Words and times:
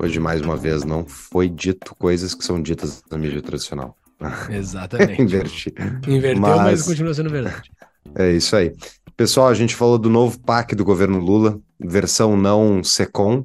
Hoje, 0.00 0.20
mais 0.20 0.40
uma 0.40 0.56
vez, 0.56 0.84
não 0.84 1.04
foi 1.04 1.48
dito 1.48 1.92
coisas 1.96 2.32
que 2.32 2.44
são 2.44 2.62
ditas 2.62 3.02
na 3.10 3.18
mídia 3.18 3.42
tradicional. 3.42 3.96
Exatamente. 4.48 5.18
Inverti. 5.20 5.74
Inverteu, 6.06 6.40
mas... 6.40 6.62
mas 6.62 6.82
continua 6.82 7.12
sendo 7.12 7.30
verdade. 7.30 7.68
É 8.14 8.30
isso 8.30 8.54
aí. 8.54 8.72
Pessoal, 9.16 9.48
a 9.48 9.54
gente 9.54 9.74
falou 9.74 9.98
do 9.98 10.08
novo 10.08 10.38
PAC 10.38 10.76
do 10.76 10.84
governo 10.84 11.18
Lula, 11.18 11.58
versão 11.80 12.36
não 12.36 12.84
SECOM. 12.84 13.44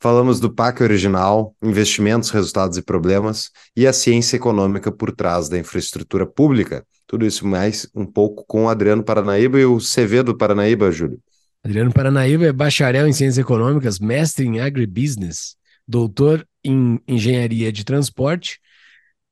Falamos 0.00 0.40
do 0.40 0.52
PAC 0.52 0.82
original, 0.82 1.54
investimentos, 1.62 2.30
resultados 2.30 2.76
e 2.76 2.82
problemas, 2.82 3.50
e 3.76 3.86
a 3.86 3.92
ciência 3.92 4.36
econômica 4.36 4.90
por 4.90 5.12
trás 5.12 5.48
da 5.48 5.56
infraestrutura 5.56 6.26
pública. 6.26 6.84
Tudo 7.06 7.24
isso 7.24 7.46
mais 7.46 7.88
um 7.94 8.04
pouco 8.04 8.44
com 8.48 8.64
o 8.64 8.68
Adriano 8.68 9.04
Paranaíba 9.04 9.60
e 9.60 9.64
o 9.64 9.78
CV 9.78 10.24
do 10.24 10.36
Paranaíba, 10.36 10.90
Júlio. 10.90 11.20
Adriano 11.64 11.92
Paranaíba 11.92 12.46
é 12.46 12.52
bacharel 12.52 13.06
em 13.06 13.12
ciências 13.12 13.38
econômicas, 13.38 14.00
mestre 14.00 14.44
em 14.44 14.60
agribusiness, 14.60 15.54
doutor 15.86 16.46
em 16.62 17.00
engenharia 17.06 17.70
de 17.70 17.84
transporte, 17.84 18.60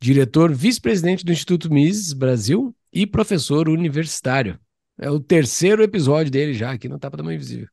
diretor 0.00 0.52
vice-presidente 0.52 1.24
do 1.24 1.32
Instituto 1.32 1.72
Mises 1.72 2.12
Brasil 2.12 2.74
e 2.92 3.06
professor 3.06 3.68
universitário. 3.68 4.58
É 4.98 5.10
o 5.10 5.18
terceiro 5.18 5.82
episódio 5.82 6.30
dele 6.30 6.52
já 6.52 6.72
aqui 6.72 6.88
no 6.88 6.98
Tapa 6.98 7.16
da 7.16 7.22
Mãe 7.22 7.36
Invisível. 7.36 7.68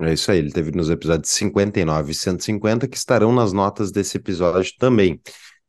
É 0.00 0.12
isso 0.12 0.30
aí, 0.30 0.38
ele 0.38 0.52
teve 0.52 0.70
nos 0.70 0.90
episódios 0.90 1.30
59 1.32 2.12
e 2.12 2.14
150 2.14 2.86
que 2.86 2.96
estarão 2.96 3.32
nas 3.32 3.52
notas 3.52 3.90
desse 3.90 4.16
episódio 4.16 4.72
também. 4.78 5.20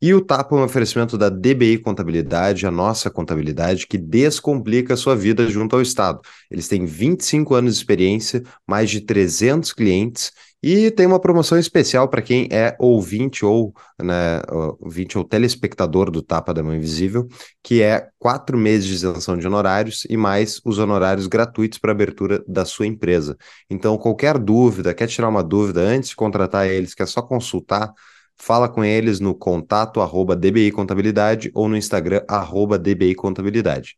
E 0.02 0.14
o 0.14 0.24
Tapa 0.24 0.56
é 0.56 0.58
um 0.58 0.64
oferecimento 0.64 1.18
da 1.18 1.28
DBI 1.28 1.78
Contabilidade, 1.78 2.66
a 2.66 2.70
nossa 2.70 3.10
contabilidade, 3.10 3.86
que 3.86 3.98
descomplica 3.98 4.94
a 4.94 4.96
sua 4.96 5.14
vida 5.14 5.46
junto 5.46 5.76
ao 5.76 5.82
Estado. 5.82 6.20
Eles 6.50 6.68
têm 6.68 6.86
25 6.86 7.54
anos 7.54 7.74
de 7.74 7.80
experiência, 7.80 8.42
mais 8.66 8.88
de 8.88 9.02
300 9.02 9.74
clientes 9.74 10.32
e 10.62 10.90
tem 10.90 11.06
uma 11.06 11.18
promoção 11.18 11.58
especial 11.58 12.08
para 12.08 12.20
quem 12.20 12.46
é 12.50 12.76
ouvinte 12.78 13.44
ou, 13.44 13.74
né, 13.98 14.42
ouvinte 14.78 15.16
ou 15.16 15.24
telespectador 15.24 16.10
do 16.10 16.22
Tapa 16.22 16.52
da 16.52 16.62
Mão 16.62 16.74
Invisível, 16.74 17.26
que 17.62 17.80
é 17.82 18.08
quatro 18.18 18.58
meses 18.58 18.86
de 18.86 18.94
isenção 18.94 19.38
de 19.38 19.46
honorários 19.46 20.06
e 20.10 20.16
mais 20.16 20.60
os 20.64 20.78
honorários 20.78 21.26
gratuitos 21.26 21.78
para 21.78 21.92
abertura 21.92 22.44
da 22.46 22.64
sua 22.64 22.86
empresa. 22.86 23.36
Então, 23.70 23.96
qualquer 23.96 24.38
dúvida, 24.38 24.92
quer 24.92 25.06
tirar 25.06 25.28
uma 25.28 25.42
dúvida 25.42 25.80
antes 25.80 26.10
de 26.10 26.16
contratar 26.16 26.68
eles, 26.68 26.94
quer 26.94 27.08
só 27.08 27.22
consultar, 27.22 27.90
fala 28.36 28.68
com 28.68 28.84
eles 28.84 29.18
no 29.18 29.34
contato 29.34 30.00
arroba 30.00 30.36
DBI 30.36 30.72
Contabilidade 30.72 31.50
ou 31.54 31.68
no 31.68 31.76
Instagram 31.76 32.22
arroba 32.28 32.78
DBI 32.78 33.14
Contabilidade. 33.14 33.96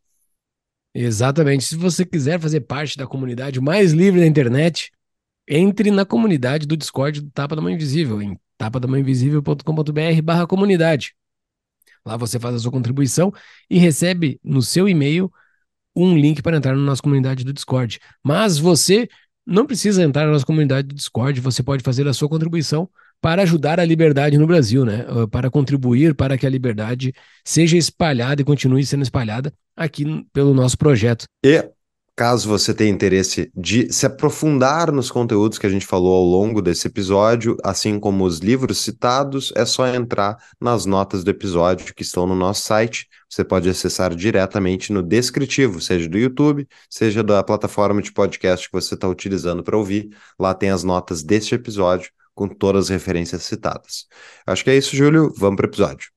Exatamente. 0.93 1.65
Se 1.65 1.75
você 1.75 2.05
quiser 2.05 2.39
fazer 2.39 2.61
parte 2.61 2.97
da 2.97 3.07
comunidade 3.07 3.59
mais 3.59 3.91
livre 3.91 4.19
da 4.19 4.27
internet, 4.27 4.91
entre 5.47 5.91
na 5.91 6.05
comunidade 6.05 6.65
do 6.65 6.77
Discord 6.77 7.21
do 7.21 7.29
Tapa 7.31 7.55
da 7.55 7.61
Mãe 7.61 7.73
Invisível, 7.73 8.21
em 8.21 8.39
tapadamãeinvisível.com.br 8.57 10.21
barra 10.23 10.47
comunidade. 10.47 11.15
Lá 12.05 12.17
você 12.17 12.39
faz 12.39 12.55
a 12.55 12.59
sua 12.59 12.71
contribuição 12.71 13.33
e 13.69 13.77
recebe 13.77 14.39
no 14.43 14.61
seu 14.61 14.87
e-mail 14.87 15.31
um 15.95 16.17
link 16.17 16.41
para 16.41 16.57
entrar 16.57 16.75
na 16.75 16.81
nossa 16.81 17.01
comunidade 17.01 17.43
do 17.43 17.53
Discord. 17.53 17.99
Mas 18.23 18.57
você 18.57 19.07
não 19.45 19.65
precisa 19.65 20.03
entrar 20.03 20.25
na 20.25 20.31
nossa 20.31 20.45
comunidade 20.45 20.87
do 20.87 20.95
Discord, 20.95 21.39
você 21.39 21.61
pode 21.61 21.83
fazer 21.83 22.07
a 22.07 22.13
sua 22.13 22.29
contribuição 22.29 22.89
para 23.21 23.43
ajudar 23.43 23.79
a 23.79 23.85
liberdade 23.85 24.37
no 24.37 24.47
Brasil, 24.47 24.83
né? 24.83 25.05
Ah, 25.07 25.27
para 25.27 25.49
contribuir 25.49 26.13
para 26.13 26.37
que 26.37 26.45
a 26.45 26.49
liberdade 26.49 27.13
seja 27.43 27.77
espalhada 27.77 28.41
e 28.41 28.45
continue 28.45 28.85
sendo 28.85 29.03
espalhada 29.03 29.53
aqui 29.75 30.25
pelo 30.33 30.53
nosso 30.53 30.77
projeto. 30.77 31.25
E 31.43 31.63
Caso 32.15 32.47
você 32.47 32.75
tenha 32.75 32.91
interesse 32.91 33.51
de 33.55 33.91
se 33.91 34.05
aprofundar 34.05 34.91
nos 34.91 35.09
conteúdos 35.09 35.57
que 35.57 35.65
a 35.65 35.69
gente 35.69 35.83
falou 35.83 36.15
ao 36.15 36.23
longo 36.23 36.61
desse 36.61 36.85
episódio, 36.85 37.57
assim 37.63 37.99
como 37.99 38.23
os 38.23 38.37
livros 38.37 38.77
citados, 38.77 39.51
é 39.55 39.65
só 39.65 39.87
entrar 39.87 40.37
nas 40.61 40.85
notas 40.85 41.23
do 41.23 41.31
episódio 41.31 41.91
que 41.95 42.03
estão 42.03 42.27
no 42.27 42.35
nosso 42.35 42.61
site. 42.61 43.07
Você 43.27 43.43
pode 43.43 43.67
acessar 43.67 44.13
diretamente 44.13 44.93
no 44.93 45.01
descritivo, 45.01 45.81
seja 45.81 46.07
do 46.07 46.19
YouTube, 46.19 46.67
seja 46.87 47.23
da 47.23 47.41
plataforma 47.41 47.99
de 47.99 48.11
podcast 48.11 48.67
que 48.67 48.73
você 48.73 48.93
está 48.93 49.07
utilizando 49.07 49.63
para 49.63 49.75
ouvir. 49.75 50.15
Lá 50.39 50.53
tem 50.53 50.69
as 50.69 50.83
notas 50.83 51.23
deste 51.23 51.55
episódio 51.55 52.11
com 52.35 52.47
todas 52.47 52.85
as 52.85 52.89
referências 52.89 53.41
citadas. 53.41 54.05
Acho 54.45 54.63
que 54.63 54.69
é 54.69 54.77
isso, 54.77 54.95
Júlio. 54.95 55.33
Vamos 55.35 55.55
para 55.57 55.65
o 55.65 55.69
episódio. 55.69 56.11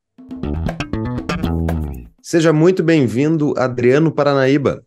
Seja 2.20 2.52
muito 2.52 2.82
bem-vindo, 2.82 3.54
Adriano 3.56 4.12
Paranaíba. 4.12 4.85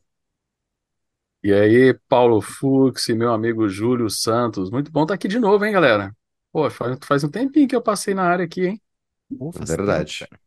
E 1.42 1.54
aí, 1.54 1.98
Paulo 2.10 2.42
Fux 2.42 3.08
e 3.08 3.14
meu 3.14 3.32
amigo 3.32 3.70
Júlio 3.70 4.10
Santos. 4.10 4.70
Muito 4.70 4.92
bom 4.92 5.04
estar 5.04 5.14
aqui 5.14 5.28
de 5.28 5.40
novo, 5.40 5.64
hein, 5.64 5.72
galera? 5.72 6.14
Pô, 6.52 6.70
faz, 6.70 6.98
faz 7.04 7.24
um 7.24 7.30
tempinho 7.30 7.68
que 7.68 7.76
eu 7.76 7.82
passei 7.82 8.14
na 8.14 8.24
área 8.24 8.44
aqui, 8.44 8.66
hein? 8.66 8.82
Pô, 9.38 9.50
faz 9.54 9.70
Verdade. 9.70 10.28
Tempo, 10.30 10.42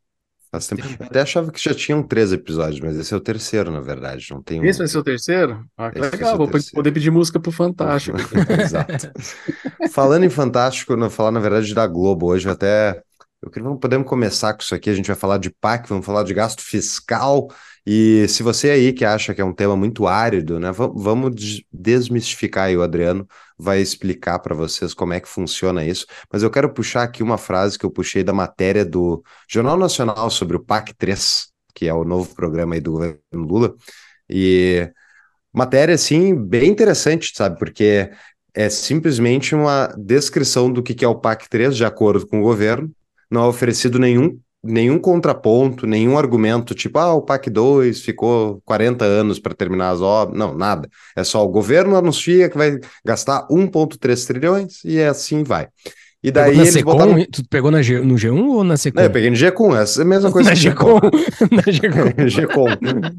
faz 0.51 0.67
tempo. 0.67 0.83
Eu 0.83 1.07
até 1.07 1.23
achava 1.23 1.51
que 1.51 1.63
já 1.63 1.75
tinham 1.75 2.03
três 2.03 2.31
episódios, 2.31 2.81
mas 2.81 2.95
esse 2.97 3.15
é 3.15 3.17
o 3.17 3.21
terceiro, 3.21 3.71
na 3.71 3.81
verdade. 3.81 4.27
Não 4.31 4.43
tem 4.43 4.61
um... 4.61 4.65
Esse 4.65 4.81
vai 4.81 4.89
ser 4.89 4.99
o 4.99 5.03
terceiro? 5.03 5.65
Ah, 5.79 5.91
que 5.91 5.99
esse 5.99 6.11
legal. 6.11 6.37
Vou 6.37 6.47
terceiro. 6.47 6.75
poder 6.75 6.93
pedir 6.93 7.11
música 7.11 7.41
pro 7.41 7.51
Fantástico. 7.51 8.19
Exato. 8.61 9.13
Falando 9.91 10.25
em 10.25 10.31
Fantástico, 10.31 10.95
não 10.95 11.09
falar, 11.09 11.31
na 11.31 11.41
verdade, 11.41 11.75
da 11.75 11.87
Globo 11.87 12.27
hoje, 12.27 12.47
até. 12.51 13.03
Eu 13.41 13.51
queria, 13.51 13.75
podemos 13.77 14.07
começar 14.07 14.53
com 14.53 14.61
isso 14.61 14.75
aqui. 14.75 14.91
A 14.91 14.95
gente 14.95 15.07
vai 15.07 15.17
falar 15.17 15.39
de 15.39 15.51
PAC, 15.51 15.89
vamos 15.89 16.05
falar 16.05 16.23
de 16.23 16.35
gasto 16.35 16.61
fiscal. 16.61 17.49
E 17.85 18.29
se 18.29 18.43
você 18.43 18.71
aí 18.71 18.93
que 18.93 19.05
acha 19.05 19.35
que 19.35 19.41
é 19.41 19.45
um 19.45 19.53
tema 19.53 19.77
muito 19.77 20.07
árido, 20.07 20.61
né, 20.61 20.71
vamos 20.73 21.63
desmistificar 21.73 22.67
aí 22.67 22.77
o 22.77 22.83
Adriano 22.83 23.27
vai 23.59 23.81
explicar 23.81 24.39
para 24.39 24.55
vocês 24.55 24.95
como 24.95 25.13
é 25.13 25.21
que 25.21 25.29
funciona 25.29 25.85
isso. 25.85 26.07
Mas 26.33 26.43
eu 26.43 26.51
quero 26.51 26.73
puxar 26.73 27.03
aqui 27.03 27.23
uma 27.23 27.39
frase 27.39 27.79
que 27.79 27.85
eu 27.85 27.91
puxei 27.91 28.23
da 28.23 28.33
matéria 28.33 28.85
do 28.85 29.23
Jornal 29.49 29.77
Nacional 29.77 30.31
sobre 30.31 30.57
o 30.57 30.65
PAC 30.65 30.95
3, 30.95 31.49
que 31.75 31.89
é 31.89 31.95
o 31.95 32.05
novo 32.05 32.35
programa 32.35 32.75
aí 32.75 32.81
do 32.81 32.93
governo 32.93 33.21
Lula. 33.33 33.75
E 34.29 34.89
matéria 35.53 35.95
assim 35.95 36.35
bem 36.35 36.71
interessante, 36.71 37.33
sabe? 37.35 37.59
Porque 37.59 38.11
é 38.55 38.69
simplesmente 38.71 39.55
uma 39.55 39.89
descrição 39.99 40.73
do 40.73 40.83
que 40.83 41.05
é 41.05 41.09
o 41.09 41.19
PAC 41.19 41.49
3 41.49 41.77
de 41.77 41.85
acordo 41.85 42.27
com 42.27 42.41
o 42.41 42.45
governo. 42.45 42.91
Não 43.31 43.45
é 43.45 43.47
oferecido 43.47 43.99
nenhum 43.99 44.39
nenhum 44.63 44.99
contraponto, 44.99 45.87
nenhum 45.87 46.17
argumento, 46.17 46.75
tipo, 46.75 46.99
ah, 46.99 47.15
o 47.15 47.23
PAC 47.23 47.51
2 47.51 48.01
ficou 48.01 48.63
40 48.65 49.05
anos 49.05 49.39
para 49.39 49.55
terminar 49.55 49.91
as 49.91 50.01
obras. 50.01 50.39
Não, 50.39 50.55
nada. 50.55 50.89
É 51.17 51.25
só 51.25 51.45
o 51.45 51.49
governo 51.49 51.97
anuncia 51.97 52.49
que 52.49 52.57
vai 52.57 52.79
gastar 53.05 53.47
1,3 53.49 54.27
trilhões 54.27 54.85
e 54.85 55.01
assim 55.01 55.43
vai. 55.43 55.69
E 56.23 56.31
daí 56.31 56.51
pegou 56.53 56.63
eles 56.63 56.83
botaram... 56.83 57.27
Tu 57.33 57.49
pegou 57.49 57.71
na 57.73 57.83
G... 57.83 58.01
no 58.01 58.15
G1 58.15 58.49
ou 58.49 58.63
na 58.63 58.77
Secom? 58.77 59.01
Não, 59.01 59.07
eu 59.07 59.11
peguei 59.11 59.29
no 59.29 59.37
G1, 59.37 59.77
essa 59.77 60.01
é 60.01 60.05
a 60.05 60.07
mesma 60.07 60.31
coisa 60.33 60.51
na 60.51 60.57
que 60.57 60.63
G1. 60.63 61.01
na 62.17 62.25
G1. 62.27 63.15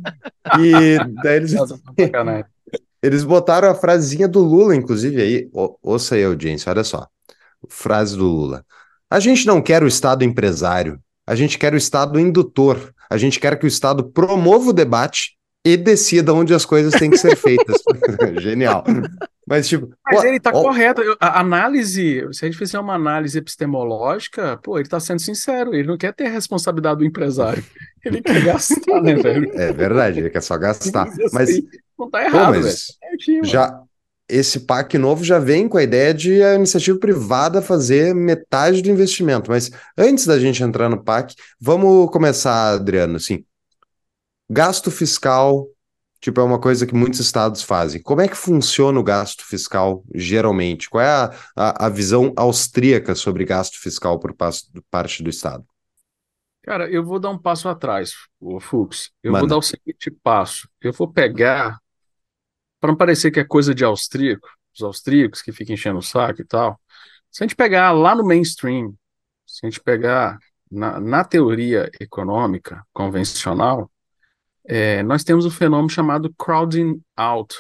e 0.63 0.97
daí 1.21 1.35
eles... 1.35 1.53
eles 3.03 3.23
botaram 3.25 3.69
a 3.69 3.75
frasezinha 3.75 4.25
do 4.25 4.39
Lula, 4.39 4.73
inclusive, 4.73 5.21
aí. 5.21 5.49
O, 5.51 5.75
ouça 5.83 6.15
aí, 6.15 6.23
audiência, 6.23 6.71
olha 6.71 6.85
só. 6.85 7.05
Frase 7.67 8.15
do 8.15 8.25
Lula. 8.25 8.63
A 9.09 9.19
gente 9.19 9.45
não 9.45 9.61
quer 9.61 9.83
o 9.83 9.87
Estado 9.87 10.23
empresário, 10.23 10.97
a 11.25 11.35
gente 11.35 11.58
quer 11.58 11.73
o 11.73 11.78
Estado 11.78 12.20
indutor. 12.20 12.93
A 13.09 13.17
gente 13.17 13.40
quer 13.40 13.58
que 13.58 13.66
o 13.66 13.67
Estado 13.67 14.03
promova 14.03 14.70
o 14.70 14.73
debate 14.73 15.37
e 15.66 15.78
decida 15.78 16.34
onde 16.34 16.53
as 16.53 16.66
coisas 16.66 16.93
têm 16.93 17.09
que 17.09 17.17
ser 17.17 17.35
feitas. 17.35 17.81
Genial. 18.41 18.84
Mas, 19.47 19.67
tipo. 19.67 19.90
Mas 20.05 20.22
pô, 20.22 20.28
ele 20.28 20.37
está 20.37 20.52
correto. 20.52 21.02
A 21.20 21.40
análise, 21.40 22.28
se 22.31 22.46
a 22.46 22.49
gente 22.49 22.58
fizer 22.58 22.79
uma 22.79 22.96
análise 22.96 23.37
epistemológica, 23.37 24.58
pô, 24.58 24.78
ele 24.78 24.87
está 24.87 24.99
sendo 24.99 25.22
sincero. 25.22 25.73
Ele 25.73 25.87
não 25.87 25.97
quer 25.97 26.14
ter 26.14 26.28
a 26.28 26.31
responsabilidade 26.31 26.99
do 26.99 27.05
empresário. 27.05 27.64
Ele 28.03 28.22
quer 28.22 28.43
gastar, 28.43 29.02
né, 29.02 29.16
velho? 29.16 29.49
É 29.53 29.72
verdade, 29.72 30.20
ele 30.20 30.29
quer 30.29 30.41
só 30.41 30.58
gastar. 30.58 31.08
Mas. 31.31 31.49
Assim, 31.49 31.66
não 31.97 32.09
tá 32.09 32.22
errado, 32.22 32.47
pô, 32.47 32.59
mas 32.59 32.97
velho. 33.25 33.46
já, 33.46 33.81
esse 34.29 34.61
PAC 34.61 34.97
novo 34.97 35.23
já 35.23 35.40
vem 35.40 35.67
com 35.67 35.78
a 35.78 35.84
ideia 35.84 36.14
de 36.14 36.41
a 36.41 36.55
iniciativa 36.55 36.97
privada 36.97 37.61
fazer 37.61 38.16
metade 38.16 38.81
do 38.81 38.90
investimento. 38.90 39.52
Mas 39.52 39.70
antes 39.97 40.25
da 40.25 40.40
gente 40.40 40.64
entrar 40.64 40.90
no 40.90 41.03
PAC, 41.03 41.35
vamos 41.59 42.09
começar, 42.11 42.73
Adriano, 42.73 43.17
assim, 43.17 43.43
gasto 44.49 44.90
fiscal 44.90 45.67
Tipo, 46.23 46.40
é 46.40 46.43
uma 46.46 46.58
coisa 46.58 46.87
que 46.87 46.96
muitos 46.96 47.20
estados 47.20 47.64
fazem. 47.64 48.02
Como 48.02 48.22
é 48.22 48.29
que 48.29 48.37
funciona 48.37 48.97
o 48.97 49.03
gasto 49.03 49.46
fiscal 49.46 50.05
geralmente? 50.16 50.90
Qual 50.90 51.03
é 51.03 51.09
a, 51.09 51.35
a, 51.53 51.87
a 51.87 51.90
visão 51.90 52.31
austríaca 52.37 53.14
sobre 53.14 53.43
gasto 53.43 53.78
fiscal 53.78 54.17
por 54.17 54.34
parte 54.90 55.22
do 55.22 55.29
Estado? 55.29 55.66
Cara, 56.61 56.90
eu 56.90 57.03
vou 57.03 57.20
dar 57.20 57.29
um 57.29 57.37
passo 57.37 57.67
atrás, 57.67 58.14
o 58.40 58.58
Fux. 58.61 59.11
Eu 59.22 59.34
Mano. 59.34 59.41
vou 59.41 59.49
dar 59.49 59.58
o 59.58 59.61
seguinte 59.61 60.09
passo. 60.23 60.70
Eu 60.79 60.93
vou 60.93 61.11
pegar, 61.11 61.78
para 62.84 62.91
não 62.91 62.97
parecer 62.97 63.32
que 63.32 63.40
é 63.40 63.46
coisa 63.46 63.74
de 63.74 63.85
austríaco, 63.85 64.46
os 64.76 64.82
austríacos 64.84 65.41
que 65.41 65.53
ficam 65.53 65.74
enchendo 65.74 66.00
o 66.00 66.02
saco 66.02 66.41
e 66.41 66.46
tal. 66.46 66.78
Se 67.32 67.41
a 67.41 67.47
gente 67.47 67.56
pegar 67.56 67.94
lá 67.94 68.14
no 68.14 68.26
mainstream, 68.26 68.94
se 69.47 69.66
a 69.66 69.70
gente 69.70 69.80
pegar 69.80 70.38
na, 70.70 71.00
na 71.00 71.24
teoria 71.24 71.90
econômica 71.97 72.85
convencional, 72.91 73.90
é, 74.66 75.02
nós 75.02 75.24
temos 75.24 75.46
um 75.46 75.50
fenômeno 75.50 75.90
chamado 75.90 76.34
crowding 76.34 77.02
out. 77.16 77.56
O 77.56 77.59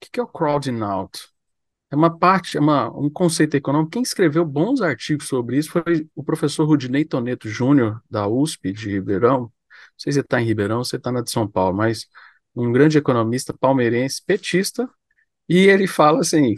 que, 0.00 0.10
que 0.10 0.18
é 0.18 0.22
o 0.24 0.26
crowding 0.26 0.80
out? 0.82 1.28
É 1.88 1.94
uma 1.94 2.18
parte, 2.18 2.56
é 2.56 2.60
uma, 2.60 2.90
um 2.90 3.08
conceito 3.08 3.56
econômico. 3.56 3.92
Quem 3.92 4.02
escreveu 4.02 4.44
bons 4.44 4.80
artigos 4.80 5.28
sobre 5.28 5.58
isso 5.58 5.70
foi 5.70 6.08
o 6.16 6.24
professor 6.24 6.64
Rudinei 6.64 7.04
Toneto 7.04 7.48
Júnior, 7.48 8.02
da 8.10 8.26
USP 8.26 8.72
de 8.72 8.90
Ribeirão. 8.90 9.42
Não 9.42 9.52
sei 9.96 10.12
se 10.12 10.16
você 10.16 10.20
está 10.22 10.42
em 10.42 10.44
Ribeirão 10.44 10.82
você 10.82 10.96
está 10.96 11.12
na 11.12 11.20
de 11.20 11.30
São 11.30 11.46
Paulo, 11.46 11.76
mas 11.76 12.08
um 12.62 12.72
grande 12.72 12.98
economista 12.98 13.54
palmeirense, 13.54 14.22
petista, 14.24 14.88
e 15.48 15.66
ele 15.66 15.86
fala 15.86 16.20
assim 16.20 16.56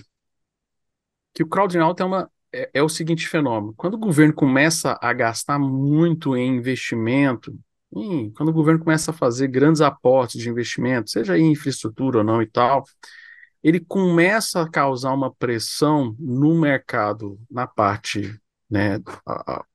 que 1.34 1.42
o 1.42 1.46
crowding 1.46 1.78
out 1.78 2.00
é, 2.00 2.04
uma, 2.04 2.30
é, 2.52 2.70
é 2.74 2.82
o 2.82 2.88
seguinte 2.88 3.28
fenômeno. 3.28 3.74
Quando 3.76 3.94
o 3.94 3.98
governo 3.98 4.34
começa 4.34 4.98
a 5.00 5.12
gastar 5.12 5.58
muito 5.58 6.36
em 6.36 6.56
investimento, 6.56 7.56
quando 8.34 8.50
o 8.50 8.52
governo 8.52 8.80
começa 8.80 9.10
a 9.10 9.14
fazer 9.14 9.48
grandes 9.48 9.80
aportes 9.80 10.40
de 10.40 10.48
investimento, 10.48 11.10
seja 11.10 11.36
em 11.36 11.52
infraestrutura 11.52 12.18
ou 12.18 12.24
não 12.24 12.40
e 12.40 12.46
tal, 12.46 12.84
ele 13.62 13.80
começa 13.80 14.62
a 14.62 14.70
causar 14.70 15.12
uma 15.12 15.32
pressão 15.32 16.16
no 16.18 16.58
mercado, 16.58 17.38
na 17.50 17.66
parte, 17.66 18.40
né, 18.70 19.00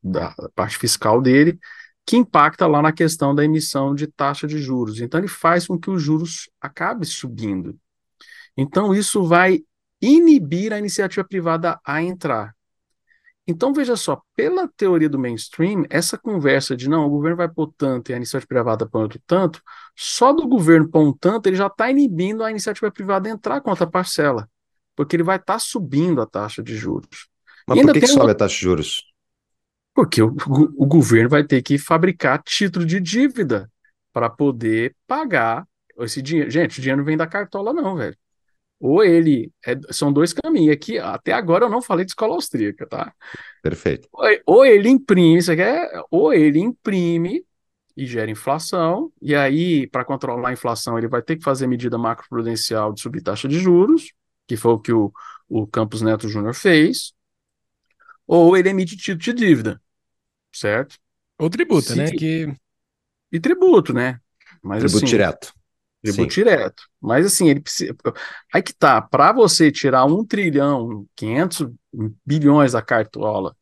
da 0.01 0.33
parte 0.55 0.77
fiscal 0.77 1.21
dele, 1.21 1.59
que 2.05 2.15
impacta 2.15 2.67
lá 2.67 2.81
na 2.81 2.91
questão 2.91 3.33
da 3.33 3.43
emissão 3.43 3.95
de 3.95 4.05
taxa 4.07 4.45
de 4.45 4.59
juros. 4.59 5.01
Então, 5.01 5.19
ele 5.19 5.27
faz 5.27 5.65
com 5.67 5.77
que 5.77 5.89
os 5.89 6.01
juros 6.01 6.49
acabe 6.61 7.05
subindo. 7.05 7.77
Então, 8.55 8.93
isso 8.93 9.23
vai 9.23 9.61
inibir 10.01 10.71
a 10.71 10.77
iniciativa 10.77 11.27
privada 11.27 11.79
a 11.83 12.01
entrar. 12.01 12.53
Então, 13.47 13.73
veja 13.73 13.95
só, 13.95 14.21
pela 14.35 14.67
teoria 14.67 15.07
do 15.07 15.19
mainstream, 15.19 15.85
essa 15.89 16.17
conversa 16.17 16.75
de 16.75 16.89
não, 16.89 17.05
o 17.05 17.09
governo 17.09 17.37
vai 17.37 17.47
pôr 17.47 17.71
tanto 17.77 18.09
e 18.09 18.13
a 18.13 18.17
iniciativa 18.17 18.47
privada 18.47 18.87
põe 18.87 19.03
outro 19.03 19.21
tanto, 19.25 19.61
só 19.95 20.33
do 20.33 20.47
governo 20.47 20.89
pôr 20.89 21.01
um 21.01 21.13
tanto, 21.13 21.47
ele 21.47 21.55
já 21.55 21.67
está 21.67 21.89
inibindo 21.89 22.43
a 22.43 22.49
iniciativa 22.49 22.91
privada 22.91 23.29
a 23.29 23.31
entrar 23.31 23.61
com 23.61 23.69
outra 23.69 23.85
parcela, 23.85 24.49
porque 24.95 25.15
ele 25.15 25.21
vai 25.21 25.35
estar 25.35 25.53
tá 25.53 25.59
subindo 25.59 26.21
a 26.21 26.25
taxa 26.25 26.63
de 26.63 26.75
juros. 26.75 27.27
Mas 27.67 27.81
por 27.81 27.93
que, 27.93 27.99
que 27.99 28.07
sobe 28.07 28.31
a 28.31 28.35
taxa 28.35 28.55
de 28.55 28.61
juros? 28.61 29.14
Porque 29.95 30.21
o, 30.21 30.27
o 30.75 30.85
governo 30.85 31.29
vai 31.29 31.45
ter 31.45 31.61
que 31.61 31.77
fabricar 31.77 32.43
título 32.43 32.85
de 32.85 32.99
dívida 32.99 33.71
para 34.11 34.29
poder 34.29 34.93
pagar 35.07 35.65
esse 35.99 36.21
dinheiro. 36.21 36.51
Gente, 36.51 36.77
o 36.77 36.81
dinheiro 36.81 36.97
não 36.97 37.05
vem 37.05 37.15
da 37.15 37.25
cartola, 37.25 37.71
não, 37.71 37.95
velho. 37.95 38.15
Ou 38.77 39.01
ele 39.01 39.53
é, 39.65 39.73
são 39.91 40.11
dois 40.11 40.33
caminhos 40.33 40.73
aqui 40.73 40.99
até 40.99 41.31
agora 41.31 41.63
eu 41.63 41.69
não 41.69 41.81
falei 41.81 42.03
de 42.03 42.11
escola 42.11 42.35
austríaca 42.35 42.85
tá? 42.85 43.13
Perfeito. 43.63 44.09
Ou, 44.11 44.25
ou 44.45 44.65
ele 44.65 44.89
imprime 44.89 45.37
isso 45.37 45.49
aqui 45.49 45.61
é, 45.61 45.89
ou 46.11 46.33
ele 46.33 46.59
imprime 46.59 47.45
e 47.95 48.05
gera 48.05 48.29
inflação 48.29 49.09
e 49.21 49.33
aí 49.33 49.87
para 49.87 50.03
controlar 50.03 50.49
a 50.49 50.53
inflação 50.53 50.97
ele 50.97 51.07
vai 51.07 51.21
ter 51.21 51.37
que 51.37 51.43
fazer 51.43 51.67
medida 51.67 51.97
macroprudencial 51.97 52.91
de 52.91 52.99
subir 52.99 53.21
taxa 53.21 53.47
de 53.47 53.57
juros 53.59 54.11
que 54.45 54.57
foi 54.57 54.73
o 54.73 54.79
que 54.79 54.91
o, 54.91 55.09
o 55.47 55.65
Campos 55.65 56.01
Neto 56.01 56.27
Júnior 56.27 56.53
fez. 56.53 57.13
Ou 58.27 58.57
ele 58.57 58.69
emite 58.69 58.97
título 58.97 59.19
de 59.19 59.33
dívida 59.33 59.81
certo 60.57 60.97
ou 61.37 61.49
tributa 61.49 61.95
né 61.95 62.11
que 62.11 62.53
e 63.31 63.39
tributo 63.39 63.93
né 63.93 64.19
mas 64.61 64.79
tributo 64.79 64.97
assim, 64.97 65.05
direto 65.05 65.53
Tributo 66.05 66.33
Sim. 66.33 66.41
direto. 66.41 66.83
Mas 67.01 67.25
assim, 67.25 67.49
ele 67.49 67.59
precisa. 67.59 67.95
Aí 68.53 68.61
que 68.61 68.73
tá, 68.73 69.01
para 69.01 69.31
você 69.31 69.71
tirar 69.71 70.05
um 70.05 70.23
trilhão, 70.23 71.07
500 71.15 71.67
bilhões 72.23 72.73
da 72.73 72.81
cartola, 72.81 73.55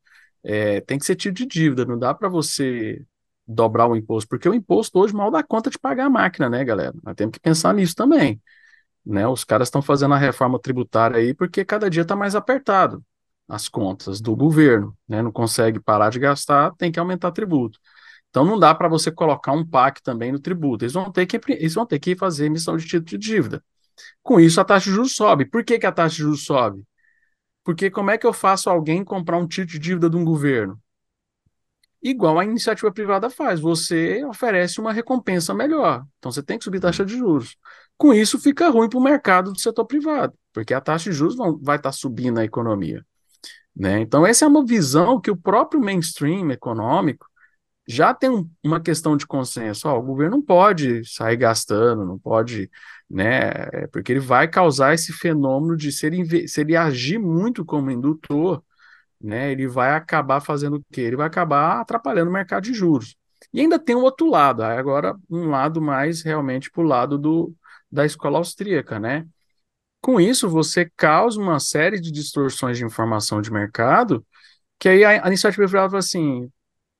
é, 0.44 0.81
tem 0.81 1.00
que 1.00 1.06
ser 1.06 1.16
tipo 1.16 1.36
de 1.36 1.45
dívida, 1.45 1.86
não 1.86 1.98
dá 1.98 2.13
para 2.13 2.28
você 2.28 3.01
dobrar 3.48 3.88
o 3.88 3.96
imposto, 3.96 4.28
porque 4.28 4.48
o 4.48 4.54
imposto 4.54 5.00
hoje 5.00 5.13
mal 5.13 5.31
dá 5.31 5.44
conta 5.44 5.69
de 5.69 5.80
pagar 5.80 6.06
a 6.06 6.10
máquina, 6.10 6.50
né, 6.50 6.63
galera? 6.66 6.94
Nós 7.04 7.16
temos 7.16 7.34
que 7.34 7.39
pensar 7.39 7.74
nisso 7.74 7.96
também. 7.96 8.42
Né? 9.06 9.28
Os 9.28 9.44
caras 9.44 9.68
estão 9.68 9.81
fazendo 9.81 10.13
a 10.13 10.18
reforma 10.18 10.60
tributária 10.60 11.18
aí 11.18 11.34
porque 11.34 11.66
cada 11.66 11.89
dia 11.89 12.04
está 12.04 12.16
mais 12.16 12.36
apertado 12.36 13.04
as 13.53 13.69
contas 13.69 14.19
do 14.21 14.35
governo, 14.35 14.97
né? 15.07 15.21
Não 15.21 15.31
consegue 15.31 15.79
parar 15.79 16.09
de 16.09 16.19
gastar, 16.19 16.73
tem 16.75 16.91
que 16.91 17.00
aumentar 17.00 17.31
tributo. 17.31 17.79
Então 18.29 18.44
não 18.44 18.57
dá 18.59 18.73
para 18.73 18.88
você 18.88 19.11
colocar 19.11 19.51
um 19.53 19.65
PAC 19.65 20.01
também 20.01 20.31
no 20.31 20.39
tributo. 20.39 20.83
Eles 20.83 20.94
vão 20.94 21.11
ter 21.11 21.25
que, 21.27 21.39
eles 21.50 21.75
vão 21.75 21.85
ter 21.85 22.00
que 22.00 22.15
fazer 22.15 22.45
emissão 22.47 22.75
de 22.77 22.85
título 22.85 23.05
de 23.05 23.17
dívida. 23.17 23.63
Com 24.23 24.39
isso, 24.39 24.59
a 24.59 24.65
taxa 24.65 24.89
de 24.89 24.95
juros 24.95 25.15
sobe. 25.15 25.45
Por 25.45 25.63
que, 25.63 25.79
que 25.79 25.85
a 25.85 25.91
taxa 25.91 26.15
de 26.15 26.23
juros 26.23 26.44
sobe? 26.45 26.83
Porque 27.63 27.91
como 27.91 28.11
é 28.11 28.17
que 28.17 28.25
eu 28.27 28.33
faço 28.33 28.69
alguém 28.69 29.03
comprar 29.03 29.38
um 29.38 29.47
título 29.47 29.73
de 29.73 29.79
dívida 29.79 30.09
de 30.09 30.17
um 30.17 30.25
governo? 30.25 30.79
Igual 32.01 32.39
a 32.39 32.44
iniciativa 32.44 32.91
privada 32.91 33.29
faz, 33.29 33.61
você 33.61 34.25
oferece 34.25 34.81
uma 34.81 34.91
recompensa 34.91 35.53
melhor. 35.53 36.03
Então 36.17 36.31
você 36.31 36.44
tem 36.44 36.57
que 36.57 36.63
subir 36.65 36.79
a 36.79 36.81
taxa 36.81 37.05
de 37.05 37.15
juros. 37.15 37.55
Com 37.97 38.13
isso, 38.13 38.39
fica 38.39 38.69
ruim 38.69 38.89
para 38.89 39.00
o 39.00 39.03
mercado 39.03 39.53
do 39.53 39.59
setor 39.59 39.85
privado, 39.85 40.33
porque 40.51 40.73
a 40.73 40.81
taxa 40.81 41.09
de 41.11 41.15
juros 41.15 41.35
vão, 41.35 41.57
vai 41.61 41.77
estar 41.77 41.89
tá 41.89 41.94
subindo 41.94 42.35
na 42.35 42.44
economia. 42.44 43.05
Né? 43.75 44.00
Então, 44.02 44.25
essa 44.25 44.46
é 44.46 44.48
uma 44.48 44.66
visão 44.66 45.20
que 45.20 45.31
o 45.31 45.38
próprio 45.38 45.81
mainstream 45.81 46.52
econômico 46.52 47.25
já 47.88 48.14
tem 48.14 48.30
um, 48.30 48.50
uma 48.64 48.80
questão 48.81 49.18
de 49.18 49.25
consenso. 49.28 49.88
Ó, 49.90 49.98
o 50.00 50.04
governo 50.04 50.38
não 50.38 50.42
pode 50.42 51.04
sair 51.06 51.38
gastando, 51.38 52.06
não 52.06 52.18
pode, 52.18 52.70
né? 53.10 53.50
É, 53.74 53.88
porque 53.88 54.12
ele 54.14 54.20
vai 54.20 54.48
causar 54.48 54.94
esse 54.94 55.12
fenômeno 55.12 55.75
de 55.75 55.92
se 55.92 56.06
ele, 56.08 56.48
se 56.48 56.62
ele 56.62 56.75
agir 56.75 57.20
muito 57.20 57.66
como 57.66 57.92
indutor, 57.92 58.64
né? 59.22 59.52
Ele 59.52 59.68
vai 59.68 59.94
acabar 59.94 60.42
fazendo 60.42 60.78
o 60.78 60.84
quê? 60.92 61.02
Ele 61.02 61.16
vai 61.18 61.28
acabar 61.28 61.81
atrapalhando 61.81 62.30
o 62.30 62.34
mercado 62.34 62.64
de 62.64 62.74
juros. 62.74 63.16
E 63.54 63.60
ainda 63.62 63.80
tem 63.80 63.96
um 63.96 64.02
outro 64.02 64.30
lado, 64.30 64.64
agora 64.64 65.16
um 65.30 65.50
lado 65.50 65.81
mais 65.81 66.22
realmente 66.24 66.72
para 66.72 66.81
o 66.84 66.88
lado 66.88 67.18
do, 67.18 67.54
da 67.92 68.06
escola 68.06 68.38
austríaca, 68.38 69.00
né? 69.00 69.28
Com 70.03 70.19
isso, 70.19 70.50
você 70.50 70.91
causa 70.97 71.39
uma 71.39 71.61
série 71.61 71.97
de 71.97 72.11
distorções 72.11 72.77
de 72.77 72.83
informação 72.83 73.41
de 73.41 73.50
mercado, 73.50 74.27
que 74.77 74.89
aí 74.89 75.01
a, 75.01 75.23
a 75.23 75.27
iniciativa 75.29 75.65
privada 75.65 75.91
fala 75.91 76.00
assim, 76.00 76.51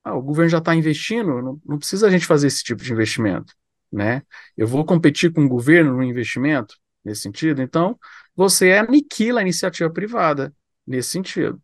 ah, 0.06 0.16
o 0.16 0.22
governo 0.22 0.50
já 0.50 0.60
está 0.60 0.74
investindo, 0.74 1.42
não, 1.42 1.62
não, 1.66 1.78
precisa 1.78 2.08
a 2.08 2.10
gente 2.10 2.26
fazer 2.26 2.48
esse 2.48 2.64
tipo 2.64 2.82
de 2.82 2.94
investimento, 2.94 3.54
né? 3.92 4.22
Eu 4.56 4.70
vou 4.70 4.86
competir 4.86 5.34
com 5.34 5.44
o 5.44 5.50
governo 5.50 5.98
no 5.98 6.02
investimento 6.02 6.78
nesse 7.04 7.24
sentido, 7.24 7.62
então 7.62 8.00
você 8.34 8.72
aniquila 8.72 9.42
a 9.42 9.44
iniciativa 9.44 9.90
privada 9.90 10.56
nesse 10.88 11.10
sentido. 11.10 11.62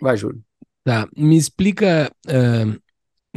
Vai, 0.00 0.16
Júlio. 0.16 0.42
Tá, 0.82 1.06
me 1.14 1.36
explica 1.36 2.10
uh, 2.26 2.82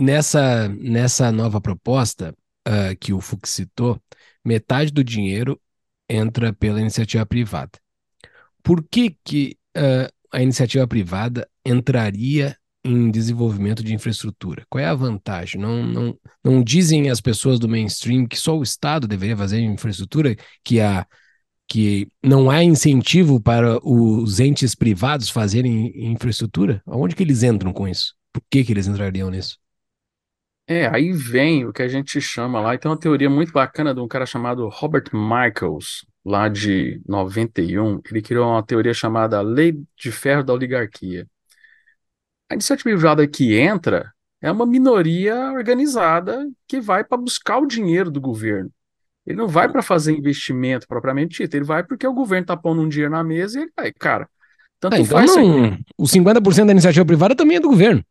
nessa, 0.01 0.69
nessa 0.69 1.29
nova 1.29 1.59
proposta 1.59 2.33
uh, 2.65 2.97
que 3.01 3.11
o 3.11 3.19
Fux 3.19 3.49
citou, 3.49 4.01
metade 4.45 4.93
do 4.93 5.03
dinheiro 5.03 5.59
entra 6.09 6.53
pela 6.53 6.79
iniciativa 6.79 7.25
privada. 7.25 7.71
Por 8.63 8.83
que, 8.89 9.15
que 9.23 9.57
uh, 9.77 10.11
a 10.31 10.41
iniciativa 10.41 10.87
privada 10.87 11.47
entraria 11.65 12.57
em 12.83 13.09
desenvolvimento 13.09 13.83
de 13.83 13.93
infraestrutura? 13.93 14.65
Qual 14.69 14.83
é 14.83 14.85
a 14.85 14.93
vantagem? 14.93 15.59
Não, 15.59 15.83
não, 15.83 16.19
não 16.43 16.63
dizem 16.63 17.09
as 17.09 17.19
pessoas 17.19 17.59
do 17.59 17.67
mainstream 17.67 18.27
que 18.27 18.37
só 18.37 18.57
o 18.57 18.63
Estado 18.63 19.07
deveria 19.07 19.35
fazer 19.35 19.59
infraestrutura, 19.59 20.35
que, 20.63 20.77
que 21.67 22.07
não 22.23 22.49
há 22.49 22.63
incentivo 22.63 23.41
para 23.41 23.79
os 23.83 24.39
entes 24.39 24.75
privados 24.75 25.29
fazerem 25.29 25.91
infraestrutura? 26.11 26.81
Aonde 26.85 27.15
que 27.15 27.23
eles 27.23 27.43
entram 27.43 27.73
com 27.73 27.87
isso? 27.87 28.13
Por 28.31 28.41
que, 28.49 28.63
que 28.63 28.73
eles 28.73 28.87
entrariam 28.87 29.29
nisso? 29.31 29.57
É, 30.67 30.87
aí 30.87 31.11
vem 31.11 31.65
o 31.65 31.71
que 31.71 31.83
a 31.83 31.87
gente 31.87 32.19
chama 32.19 32.59
lá, 32.59 32.73
e 32.73 32.77
tem 32.77 32.89
uma 32.89 32.97
teoria 32.97 33.29
muito 33.29 33.51
bacana 33.51 33.93
de 33.93 33.99
um 33.99 34.07
cara 34.07 34.25
chamado 34.25 34.67
Robert 34.67 35.05
Michaels, 35.13 36.05
lá 36.25 36.49
de 36.49 36.99
91. 37.07 38.01
Ele 38.09 38.21
criou 38.21 38.49
uma 38.49 38.63
teoria 38.63 38.93
chamada 38.93 39.41
Lei 39.41 39.79
de 39.95 40.11
Ferro 40.11 40.43
da 40.43 40.53
Oligarquia. 40.53 41.27
A 42.49 42.55
iniciativa 42.55 42.89
privada 42.89 43.27
que 43.27 43.55
entra 43.55 44.11
é 44.41 44.51
uma 44.51 44.65
minoria 44.65 45.51
organizada 45.51 46.47
que 46.67 46.79
vai 46.79 47.03
para 47.03 47.17
buscar 47.17 47.59
o 47.59 47.67
dinheiro 47.67 48.09
do 48.09 48.19
governo. 48.19 48.71
Ele 49.25 49.37
não 49.37 49.47
vai 49.47 49.67
para 49.67 49.81
fazer 49.81 50.13
investimento 50.13 50.87
propriamente 50.87 51.41
dito, 51.41 51.55
ele 51.55 51.65
vai 51.65 51.83
porque 51.83 52.05
o 52.05 52.13
governo 52.13 52.43
está 52.43 52.57
pondo 52.57 52.81
um 52.81 52.89
dinheiro 52.89 53.11
na 53.11 53.23
mesa 53.23 53.59
e 53.59 53.63
ele 53.63 53.71
vai, 53.75 53.91
cara. 53.91 54.27
Tanto 54.79 54.95
ah, 54.95 54.99
então 54.99 55.17
faz 55.17 55.35
não, 55.35 55.77
os 55.97 56.11
50% 56.11 56.65
da 56.65 56.71
iniciativa 56.71 57.05
privada 57.05 57.35
também 57.35 57.57
é 57.57 57.59
do 57.59 57.69
governo. 57.69 58.03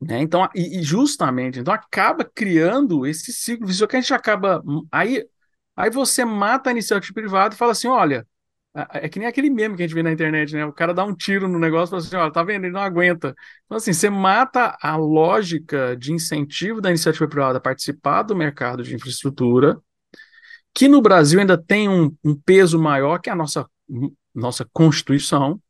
Né? 0.00 0.20
Então, 0.20 0.48
e, 0.54 0.78
e 0.78 0.82
justamente, 0.82 1.58
então 1.58 1.74
acaba 1.74 2.24
criando 2.24 3.06
esse 3.06 3.32
ciclo, 3.32 3.68
isso 3.68 3.86
que 3.86 3.96
a 3.96 4.00
gente 4.00 4.14
acaba. 4.14 4.62
Aí, 4.92 5.24
aí 5.76 5.90
você 5.90 6.24
mata 6.24 6.70
a 6.70 6.72
iniciativa 6.72 7.12
privada 7.12 7.54
e 7.54 7.58
fala 7.58 7.72
assim: 7.72 7.88
olha, 7.88 8.26
é 8.92 9.08
que 9.08 9.18
nem 9.18 9.26
aquele 9.26 9.50
meme 9.50 9.76
que 9.76 9.82
a 9.82 9.86
gente 9.86 9.94
vê 9.94 10.02
na 10.02 10.12
internet, 10.12 10.54
né? 10.54 10.64
O 10.64 10.72
cara 10.72 10.94
dá 10.94 11.04
um 11.04 11.14
tiro 11.14 11.48
no 11.48 11.58
negócio 11.58 11.88
e 11.88 11.90
fala 11.90 12.02
assim: 12.02 12.16
olha, 12.16 12.32
tá 12.32 12.42
vendo? 12.44 12.64
Ele 12.64 12.72
não 12.72 12.80
aguenta. 12.80 13.34
Então, 13.64 13.76
assim, 13.76 13.92
você 13.92 14.08
mata 14.08 14.76
a 14.80 14.96
lógica 14.96 15.96
de 15.96 16.12
incentivo 16.12 16.80
da 16.80 16.90
iniciativa 16.90 17.26
privada 17.28 17.58
a 17.58 17.60
participar 17.60 18.22
do 18.22 18.36
mercado 18.36 18.82
de 18.84 18.94
infraestrutura, 18.94 19.80
que 20.72 20.88
no 20.88 21.02
Brasil 21.02 21.40
ainda 21.40 21.58
tem 21.58 21.88
um, 21.88 22.14
um 22.24 22.36
peso 22.36 22.78
maior 22.78 23.18
que 23.18 23.30
a 23.30 23.34
nossa, 23.34 23.66
nossa 24.34 24.64
Constituição, 24.72 25.60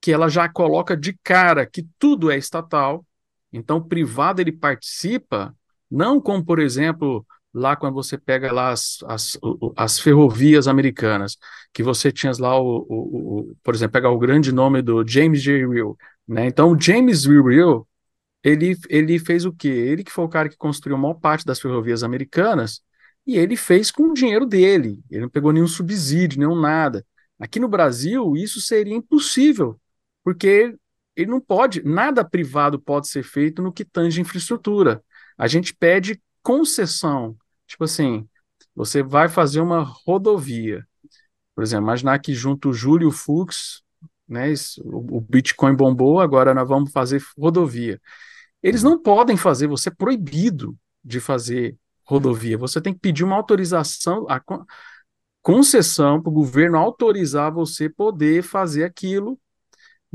que 0.00 0.12
ela 0.12 0.28
já 0.28 0.48
coloca 0.48 0.96
de 0.96 1.18
cara 1.24 1.66
que 1.66 1.84
tudo 1.98 2.30
é 2.30 2.38
estatal, 2.38 3.04
então, 3.56 3.78
o 3.78 3.84
privado 3.84 4.40
ele 4.40 4.52
participa, 4.52 5.54
não 5.90 6.20
como, 6.20 6.44
por 6.44 6.58
exemplo, 6.58 7.26
lá 7.54 7.74
quando 7.74 7.94
você 7.94 8.18
pega 8.18 8.52
lá 8.52 8.70
as, 8.70 8.98
as, 9.04 9.38
as 9.76 9.98
ferrovias 9.98 10.68
americanas, 10.68 11.38
que 11.72 11.82
você 11.82 12.12
tinha 12.12 12.32
lá, 12.38 12.60
o, 12.60 12.86
o, 12.88 13.50
o, 13.52 13.56
por 13.62 13.74
exemplo, 13.74 13.92
pegar 13.94 14.10
o 14.10 14.18
grande 14.18 14.52
nome 14.52 14.82
do 14.82 15.06
James 15.06 15.42
J. 15.42 15.66
Real, 15.66 15.96
né? 16.28 16.46
Então, 16.46 16.72
o 16.72 16.80
James 16.80 17.22
J. 17.22 17.42
Real, 17.42 17.88
ele, 18.44 18.76
ele 18.90 19.18
fez 19.18 19.44
o 19.46 19.52
quê? 19.52 19.68
Ele 19.68 20.04
que 20.04 20.12
foi 20.12 20.24
o 20.24 20.28
cara 20.28 20.48
que 20.48 20.56
construiu 20.56 20.96
a 20.96 21.00
maior 21.00 21.14
parte 21.14 21.44
das 21.46 21.60
ferrovias 21.60 22.02
americanas, 22.02 22.82
e 23.26 23.36
ele 23.38 23.56
fez 23.56 23.90
com 23.90 24.04
o 24.04 24.14
dinheiro 24.14 24.46
dele, 24.46 25.02
ele 25.10 25.22
não 25.22 25.30
pegou 25.30 25.52
nenhum 25.52 25.66
subsídio, 25.66 26.38
nenhum 26.38 26.60
nada. 26.60 27.04
Aqui 27.38 27.58
no 27.58 27.68
Brasil, 27.68 28.36
isso 28.36 28.60
seria 28.60 28.94
impossível, 28.94 29.80
porque 30.22 30.76
ele 31.16 31.30
não 31.30 31.40
pode, 31.40 31.82
nada 31.82 32.22
privado 32.22 32.78
pode 32.78 33.08
ser 33.08 33.22
feito 33.22 33.62
no 33.62 33.72
que 33.72 33.84
tange 33.84 34.20
infraestrutura. 34.20 35.02
A 35.38 35.48
gente 35.48 35.74
pede 35.74 36.22
concessão. 36.42 37.36
Tipo 37.66 37.84
assim, 37.84 38.28
você 38.74 39.02
vai 39.02 39.28
fazer 39.28 39.60
uma 39.60 39.80
rodovia. 39.82 40.86
Por 41.54 41.64
exemplo, 41.64 41.86
imaginar 41.86 42.18
que 42.18 42.34
junto 42.34 42.68
o 42.68 42.74
Júlio 42.74 43.10
Fux, 43.10 43.82
né, 44.28 44.52
o, 44.84 45.16
o 45.16 45.20
Bitcoin 45.20 45.74
bombou, 45.74 46.20
agora 46.20 46.52
nós 46.52 46.68
vamos 46.68 46.92
fazer 46.92 47.22
rodovia. 47.38 48.00
Eles 48.62 48.82
não 48.82 49.00
podem 49.00 49.36
fazer, 49.36 49.66
você 49.66 49.88
é 49.88 49.92
proibido 49.92 50.76
de 51.02 51.18
fazer 51.18 51.76
rodovia. 52.04 52.58
Você 52.58 52.80
tem 52.80 52.92
que 52.92 53.00
pedir 53.00 53.24
uma 53.24 53.36
autorização, 53.36 54.26
a 54.28 54.40
concessão 55.40 56.20
para 56.20 56.30
o 56.30 56.34
governo 56.34 56.76
autorizar 56.76 57.52
você 57.52 57.88
poder 57.88 58.42
fazer 58.42 58.84
aquilo 58.84 59.38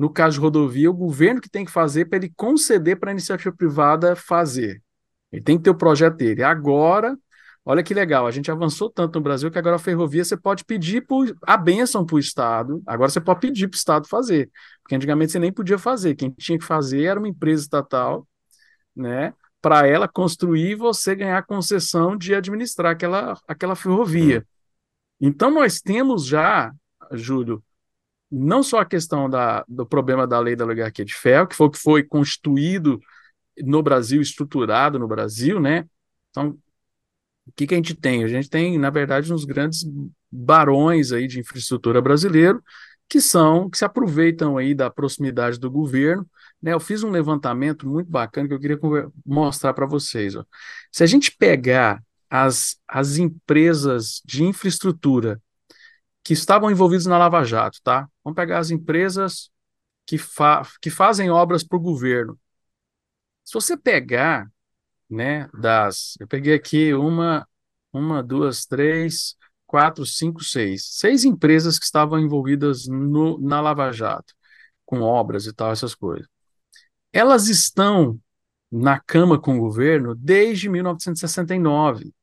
no 0.02 0.10
caso 0.10 0.34
de 0.34 0.40
rodovia, 0.40 0.90
o 0.90 0.96
governo 0.96 1.40
que 1.40 1.48
tem 1.48 1.64
que 1.64 1.70
fazer 1.70 2.06
para 2.06 2.18
ele 2.18 2.34
conceder 2.36 3.00
para 3.00 3.12
a 3.12 3.14
iniciativa 3.14 3.56
privada 3.56 4.16
fazer. 4.16 4.82
Ele 5.32 5.44
tem 5.44 5.58
que 5.60 5.64
ter 5.66 5.70
o 5.70 5.76
projeto 5.76 6.16
dele. 6.16 6.42
Agora, 6.42 7.16
olha 7.64 7.84
que 7.84 7.94
legal, 7.94 8.26
a 8.26 8.32
gente 8.32 8.50
avançou 8.50 8.90
tanto 8.90 9.20
no 9.20 9.22
Brasil 9.22 9.52
que 9.52 9.60
agora 9.60 9.76
a 9.76 9.80
ferrovia 9.80 10.26
você 10.26 10.36
pode 10.36 10.66
pedir 10.66 11.06
por, 11.06 11.32
a 11.44 11.56
benção 11.56 12.04
para 12.04 12.16
o 12.16 12.20
Estado, 12.20 12.82
agora 12.88 13.12
você 13.12 13.22
pode 13.22 13.42
pedir 13.42 13.68
para 13.68 13.76
o 13.76 13.78
Estado 13.78 14.08
fazer, 14.08 14.50
porque 14.82 14.96
antigamente 14.96 15.34
você 15.34 15.38
nem 15.38 15.54
podia 15.54 15.78
fazer, 15.78 16.16
quem 16.16 16.32
tinha 16.32 16.58
que 16.58 16.66
fazer 16.66 17.04
era 17.04 17.20
uma 17.20 17.30
empresa 17.30 17.62
estatal, 17.62 18.28
né, 18.96 19.36
para 19.62 19.86
ela 19.86 20.08
construir 20.08 20.72
e 20.72 20.76
você 20.76 21.14
ganhar 21.14 21.46
concessão 21.46 22.18
de 22.18 22.34
administrar 22.34 22.94
aquela, 22.94 23.40
aquela 23.48 23.76
ferrovia. 23.76 24.48
Então 25.20 25.52
nós 25.52 25.80
temos 25.80 26.26
já, 26.26 26.72
Júlio, 27.12 27.64
não 28.32 28.64
só 28.64 28.80
a 28.80 28.86
questão 28.86 29.30
da, 29.30 29.66
do 29.68 29.86
problema 29.86 30.26
da 30.26 30.40
lei 30.40 30.56
da 30.56 30.66
oligarquia 30.66 31.04
de 31.04 31.14
ferro, 31.14 31.48
que 31.48 31.56
foi 31.56 31.68
o 31.68 31.72
que 31.72 31.80
foi 31.80 32.04
constituído 32.04 33.00
no 33.64 33.84
Brasil, 33.84 34.22
estruturado 34.22 34.98
no 34.98 35.08
Brasil, 35.08 35.60
né? 35.60 35.86
Então, 36.30 36.58
o 37.46 37.52
que, 37.56 37.68
que 37.68 37.74
a 37.74 37.78
gente 37.78 37.94
tem? 37.94 38.24
A 38.24 38.28
gente 38.28 38.50
tem, 38.50 38.78
na 38.78 38.90
verdade, 38.90 39.34
uns 39.34 39.44
grandes 39.44 39.86
barões 40.32 41.12
aí 41.12 41.28
de 41.28 41.40
infraestrutura 41.40 42.02
brasileiro 42.02 42.64
que 43.10 43.20
são, 43.20 43.70
que 43.70 43.78
se 43.78 43.84
aproveitam 43.84 44.58
aí 44.58 44.74
da 44.74 44.90
proximidade 44.90 45.60
do 45.60 45.70
governo. 45.70 46.26
Né? 46.62 46.72
Eu 46.72 46.80
fiz 46.80 47.04
um 47.04 47.10
levantamento 47.10 47.86
muito 47.86 48.10
bacana 48.10 48.48
que 48.48 48.54
eu 48.54 48.60
queria 48.60 48.80
mostrar 49.26 49.74
para 49.74 49.86
vocês. 49.86 50.34
Ó. 50.34 50.46
Se 50.90 51.04
a 51.04 51.06
gente 51.06 51.36
pegar 51.36 52.02
as, 52.30 52.78
as 52.88 53.18
empresas 53.18 54.22
de 54.24 54.46
infraestrutura 54.46 55.42
que 56.24 56.34
estavam 56.34 56.70
envolvidos 56.70 57.06
na 57.06 57.18
Lava 57.18 57.44
Jato, 57.44 57.80
tá? 57.84 58.08
Vamos 58.24 58.36
pegar 58.36 58.60
as 58.60 58.72
empresas 58.72 59.50
que, 60.06 60.18
fa 60.18 60.64
que 60.82 60.90
fazem 60.90 61.30
obras 61.30 61.64
para 61.64 61.78
o 61.78 61.82
governo. 61.82 62.40
Se 63.44 63.54
você 63.54 63.76
pegar, 63.78 64.52
né, 65.10 65.50
das. 65.54 66.16
Eu 66.20 66.28
peguei 66.28 66.54
aqui 66.54 66.94
uma, 66.94 67.48
uma, 67.92 68.24
duas, 68.24 68.66
três, 68.66 69.36
quatro, 69.66 70.06
cinco, 70.06 70.44
seis. 70.44 70.86
Seis 70.92 71.26
empresas 71.26 71.80
que 71.80 71.86
estavam 71.86 72.20
envolvidas 72.20 72.88
no, 72.88 73.40
na 73.40 73.62
Lava 73.62 73.92
Jato, 73.92 74.34
com 74.86 75.02
obras 75.02 75.46
e 75.48 75.54
tal, 75.54 75.72
essas 75.72 75.96
coisas. 75.96 76.28
Elas 77.14 77.48
estão 77.48 78.20
na 78.72 79.00
cama 79.00 79.40
com 79.40 79.58
o 79.58 79.60
governo 79.60 80.16
desde 80.16 80.70
1969. 80.70 82.14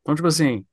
Então, 0.00 0.14
tipo 0.14 0.28
assim, 0.28 0.64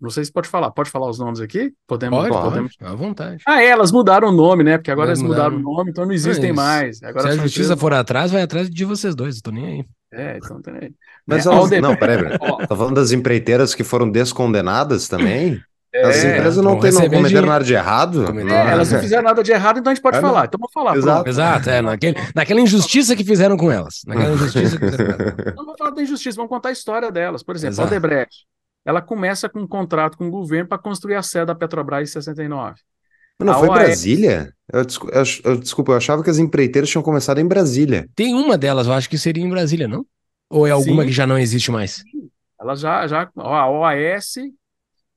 não 0.00 0.08
sei 0.10 0.24
se 0.24 0.32
pode 0.32 0.48
falar. 0.48 0.70
Pode 0.70 0.90
falar 0.90 1.10
os 1.10 1.18
nomes 1.18 1.40
aqui? 1.40 1.72
Podemos? 1.86 2.26
Pode, 2.26 2.30
podemos. 2.30 2.76
à 2.80 2.94
vontade. 2.94 3.42
Ah, 3.46 3.62
é, 3.62 3.66
elas 3.66 3.92
mudaram 3.92 4.28
o 4.28 4.32
nome, 4.32 4.64
né? 4.64 4.78
Porque 4.78 4.90
agora 4.90 5.08
elas, 5.08 5.20
mudaram, 5.20 5.56
o 5.56 5.60
nome, 5.60 5.90
então 5.90 6.06
não 6.06 6.12
existem 6.12 6.52
mais. 6.52 7.02
Agora 7.02 7.32
se 7.32 7.38
a 7.38 7.42
justiça 7.42 7.76
for 7.76 7.92
atrás, 7.92 8.30
vai 8.30 8.42
atrás 8.42 8.70
de 8.70 8.84
vocês 8.84 9.14
dois, 9.14 9.36
eu 9.36 9.42
tô 9.42 9.50
nem 9.50 9.66
aí. 9.66 9.84
É, 10.12 10.38
então 10.38 10.60
tá 10.62 10.72
nem 10.72 10.84
aí. 10.84 10.92
Mas 11.26 11.44
é, 11.44 11.50
elas... 11.50 11.70
Não, 11.70 11.94
peraí, 11.94 12.16
peraí. 12.16 12.38
Tá 12.38 12.74
falando 12.76 12.94
das 12.94 13.12
empreiteiras 13.12 13.74
que 13.74 13.84
foram 13.84 14.10
descondenadas 14.10 15.06
também? 15.06 15.60
É, 15.92 16.06
As 16.06 16.24
empresas 16.24 16.64
não, 16.64 16.78
tem, 16.78 16.92
não 16.92 17.00
cometeram 17.00 17.42
de... 17.42 17.48
nada 17.48 17.64
de 17.64 17.74
errado? 17.74 18.24
É, 18.24 18.72
elas 18.72 18.92
não 18.92 19.00
fizeram 19.00 19.24
nada 19.24 19.42
de 19.42 19.50
errado, 19.50 19.80
então 19.80 19.90
a 19.90 19.94
gente 19.94 20.02
pode 20.02 20.18
é, 20.18 20.20
falar. 20.20 20.44
Então 20.44 20.58
vamos 20.58 20.72
falar. 20.72 20.96
Exato, 20.96 21.28
Exato 21.28 21.68
é, 21.68 21.82
naquele, 21.82 22.16
naquela 22.32 22.60
injustiça 22.60 23.16
que 23.16 23.24
fizeram 23.24 23.56
com 23.56 23.72
elas. 23.72 24.02
Naquela 24.06 24.32
injustiça 24.34 24.78
que 24.78 24.88
fizeram 24.88 25.16
com 25.16 25.22
elas. 25.22 25.54
Não 25.56 25.64
vamos 25.66 25.78
falar 25.78 25.90
da 25.90 26.02
injustiça, 26.02 26.36
vamos 26.36 26.48
contar 26.48 26.68
a 26.68 26.72
história 26.72 27.10
delas. 27.10 27.42
Por 27.42 27.56
exemplo, 27.56 27.74
Exato. 27.74 27.88
Odebrecht 27.88 28.46
ela 28.84 29.02
começa 29.02 29.48
com 29.48 29.60
um 29.60 29.66
contrato 29.66 30.16
com 30.16 30.28
o 30.28 30.30
governo 30.30 30.68
para 30.68 30.78
construir 30.78 31.14
a 31.14 31.22
sede 31.22 31.46
da 31.46 31.54
Petrobras 31.54 32.08
em 32.08 32.12
69. 32.12 32.80
Não, 33.38 33.58
foi 33.58 33.68
OAS... 33.68 33.78
Brasília? 33.78 34.54
Eu, 34.72 34.82
eu, 34.82 35.24
eu, 35.44 35.58
desculpa, 35.58 35.92
eu 35.92 35.96
achava 35.96 36.22
que 36.22 36.30
as 36.30 36.38
empreiteiras 36.38 36.90
tinham 36.90 37.02
começado 37.02 37.38
em 37.38 37.46
Brasília. 37.46 38.08
Tem 38.14 38.34
uma 38.34 38.58
delas, 38.58 38.86
eu 38.86 38.92
acho 38.92 39.08
que 39.08 39.18
seria 39.18 39.42
em 39.42 39.48
Brasília, 39.48 39.88
não? 39.88 40.04
Ou 40.48 40.66
é 40.66 40.70
alguma 40.70 41.02
Sim. 41.02 41.08
que 41.08 41.14
já 41.14 41.26
não 41.26 41.38
existe 41.38 41.70
mais? 41.70 42.02
Ela 42.60 42.74
já, 42.74 43.06
já 43.06 43.30
a 43.36 43.70
OAS, 43.70 44.34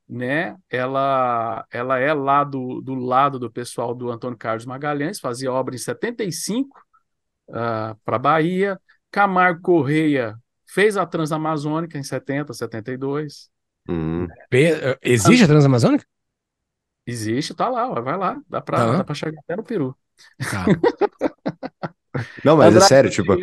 né? 0.07 0.55
Ela, 0.69 1.65
ela 1.71 1.99
é 1.99 2.13
lá 2.13 2.43
do, 2.43 2.81
do 2.81 2.95
lado 2.95 3.39
do 3.39 3.51
pessoal 3.51 3.93
do 3.93 4.09
Antônio 4.09 4.37
Carlos 4.37 4.65
Magalhães, 4.65 5.19
fazia 5.19 5.51
obra 5.51 5.75
em 5.75 5.79
75 5.79 6.69
uh, 7.49 7.97
para 8.05 8.19
Bahia. 8.19 8.79
Camargo 9.11 9.61
Correia 9.61 10.35
fez 10.65 10.97
a 10.97 11.05
Transamazônica 11.05 11.97
em 11.97 12.03
70, 12.03 12.53
72. 12.53 13.52
Hum. 13.87 14.27
Eh, 14.51 14.97
existe 15.01 15.43
a 15.43 15.47
Transamazônica? 15.47 16.05
Existe, 17.05 17.53
tá 17.53 17.67
lá, 17.67 17.87
vai 17.99 18.17
lá, 18.17 18.41
dá 18.49 18.61
pra, 18.61 19.03
tá. 19.03 19.13
chegar 19.13 19.39
até 19.41 19.55
no 19.55 19.63
Peru. 19.63 19.95
Tá. 20.39 20.65
Não, 22.45 22.55
mas 22.55 22.75
é 22.75 22.79
sério, 22.81 23.09
tipo. 23.09 23.33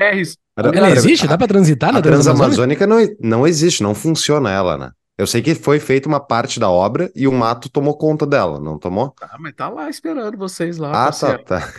ela 0.57 0.91
existe? 0.91 1.27
Dá 1.27 1.37
pra 1.37 1.49
transitar 1.49 1.93
na 1.93 2.01
Transamazônica? 2.01 2.87
não, 2.87 2.99
não 3.21 3.47
existe, 3.47 3.83
não 3.83 3.97
funciona 3.97 4.51
ela, 4.51 4.79
né? 4.79 4.93
Eu 5.21 5.27
sei 5.27 5.43
que 5.43 5.55
foi 5.55 5.79
feita 5.79 6.09
uma 6.09 6.19
parte 6.19 6.59
da 6.59 6.71
obra 6.71 7.13
e 7.15 7.29
o 7.29 7.33
mato 7.33 7.69
tomou 7.69 7.95
conta 7.95 8.27
dela, 8.27 8.59
não 8.59 8.79
tomou? 8.79 9.15
Ah, 9.21 9.37
mas 9.39 9.55
tá 9.55 9.69
lá 9.69 9.91
esperando 9.91 10.39
vocês 10.39 10.79
lá. 10.79 11.09
Ah, 11.09 11.13
tá, 11.13 11.37
tá. 11.37 11.71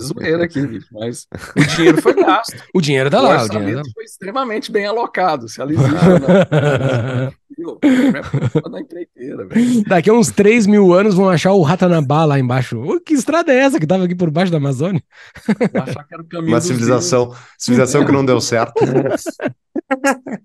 Zoeira 0.00 0.44
aqui, 0.44 0.64
bicho, 0.64 0.86
mas 0.92 1.26
o 1.56 1.74
dinheiro 1.74 2.00
foi 2.00 2.14
gasto. 2.14 2.54
o 2.72 2.80
dinheiro 2.80 3.10
tá 3.10 3.18
o 3.20 3.24
lá. 3.24 3.42
O 3.42 3.48
dinheiro 3.48 3.82
foi 3.92 4.04
extremamente 4.04 4.70
bem 4.70 4.86
alocado, 4.86 5.48
se 5.48 5.60
ela 5.60 5.72
existe. 5.72 5.92
né? 5.92 7.32
Daqui 9.88 10.10
a 10.10 10.12
uns 10.14 10.30
3 10.30 10.68
mil 10.68 10.92
anos 10.92 11.16
vão 11.16 11.28
achar 11.28 11.54
o 11.54 11.62
Ratanabá 11.62 12.24
lá 12.24 12.38
embaixo. 12.38 12.80
Oh, 12.80 13.00
que 13.00 13.12
estrada 13.14 13.52
é 13.52 13.56
essa 13.56 13.80
que 13.80 13.88
tava 13.88 14.04
aqui 14.04 14.14
por 14.14 14.30
baixo 14.30 14.52
da 14.52 14.58
Amazônia? 14.58 15.02
Uma 16.46 16.60
civilização, 16.60 17.34
civilização 17.58 18.06
que 18.06 18.12
não 18.12 18.24
deu 18.24 18.40
certo. 18.40 18.84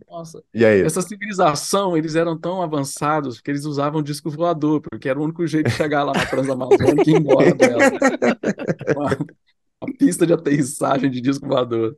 Nossa. 0.10 0.44
E 0.54 0.66
aí? 0.66 0.82
Essa 0.82 1.02
civilização, 1.02 1.98
eles 1.98 2.16
eram 2.16 2.38
tão 2.38 2.62
avançados 2.62 3.42
que 3.42 3.52
eles 3.52 3.66
usavam 3.66 4.02
disco 4.02 4.30
voador, 4.30 4.82
porque 4.82 5.10
era 5.10 5.20
o 5.20 5.24
único 5.24 5.46
jeito 5.46 5.70
de 5.70 5.76
chegar 5.76 6.04
lá 6.04 6.14
na 6.14 6.26
Transamazônica 6.26 7.04
e 7.08 7.12
ir 7.12 7.18
embora 7.18 7.54
dela. 7.56 7.92
Uma, 8.96 9.18
uma 9.82 9.98
pista 9.98 10.26
de 10.26 10.34
aterrissagem 10.34 11.10
de 11.10 11.22
disco 11.22 11.48
voador. 11.48 11.98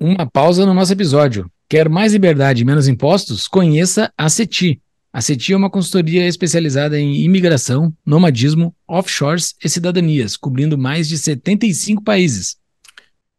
Uma 0.00 0.28
pausa 0.28 0.66
no 0.66 0.74
nosso 0.74 0.92
episódio. 0.92 1.50
Quer 1.68 1.88
mais 1.88 2.12
liberdade 2.12 2.62
e 2.62 2.64
menos 2.64 2.88
impostos? 2.88 3.48
Conheça 3.48 4.12
a 4.16 4.28
CETI. 4.28 4.80
A 5.12 5.20
CETI 5.20 5.52
é 5.52 5.56
uma 5.56 5.70
consultoria 5.70 6.26
especializada 6.26 6.98
em 6.98 7.22
imigração, 7.22 7.92
nomadismo, 8.04 8.74
offshores 8.88 9.54
e 9.62 9.68
cidadanias, 9.68 10.36
cobrindo 10.36 10.78
mais 10.78 11.06
de 11.06 11.18
75 11.18 12.02
países. 12.02 12.56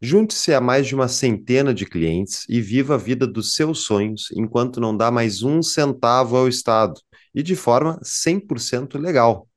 Junte-se 0.06 0.54
a 0.54 0.60
mais 0.60 0.86
de 0.86 0.94
uma 0.94 1.08
centena 1.08 1.74
de 1.74 1.86
clientes 1.86 2.46
e 2.50 2.60
viva 2.60 2.96
a 2.96 2.98
vida 2.98 3.26
dos 3.26 3.56
seus 3.56 3.86
sonhos 3.86 4.28
enquanto 4.36 4.82
não 4.82 4.98
dá 4.98 5.10
mais 5.10 5.44
um 5.44 5.64
centavo 5.64 6.36
ao 6.36 6.46
Estado 6.46 7.00
e 7.34 7.42
de 7.42 7.56
forma 7.56 7.98
100% 8.04 9.00
legal. 9.00 9.48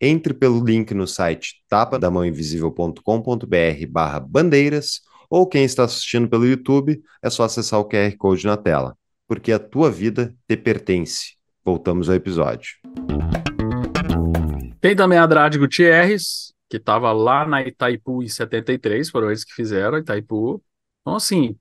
Entre 0.00 0.32
pelo 0.32 0.64
link 0.64 0.94
no 0.94 1.04
site 1.04 1.64
tapadamãoinvisível.com.br 1.68 3.86
barra 3.90 4.20
bandeiras 4.20 5.00
ou 5.28 5.48
quem 5.48 5.64
está 5.64 5.82
assistindo 5.82 6.28
pelo 6.28 6.46
YouTube 6.46 7.02
é 7.20 7.28
só 7.28 7.42
acessar 7.42 7.80
o 7.80 7.88
QR 7.88 8.16
Code 8.16 8.46
na 8.46 8.56
tela, 8.56 8.96
porque 9.26 9.50
a 9.50 9.58
tua 9.58 9.90
vida 9.90 10.32
te 10.46 10.56
pertence. 10.56 11.32
Voltamos 11.64 12.08
ao 12.08 12.14
episódio. 12.14 12.76
Tem 14.80 14.94
também 14.94 15.18
a 15.18 15.24
Andrade 15.24 15.58
Gutierrez, 15.58 16.56
que 16.68 16.76
estava 16.76 17.12
lá 17.12 17.46
na 17.46 17.62
Itaipu 17.62 18.22
em 18.22 18.28
73, 18.28 19.10
foram 19.10 19.28
eles 19.28 19.44
que 19.44 19.54
fizeram 19.54 19.98
Itaipu. 19.98 20.62
Então, 21.02 21.16
assim, 21.16 21.58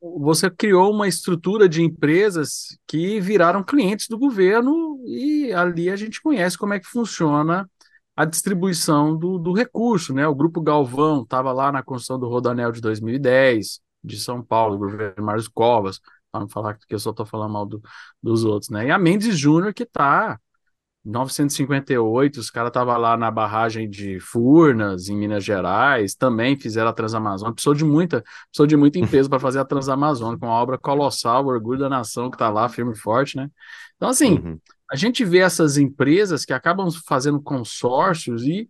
você 0.00 0.50
criou 0.50 0.92
uma 0.92 1.06
estrutura 1.08 1.68
de 1.68 1.82
empresas 1.82 2.78
que 2.86 3.20
viraram 3.20 3.62
clientes 3.62 4.08
do 4.08 4.18
governo 4.18 5.00
e 5.06 5.52
ali 5.52 5.90
a 5.90 5.96
gente 5.96 6.20
conhece 6.22 6.56
como 6.58 6.74
é 6.74 6.80
que 6.80 6.86
funciona 6.86 7.68
a 8.16 8.24
distribuição 8.24 9.16
do, 9.16 9.38
do 9.38 9.52
recurso, 9.52 10.12
né? 10.12 10.26
O 10.26 10.34
Grupo 10.34 10.60
Galvão 10.60 11.22
estava 11.22 11.52
lá 11.52 11.72
na 11.72 11.82
construção 11.82 12.18
do 12.18 12.28
Rodanel 12.28 12.72
de 12.72 12.80
2010, 12.80 13.80
de 14.04 14.18
São 14.18 14.42
Paulo, 14.42 14.76
do 14.76 14.78
governo 14.80 15.24
Mário 15.24 15.42
Covas, 15.52 16.00
para 16.30 16.40
não 16.40 16.48
falar 16.48 16.76
que 16.76 16.94
eu 16.94 16.98
só 16.98 17.10
estou 17.10 17.26
falando 17.26 17.52
mal 17.52 17.66
do, 17.66 17.80
dos 18.22 18.44
outros, 18.44 18.70
né? 18.70 18.86
E 18.86 18.90
a 18.90 18.98
Mendes 18.98 19.36
Júnior 19.38 19.72
que 19.72 19.84
está 19.84 20.38
958, 21.04 22.38
os 22.38 22.50
caras 22.50 22.68
estavam 22.70 22.96
lá 22.96 23.16
na 23.16 23.30
barragem 23.30 23.90
de 23.90 24.20
Furnas, 24.20 25.08
em 25.08 25.16
Minas 25.16 25.44
Gerais, 25.44 26.14
também 26.14 26.56
fizeram 26.56 26.90
a 26.90 26.92
Transamazônica. 26.92 27.54
Precisou 27.54 27.74
de 27.74 27.84
muita, 27.84 28.22
precisou 28.46 28.66
de 28.66 28.76
muita 28.76 28.98
empresa 29.00 29.28
para 29.28 29.40
fazer 29.40 29.58
a 29.58 29.64
Transamazônica, 29.64 30.46
uma 30.46 30.54
obra 30.54 30.78
colossal, 30.78 31.44
o 31.44 31.48
orgulho 31.48 31.80
da 31.80 31.88
nação 31.88 32.30
que 32.30 32.36
está 32.36 32.48
lá, 32.48 32.68
firme 32.68 32.92
e 32.92 32.96
forte, 32.96 33.36
né? 33.36 33.50
Então, 33.96 34.08
assim, 34.08 34.34
uhum. 34.34 34.58
a 34.90 34.96
gente 34.96 35.24
vê 35.24 35.38
essas 35.38 35.76
empresas 35.76 36.44
que 36.44 36.52
acabam 36.52 36.88
fazendo 37.06 37.40
consórcios 37.40 38.44
e 38.44 38.68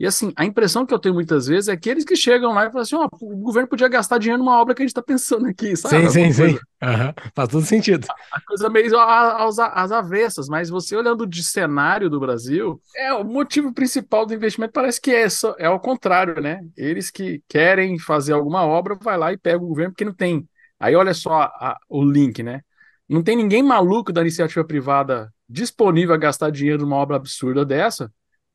e 0.00 0.06
assim, 0.06 0.32
a 0.34 0.46
impressão 0.46 0.86
que 0.86 0.94
eu 0.94 0.98
tenho 0.98 1.14
muitas 1.14 1.46
vezes 1.46 1.68
é 1.68 1.72
aqueles 1.72 2.06
que 2.06 2.16
chegam 2.16 2.54
lá 2.54 2.64
e 2.64 2.68
falam 2.68 2.80
assim: 2.80 2.96
ó, 2.96 3.06
oh, 3.12 3.26
o 3.26 3.36
governo 3.36 3.68
podia 3.68 3.86
gastar 3.86 4.16
dinheiro 4.16 4.42
numa 4.42 4.58
obra 4.58 4.74
que 4.74 4.80
a 4.80 4.84
gente 4.84 4.92
está 4.92 5.02
pensando 5.02 5.46
aqui, 5.46 5.76
sabe? 5.76 6.08
Sim, 6.08 6.32
sim, 6.32 6.32
sim. 6.32 6.58
Uhum. 6.82 7.12
Faz 7.34 7.48
todo 7.50 7.66
sentido. 7.66 8.06
A, 8.08 8.38
a 8.38 8.40
coisa 8.40 8.70
meio 8.70 8.98
às, 8.98 9.58
às 9.58 9.92
avessas, 9.92 10.48
mas 10.48 10.70
você 10.70 10.96
olhando 10.96 11.26
de 11.26 11.44
cenário 11.44 12.08
do 12.08 12.18
Brasil, 12.18 12.80
é 12.96 13.12
o 13.12 13.22
motivo 13.22 13.74
principal 13.74 14.24
do 14.24 14.32
investimento 14.32 14.72
parece 14.72 14.98
que 14.98 15.10
é, 15.10 15.28
só, 15.28 15.54
é 15.58 15.66
ao 15.66 15.78
contrário, 15.78 16.40
né? 16.40 16.62
Eles 16.78 17.10
que 17.10 17.42
querem 17.46 17.98
fazer 17.98 18.32
alguma 18.32 18.64
obra, 18.64 18.96
vai 19.02 19.18
lá 19.18 19.34
e 19.34 19.36
pega 19.36 19.62
o 19.62 19.68
governo, 19.68 19.92
porque 19.92 20.06
não 20.06 20.14
tem. 20.14 20.48
Aí 20.80 20.96
olha 20.96 21.12
só 21.12 21.42
a, 21.42 21.76
o 21.90 22.02
link, 22.02 22.42
né? 22.42 22.62
Não 23.06 23.22
tem 23.22 23.36
ninguém 23.36 23.62
maluco 23.62 24.14
da 24.14 24.22
iniciativa 24.22 24.64
privada 24.64 25.30
disponível 25.46 26.14
a 26.14 26.18
gastar 26.18 26.50
dinheiro 26.50 26.84
numa 26.84 26.96
obra 26.96 27.16
absurda 27.16 27.66
dessa 27.66 28.10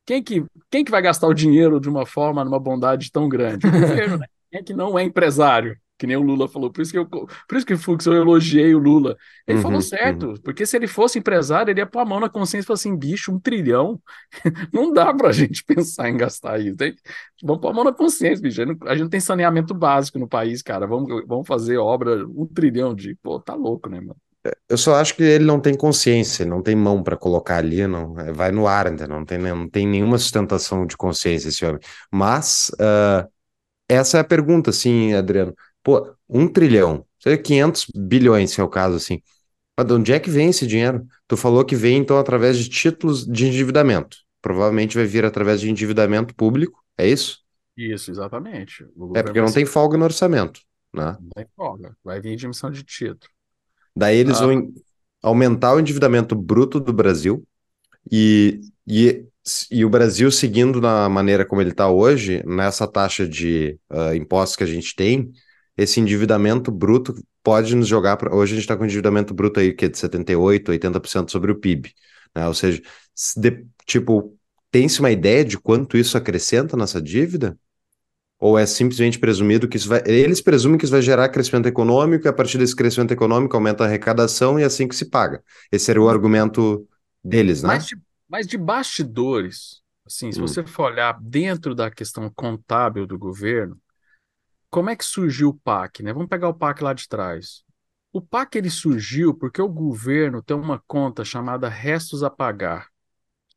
quem 0.05 0.21
que, 0.21 0.45
quem 0.69 0.83
que 0.83 0.91
vai 0.91 1.01
gastar 1.01 1.27
o 1.27 1.33
dinheiro 1.33 1.79
de 1.79 1.89
uma 1.89 2.05
forma, 2.05 2.43
numa 2.45 2.59
bondade 2.59 3.11
tão 3.11 3.27
grande? 3.27 3.65
O 3.67 3.71
governo, 3.71 4.17
né? 4.17 4.27
Quem 4.51 4.59
é 4.59 4.63
que 4.63 4.73
não 4.73 4.97
é 4.97 5.03
empresário? 5.03 5.77
Que 5.97 6.05
nem 6.05 6.17
o 6.17 6.21
Lula 6.21 6.47
falou. 6.47 6.71
Por 6.71 6.81
isso 6.81 6.91
que 6.91 6.97
eu, 6.97 7.05
por 7.07 7.57
isso 7.57 7.65
que 7.65 7.77
Fux, 7.77 8.05
eu 8.05 8.13
elogiei 8.13 8.75
o 8.75 8.79
Lula. 8.79 9.15
Ele 9.47 9.57
uhum, 9.57 9.63
falou 9.63 9.81
certo, 9.81 10.27
uhum. 10.27 10.35
porque 10.43 10.65
se 10.65 10.75
ele 10.75 10.87
fosse 10.87 11.19
empresário, 11.19 11.71
ele 11.71 11.79
ia 11.79 11.85
pôr 11.85 11.99
a 11.99 12.05
mão 12.05 12.19
na 12.19 12.29
consciência 12.29 12.65
e 12.65 12.67
falar 12.67 12.75
assim: 12.75 12.97
bicho, 12.97 13.31
um 13.31 13.39
trilhão, 13.39 14.01
não 14.73 14.91
dá 14.91 15.13
pra 15.13 15.31
gente 15.31 15.63
pensar 15.67 16.09
em 16.09 16.17
gastar 16.17 16.59
isso. 16.59 16.75
Tem, 16.75 16.93
vamos 17.41 17.61
pôr 17.61 17.69
a 17.69 17.73
mão 17.73 17.83
na 17.85 17.93
consciência, 17.93 18.41
bicho. 18.41 18.61
A 18.61 18.91
gente 18.91 19.03
não 19.03 19.09
tem 19.09 19.21
saneamento 19.21 19.73
básico 19.73 20.19
no 20.19 20.27
país, 20.27 20.61
cara. 20.61 20.85
Vamos, 20.85 21.25
vamos 21.25 21.47
fazer 21.47 21.77
obra, 21.77 22.25
um 22.27 22.45
trilhão 22.45 22.93
de. 22.93 23.15
Pô, 23.15 23.39
tá 23.39 23.55
louco, 23.55 23.89
né, 23.89 23.99
mano? 24.01 24.17
Eu 24.69 24.77
só 24.77 24.95
acho 24.95 25.15
que 25.15 25.23
ele 25.23 25.45
não 25.45 25.59
tem 25.59 25.75
consciência, 25.75 26.45
não 26.45 26.61
tem 26.61 26.75
mão 26.75 27.01
para 27.01 27.17
colocar 27.17 27.57
ali, 27.57 27.85
não 27.87 28.19
é, 28.19 28.31
vai 28.31 28.51
no 28.51 28.67
ar, 28.67 28.87
entendeu? 28.91 29.17
Não 29.17 29.25
tem, 29.25 29.37
não 29.37 29.69
tem 29.69 29.87
nenhuma 29.87 30.17
sustentação 30.17 30.85
de 30.85 30.97
consciência 30.97 31.49
esse 31.49 31.65
homem. 31.65 31.79
Mas 32.11 32.69
uh, 32.79 33.27
essa 33.89 34.17
é 34.17 34.21
a 34.21 34.23
pergunta, 34.23 34.69
assim, 34.69 35.13
Adriano. 35.13 35.55
Pô, 35.83 36.15
um 36.29 36.47
trilhão, 36.47 37.05
seja 37.19 37.37
500 37.37 37.87
bilhões, 37.95 38.51
se 38.51 38.61
é 38.61 38.63
o 38.63 38.69
caso, 38.69 38.95
assim. 38.95 39.21
Mas 39.77 39.87
de 39.87 39.93
onde 39.93 40.13
é 40.13 40.19
que 40.19 40.29
vem 40.29 40.49
esse 40.49 40.65
dinheiro? 40.65 41.05
Tu 41.27 41.37
falou 41.37 41.65
que 41.65 41.75
vem, 41.75 41.97
então, 41.97 42.17
através 42.17 42.57
de 42.57 42.69
títulos 42.69 43.25
de 43.25 43.47
endividamento. 43.47 44.17
Provavelmente 44.41 44.95
vai 44.95 45.05
vir 45.05 45.25
através 45.25 45.59
de 45.59 45.69
endividamento 45.69 46.35
público, 46.35 46.83
é 46.97 47.07
isso? 47.07 47.39
Isso, 47.75 48.09
exatamente. 48.11 48.87
É 49.15 49.23
porque 49.23 49.41
não 49.41 49.51
tem 49.51 49.65
folga 49.65 49.97
no 49.97 50.05
orçamento, 50.05 50.61
né? 50.93 51.17
Não 51.19 51.29
tem 51.35 51.45
folga, 51.55 51.95
vai 52.03 52.21
vir 52.21 52.35
de 52.35 52.45
emissão 52.45 52.71
de 52.71 52.83
título. 52.83 53.34
Daí 53.95 54.17
eles 54.17 54.37
ah. 54.37 54.45
vão 54.45 54.73
aumentar 55.21 55.73
o 55.73 55.79
endividamento 55.79 56.35
bruto 56.35 56.79
do 56.79 56.93
Brasil 56.93 57.43
e, 58.11 58.61
e, 58.87 59.25
e 59.71 59.85
o 59.85 59.89
Brasil 59.89 60.29
seguindo 60.31 60.81
na 60.81 61.07
maneira 61.09 61.45
como 61.45 61.61
ele 61.61 61.71
está 61.71 61.89
hoje, 61.89 62.43
nessa 62.45 62.87
taxa 62.87 63.27
de 63.27 63.79
uh, 63.89 64.13
impostos 64.13 64.55
que 64.55 64.63
a 64.63 64.67
gente 64.67 64.95
tem, 64.95 65.31
esse 65.77 65.99
endividamento 65.99 66.71
bruto 66.71 67.15
pode 67.43 67.75
nos 67.75 67.87
jogar 67.87 68.17
para. 68.17 68.33
Hoje 68.33 68.53
a 68.53 68.55
gente 68.55 68.63
está 68.63 68.77
com 68.77 68.85
endividamento 68.85 69.33
bruto 69.33 69.59
aí 69.59 69.73
que 69.73 69.85
é 69.85 69.89
de 69.89 69.97
78%, 69.97 70.65
80% 70.65 71.31
sobre 71.31 71.51
o 71.51 71.55
PIB. 71.55 71.93
Né? 72.35 72.47
Ou 72.47 72.53
seja, 72.53 72.81
de, 73.37 73.65
tipo, 73.85 74.37
tem-se 74.71 74.99
uma 74.99 75.11
ideia 75.11 75.43
de 75.43 75.57
quanto 75.57 75.97
isso 75.97 76.17
acrescenta 76.17 76.75
nessa 76.75 77.01
dívida? 77.01 77.57
Ou 78.39 78.59
é 78.59 78.65
simplesmente 78.65 79.17
presumido 79.17 79.67
que 79.67 79.77
isso 79.77 79.87
vai. 79.87 80.03
Eles 80.05 80.41
presumem 80.41 80.77
que 80.77 80.83
isso 80.83 80.91
vai 80.91 81.01
gerar 81.01 81.29
crescimento 81.29 81.67
econômico, 81.67 82.27
e 82.27 82.29
a 82.29 82.33
partir 82.33 82.57
desse 82.57 82.75
crescimento 82.75 83.11
econômico 83.11 83.55
aumenta 83.55 83.83
a 83.83 83.87
arrecadação 83.87 84.59
e 84.59 84.63
é 84.63 84.65
assim 84.65 84.87
que 84.87 84.95
se 84.95 85.09
paga. 85.09 85.43
Esse 85.71 85.85
seria 85.85 86.01
o 86.01 86.09
argumento 86.09 86.87
deles, 87.23 87.63
né? 87.63 87.69
Mas 87.69 87.85
de, 87.87 87.97
mas 88.29 88.47
de 88.47 88.57
bastidores, 88.57 89.81
assim, 90.05 90.31
se 90.31 90.39
hum. 90.39 90.47
você 90.47 90.65
for 90.65 90.91
olhar 90.91 91.17
dentro 91.21 91.73
da 91.73 91.89
questão 91.89 92.29
contábil 92.29 93.07
do 93.07 93.17
governo, 93.17 93.79
como 94.69 94.89
é 94.89 94.95
que 94.95 95.05
surgiu 95.05 95.49
o 95.49 95.53
PAC, 95.53 96.03
né? 96.03 96.11
Vamos 96.11 96.27
pegar 96.27 96.49
o 96.49 96.53
PAC 96.53 96.83
lá 96.83 96.93
de 96.93 97.07
trás. 97.07 97.63
O 98.11 98.21
PAC 98.21 98.57
ele 98.57 98.69
surgiu 98.69 99.33
porque 99.33 99.61
o 99.61 99.69
governo 99.69 100.41
tem 100.43 100.55
uma 100.55 100.81
conta 100.85 101.23
chamada 101.23 101.69
restos 101.69 102.23
a 102.23 102.29
pagar. 102.29 102.89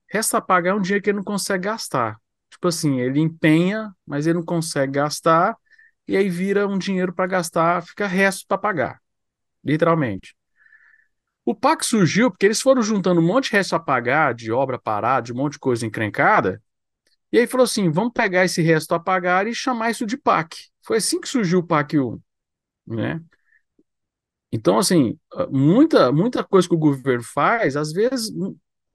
Restos 0.08 0.34
a 0.34 0.40
pagar 0.40 0.70
é 0.70 0.74
um 0.74 0.80
dinheiro 0.80 1.02
que 1.02 1.10
ele 1.10 1.18
não 1.18 1.24
consegue 1.24 1.64
gastar. 1.64 2.18
Tipo 2.50 2.68
assim, 2.68 3.00
ele 3.00 3.20
empenha, 3.20 3.92
mas 4.06 4.26
ele 4.26 4.38
não 4.38 4.44
consegue 4.44 4.92
gastar, 4.92 5.56
e 6.06 6.16
aí 6.16 6.28
vira 6.28 6.66
um 6.66 6.78
dinheiro 6.78 7.12
para 7.12 7.26
gastar, 7.26 7.82
fica 7.82 8.06
resto 8.06 8.46
para 8.46 8.58
pagar. 8.58 9.00
Literalmente. 9.64 10.34
O 11.44 11.54
PAC 11.54 11.84
surgiu 11.84 12.30
porque 12.30 12.46
eles 12.46 12.60
foram 12.60 12.82
juntando 12.82 13.20
um 13.20 13.26
monte 13.26 13.46
de 13.50 13.52
resto 13.52 13.74
a 13.74 13.80
pagar, 13.80 14.34
de 14.34 14.52
obra 14.52 14.78
parada, 14.78 15.22
de 15.22 15.32
um 15.32 15.36
monte 15.36 15.52
de 15.54 15.58
coisa 15.58 15.86
encrencada, 15.86 16.62
e 17.32 17.38
aí 17.38 17.46
falou 17.46 17.64
assim: 17.64 17.90
vamos 17.90 18.12
pegar 18.12 18.44
esse 18.44 18.62
resto 18.62 18.94
a 18.94 19.00
pagar 19.00 19.46
e 19.46 19.54
chamar 19.54 19.90
isso 19.90 20.06
de 20.06 20.16
PAC. 20.16 20.56
Foi 20.82 20.98
assim 20.98 21.20
que 21.20 21.28
surgiu 21.28 21.60
o 21.60 21.66
PAC 21.66 21.98
1. 21.98 22.20
Né? 22.86 23.22
Então, 24.50 24.78
assim, 24.78 25.18
muita, 25.50 26.10
muita 26.10 26.42
coisa 26.42 26.66
que 26.66 26.74
o 26.74 26.78
governo 26.78 27.22
faz, 27.22 27.76
às 27.76 27.92
vezes, 27.92 28.32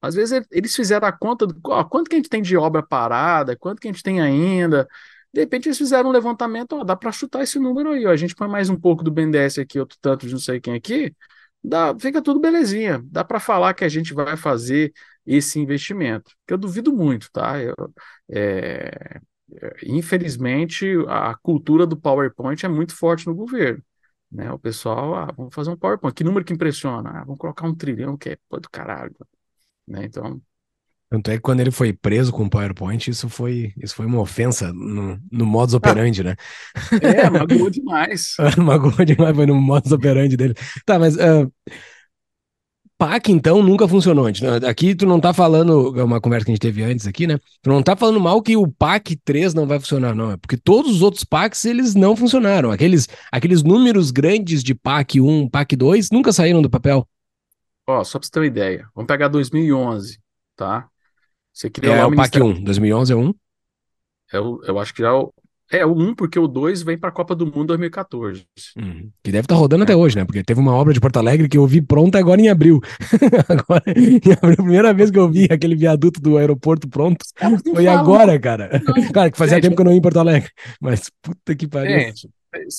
às 0.03 0.15
vezes 0.15 0.45
eles 0.51 0.75
fizeram 0.75 1.07
a 1.07 1.11
conta 1.13 1.47
do 1.47 1.57
ó, 1.65 1.83
quanto 1.85 2.09
que 2.09 2.15
a 2.15 2.19
gente 2.19 2.29
tem 2.29 2.41
de 2.41 2.57
obra 2.57 2.83
parada, 2.83 3.55
quanto 3.55 3.79
que 3.79 3.87
a 3.87 3.91
gente 3.91 4.03
tem 4.03 4.19
ainda. 4.21 4.87
De 5.33 5.39
repente 5.39 5.67
eles 5.67 5.77
fizeram 5.77 6.09
um 6.09 6.11
levantamento, 6.11 6.73
ó, 6.73 6.83
dá 6.83 6.95
para 6.95 7.11
chutar 7.11 7.41
esse 7.43 7.57
número 7.57 7.91
aí, 7.91 8.05
ó. 8.05 8.11
A 8.11 8.15
gente 8.17 8.35
põe 8.35 8.47
mais 8.49 8.69
um 8.69 8.79
pouco 8.79 9.01
do 9.03 9.09
BNDES 9.11 9.59
aqui, 9.59 9.79
outro 9.79 9.97
tanto 10.01 10.27
de 10.27 10.33
não 10.33 10.39
sei 10.39 10.59
quem 10.59 10.75
aqui, 10.75 11.15
dá, 11.63 11.95
fica 11.97 12.21
tudo 12.21 12.39
belezinha. 12.39 13.01
Dá 13.05 13.23
para 13.23 13.39
falar 13.39 13.73
que 13.73 13.85
a 13.85 13.89
gente 13.89 14.13
vai 14.13 14.35
fazer 14.37 14.93
esse 15.25 15.59
investimento. 15.59 16.31
Que 16.45 16.53
eu 16.53 16.57
duvido 16.57 16.93
muito, 16.93 17.31
tá? 17.31 17.61
Eu, 17.61 17.75
é, 18.29 19.21
é, 19.61 19.75
infelizmente, 19.85 20.85
a 21.07 21.35
cultura 21.37 21.85
do 21.87 21.97
PowerPoint 21.97 22.65
é 22.65 22.69
muito 22.69 22.95
forte 22.95 23.25
no 23.27 23.35
governo. 23.35 23.81
Né? 24.31 24.51
O 24.51 24.59
pessoal, 24.59 25.15
ah, 25.15 25.31
vamos 25.35 25.53
fazer 25.55 25.69
um 25.69 25.77
PowerPoint. 25.77 26.13
Que 26.15 26.23
número 26.23 26.45
que 26.45 26.53
impressiona? 26.53 27.09
Ah, 27.21 27.23
vamos 27.23 27.39
colocar 27.39 27.65
um 27.67 27.75
trilhão, 27.75 28.17
que 28.17 28.29
é 28.31 28.37
pô, 28.49 28.59
do 28.59 28.69
caralho. 28.69 29.15
Né? 29.87 30.05
Então. 30.05 30.41
Tanto 31.09 31.29
é 31.29 31.35
que 31.35 31.41
quando 31.41 31.59
ele 31.59 31.69
foi 31.69 31.93
preso 31.93 32.31
com 32.31 32.45
o 32.45 32.49
PowerPoint, 32.49 33.07
isso 33.07 33.29
foi, 33.29 33.71
isso 33.77 33.93
foi 33.93 34.07
uma 34.07 34.19
ofensa 34.19 34.73
no, 34.73 35.19
no 35.31 35.45
modus 35.45 35.75
operandi, 35.75 36.23
né? 36.23 36.35
É, 37.01 37.29
magoou 37.29 37.69
demais. 37.69 38.35
magoou 38.57 39.05
demais, 39.05 39.35
foi 39.35 39.45
no 39.45 39.53
modus 39.53 39.91
operandi 39.91 40.35
dele. 40.35 40.55
Tá, 40.83 40.97
mas 40.97 41.15
uh, 41.15 41.51
PAC, 42.97 43.31
então, 43.31 43.61
nunca 43.61 43.87
funcionou. 43.87 44.25
Aqui 44.67 44.95
tu 44.95 45.05
não 45.05 45.19
tá 45.19 45.33
falando, 45.33 45.93
é 45.99 46.03
uma 46.03 46.21
conversa 46.21 46.45
que 46.45 46.51
a 46.51 46.55
gente 46.55 46.61
teve 46.61 46.83
antes 46.83 47.05
aqui, 47.05 47.27
né? 47.27 47.37
Tu 47.61 47.69
não 47.69 47.83
tá 47.83 47.95
falando 47.95 48.19
mal 48.19 48.41
que 48.41 48.55
o 48.55 48.65
PAC 48.65 49.17
3 49.25 49.53
não 49.53 49.67
vai 49.67 49.77
funcionar, 49.77 50.15
não. 50.15 50.31
É 50.31 50.37
porque 50.37 50.55
todos 50.55 50.95
os 50.95 51.01
outros 51.01 51.25
PACs, 51.25 51.65
eles 51.65 51.95
não 51.95 52.15
funcionaram. 52.15 52.71
Aqueles, 52.71 53.07
aqueles 53.31 53.61
números 53.61 54.09
grandes 54.09 54.63
de 54.63 54.73
PAC 54.73 55.19
1, 55.19 55.49
PAC 55.49 55.75
2, 55.75 56.11
nunca 56.11 56.31
saíram 56.31 56.61
do 56.61 56.69
papel. 56.69 57.07
Ó, 57.87 58.03
só 58.03 58.19
para 58.19 58.25
você 58.27 58.31
ter 58.31 58.39
uma 58.39 58.45
ideia, 58.47 58.87
vamos 58.95 59.07
pegar 59.07 59.27
2011, 59.27 60.19
tá? 60.55 60.87
Você 61.53 61.69
criou 61.69 61.95
É, 61.95 61.99
lá 61.99 62.07
o 62.07 62.11
o 62.11 62.15
PAC 62.15 62.39
Ministério. 62.39 62.47
1, 62.61 62.63
2011 62.63 63.13
é 63.13 63.15
1. 63.15 63.33
É 64.31 64.39
o- 64.39 64.61
eu 64.65 64.79
acho 64.79 64.93
que 64.93 65.01
já 65.01 65.09
é 65.09 65.11
o, 65.11 65.33
é 65.71 65.85
o 65.85 65.93
1, 65.93 66.15
porque 66.15 66.39
o 66.39 66.47
2 66.47 66.81
vem 66.83 66.97
para 66.97 67.09
a 67.09 67.11
Copa 67.11 67.35
do 67.35 67.45
Mundo 67.45 67.67
2014. 67.67 68.45
Uhum. 68.77 69.09
Que 69.23 69.31
deve 69.31 69.45
estar 69.45 69.55
rodando 69.55 69.83
É. 69.83 69.85
até 69.85 69.95
hoje, 69.95 70.15
né? 70.15 70.25
Porque 70.25 70.43
teve 70.43 70.59
uma 70.59 70.73
obra 70.73 70.93
de 70.93 70.99
Porto 70.99 71.17
Alegre 71.17 71.47
que 71.49 71.57
eu 71.57 71.65
vi 71.67 71.81
pronta 71.81 72.17
agora 72.19 72.41
em 72.41 72.49
abril. 72.49 72.79
agora, 73.49 73.83
em 73.87 74.17
abril, 74.17 74.33
a 74.53 74.55
primeira 74.55 74.93
vez 74.93 75.11
que 75.11 75.19
eu 75.19 75.29
vi 75.29 75.47
aquele 75.51 75.75
viaduto 75.75 76.19
do 76.21 76.37
aeroporto 76.37 76.87
pronto 76.87 77.25
não 77.41 77.59
foi 77.75 77.87
agora, 77.87 78.39
cara. 78.39 78.81
Não. 78.83 79.11
Cara, 79.11 79.31
que 79.31 79.37
fazia 79.37 79.55
Gente, 79.57 79.63
tempo 79.63 79.75
que 79.75 79.81
eu 79.81 79.85
não 79.85 79.91
ia 79.91 79.97
em 79.97 80.01
Porto 80.01 80.17
Alegre. 80.19 80.49
Mas 80.81 81.09
puta 81.21 81.55
que 81.55 81.67
pariu. 81.67 81.99
Gente, 81.99 82.29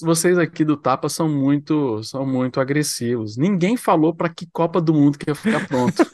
vocês 0.02 0.38
aqui 0.38 0.64
do 0.64 0.76
Tapa 0.76 1.08
são 1.08 1.28
muito, 1.28 2.02
são 2.02 2.26
muito 2.26 2.60
agressivos. 2.60 3.36
Ninguém 3.36 3.76
falou 3.76 4.14
para 4.14 4.28
que 4.28 4.46
Copa 4.52 4.80
do 4.80 4.92
Mundo 4.94 5.18
que 5.18 5.30
ia 5.30 5.34
ficar 5.34 5.66
pronto. 5.66 5.96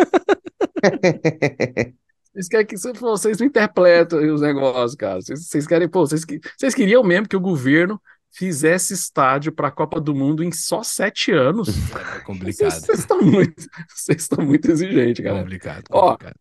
Vocês 2.32 2.46
querem 2.48 2.64
que 2.66 2.76
vocês 2.76 3.38
não 3.38 3.46
interpretam 3.48 4.20
os 4.32 4.40
negócios, 4.40 4.94
cara. 4.94 5.20
Vocês, 5.20 5.48
vocês 5.48 5.66
querem, 5.66 5.88
pô, 5.88 6.06
vocês, 6.06 6.24
vocês 6.56 6.74
queriam 6.76 7.02
mesmo 7.02 7.28
que 7.28 7.36
o 7.36 7.40
governo 7.40 8.00
fizesse 8.32 8.94
estádio 8.94 9.50
para 9.50 9.66
a 9.66 9.70
Copa 9.72 10.00
do 10.00 10.14
Mundo 10.14 10.44
em 10.44 10.52
só 10.52 10.84
sete 10.84 11.32
anos? 11.32 11.68
É 11.68 11.72
Vocês 11.72 12.22
complicado. 12.22 12.70
vocês 12.80 12.98
estão 13.00 13.20
muito, 13.20 13.66
vocês 13.88 14.22
estão 14.22 14.44
muito 14.46 14.70
exigentes, 14.70 15.24
galera. 15.24 15.42
Complicado, 15.42 15.84
Ó, 15.90 16.10
complicado. 16.12 16.36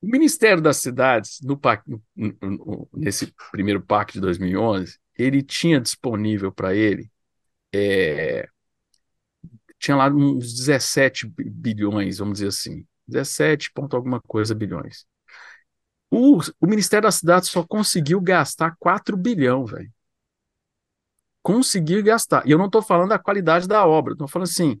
O 0.00 0.06
Ministério 0.06 0.62
das 0.62 0.76
Cidades, 0.76 1.40
no- 1.42 1.60
no- 2.16 2.34
no- 2.40 2.88
nesse 2.94 3.34
primeiro 3.50 3.82
PAC 3.82 4.12
de 4.12 4.20
2011, 4.20 4.98
ele 5.18 5.42
tinha 5.42 5.80
disponível 5.80 6.52
para 6.52 6.74
ele, 6.74 7.10
é, 7.74 8.48
tinha 9.78 9.96
lá 9.96 10.08
uns 10.08 10.52
17 10.54 11.26
bi- 11.26 11.48
bilhões, 11.50 12.18
vamos 12.18 12.34
dizer 12.38 12.48
assim, 12.48 12.86
17 13.06 13.70
ponto 13.72 13.96
alguma 13.96 14.20
coisa 14.20 14.54
bilhões. 14.54 15.06
O, 16.10 16.38
o 16.60 16.66
Ministério 16.66 17.02
das 17.06 17.16
Cidades 17.16 17.50
só 17.50 17.62
conseguiu 17.62 18.18
gastar 18.20 18.74
4 18.78 19.16
bilhão, 19.18 19.66
velho. 19.66 19.92
Conseguiu 21.42 22.02
gastar. 22.02 22.46
E 22.46 22.50
eu 22.50 22.58
não 22.58 22.66
estou 22.66 22.82
falando 22.82 23.10
da 23.10 23.18
qualidade 23.18 23.68
da 23.68 23.86
obra, 23.86 24.12
estou 24.14 24.26
falando 24.28 24.48
assim, 24.48 24.80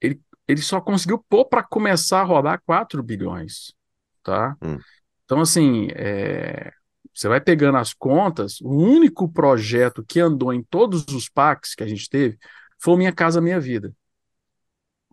ele, 0.00 0.20
ele 0.48 0.62
só 0.62 0.80
conseguiu 0.80 1.24
pôr 1.28 1.46
para 1.46 1.62
começar 1.62 2.20
a 2.20 2.24
rodar 2.24 2.62
4 2.66 3.02
bilhões, 3.02 3.74
tá? 4.22 4.56
Hum. 4.62 4.78
Então, 5.24 5.40
assim, 5.40 5.88
é, 5.94 6.72
você 7.14 7.28
vai 7.28 7.40
pegando 7.40 7.78
as 7.78 7.92
contas, 7.94 8.60
o 8.60 8.70
único 8.70 9.28
projeto 9.32 10.04
que 10.06 10.20
andou 10.20 10.52
em 10.52 10.62
todos 10.62 11.04
os 11.08 11.28
PACs 11.28 11.74
que 11.74 11.82
a 11.84 11.86
gente 11.88 12.08
teve 12.08 12.38
foi 12.82 12.96
Minha 12.96 13.12
Casa 13.12 13.40
Minha 13.40 13.60
Vida, 13.60 13.94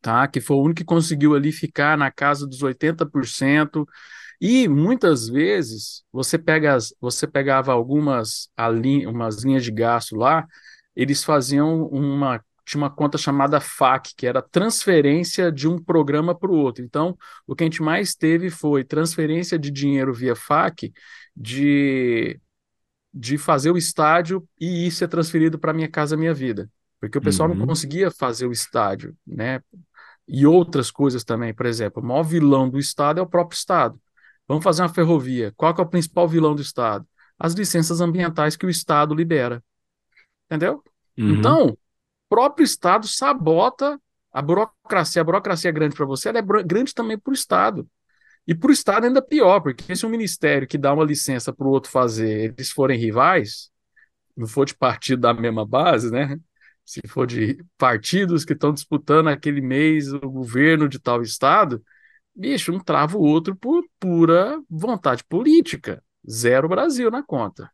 tá? 0.02 0.28
Que 0.28 0.42
foi 0.42 0.58
o 0.58 0.62
único 0.62 0.78
que 0.80 0.84
conseguiu 0.86 1.36
ali 1.36 1.52
ficar 1.52 1.98
na 1.98 2.12
casa 2.12 2.48
dos 2.48 2.62
80%. 2.64 3.86
E 4.42 4.68
muitas 4.68 5.28
vezes 5.30 6.04
você 6.12 6.38
pega 6.38 6.76
as, 6.76 6.94
você 7.00 7.28
pegava 7.28 7.72
algumas 7.74 8.50
a 8.58 8.70
lin- 8.70 9.06
umas 9.06 9.44
linhas 9.44 9.64
de 9.64 9.72
gasto 9.72 10.16
lá, 10.16 10.48
eles 10.96 11.24
faziam 11.24 11.86
uma 11.88 12.44
tinha 12.66 12.82
uma 12.84 12.90
conta 12.92 13.18
chamada 13.18 13.60
FAC, 13.60 14.14
que 14.16 14.26
era 14.26 14.42
transferência 14.42 15.52
de 15.52 15.68
um 15.68 15.78
programa 15.84 16.34
para 16.34 16.52
o 16.52 16.56
outro. 16.56 16.84
Então, 16.86 17.18
o 17.46 17.56
que 17.56 17.64
a 17.64 17.68
gente 17.68 17.82
mais 17.84 18.16
teve 18.16 18.50
foi 18.50 18.84
transferência 18.86 19.60
de 19.60 19.70
dinheiro 19.72 20.14
via 20.14 20.36
FAC 20.36 20.94
de, 21.42 22.40
de 23.14 23.38
fazer 23.38 23.72
o 23.72 23.78
estádio 23.78 24.48
e 24.60 24.88
ir 24.88 24.92
ser 24.92 25.08
transferido 25.08 25.60
para 25.60 25.74
Minha 25.74 25.90
Casa 25.90 26.18
Minha 26.18 26.34
Vida. 26.34 26.70
Porque 27.00 27.18
o 27.18 27.22
pessoal 27.22 27.50
não 27.50 27.58
Uhum. 27.58 27.68
conseguia 27.68 28.12
fazer 28.12 28.46
o 28.48 28.52
estádio, 28.52 29.16
né? 29.26 29.62
E 30.28 30.46
outras 30.46 30.92
coisas 30.92 31.24
também, 31.24 31.54
por 31.54 31.66
exemplo, 31.66 32.02
o 32.02 32.06
maior 32.06 32.24
vilão 32.24 32.70
do 32.70 32.80
Estado 32.80 33.20
é 33.20 33.24
o 33.24 33.28
próprio 33.28 33.58
Estado. 33.58 34.00
Vamos 34.48 34.64
fazer 34.64 34.82
uma 34.84 34.90
ferrovia. 34.90 35.54
Qual 35.58 35.74
é 35.78 35.82
o 35.82 35.86
principal 35.86 36.28
vilão 36.28 36.56
do 36.56 36.62
Estado? 36.62 37.08
As 37.40 37.54
licenças 37.54 38.02
ambientais 38.02 38.56
que 38.56 38.66
o 38.66 38.70
Estado 38.70 39.16
libera. 39.16 39.64
Entendeu? 40.46 40.84
Uhum. 41.18 41.32
Então, 41.40 41.70
o 41.70 41.78
próprio 42.30 42.64
Estado 42.64 43.08
sabota 43.08 44.00
a 44.32 44.42
burocracia. 44.42 45.22
A 45.22 45.26
burocracia 45.26 45.70
é 45.70 45.74
grande 45.74 45.96
para 45.96 46.06
você, 46.06 46.30
ela 46.30 46.40
é 46.40 46.64
grande 46.64 46.94
também 46.94 47.18
para 47.18 47.32
o 47.32 47.34
Estado. 47.34 47.88
E 48.48 48.56
para 48.56 48.70
o 48.70 48.74
Estado 48.74 49.06
ainda 49.06 49.22
pior, 49.22 49.60
porque 49.62 49.96
se 49.96 50.06
um 50.06 50.10
ministério 50.10 50.68
que 50.68 50.78
dá 50.78 50.94
uma 50.94 51.06
licença 51.06 51.54
para 51.54 51.68
o 51.68 51.70
outro 51.70 51.92
fazer, 51.92 52.52
eles 52.52 52.72
forem 52.72 53.00
rivais, 53.00 53.70
não 54.36 54.48
for 54.48 54.66
de 54.66 54.76
partido 54.76 55.22
da 55.22 55.34
mesma 55.34 55.66
base, 55.66 56.12
né? 56.12 56.38
Se 56.84 57.00
for 57.08 57.28
de 57.28 57.64
partidos 57.78 58.44
que 58.44 58.54
estão 58.54 58.74
disputando 58.74 59.28
aquele 59.28 59.62
mês 59.62 60.12
o 60.12 60.20
governo 60.20 60.90
de 60.90 61.00
tal 61.00 61.22
estado, 61.22 61.82
bicho, 62.36 62.74
um 62.74 62.80
trava 62.80 63.18
o 63.18 63.22
outro 63.22 63.56
por 63.56 63.84
pura 64.00 64.62
vontade 64.70 65.24
política. 65.24 66.04
Zero 66.30 66.68
Brasil 66.68 67.10
na 67.10 67.24
conta. 67.24 67.72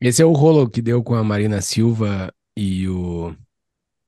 Esse 0.00 0.22
é 0.22 0.24
o 0.24 0.32
rolo 0.32 0.68
que 0.68 0.80
deu 0.80 1.02
com 1.02 1.14
a 1.14 1.22
Marina 1.22 1.60
Silva 1.60 2.32
e 2.56 2.88
o. 2.88 3.34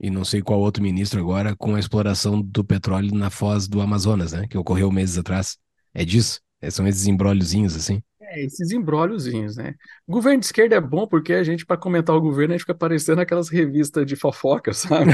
E 0.03 0.11
não 0.11 0.25
sei 0.25 0.43
qual 0.43 0.59
outro 0.59 0.83
ministro 0.83 1.21
agora, 1.21 1.55
com 1.55 1.77
a 1.77 1.79
exploração 1.79 2.43
do 2.43 2.65
petróleo 2.65 3.15
na 3.15 3.31
foz 3.31 3.69
do 3.69 3.81
Amazonas, 3.81 4.33
né? 4.33 4.49
Que 4.51 4.59
ocorreu 4.59 4.91
meses 4.91 5.17
atrás. 5.17 5.57
É 5.95 6.05
disso? 6.05 6.41
É, 6.61 6.69
São 6.71 6.89
esses 6.89 7.07
embróliozinhos, 7.07 7.77
assim. 7.77 8.03
É, 8.21 8.45
esses 8.45 8.73
embróliozinhos, 8.73 9.57
né? 9.57 9.75
O 10.05 10.13
governo 10.13 10.41
de 10.41 10.47
esquerda 10.47 10.75
é 10.75 10.81
bom 10.81 11.07
porque 11.07 11.33
a 11.35 11.45
gente, 11.45 11.65
para 11.65 11.77
comentar 11.77 12.17
o 12.17 12.21
governo, 12.21 12.53
a 12.53 12.57
gente 12.57 12.63
fica 12.63 12.75
parecendo 12.75 13.21
aquelas 13.21 13.49
revistas 13.49 14.05
de 14.05 14.17
fofoca, 14.17 14.75
sabe? 14.75 15.13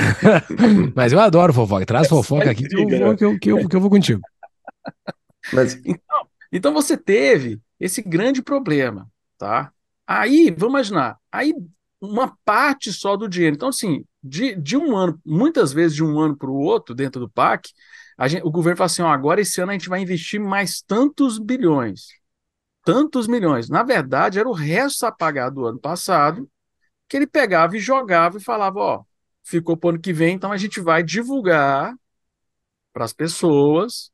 Mas 0.96 1.12
eu 1.12 1.20
adoro 1.20 1.52
fofoca. 1.52 1.84
Traz 1.84 2.08
fofoca 2.08 2.50
aqui 2.50 2.66
que 2.66 2.74
eu, 2.74 2.88
vou, 2.88 3.16
que, 3.16 3.24
eu, 3.24 3.38
que, 3.38 3.50
eu, 3.52 3.68
que 3.68 3.76
eu 3.76 3.80
vou 3.80 3.90
contigo. 3.90 4.22
Mas 5.52 5.78
Então 6.50 6.72
você 6.72 6.96
teve 6.96 7.60
esse 7.78 8.00
grande 8.00 8.40
problema, 8.40 9.06
tá? 9.36 9.70
Aí, 10.06 10.50
vamos 10.50 10.72
imaginar, 10.72 11.18
aí 11.30 11.52
uma 12.00 12.36
parte 12.44 12.92
só 12.92 13.16
do 13.16 13.28
dinheiro. 13.28 13.56
Então, 13.56 13.68
assim, 13.68 14.04
de, 14.28 14.54
de 14.56 14.76
um 14.76 14.96
ano, 14.96 15.20
muitas 15.24 15.72
vezes 15.72 15.94
de 15.96 16.04
um 16.04 16.18
ano 16.20 16.36
para 16.36 16.50
o 16.50 16.54
outro, 16.54 16.94
dentro 16.94 17.20
do 17.20 17.28
PAC, 17.30 17.70
gente- 18.28 18.42
o 18.44 18.50
governo 18.50 18.76
fala 18.76 18.86
assim: 18.86 19.02
agora 19.02 19.40
esse 19.40 19.60
ano 19.60 19.70
a 19.72 19.74
gente 19.74 19.88
vai 19.88 20.00
investir 20.00 20.40
mais 20.40 20.82
tantos 20.82 21.38
bilhões. 21.38 22.08
Tantos 22.84 23.28
milhões. 23.28 23.68
Na 23.68 23.82
verdade, 23.82 24.38
era 24.38 24.48
o 24.48 24.52
resto 24.52 25.06
a 25.06 25.12
pagar 25.12 25.50
do 25.50 25.66
ano 25.66 25.78
passado, 25.80 26.48
que 27.08 27.16
ele 27.16 27.26
pegava 27.26 27.76
e 27.76 27.80
jogava 27.80 28.38
e 28.38 28.42
falava: 28.44 28.80
ó, 28.80 29.04
ficou 29.44 29.76
para 29.76 29.88
o 29.88 29.90
ano 29.92 30.00
que 30.00 30.12
vem, 30.12 30.34
então 30.36 30.52
a 30.52 30.56
gente 30.56 30.80
vai 30.80 31.02
divulgar 31.02 31.94
para 32.92 33.04
as 33.04 33.12
pessoas 33.12 34.10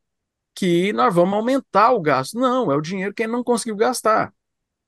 que 0.55 0.93
nós 0.93 1.15
vamos 1.15 1.35
aumentar 1.35 1.93
o 1.93 2.01
gasto. 2.01 2.39
Não, 2.39 2.71
é 2.73 2.77
o 2.77 2.81
dinheiro 2.81 3.15
que 3.15 3.25
ele 3.25 3.33
não 3.33 3.45
conseguiu 3.45 3.77
gastar. 3.77 4.33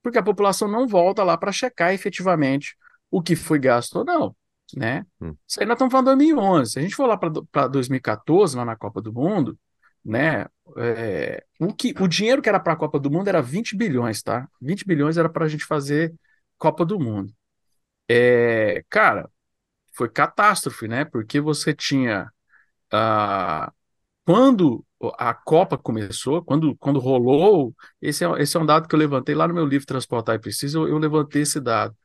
Porque 0.03 0.17
a 0.17 0.23
população 0.23 0.67
não 0.67 0.87
volta 0.87 1.23
lá 1.23 1.37
para 1.37 1.51
checar 1.51 1.93
efetivamente 1.93 2.77
o 3.11 3.21
que 3.21 3.35
foi 3.35 3.59
gasto 3.59 3.97
ou 3.97 4.05
não, 4.05 4.35
né? 4.75 5.05
Hum. 5.21 5.35
Isso 5.47 5.59
aí 5.59 5.65
nós 5.65 5.75
estamos 5.75 5.91
falando 5.91 6.05
de 6.07 6.25
2011. 6.25 6.71
Se 6.71 6.79
a 6.79 6.81
gente 6.81 6.95
for 6.95 7.07
lá 7.07 7.17
para 7.17 7.67
2014, 7.67 8.57
lá 8.57 8.65
na 8.65 8.75
Copa 8.75 9.01
do 9.01 9.13
Mundo, 9.13 9.57
né? 10.03 10.45
é, 10.75 11.43
o, 11.59 11.73
que, 11.73 11.93
o 11.99 12.07
dinheiro 12.07 12.41
que 12.41 12.49
era 12.49 12.59
para 12.59 12.73
a 12.73 12.75
Copa 12.75 12.99
do 12.99 13.09
Mundo 13.11 13.27
era 13.27 13.41
20 13.41 13.75
bilhões, 13.75 14.21
tá? 14.21 14.47
20 14.61 14.85
bilhões 14.85 15.17
era 15.17 15.29
para 15.29 15.45
a 15.45 15.47
gente 15.47 15.65
fazer 15.65 16.13
Copa 16.57 16.85
do 16.85 16.99
Mundo. 16.99 17.33
É, 18.09 18.83
cara, 18.89 19.29
foi 19.93 20.09
catástrofe, 20.09 20.87
né? 20.87 21.05
Porque 21.05 21.39
você 21.41 21.73
tinha 21.73 22.31
ah, 22.91 23.71
quando 24.25 24.85
a 25.17 25.33
Copa 25.33 25.77
começou, 25.77 26.43
quando, 26.43 26.75
quando 26.77 26.99
rolou, 26.99 27.75
esse 28.01 28.25
é, 28.25 28.41
esse 28.41 28.57
é 28.57 28.59
um 28.59 28.65
dado 28.65 28.87
que 28.87 28.95
eu 28.95 28.99
levantei 28.99 29.35
lá 29.35 29.47
no 29.47 29.53
meu 29.53 29.65
livro 29.65 29.87
Transportar 29.87 30.35
e 30.35 30.39
Preciso, 30.39 30.79
eu, 30.81 30.89
eu 30.89 30.97
levantei 30.97 31.43
esse 31.43 31.59
dado. 31.59 31.95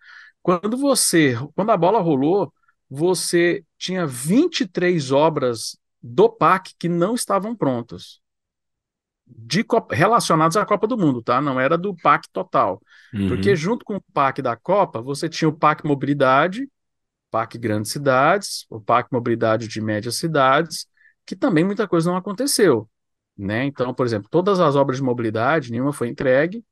Quando 0.43 0.77
você, 0.77 1.37
quando 1.55 1.71
a 1.71 1.77
bola 1.77 2.01
rolou, 2.01 2.53
você 2.91 3.65
tinha 3.79 4.07
23 4.07 5.13
obras 5.13 5.79
do 6.03 6.29
PAC 6.29 6.75
que 6.79 6.89
não 6.89 7.15
estavam 7.15 7.55
prontas. 7.55 8.21
De 9.25 9.65
relacionadas 9.91 10.57
à 10.57 10.67
Copa 10.67 10.87
do 10.87 10.99
Mundo, 10.99 11.23
tá? 11.23 11.41
Não 11.41 11.59
era 11.59 11.79
do 11.79 11.95
PAC 11.97 12.29
total. 12.33 12.83
Uhum. 13.15 13.29
Porque 13.29 13.55
junto 13.57 13.85
com 13.85 13.97
o 13.97 14.03
PAC 14.13 14.43
da 14.43 14.57
Copa, 14.57 15.01
você 15.01 15.29
tinha 15.29 15.49
o 15.49 15.57
PAC 15.57 15.87
Mobilidade, 15.87 16.69
PAC 17.31 17.57
Grandes 17.57 17.93
Cidades, 17.93 18.67
o 18.69 18.81
PAC 18.81 19.09
Mobilidade 19.11 19.69
de 19.69 19.81
Médias 19.81 20.17
Cidades, 20.17 20.87
que 21.25 21.35
também 21.35 21.65
muita 21.65 21.89
coisa 21.89 22.11
não 22.11 22.17
aconteceu, 22.17 22.89
né? 23.39 23.65
Então, 23.65 23.95
por 23.95 24.05
exemplo, 24.05 24.29
todas 24.31 24.61
as 24.61 24.77
obras 24.77 24.99
de 24.99 25.05
mobilidade, 25.05 25.71
nenhuma 25.71 25.93
foi 25.93 26.09
entregue, 26.09 26.63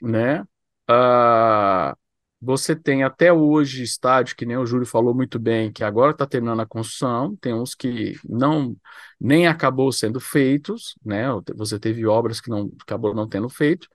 né? 0.00 0.44
Ah, 0.88 1.96
você 2.42 2.74
tem 2.74 3.04
até 3.04 3.32
hoje 3.32 3.84
estádio, 3.84 4.34
que 4.34 4.44
nem 4.44 4.56
o 4.56 4.66
Júlio 4.66 4.84
falou 4.84 5.14
muito 5.14 5.38
bem, 5.38 5.72
que 5.72 5.84
agora 5.84 6.10
está 6.10 6.26
terminando 6.26 6.60
a 6.60 6.66
construção, 6.66 7.36
tem 7.36 7.54
uns 7.54 7.72
que 7.72 8.18
não 8.28 8.76
nem 9.20 9.46
acabou 9.46 9.92
sendo 9.92 10.18
feitos, 10.18 10.96
né? 11.04 11.26
Você 11.54 11.78
teve 11.78 12.04
obras 12.04 12.40
que 12.40 12.50
não 12.50 12.72
acabou 12.82 13.14
não 13.14 13.28
tendo 13.28 13.48
feito, 13.48 13.86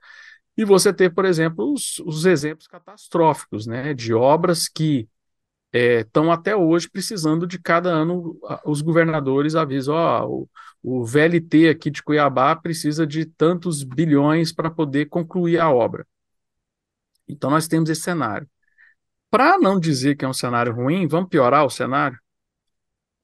e 0.56 0.64
você 0.64 0.92
teve, 0.92 1.14
por 1.14 1.26
exemplo, 1.26 1.72
os, 1.72 1.98
os 2.00 2.24
exemplos 2.24 2.66
catastróficos, 2.66 3.66
né? 3.66 3.92
De 3.92 4.14
obras 4.14 4.66
que 4.66 5.06
estão 5.72 6.30
é, 6.30 6.34
até 6.34 6.56
hoje 6.56 6.88
precisando 6.90 7.46
de 7.46 7.58
cada 7.58 7.90
ano 7.90 8.38
os 8.64 8.80
governadores 8.80 9.54
avisam, 9.54 9.94
ó, 9.94 10.26
o, 10.26 10.48
o 10.82 11.04
VLT 11.04 11.68
aqui 11.68 11.90
de 11.90 12.02
Cuiabá 12.02 12.56
precisa 12.56 13.06
de 13.06 13.26
tantos 13.26 13.82
bilhões 13.82 14.52
para 14.52 14.70
poder 14.70 15.06
concluir 15.06 15.58
a 15.60 15.70
obra. 15.70 16.06
Então 17.28 17.50
nós 17.50 17.68
temos 17.68 17.90
esse 17.90 18.02
cenário. 18.02 18.48
Para 19.30 19.58
não 19.58 19.78
dizer 19.78 20.16
que 20.16 20.24
é 20.24 20.28
um 20.28 20.32
cenário 20.32 20.74
ruim, 20.74 21.06
vamos 21.06 21.28
piorar 21.28 21.64
o 21.64 21.70
cenário? 21.70 22.18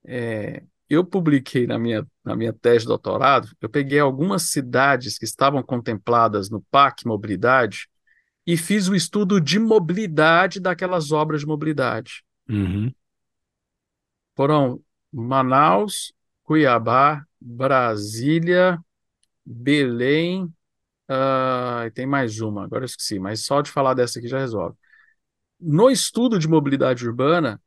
É, 0.05 0.63
eu 0.89 1.03
publiquei 1.03 1.65
na 1.65 1.79
minha, 1.79 2.05
na 2.23 2.35
minha 2.35 2.53
tese 2.53 2.81
de 2.81 2.87
doutorado, 2.87 3.49
eu 3.59 3.67
peguei 3.67 3.99
algumas 3.99 4.43
cidades 4.43 5.17
que 5.17 5.25
estavam 5.25 5.63
contempladas 5.63 6.49
no 6.49 6.61
PAC 6.69 7.07
Mobilidade 7.07 7.87
e 8.45 8.55
fiz 8.55 8.87
o 8.87 8.95
estudo 8.95 9.41
de 9.41 9.57
mobilidade 9.57 10.59
daquelas 10.59 11.11
obras 11.11 11.41
de 11.41 11.47
mobilidade. 11.47 12.23
Uhum. 12.47 12.93
Foram 14.35 14.79
Manaus, 15.11 16.13
Cuiabá, 16.43 17.25
Brasília, 17.41 18.79
Belém, 19.43 20.53
uh, 21.09 21.91
tem 21.93 22.05
mais 22.05 22.39
uma, 22.41 22.65
agora 22.65 22.83
eu 22.83 22.87
esqueci, 22.87 23.19
mas 23.19 23.45
só 23.45 23.61
de 23.61 23.71
falar 23.71 23.93
dessa 23.93 24.19
aqui 24.19 24.27
já 24.27 24.39
resolve. 24.39 24.75
No 25.59 25.89
estudo 25.89 26.37
de 26.39 26.47
mobilidade 26.47 27.07
urbana, 27.07 27.61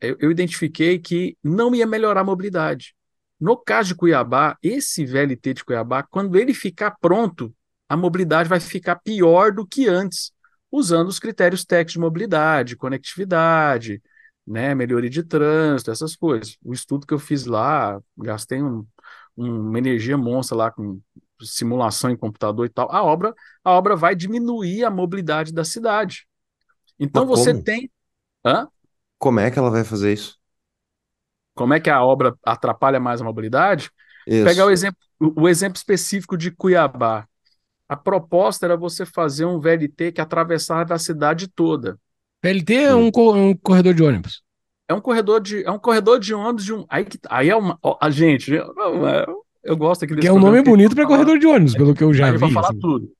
eu 0.00 0.30
identifiquei 0.30 0.98
que 0.98 1.36
não 1.42 1.74
ia 1.74 1.86
melhorar 1.86 2.20
a 2.22 2.24
mobilidade. 2.24 2.94
No 3.40 3.56
caso 3.56 3.88
de 3.88 3.94
Cuiabá, 3.96 4.56
esse 4.62 5.04
VLT 5.04 5.54
de 5.54 5.64
Cuiabá, 5.64 6.02
quando 6.02 6.36
ele 6.36 6.54
ficar 6.54 6.92
pronto, 7.00 7.54
a 7.88 7.96
mobilidade 7.96 8.48
vai 8.48 8.60
ficar 8.60 8.96
pior 8.96 9.52
do 9.52 9.66
que 9.66 9.88
antes, 9.88 10.32
usando 10.70 11.08
os 11.08 11.18
critérios 11.18 11.64
técnicos 11.64 11.92
de 11.94 11.98
mobilidade, 12.00 12.76
conectividade, 12.76 14.02
né, 14.46 14.74
melhoria 14.74 15.10
de 15.10 15.22
trânsito, 15.22 15.90
essas 15.90 16.16
coisas. 16.16 16.56
O 16.64 16.72
estudo 16.72 17.06
que 17.06 17.14
eu 17.14 17.18
fiz 17.18 17.44
lá, 17.46 18.00
gastei 18.16 18.62
um, 18.62 18.86
um, 19.36 19.68
uma 19.68 19.78
energia 19.78 20.16
monstra 20.16 20.56
lá 20.56 20.70
com 20.70 21.00
simulação 21.44 22.10
em 22.10 22.16
computador 22.16 22.66
e 22.66 22.68
tal. 22.68 22.90
A 22.92 23.02
obra, 23.02 23.34
a 23.64 23.70
obra 23.72 23.96
vai 23.96 24.14
diminuir 24.14 24.84
a 24.84 24.90
mobilidade 24.90 25.52
da 25.52 25.64
cidade. 25.64 26.26
Então 26.98 27.26
Mas 27.26 27.38
você 27.38 27.52
como? 27.52 27.64
tem. 27.64 27.90
Hã? 28.44 28.68
Como 29.18 29.40
é 29.40 29.50
que 29.50 29.58
ela 29.58 29.70
vai 29.70 29.84
fazer 29.84 30.12
isso? 30.12 30.36
Como 31.54 31.74
é 31.74 31.80
que 31.80 31.90
a 31.90 32.02
obra 32.02 32.34
atrapalha 32.44 32.98
mais 32.98 33.20
a 33.20 33.24
mobilidade? 33.24 33.90
Isso. 34.26 34.44
Pegar 34.44 34.66
o 34.66 34.70
exemplo, 34.70 34.98
o 35.20 35.48
exemplo 35.48 35.76
específico 35.76 36.36
de 36.36 36.50
Cuiabá. 36.50 37.26
A 37.88 37.96
proposta 37.96 38.66
era 38.66 38.76
você 38.76 39.04
fazer 39.04 39.44
um 39.44 39.60
VLT 39.60 40.12
que 40.12 40.20
atravessava 40.20 40.94
a 40.94 40.98
cidade 40.98 41.46
toda. 41.48 41.98
VLT 42.42 42.74
é 42.74 42.94
um, 42.94 43.08
um, 43.08 43.54
corredor 43.56 43.94
de 43.94 44.02
ônibus. 44.02 44.42
É 44.88 44.94
um 44.94 45.00
corredor 45.00 45.40
de, 45.40 45.64
é 45.64 45.70
um 45.70 45.78
corredor 45.78 46.18
de 46.18 46.34
ônibus 46.34 46.64
de 46.64 46.72
um. 46.72 46.86
Aí, 46.88 47.06
aí 47.28 47.50
é 47.50 47.56
uma. 47.56 47.78
Ó, 47.82 47.98
a 48.00 48.10
gente, 48.10 48.50
eu 49.62 49.76
gosto 49.76 50.04
aqui 50.04 50.14
desse 50.14 50.22
Que 50.22 50.28
é 50.28 50.32
um 50.32 50.40
nome 50.40 50.62
bonito 50.62 50.94
para 50.94 51.06
corredor 51.06 51.38
de 51.38 51.46
ônibus, 51.46 51.74
pelo 51.74 51.94
que 51.94 52.02
eu 52.02 52.12
já 52.12 52.30
vi. 52.32 52.38
Para 52.38 52.48
falar 52.50 52.70
assim. 52.70 52.80
tudo. 52.80 53.12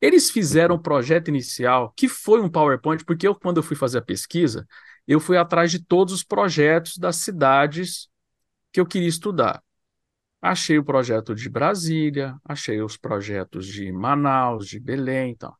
Eles 0.00 0.30
fizeram 0.30 0.74
um 0.74 0.82
projeto 0.82 1.28
inicial 1.28 1.92
que 1.96 2.08
foi 2.08 2.40
um 2.40 2.48
PowerPoint, 2.48 3.04
porque 3.04 3.26
eu, 3.26 3.34
quando 3.34 3.58
eu 3.58 3.62
fui 3.62 3.76
fazer 3.76 3.98
a 3.98 4.02
pesquisa, 4.02 4.66
eu 5.06 5.20
fui 5.20 5.36
atrás 5.36 5.70
de 5.70 5.78
todos 5.78 6.12
os 6.12 6.22
projetos 6.22 6.98
das 6.98 7.16
cidades 7.16 8.08
que 8.72 8.80
eu 8.80 8.86
queria 8.86 9.08
estudar. 9.08 9.62
Achei 10.42 10.78
o 10.78 10.84
projeto 10.84 11.34
de 11.34 11.48
Brasília, 11.48 12.36
achei 12.44 12.82
os 12.82 12.96
projetos 12.96 13.66
de 13.66 13.90
Manaus, 13.90 14.68
de 14.68 14.78
Belém 14.78 15.30
então. 15.30 15.54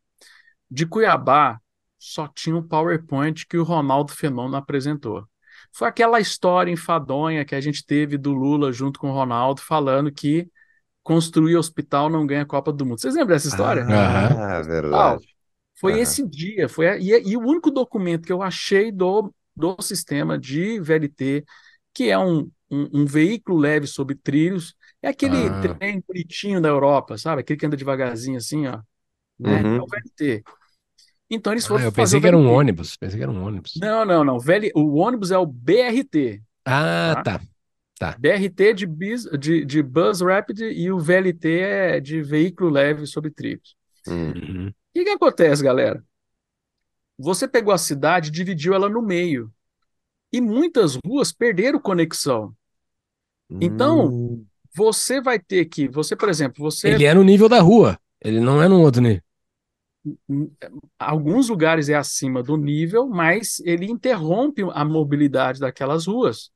De 0.70 0.84
Cuiabá, 0.84 1.58
só 1.98 2.28
tinha 2.28 2.54
um 2.54 2.62
PowerPoint 2.62 3.46
que 3.46 3.56
o 3.56 3.64
Ronaldo 3.64 4.12
Fenômeno 4.12 4.56
apresentou. 4.56 5.26
Foi 5.76 5.88
aquela 5.88 6.18
história 6.18 6.72
enfadonha 6.72 7.44
que 7.44 7.54
a 7.54 7.60
gente 7.60 7.84
teve 7.84 8.16
do 8.16 8.32
Lula 8.32 8.72
junto 8.72 8.98
com 8.98 9.10
o 9.10 9.12
Ronaldo, 9.12 9.60
falando 9.60 10.10
que 10.10 10.48
construir 11.02 11.54
hospital 11.56 12.08
não 12.08 12.26
ganha 12.26 12.46
Copa 12.46 12.72
do 12.72 12.86
Mundo. 12.86 12.98
Vocês 12.98 13.14
lembram 13.14 13.36
dessa 13.36 13.48
história? 13.48 13.84
Ah, 13.86 14.62
verdade. 14.62 15.26
foi 15.78 15.92
uhum. 15.92 15.98
esse 15.98 16.26
dia, 16.26 16.66
foi 16.66 16.98
e, 16.98 17.28
e, 17.28 17.36
o 17.36 17.40
único 17.40 17.70
documento 17.70 18.24
que 18.24 18.32
eu 18.32 18.40
achei 18.40 18.90
do, 18.90 19.30
do 19.54 19.76
sistema 19.82 20.38
de 20.38 20.80
VLT, 20.80 21.44
que 21.92 22.08
é 22.08 22.18
um, 22.18 22.50
um, 22.70 23.02
um 23.02 23.04
veículo 23.04 23.58
leve 23.58 23.86
sobre 23.86 24.14
trilhos, 24.14 24.74
é 25.02 25.08
aquele 25.08 25.46
ah. 25.46 25.60
trem 25.60 26.02
bonitinho 26.08 26.58
da 26.58 26.70
Europa, 26.70 27.18
sabe? 27.18 27.42
Aquele 27.42 27.58
que 27.58 27.66
anda 27.66 27.76
devagarzinho 27.76 28.38
assim, 28.38 28.66
ó. 28.66 28.80
Né? 29.38 29.60
Uhum. 29.60 29.76
É 29.76 29.80
o 29.82 29.86
VLT. 29.86 30.42
Então 31.30 31.52
eles 31.52 31.66
foram. 31.66 31.84
Ah, 31.84 31.86
eu 31.86 31.92
pensei 31.92 32.20
que 32.20 32.26
era 32.26 32.36
um 32.36 32.48
ônibus. 32.48 32.96
Pensei 32.96 33.18
que 33.18 33.22
era 33.22 33.32
um 33.32 33.44
ônibus. 33.44 33.72
Não, 33.80 34.04
não, 34.04 34.24
não. 34.24 34.38
O 34.74 34.96
ônibus 34.96 35.30
é 35.30 35.38
o 35.38 35.46
BRT. 35.46 36.42
Ah, 36.64 37.20
tá. 37.24 37.38
tá. 37.98 38.12
tá. 38.12 38.18
BRT 38.18 38.74
de, 38.74 38.86
bis... 38.86 39.24
de, 39.38 39.64
de 39.64 39.82
Bus 39.82 40.20
Rapid 40.20 40.60
e 40.60 40.90
o 40.90 40.98
VLT 40.98 41.60
é 41.60 42.00
de 42.00 42.22
veículo 42.22 42.70
leve 42.70 43.06
sobre 43.06 43.30
trilhos. 43.30 43.76
Uhum. 44.06 44.68
O 44.68 44.72
que, 44.94 45.04
que 45.04 45.10
acontece, 45.10 45.62
galera? 45.62 46.02
Você 47.18 47.48
pegou 47.48 47.72
a 47.72 47.78
cidade, 47.78 48.30
dividiu 48.30 48.74
ela 48.74 48.88
no 48.88 49.02
meio. 49.02 49.50
E 50.32 50.40
muitas 50.40 50.96
ruas 51.04 51.32
perderam 51.32 51.78
conexão. 51.80 52.54
Então, 53.60 54.06
uhum. 54.06 54.46
você 54.74 55.20
vai 55.20 55.38
ter 55.38 55.64
que. 55.66 55.88
Você, 55.88 56.14
por 56.14 56.28
exemplo, 56.28 56.62
você. 56.62 56.88
Ele 56.88 57.04
é 57.04 57.14
no 57.14 57.24
nível 57.24 57.48
da 57.48 57.60
rua. 57.60 57.98
Ele 58.20 58.40
não 58.40 58.62
é 58.62 58.68
no 58.68 58.80
outro 58.80 59.00
nível 59.02 59.25
alguns 60.98 61.48
lugares 61.48 61.88
é 61.88 61.94
acima 61.94 62.42
do 62.42 62.56
nível, 62.56 63.08
mas 63.08 63.60
ele 63.60 63.90
interrompe 63.90 64.62
a 64.72 64.84
mobilidade 64.84 65.60
daquelas 65.60 66.06
ruas. 66.06 66.50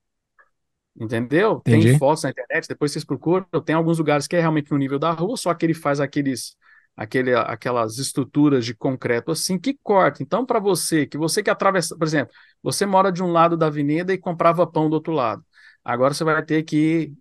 Entendeu? 0.99 1.63
Entendi. 1.67 1.91
Tem 1.91 1.99
fotos 1.99 2.25
na 2.25 2.31
internet, 2.31 2.69
depois 2.69 2.93
vocês 2.93 3.05
procuram. 3.05 3.47
Tem 3.65 3.75
alguns 3.75 3.99
lugares 3.99 4.27
que 4.27 4.37
é 4.37 4.41
realmente 4.41 4.71
no 4.71 4.79
nível 4.79 4.99
da 4.99 5.13
rua, 5.13 5.37
só 5.37 5.55
que 5.55 5.65
ele 5.65 5.75
faz 5.75 6.01
aqueles, 6.01 6.57
aquele, 6.97 7.35
aquelas 7.35 7.99
estruturas 7.99 8.65
de 8.65 8.75
concreto 8.75 9.31
assim 9.31 9.59
que 9.59 9.79
corta. 9.83 10.23
Então, 10.23 10.45
para 10.45 10.59
você, 10.59 11.07
que 11.07 11.17
você 11.17 11.43
que 11.43 11.51
atravessa, 11.51 11.97
por 11.97 12.07
exemplo, 12.07 12.35
você 12.63 12.85
mora 12.85 13.11
de 13.11 13.23
um 13.23 13.33
lado 13.33 13.57
da 13.57 13.67
avenida 13.67 14.13
e 14.13 14.19
comprava 14.19 14.67
pão 14.67 14.91
do 14.91 14.95
outro 14.95 15.13
lado. 15.13 15.45
Agora 15.85 16.13
você 16.13 16.25
vai 16.25 16.45
ter 16.45 16.63
que 16.65 17.13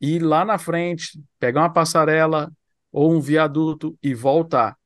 ir 0.00 0.20
lá 0.22 0.44
na 0.44 0.58
frente, 0.58 1.20
pegar 1.38 1.62
uma 1.62 1.72
passarela 1.72 2.52
ou 2.92 3.12
um 3.12 3.20
viaduto 3.20 3.96
e 4.02 4.14
voltar. 4.14 4.76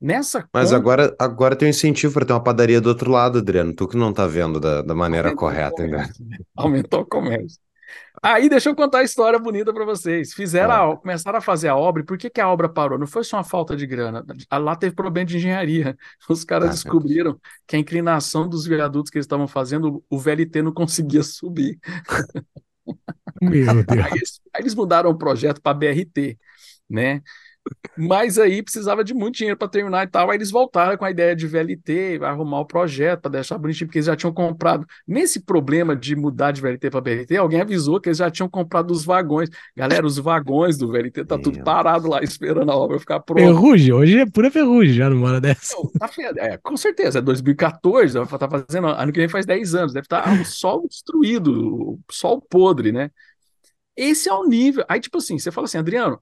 Nessa 0.00 0.46
Mas 0.52 0.66
conta... 0.66 0.76
agora, 0.76 1.16
agora 1.18 1.56
tem 1.56 1.66
um 1.66 1.70
incentivo 1.70 2.12
para 2.12 2.26
ter 2.26 2.32
uma 2.32 2.42
padaria 2.42 2.80
do 2.80 2.88
outro 2.88 3.10
lado, 3.10 3.38
Adriano. 3.38 3.74
Tu 3.74 3.88
que 3.88 3.96
não 3.96 4.10
está 4.10 4.26
vendo 4.26 4.60
da, 4.60 4.82
da 4.82 4.94
maneira 4.94 5.28
Aumentou 5.28 5.48
correta 5.48 5.82
ainda. 5.82 6.08
Aumentou 6.54 7.00
o 7.00 7.06
comércio. 7.06 7.58
Aí 8.22 8.48
deixa 8.48 8.68
eu 8.68 8.74
contar 8.74 8.98
a 8.98 9.04
história 9.04 9.38
bonita 9.38 9.72
para 9.72 9.84
vocês. 9.84 10.32
Fizeram 10.32 10.72
ah. 10.72 10.92
a, 10.92 10.96
começaram 10.96 11.38
a 11.38 11.40
fazer 11.40 11.68
a 11.68 11.76
obra. 11.76 12.02
E 12.02 12.04
por 12.04 12.18
que, 12.18 12.28
que 12.28 12.40
a 12.40 12.48
obra 12.48 12.68
parou? 12.68 12.98
Não 12.98 13.06
foi 13.06 13.24
só 13.24 13.36
uma 13.36 13.44
falta 13.44 13.76
de 13.76 13.86
grana. 13.86 14.24
Lá 14.52 14.74
teve 14.74 14.94
problema 14.94 15.26
de 15.26 15.36
engenharia. 15.36 15.96
Os 16.28 16.44
caras 16.44 16.68
ah, 16.68 16.72
descobriram 16.72 17.38
que 17.66 17.76
a 17.76 17.78
inclinação 17.78 18.48
dos 18.48 18.66
viadutos 18.66 19.10
que 19.10 19.18
eles 19.18 19.26
estavam 19.26 19.46
fazendo, 19.46 20.02
o 20.10 20.18
VLT 20.18 20.62
não 20.62 20.72
conseguia 20.72 21.22
subir. 21.24 21.78
Meu 23.40 23.84
Deus. 23.84 23.88
Aí, 23.90 24.20
aí 24.54 24.62
eles 24.62 24.74
mudaram 24.74 25.10
o 25.10 25.18
projeto 25.18 25.60
para 25.60 25.74
BRT, 25.74 26.38
né? 26.88 27.22
Mas 27.96 28.38
aí 28.38 28.62
precisava 28.62 29.02
de 29.02 29.14
muito 29.14 29.36
dinheiro 29.36 29.56
para 29.56 29.68
terminar 29.68 30.04
e 30.04 30.06
tal. 30.06 30.30
Aí 30.30 30.36
eles 30.36 30.50
voltaram 30.50 30.96
com 30.96 31.04
a 31.04 31.10
ideia 31.10 31.34
de 31.34 31.46
VLT, 31.46 32.18
vai 32.18 32.30
arrumar 32.30 32.60
o 32.60 32.66
projeto 32.66 33.22
para 33.22 33.30
deixar 33.32 33.56
bonitinho, 33.56 33.86
porque 33.88 33.98
eles 33.98 34.06
já 34.06 34.14
tinham 34.14 34.32
comprado. 34.32 34.86
Nesse 35.06 35.40
problema 35.40 35.96
de 35.96 36.14
mudar 36.14 36.52
de 36.52 36.60
VLT 36.60 36.90
para 36.90 37.00
BRT, 37.00 37.36
alguém 37.36 37.60
avisou 37.60 38.00
que 38.00 38.08
eles 38.08 38.18
já 38.18 38.30
tinham 38.30 38.48
comprado 38.48 38.90
os 38.90 39.04
vagões. 39.04 39.48
Galera, 39.74 40.06
os 40.06 40.18
vagões 40.18 40.76
do 40.76 40.88
VLT 40.88 41.24
tá 41.24 41.38
tudo 41.38 41.62
parado 41.62 42.08
lá 42.08 42.22
esperando 42.22 42.70
a 42.70 42.76
obra 42.76 42.98
ficar 42.98 43.20
pronta. 43.20 43.42
Ferrugem, 43.42 43.92
hoje 43.92 44.18
é 44.18 44.26
pura 44.26 44.50
ferrugem 44.50 44.94
já 44.94 45.08
numa 45.08 45.28
hora 45.28 45.40
dessa. 45.40 45.74
Não, 45.76 45.90
tá 45.90 46.10
é, 46.36 46.58
com 46.58 46.76
certeza, 46.76 47.18
é 47.18 47.22
2014, 47.22 48.18
tá 48.38 48.48
fazendo, 48.48 48.88
ano 48.88 49.12
que 49.12 49.20
vem 49.20 49.28
faz 49.28 49.46
10 49.46 49.74
anos, 49.74 49.92
deve 49.92 50.04
estar 50.04 50.22
tá 50.22 50.30
um 50.30 50.44
sol 50.44 50.86
destruído, 50.86 51.98
sol 52.10 52.40
podre, 52.40 52.92
né? 52.92 53.10
Esse 53.96 54.28
é 54.28 54.34
o 54.34 54.46
nível. 54.46 54.84
Aí, 54.88 55.00
tipo 55.00 55.16
assim, 55.16 55.38
você 55.38 55.50
fala 55.50 55.64
assim, 55.64 55.78
Adriano, 55.78 56.20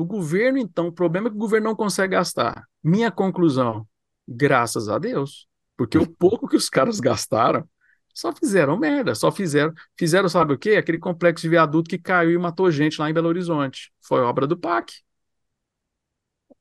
o 0.00 0.04
governo, 0.04 0.58
então, 0.58 0.86
o 0.86 0.92
problema 0.92 1.26
é 1.26 1.30
que 1.30 1.36
o 1.36 1.40
governo 1.40 1.68
não 1.68 1.76
consegue 1.76 2.12
gastar. 2.12 2.64
Minha 2.82 3.10
conclusão, 3.10 3.86
graças 4.26 4.88
a 4.88 4.98
Deus, 4.98 5.48
porque 5.76 5.98
o 5.98 6.06
pouco 6.06 6.46
que 6.46 6.56
os 6.56 6.68
caras 6.70 7.00
gastaram, 7.00 7.68
só 8.14 8.32
fizeram 8.32 8.78
merda, 8.78 9.14
só 9.14 9.30
fizeram, 9.32 9.72
fizeram, 9.96 10.28
sabe 10.28 10.52
o 10.54 10.58
quê? 10.58 10.76
Aquele 10.76 10.98
complexo 10.98 11.42
de 11.42 11.48
viaduto 11.48 11.90
que 11.90 11.98
caiu 11.98 12.32
e 12.32 12.38
matou 12.38 12.70
gente 12.70 13.00
lá 13.00 13.10
em 13.10 13.12
Belo 13.12 13.28
Horizonte. 13.28 13.92
Foi 14.00 14.20
obra 14.20 14.46
do 14.46 14.56
PAC. 14.56 14.92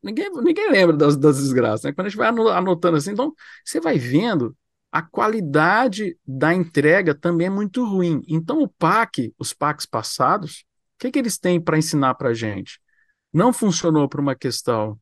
Ninguém, 0.02 0.32
ninguém 0.32 0.72
lembra 0.72 0.96
das, 0.96 1.16
das 1.18 1.38
desgraças, 1.38 1.84
né? 1.84 1.94
Quando 1.94 2.08
a 2.08 2.10
gente 2.10 2.18
vai 2.18 2.28
anotando 2.28 2.98
assim, 2.98 3.12
então 3.12 3.34
você 3.66 3.80
vai 3.80 3.98
vendo 3.98 4.56
a 4.92 5.02
qualidade 5.02 6.18
da 6.26 6.54
entrega 6.54 7.14
também 7.14 7.48
é 7.48 7.50
muito 7.52 7.86
ruim. 7.86 8.24
Então 8.28 8.62
o 8.62 8.68
PAC, 8.68 9.34
os 9.38 9.54
PACs 9.54 9.86
passados, 9.86 10.66
o 10.96 11.00
que, 11.00 11.12
que 11.12 11.20
eles 11.20 11.38
têm 11.38 11.62
para 11.62 11.78
ensinar 11.78 12.16
para 12.16 12.34
gente? 12.34 12.80
Não 13.38 13.54
funcionou 13.54 14.10
por 14.10 14.20
uma 14.20 14.36
questão 14.36 15.00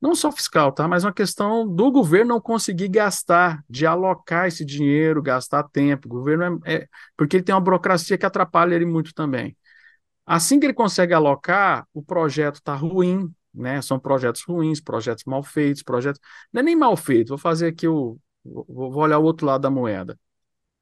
não 0.00 0.14
só 0.16 0.32
fiscal, 0.32 0.72
tá? 0.72 0.88
Mas 0.88 1.04
uma 1.04 1.12
questão 1.12 1.66
do 1.68 1.90
governo 1.92 2.34
não 2.34 2.40
conseguir 2.40 2.88
gastar, 2.88 3.64
de 3.70 3.86
alocar 3.86 4.48
esse 4.48 4.64
dinheiro, 4.64 5.22
gastar 5.22 5.62
tempo. 5.64 6.08
O 6.08 6.10
governo 6.10 6.60
é, 6.64 6.74
é, 6.74 6.88
porque 7.16 7.36
ele 7.36 7.44
tem 7.44 7.54
uma 7.54 7.60
burocracia 7.60 8.18
que 8.18 8.26
atrapalha 8.26 8.74
ele 8.74 8.84
muito 8.86 9.14
também. 9.14 9.56
Assim 10.26 10.58
que 10.60 10.66
ele 10.66 10.74
consegue 10.74 11.14
alocar, 11.14 11.86
o 11.94 12.02
projeto 12.02 12.56
está 12.56 12.74
ruim, 12.74 13.32
né? 13.54 13.82
São 13.82 13.98
projetos 13.98 14.42
ruins, 14.42 14.80
projetos 14.80 15.24
mal 15.24 15.42
feitos, 15.42 15.82
projetos. 15.82 16.20
Não 16.52 16.60
é 16.60 16.64
nem 16.64 16.76
mal 16.76 16.96
feito, 16.96 17.30
vou 17.30 17.38
fazer 17.38 17.68
aqui 17.68 17.86
o. 17.88 18.18
Vou 18.44 18.96
olhar 18.96 19.18
o 19.18 19.24
outro 19.24 19.46
lado 19.46 19.62
da 19.62 19.70
moeda. 19.70 20.18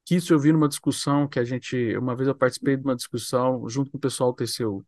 Que 0.05 0.15
isso 0.15 0.33
eu 0.33 0.39
vi 0.39 0.51
numa 0.51 0.67
discussão 0.69 1.27
que 1.27 1.39
a 1.39 1.43
gente. 1.43 1.95
Uma 1.97 2.15
vez 2.15 2.27
eu 2.27 2.35
participei 2.35 2.77
de 2.77 2.83
uma 2.83 2.95
discussão 2.95 3.67
junto 3.69 3.91
com 3.91 3.97
o 3.97 4.01
pessoal 4.01 4.31
do 4.31 4.37
TCU. 4.37 4.85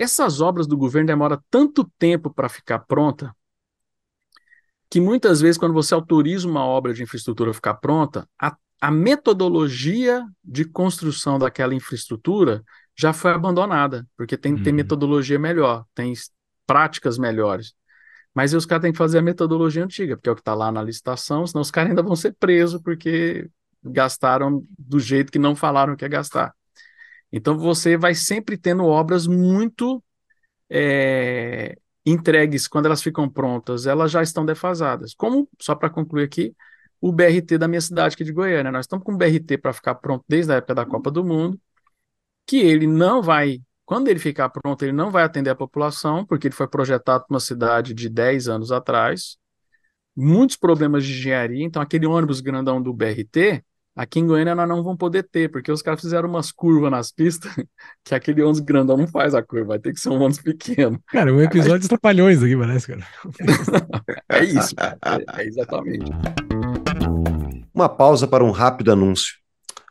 Essas 0.00 0.40
obras 0.40 0.66
do 0.66 0.78
governo 0.78 1.08
demoram 1.08 1.38
tanto 1.50 1.84
tempo 1.98 2.32
para 2.32 2.48
ficar 2.48 2.78
pronta 2.78 3.36
que 4.88 4.98
muitas 4.98 5.42
vezes, 5.42 5.58
quando 5.58 5.74
você 5.74 5.92
autoriza 5.92 6.48
uma 6.48 6.64
obra 6.64 6.94
de 6.94 7.02
infraestrutura 7.02 7.50
a 7.50 7.54
ficar 7.54 7.74
pronta, 7.74 8.26
a, 8.40 8.56
a 8.80 8.90
metodologia 8.90 10.26
de 10.42 10.64
construção 10.64 11.38
daquela 11.38 11.74
infraestrutura 11.74 12.64
já 12.96 13.12
foi 13.12 13.30
abandonada, 13.30 14.08
porque 14.16 14.38
tem, 14.38 14.54
uhum. 14.54 14.62
tem 14.62 14.72
metodologia 14.72 15.38
melhor, 15.38 15.84
tem 15.94 16.14
práticas 16.66 17.18
melhores. 17.18 17.74
Mas 18.34 18.54
os 18.54 18.64
caras 18.64 18.82
têm 18.82 18.92
que 18.92 18.98
fazer 18.98 19.18
a 19.18 19.22
metodologia 19.22 19.84
antiga, 19.84 20.16
porque 20.16 20.30
é 20.30 20.32
o 20.32 20.34
que 20.34 20.40
está 20.40 20.54
lá 20.54 20.72
na 20.72 20.82
licitação, 20.82 21.46
senão 21.46 21.60
os 21.60 21.70
caras 21.70 21.90
ainda 21.90 22.02
vão 22.02 22.16
ser 22.16 22.34
presos 22.40 22.80
porque 22.80 23.50
gastaram 23.84 24.64
do 24.78 24.98
jeito 24.98 25.30
que 25.30 25.38
não 25.38 25.54
falaram 25.54 25.94
que 25.94 26.06
ia 26.06 26.08
gastar. 26.08 26.54
Então 27.32 27.56
você 27.58 27.96
vai 27.96 28.14
sempre 28.14 28.56
tendo 28.56 28.84
obras 28.84 29.26
muito 29.26 30.02
é, 30.68 31.76
entregues 32.04 32.66
quando 32.68 32.86
elas 32.86 33.02
ficam 33.02 33.28
prontas, 33.28 33.86
elas 33.86 34.10
já 34.10 34.22
estão 34.22 34.44
defasadas. 34.44 35.14
Como, 35.14 35.48
só 35.60 35.74
para 35.74 35.90
concluir 35.90 36.24
aqui, 36.24 36.54
o 37.00 37.12
BRT 37.12 37.58
da 37.58 37.68
minha 37.68 37.80
cidade, 37.80 38.16
que 38.16 38.22
é 38.22 38.26
de 38.26 38.32
Goiânia. 38.32 38.70
Nós 38.70 38.84
estamos 38.84 39.04
com 39.04 39.12
o 39.14 39.16
BRT 39.16 39.58
para 39.58 39.72
ficar 39.72 39.94
pronto 39.96 40.24
desde 40.28 40.52
a 40.52 40.56
época 40.56 40.74
da 40.74 40.86
Copa 40.86 41.10
do 41.10 41.24
Mundo, 41.24 41.58
que 42.46 42.58
ele 42.58 42.86
não 42.86 43.22
vai, 43.22 43.60
quando 43.84 44.08
ele 44.08 44.18
ficar 44.18 44.48
pronto, 44.50 44.82
ele 44.84 44.92
não 44.92 45.10
vai 45.10 45.22
atender 45.24 45.50
a 45.50 45.54
população, 45.54 46.24
porque 46.26 46.48
ele 46.48 46.54
foi 46.54 46.68
projetado 46.68 47.24
para 47.26 47.34
uma 47.34 47.40
cidade 47.40 47.94
de 47.94 48.08
10 48.08 48.48
anos 48.48 48.72
atrás, 48.72 49.38
muitos 50.16 50.56
problemas 50.56 51.04
de 51.04 51.12
engenharia, 51.12 51.64
então 51.64 51.80
aquele 51.82 52.06
ônibus 52.06 52.40
grandão 52.40 52.82
do 52.82 52.92
BRT, 52.92 53.64
Aqui 53.94 54.20
em 54.20 54.26
Goiânia 54.26 54.54
nós 54.54 54.68
não 54.68 54.82
vamos 54.82 54.98
poder 54.98 55.24
ter, 55.24 55.50
porque 55.50 55.70
os 55.70 55.82
caras 55.82 56.00
fizeram 56.00 56.28
umas 56.28 56.52
curvas 56.52 56.90
nas 56.90 57.10
pistas 57.10 57.52
que 58.04 58.14
aquele 58.14 58.42
ônibus 58.42 58.60
grandão 58.60 58.96
não 58.96 59.06
faz 59.06 59.34
a 59.34 59.42
curva, 59.42 59.68
vai 59.68 59.78
ter 59.78 59.92
que 59.92 60.00
ser 60.00 60.10
um 60.10 60.20
ônibus 60.20 60.40
pequeno. 60.40 61.00
Cara, 61.08 61.32
um 61.32 61.40
episódio 61.40 61.80
de 61.80 61.88
Trapalhões 61.88 62.42
aqui, 62.42 62.56
parece, 62.56 62.86
cara. 62.86 63.06
é 64.28 64.44
isso, 64.44 64.74
é, 64.78 65.40
é 65.40 65.46
exatamente. 65.46 66.10
Uma 67.74 67.88
pausa 67.88 68.26
para 68.26 68.44
um 68.44 68.50
rápido 68.50 68.92
anúncio. 68.92 69.40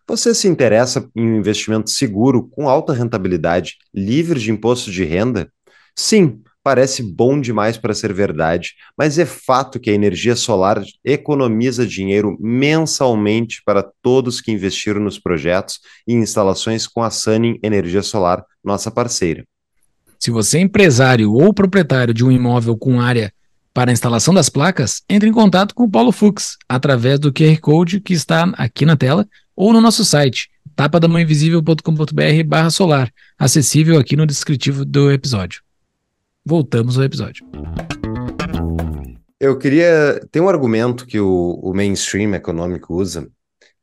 Você 0.08 0.34
se 0.34 0.48
interessa 0.48 1.08
em 1.16 1.34
um 1.34 1.38
investimento 1.38 1.90
seguro, 1.90 2.48
com 2.50 2.68
alta 2.68 2.94
rentabilidade, 2.94 3.78
livre 3.94 4.40
de 4.40 4.52
imposto 4.52 4.90
de 4.90 5.04
renda? 5.04 5.52
Sim, 5.96 6.42
Parece 6.62 7.02
bom 7.02 7.40
demais 7.40 7.78
para 7.78 7.94
ser 7.94 8.14
verdade, 8.14 8.74
mas 8.98 9.18
é 9.18 9.26
fato 9.26 9.80
que 9.80 9.90
a 9.90 9.94
energia 9.94 10.36
solar 10.36 10.84
economiza 11.06 11.88
dinheiro 11.88 12.38
mensalmente 12.40 13.62
para 13.66 13.82
todos 14.02 14.42
que 14.42 14.52
investiram 14.52 15.00
nos 15.00 15.18
projetos 15.18 15.80
e 16.06 16.14
instalações 16.14 16.86
com 16.86 17.02
a 17.02 17.10
Sunning 17.10 17.58
Energia 17.64 18.04
Solar, 18.04 18.44
nossa 18.62 18.92
parceira. 18.92 19.46
Se 20.20 20.30
você 20.32 20.58
é 20.58 20.62
empresário 20.62 21.32
ou 21.32 21.54
proprietário 21.54 22.14
de 22.14 22.26
um 22.26 22.32
imóvel 22.32 22.76
com 22.76 23.00
área 23.00 23.32
para 23.74 23.94
instalação 23.94 24.34
das 24.34 24.50
placas, 24.50 25.02
entre 25.10 25.30
em 25.30 25.32
contato 25.32 25.74
com 25.74 25.84
o 25.84 25.90
Paulo 25.90 26.12
Fux 26.12 26.58
através 26.68 27.20
do 27.20 27.32
QR 27.32 27.58
Code 27.62 28.02
que 28.02 28.12
está 28.14 28.44
aqui 28.58 28.86
na 28.86 28.98
tela 28.98 29.26
ou 29.56 29.72
no 29.72 29.80
nosso 29.80 30.04
site 30.04 30.50
tapadamãoinvisível.com.br 30.76 32.70
solar, 32.70 33.10
acessível 33.38 33.98
aqui 33.98 34.18
no 34.18 34.26
descritivo 34.26 34.84
do 34.84 35.10
episódio 35.10 35.62
voltamos 36.50 36.98
ao 36.98 37.06
episódio. 37.06 37.46
Eu 39.40 39.58
queria. 39.58 40.20
Tem 40.32 40.42
um 40.42 40.50
argumento 40.50 41.06
que 41.06 41.20
o, 41.20 41.60
o 41.62 41.74
mainstream 41.74 42.34
econômico 42.34 42.96
usa, 42.96 43.30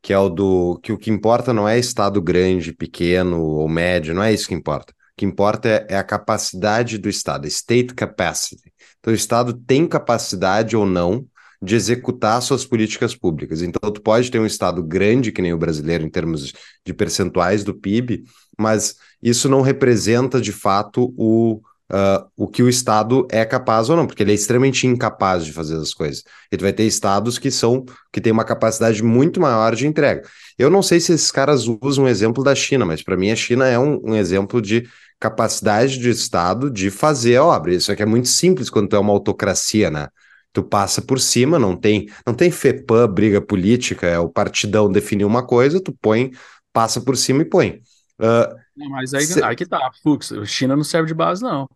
que 0.01 0.11
é 0.11 0.19
o 0.19 0.29
do 0.29 0.77
que 0.83 0.91
o 0.91 0.97
que 0.97 1.09
importa 1.09 1.53
não 1.53 1.67
é 1.67 1.79
estado 1.79 2.21
grande, 2.21 2.73
pequeno 2.73 3.41
ou 3.41 3.69
médio, 3.69 4.13
não 4.13 4.21
é 4.21 4.33
isso 4.33 4.47
que 4.47 4.53
importa. 4.53 4.91
O 4.91 4.95
que 5.15 5.25
importa 5.25 5.69
é, 5.69 5.87
é 5.91 5.97
a 5.97 6.03
capacidade 6.03 6.97
do 6.97 7.09
estado, 7.09 7.47
state 7.47 7.95
capacity. 7.95 8.71
Então, 8.99 9.13
o 9.13 9.15
estado 9.15 9.53
tem 9.53 9.87
capacidade 9.87 10.75
ou 10.75 10.85
não 10.85 11.25
de 11.59 11.75
executar 11.75 12.39
suas 12.41 12.65
políticas 12.65 13.15
públicas. 13.15 13.63
Então, 13.63 13.91
tu 13.91 14.01
pode 14.01 14.29
ter 14.29 14.39
um 14.39 14.45
estado 14.45 14.83
grande, 14.83 15.31
que 15.31 15.41
nem 15.41 15.53
o 15.53 15.57
brasileiro, 15.57 16.05
em 16.05 16.09
termos 16.09 16.53
de 16.85 16.93
percentuais 16.93 17.63
do 17.63 17.73
PIB, 17.73 18.25
mas 18.59 18.95
isso 19.23 19.49
não 19.49 19.61
representa 19.61 20.39
de 20.39 20.51
fato 20.51 21.13
o, 21.17 21.59
uh, 21.91 22.27
o 22.35 22.47
que 22.47 22.61
o 22.61 22.69
Estado 22.69 23.27
é 23.31 23.45
capaz 23.45 23.89
ou 23.89 23.95
não, 23.95 24.05
porque 24.05 24.23
ele 24.23 24.31
é 24.31 24.35
extremamente 24.35 24.85
incapaz 24.87 25.45
de 25.45 25.53
fazer 25.53 25.77
as 25.77 25.93
coisas. 25.93 26.23
Ele 26.51 26.61
vai 26.61 26.73
ter 26.73 26.83
estados 26.83 27.37
que 27.37 27.51
são 27.51 27.85
que 28.11 28.21
têm 28.21 28.31
uma 28.31 28.43
capacidade 28.43 29.03
muito 29.03 29.39
maior 29.39 29.75
de 29.75 29.87
entrega. 29.87 30.23
Eu 30.57 30.69
não 30.69 30.81
sei 30.81 30.99
se 30.99 31.13
esses 31.13 31.31
caras 31.31 31.67
usam 31.81 32.05
o 32.05 32.07
exemplo 32.07 32.43
da 32.43 32.55
China, 32.55 32.85
mas 32.85 33.01
para 33.01 33.17
mim 33.17 33.31
a 33.31 33.35
China 33.35 33.67
é 33.67 33.77
um, 33.77 33.99
um 34.03 34.15
exemplo 34.15 34.61
de 34.61 34.87
capacidade 35.19 35.97
de 35.97 36.09
Estado 36.09 36.69
de 36.69 36.89
fazer 36.91 37.37
a 37.37 37.43
obra. 37.43 37.73
Isso 37.73 37.91
aqui 37.91 38.03
é 38.03 38.05
muito 38.05 38.27
simples 38.27 38.69
quando 38.69 38.89
tu 38.89 38.95
é 38.95 38.99
uma 38.99 39.13
autocracia, 39.13 39.89
né? 39.89 40.07
Tu 40.53 40.63
passa 40.63 41.01
por 41.01 41.19
cima, 41.19 41.59
não 41.59 41.75
tem, 41.75 42.09
não 42.25 42.33
tem 42.33 42.49
FEPAM, 42.49 43.07
briga 43.07 43.41
política, 43.41 44.07
é 44.07 44.17
o 44.17 44.29
partidão 44.29 44.91
definir 44.91 45.25
uma 45.25 45.45
coisa, 45.45 45.79
tu 45.79 45.95
põe, 46.01 46.31
passa 46.73 47.01
por 47.01 47.15
cima 47.15 47.43
e 47.43 47.45
põe. 47.45 47.81
Uh, 48.19 48.55
não, 48.75 48.89
mas 48.89 49.13
aí, 49.13 49.25
cê... 49.25 49.43
aí 49.43 49.55
que 49.55 49.65
tá, 49.65 49.91
Fux, 50.01 50.33
China 50.45 50.75
não 50.75 50.83
serve 50.83 51.07
de 51.07 51.13
base, 51.13 51.43
não. 51.43 51.67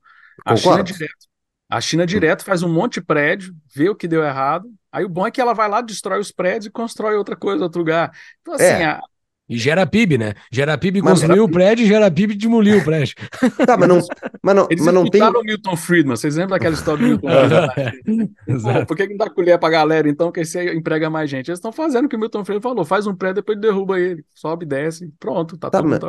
A 0.45 0.55
China 0.55 0.83
direto. 0.83 1.31
A 1.69 1.79
China 1.79 2.05
direto 2.05 2.43
faz 2.43 2.63
um 2.63 2.71
monte 2.71 2.95
de 2.95 3.01
prédio, 3.01 3.55
vê 3.73 3.87
o 3.87 3.95
que 3.95 4.07
deu 4.07 4.21
errado. 4.23 4.69
Aí 4.91 5.05
o 5.05 5.09
bom 5.09 5.25
é 5.25 5.31
que 5.31 5.39
ela 5.39 5.53
vai 5.53 5.69
lá, 5.69 5.79
destrói 5.79 6.19
os 6.19 6.29
prédios 6.29 6.65
e 6.65 6.69
constrói 6.69 7.15
outra 7.15 7.33
coisa, 7.33 7.63
outro 7.63 7.79
lugar. 7.79 8.11
Então, 8.41 8.55
assim, 8.55 8.65
é. 8.65 8.85
a... 8.85 9.01
E 9.47 9.57
gera 9.57 9.85
PIB, 9.85 10.17
né? 10.17 10.33
Gera 10.51 10.77
PIB 10.77 11.01
construiu 11.01 11.43
o 11.43 11.49
prédio, 11.49 11.85
gera 11.85 12.11
PIB 12.11 12.35
demoliu 12.35 12.79
o 12.79 12.83
prédio. 12.83 13.15
Tá, 13.65 13.77
mas 13.77 13.87
não, 13.87 13.99
mas 14.41 14.55
não, 14.55 14.67
Eles 14.69 14.83
mas 14.83 14.93
não 14.93 15.05
tem. 15.05 15.21
o 15.21 15.43
Milton 15.43 15.75
Friedman, 15.75 16.15
vocês 16.15 16.35
lembram 16.35 16.57
daquela 16.57 16.73
história 16.73 17.01
do 17.01 17.09
Milton 17.09 17.27
Friedman? 17.73 18.85
por 18.85 18.97
que 18.97 19.07
não 19.07 19.17
dá 19.17 19.29
colher 19.29 19.57
pra 19.57 19.69
galera 19.69 20.09
então, 20.09 20.31
que 20.31 20.41
esse 20.41 20.73
emprega 20.73 21.09
mais 21.09 21.29
gente? 21.29 21.49
Eles 21.49 21.57
estão 21.57 21.71
fazendo 21.71 22.05
o 22.05 22.09
que 22.09 22.15
o 22.15 22.19
Milton 22.19 22.43
Friedman 22.45 22.61
falou: 22.61 22.85
faz 22.85 23.07
um 23.07 23.15
prédio, 23.15 23.35
depois 23.35 23.59
derruba 23.59 23.99
ele, 23.99 24.25
sobe, 24.33 24.65
desce, 24.65 25.13
pronto, 25.19 25.57
tá, 25.57 25.69
tá 25.69 25.81
mas, 25.81 25.99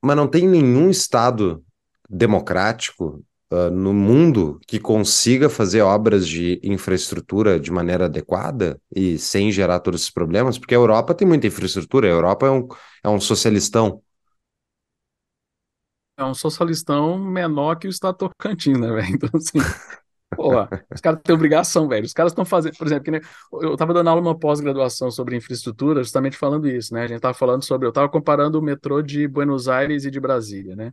mas 0.00 0.16
não 0.16 0.28
tem 0.28 0.46
nenhum 0.46 0.88
estado 0.88 1.64
democrático 2.08 3.24
uh, 3.50 3.70
no 3.70 3.92
mundo 3.92 4.60
que 4.66 4.78
consiga 4.78 5.48
fazer 5.48 5.82
obras 5.82 6.26
de 6.26 6.60
infraestrutura 6.62 7.58
de 7.58 7.70
maneira 7.70 8.06
adequada 8.06 8.80
e 8.94 9.18
sem 9.18 9.50
gerar 9.52 9.80
todos 9.80 10.00
esses 10.00 10.10
problemas, 10.12 10.58
porque 10.58 10.74
a 10.74 10.78
Europa 10.78 11.14
tem 11.14 11.26
muita 11.26 11.46
infraestrutura, 11.46 12.06
a 12.08 12.10
Europa 12.10 12.46
é 12.46 12.50
um, 12.50 12.68
é 13.04 13.08
um 13.08 13.20
socialistão. 13.20 14.02
É 16.16 16.24
um 16.24 16.34
socialistão 16.34 17.16
menor 17.18 17.76
que 17.78 17.86
o 17.86 17.90
Estado 17.90 18.16
Tocantins, 18.16 18.78
né, 18.78 18.88
velho? 18.90 19.08
Então, 19.14 19.30
assim, 19.34 19.58
porra, 20.34 20.68
os 20.94 21.00
caras 21.00 21.20
têm 21.22 21.34
obrigação, 21.34 21.88
velho. 21.88 22.04
Os 22.06 22.12
caras 22.12 22.32
estão 22.32 22.44
fazendo, 22.44 22.76
por 22.76 22.86
exemplo, 22.86 23.10
nem, 23.12 23.20
eu 23.62 23.74
estava 23.74 23.94
dando 23.94 24.08
aula 24.10 24.20
uma 24.20 24.38
pós-graduação 24.38 25.10
sobre 25.10 25.36
infraestrutura, 25.36 26.02
justamente 26.02 26.36
falando 26.36 26.68
isso, 26.68 26.94
né? 26.94 27.02
A 27.04 27.06
gente 27.06 27.16
estava 27.18 27.34
falando 27.34 27.64
sobre, 27.64 27.86
eu 27.86 27.90
estava 27.90 28.08
comparando 28.08 28.58
o 28.58 28.62
metrô 28.62 29.02
de 29.02 29.28
Buenos 29.28 29.68
Aires 29.68 30.04
e 30.04 30.10
de 30.10 30.20
Brasília, 30.20 30.76
né? 30.76 30.92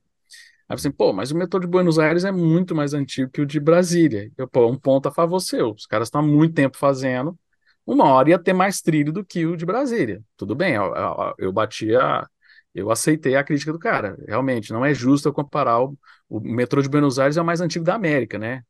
Aí 0.68 0.76
assim, 0.76 0.92
pô, 0.92 1.14
mas 1.14 1.32
o 1.32 1.38
metrô 1.38 1.60
de 1.60 1.68
Buenos 1.68 2.00
Aires 2.00 2.26
é 2.26 2.32
muito 2.32 2.76
mais 2.76 2.94
antigo 2.94 3.30
que 3.32 3.42
o 3.42 3.46
de 3.46 3.60
Brasília. 3.60 4.32
Eu, 4.38 4.48
pô, 4.48 4.68
um 4.68 4.78
ponto 4.78 5.08
a 5.08 5.12
favor 5.12 5.40
seu. 5.40 5.72
Os 5.72 5.86
caras 5.86 6.08
estão 6.08 6.22
há 6.22 6.24
muito 6.24 6.56
tempo 6.56 6.78
fazendo. 6.78 7.38
Uma 7.86 8.06
hora 8.06 8.32
ia 8.32 8.40
ter 8.40 8.54
mais 8.54 8.82
trilho 8.82 9.14
do 9.14 9.24
que 9.24 9.46
o 9.46 9.56
de 9.56 9.66
Brasília. 9.66 10.22
Tudo 10.36 10.56
bem, 10.56 10.74
eu, 10.74 10.94
eu, 10.96 11.34
eu 11.38 11.52
bati 11.54 11.96
a. 11.96 12.28
Eu 12.74 12.92
aceitei 12.92 13.36
a 13.36 13.44
crítica 13.44 13.72
do 13.72 13.80
cara. 13.80 14.18
Realmente, 14.28 14.74
não 14.74 14.84
é 14.84 14.94
justo 14.94 15.30
eu 15.30 15.34
comparar 15.34 15.82
o, 15.82 15.98
o 16.28 16.40
metrô 16.42 16.82
de 16.82 16.90
Buenos 16.90 17.18
Aires 17.20 17.38
é 17.38 17.42
o 17.42 17.46
mais 17.46 17.62
antigo 17.62 17.86
da 17.86 17.96
América, 17.96 18.38
né? 18.38 18.64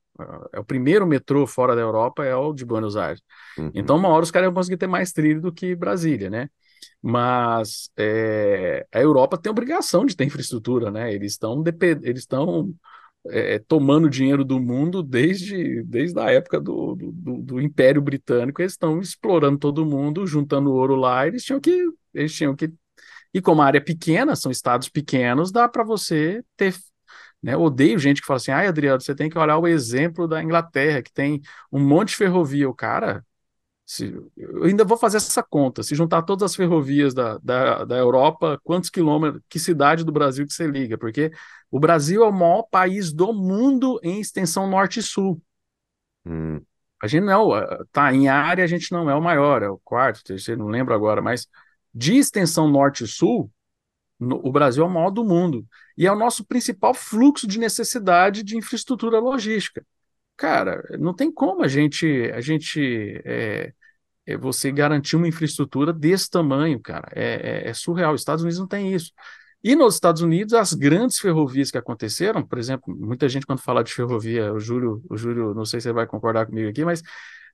É 0.54 0.60
o 0.60 0.64
primeiro 0.64 1.08
metrô 1.08 1.46
fora 1.48 1.76
da 1.76 1.82
Europa 1.82 2.24
é 2.24 2.36
o 2.36 2.54
de 2.54 2.64
Buenos 2.66 2.96
Aires. 2.96 3.22
Uhum. 3.58 3.72
Então, 3.74 3.98
uma 3.98 4.10
hora 4.10 4.24
os 4.24 4.32
caras 4.32 4.48
vão 4.48 4.54
conseguir 4.54 4.78
ter 4.78 4.88
mais 4.88 5.12
trilho 5.12 5.42
do 5.42 5.52
que 5.52 5.76
Brasília, 5.76 6.30
né? 6.30 6.50
Mas 7.02 7.90
é, 7.98 8.86
a 8.92 9.00
Europa 9.00 9.38
tem 9.38 9.52
obrigação 9.52 10.06
de 10.06 10.16
ter 10.16 10.26
infraestrutura, 10.26 10.92
né? 10.92 11.14
Eles 11.14 11.34
estão 11.34 11.64
eles 12.04 12.22
estão 12.22 12.74
é, 13.28 13.60
tomando 13.60 14.10
dinheiro 14.10 14.46
do 14.46 14.60
mundo 14.60 15.02
desde, 15.02 15.84
desde 15.84 16.20
a 16.20 16.32
época 16.32 16.60
do, 16.60 16.96
do, 16.96 17.42
do, 17.42 17.62
Império 17.62 18.02
Britânico, 18.02 18.62
eles 18.62 18.74
estão 18.74 19.00
explorando 19.00 19.58
todo 19.58 19.86
mundo, 19.86 20.28
juntando 20.28 20.72
ouro 20.74 20.96
lá, 20.96 21.28
eles 21.28 21.44
tinham 21.44 21.60
que 21.60 21.86
eles 22.14 22.34
tinham 22.34 22.56
que 22.56 22.72
e 23.34 23.42
como 23.42 23.62
a 23.62 23.66
área 23.66 23.80
é 23.80 23.82
pequena, 23.82 24.36
são 24.36 24.52
estados 24.52 24.88
pequenos, 24.90 25.52
dá 25.52 25.68
para 25.68 25.84
você 25.84 26.44
ter 26.56 26.74
Né? 27.44 27.58
Odeio 27.58 28.00
gente 28.00 28.22
que 28.22 28.28
fala 28.28 28.38
assim, 28.38 28.52
ai, 28.52 28.68
Adriano, 28.68 29.02
você 29.02 29.16
tem 29.16 29.30
que 29.30 29.38
olhar 29.38 29.58
o 29.58 29.68
exemplo 29.68 30.28
da 30.28 30.44
Inglaterra, 30.44 31.02
que 31.04 31.12
tem 31.14 31.42
um 31.72 31.80
monte 31.80 32.10
de 32.10 32.18
ferrovia. 32.18 32.70
O 32.70 32.74
cara, 32.76 33.26
se, 33.86 34.20
eu 34.36 34.64
ainda 34.64 34.84
vou 34.84 34.98
fazer 34.98 35.18
essa 35.18 35.44
conta. 35.44 35.84
Se 35.84 35.94
juntar 35.94 36.24
todas 36.24 36.52
as 36.52 36.56
ferrovias 36.56 37.14
da, 37.14 37.38
da, 37.38 37.86
da 37.86 37.98
Europa, 37.98 38.60
quantos 38.64 38.90
quilômetros, 38.90 39.44
que 39.48 39.60
cidade 39.60 40.04
do 40.04 40.12
Brasil 40.12 40.48
que 40.48 40.54
você 40.54 40.66
liga? 40.66 40.98
Porque 40.98 41.32
o 41.70 41.80
Brasil 41.80 42.24
é 42.24 42.28
o 42.28 42.34
maior 42.34 42.64
país 42.64 43.14
do 43.14 43.32
mundo 43.32 44.00
em 44.02 44.20
extensão 44.20 44.68
norte 44.68 45.00
e 45.00 45.04
sul. 45.04 45.40
Hum. 46.26 46.60
A 47.02 47.08
gente 47.08 47.26
não 47.26 47.56
é, 47.56 47.80
tá 47.92 48.12
em 48.12 48.28
área, 48.28 48.64
a 48.64 48.68
gente 48.68 48.92
não 48.92 49.08
é 49.08 49.14
o 49.14 49.22
maior, 49.22 49.62
é 49.62 49.70
o 49.70 49.78
quarto, 49.84 50.24
terceiro, 50.24 50.62
não 50.64 50.70
lembro 50.70 50.94
agora, 50.94 51.22
mas 51.22 51.48
de 51.94 52.18
extensão 52.18 52.68
norte 52.68 53.04
e 53.04 53.08
sul, 53.08 53.52
no, 54.20 54.38
o 54.44 54.52
Brasil 54.52 54.84
é 54.84 54.88
o 54.88 54.90
maior 54.90 55.12
do 55.12 55.24
mundo. 55.24 55.64
E 55.96 56.08
é 56.08 56.12
o 56.12 56.16
nosso 56.16 56.44
principal 56.44 56.96
fluxo 56.96 57.48
de 57.48 57.60
necessidade 57.60 58.42
de 58.44 58.58
infraestrutura 58.58 59.20
logística 59.20 59.86
cara, 60.38 60.84
não 61.00 61.14
tem 61.14 61.32
como 61.32 61.64
a 61.64 61.68
gente, 61.68 62.06
a 62.34 62.42
gente 62.42 63.22
é, 63.26 63.74
é 64.26 64.38
você 64.38 64.72
garantir 64.72 65.16
uma 65.16 65.28
infraestrutura 65.28 65.94
desse 65.94 66.30
tamanho, 66.30 66.80
cara. 66.82 67.08
É, 67.14 67.68
é, 67.68 67.70
é, 67.70 67.74
surreal. 67.74 68.14
Os 68.14 68.22
Estados 68.22 68.44
Unidos 68.44 68.60
não 68.60 68.68
tem 68.68 68.94
isso. 68.94 69.12
E 69.64 69.76
nos 69.76 69.96
Estados 69.96 70.22
Unidos, 70.22 70.54
as 70.54 70.74
grandes 70.74 71.20
ferrovias 71.20 71.72
que 71.72 71.78
aconteceram, 71.78 72.46
por 72.46 72.60
exemplo, 72.60 72.96
muita 72.96 73.28
gente 73.28 73.46
quando 73.48 73.62
fala 73.62 73.84
de 73.84 73.94
ferrovia, 73.94 74.54
o 74.54 74.60
Júlio, 74.60 75.02
o 75.10 75.18
Júlio, 75.18 75.54
não 75.56 75.66
sei 75.66 75.80
se 75.82 75.86
você 75.86 75.94
vai 75.94 76.06
concordar 76.06 76.46
comigo 76.46 76.70
aqui, 76.70 76.86
mas 76.86 77.02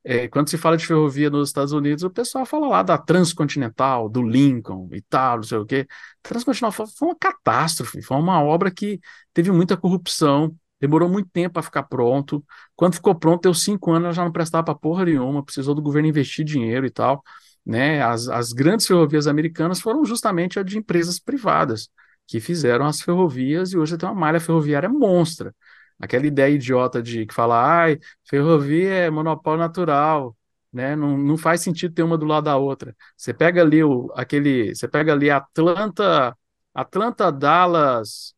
é, 0.03 0.27
quando 0.27 0.49
se 0.49 0.57
fala 0.57 0.75
de 0.77 0.85
ferrovia 0.85 1.29
nos 1.29 1.49
Estados 1.49 1.71
Unidos, 1.73 2.03
o 2.03 2.09
pessoal 2.09 2.45
fala 2.45 2.67
lá 2.67 2.83
da 2.83 2.97
Transcontinental, 2.97 4.09
do 4.09 4.21
Lincoln 4.23 4.89
e 4.91 5.01
tal, 5.01 5.37
não 5.37 5.43
sei 5.43 5.57
o 5.59 5.65
quê. 5.65 5.87
Transcontinental 6.23 6.71
foi, 6.71 6.87
foi 6.87 7.07
uma 7.09 7.15
catástrofe, 7.17 8.01
foi 8.01 8.17
uma 8.17 8.41
obra 8.43 8.71
que 8.71 8.99
teve 9.33 9.51
muita 9.51 9.77
corrupção, 9.77 10.55
Demorou 10.81 11.07
muito 11.07 11.29
tempo 11.29 11.53
para 11.53 11.63
ficar 11.63 11.83
pronto. 11.83 12.43
Quando 12.75 12.95
ficou 12.95 13.15
pronto, 13.15 13.43
deu 13.43 13.53
cinco 13.53 13.91
anos, 13.91 14.15
já 14.15 14.23
não 14.25 14.31
prestava 14.31 14.63
para 14.65 14.75
porra 14.75 15.05
nenhuma, 15.05 15.43
precisou 15.43 15.75
do 15.75 15.81
governo 15.81 16.09
investir 16.09 16.43
dinheiro 16.43 16.85
e 16.87 16.89
tal. 16.89 17.23
Né? 17.65 18.01
As, 18.01 18.27
as 18.27 18.51
grandes 18.51 18.87
ferrovias 18.87 19.27
americanas 19.27 19.79
foram 19.79 20.03
justamente 20.03 20.59
a 20.59 20.63
de 20.63 20.77
empresas 20.79 21.19
privadas, 21.19 21.87
que 22.27 22.39
fizeram 22.39 22.85
as 22.85 23.01
ferrovias 23.01 23.73
e 23.73 23.77
hoje 23.77 23.97
tem 23.97 24.09
uma 24.09 24.15
malha 24.15 24.39
ferroviária 24.39 24.89
monstra. 24.89 25.53
Aquela 25.99 26.25
ideia 26.25 26.53
idiota 26.55 27.01
de 27.01 27.25
que 27.27 27.33
fala, 27.33 27.63
ai, 27.83 27.99
ferrovia 28.27 28.89
é 28.89 29.09
monopólio 29.11 29.59
natural, 29.59 30.35
né? 30.73 30.95
Não, 30.95 31.15
não 31.17 31.37
faz 31.37 31.61
sentido 31.61 31.93
ter 31.93 32.01
uma 32.03 32.17
do 32.17 32.25
lado 32.25 32.45
da 32.45 32.57
outra. 32.57 32.95
Você 33.15 33.33
pega 33.33 33.61
ali 33.61 33.83
o, 33.83 34.11
aquele, 34.15 34.73
você 34.73 34.87
pega 34.87 35.13
ali 35.13 35.29
Atlanta, 35.29 36.35
Atlanta, 36.73 37.31
Dallas, 37.31 38.33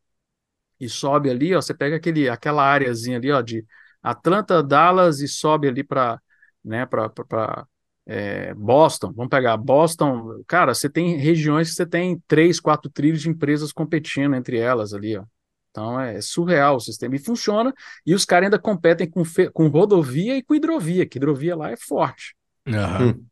e 0.83 0.89
sobe 0.89 1.29
ali, 1.29 1.55
ó, 1.55 1.61
você 1.61 1.73
pega 1.73 1.95
aquele, 1.95 2.29
aquela 2.29 2.63
áreazinha 2.63 3.17
ali, 3.17 3.31
ó, 3.31 3.41
de 3.41 3.65
Atlanta, 4.01 4.61
Dallas 4.61 5.19
e 5.21 5.27
sobe 5.27 5.67
ali 5.67 5.83
para, 5.83 6.19
né, 6.63 6.85
para 6.85 7.67
é, 8.05 8.53
Boston. 8.53 9.11
Vamos 9.13 9.29
pegar 9.29 9.55
Boston, 9.57 10.43
cara, 10.47 10.73
você 10.73 10.89
tem 10.89 11.17
regiões 11.17 11.69
que 11.69 11.75
você 11.75 11.85
tem 11.85 12.21
três, 12.27 12.59
quatro 12.59 12.89
trilhos 12.89 13.21
de 13.21 13.29
empresas 13.29 13.71
competindo 13.71 14.35
entre 14.35 14.57
elas 14.57 14.93
ali, 14.93 15.17
ó. 15.17 15.23
Então 15.71 15.99
é 15.99 16.21
surreal 16.21 16.75
o 16.75 16.79
sistema 16.79 17.15
e 17.15 17.19
funciona. 17.19 17.73
E 18.05 18.13
os 18.13 18.25
caras 18.25 18.45
ainda 18.45 18.59
competem 18.59 19.09
com, 19.09 19.23
com 19.51 19.67
rodovia 19.69 20.37
e 20.37 20.43
com 20.43 20.53
hidrovia, 20.53 21.03
que 21.03 21.17
hidrovia 21.17 21.55
lá 21.55 21.71
é 21.71 21.75
forte. 21.75 22.35
Uhum. 22.67 23.25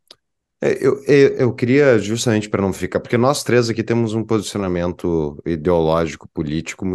É, 0.63 0.77
eu, 0.85 1.03
eu, 1.05 1.29
eu, 1.37 1.53
queria 1.53 1.97
justamente 1.97 2.47
para 2.47 2.61
não 2.61 2.71
ficar, 2.71 2.99
porque 2.99 3.17
nós 3.17 3.43
três 3.43 3.67
aqui 3.67 3.83
temos 3.83 4.13
um 4.13 4.23
posicionamento 4.23 5.41
ideológico, 5.43 6.29
político, 6.31 6.85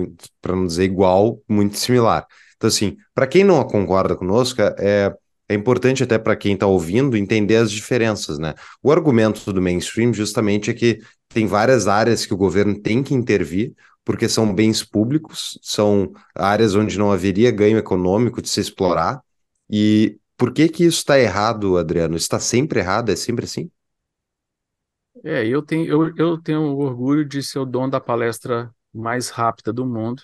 para 0.41 0.55
não 0.55 0.67
dizer 0.67 0.85
igual, 0.85 1.43
muito 1.49 1.77
similar. 1.77 2.25
Então, 2.57 2.69
assim, 2.69 2.97
para 3.12 3.27
quem 3.27 3.43
não 3.43 3.62
concorda 3.64 4.14
conosco, 4.14 4.62
é, 4.62 5.12
é 5.49 5.55
importante 5.55 6.03
até 6.03 6.17
para 6.17 6.37
quem 6.37 6.55
está 6.55 6.67
ouvindo 6.67 7.17
entender 7.17 7.57
as 7.57 7.71
diferenças, 7.71 8.39
né? 8.39 8.55
O 8.83 8.93
argumento 8.93 9.53
do 9.53 9.61
mainstream 9.61 10.12
justamente 10.12 10.71
é 10.71 10.75
que 10.75 11.01
tem 11.29 11.47
várias 11.47 11.89
áreas 11.89 12.25
que 12.25 12.35
o 12.35 12.37
governo 12.37 12.81
tem 12.81 13.03
que 13.03 13.14
intervir, 13.14 13.75
porque 14.05 14.29
são 14.29 14.55
bens 14.55 14.85
públicos, 14.85 15.59
são 15.61 16.12
áreas 16.35 16.77
onde 16.77 16.97
não 16.97 17.11
haveria 17.11 17.51
ganho 17.51 17.79
econômico 17.79 18.41
de 18.41 18.49
se 18.49 18.61
explorar, 18.61 19.21
e 19.69 20.19
por 20.37 20.53
que 20.53 20.68
que 20.68 20.84
isso 20.84 20.99
está 20.99 21.18
errado, 21.18 21.78
Adriano? 21.78 22.16
Está 22.16 22.39
sempre 22.39 22.80
errado? 22.80 23.11
É 23.11 23.16
sempre 23.16 23.45
assim? 23.45 23.70
É, 25.24 25.47
eu 25.47 25.62
tenho, 25.62 25.87
eu, 25.87 26.16
eu 26.16 26.43
tenho 26.43 26.76
orgulho 26.76 27.24
de 27.24 27.43
ser 27.43 27.59
o 27.59 27.64
dono 27.64 27.91
da 27.91 28.01
palestra 28.01 28.70
mais 28.93 29.30
rápida 29.30 29.72
do 29.72 29.87
mundo, 29.87 30.22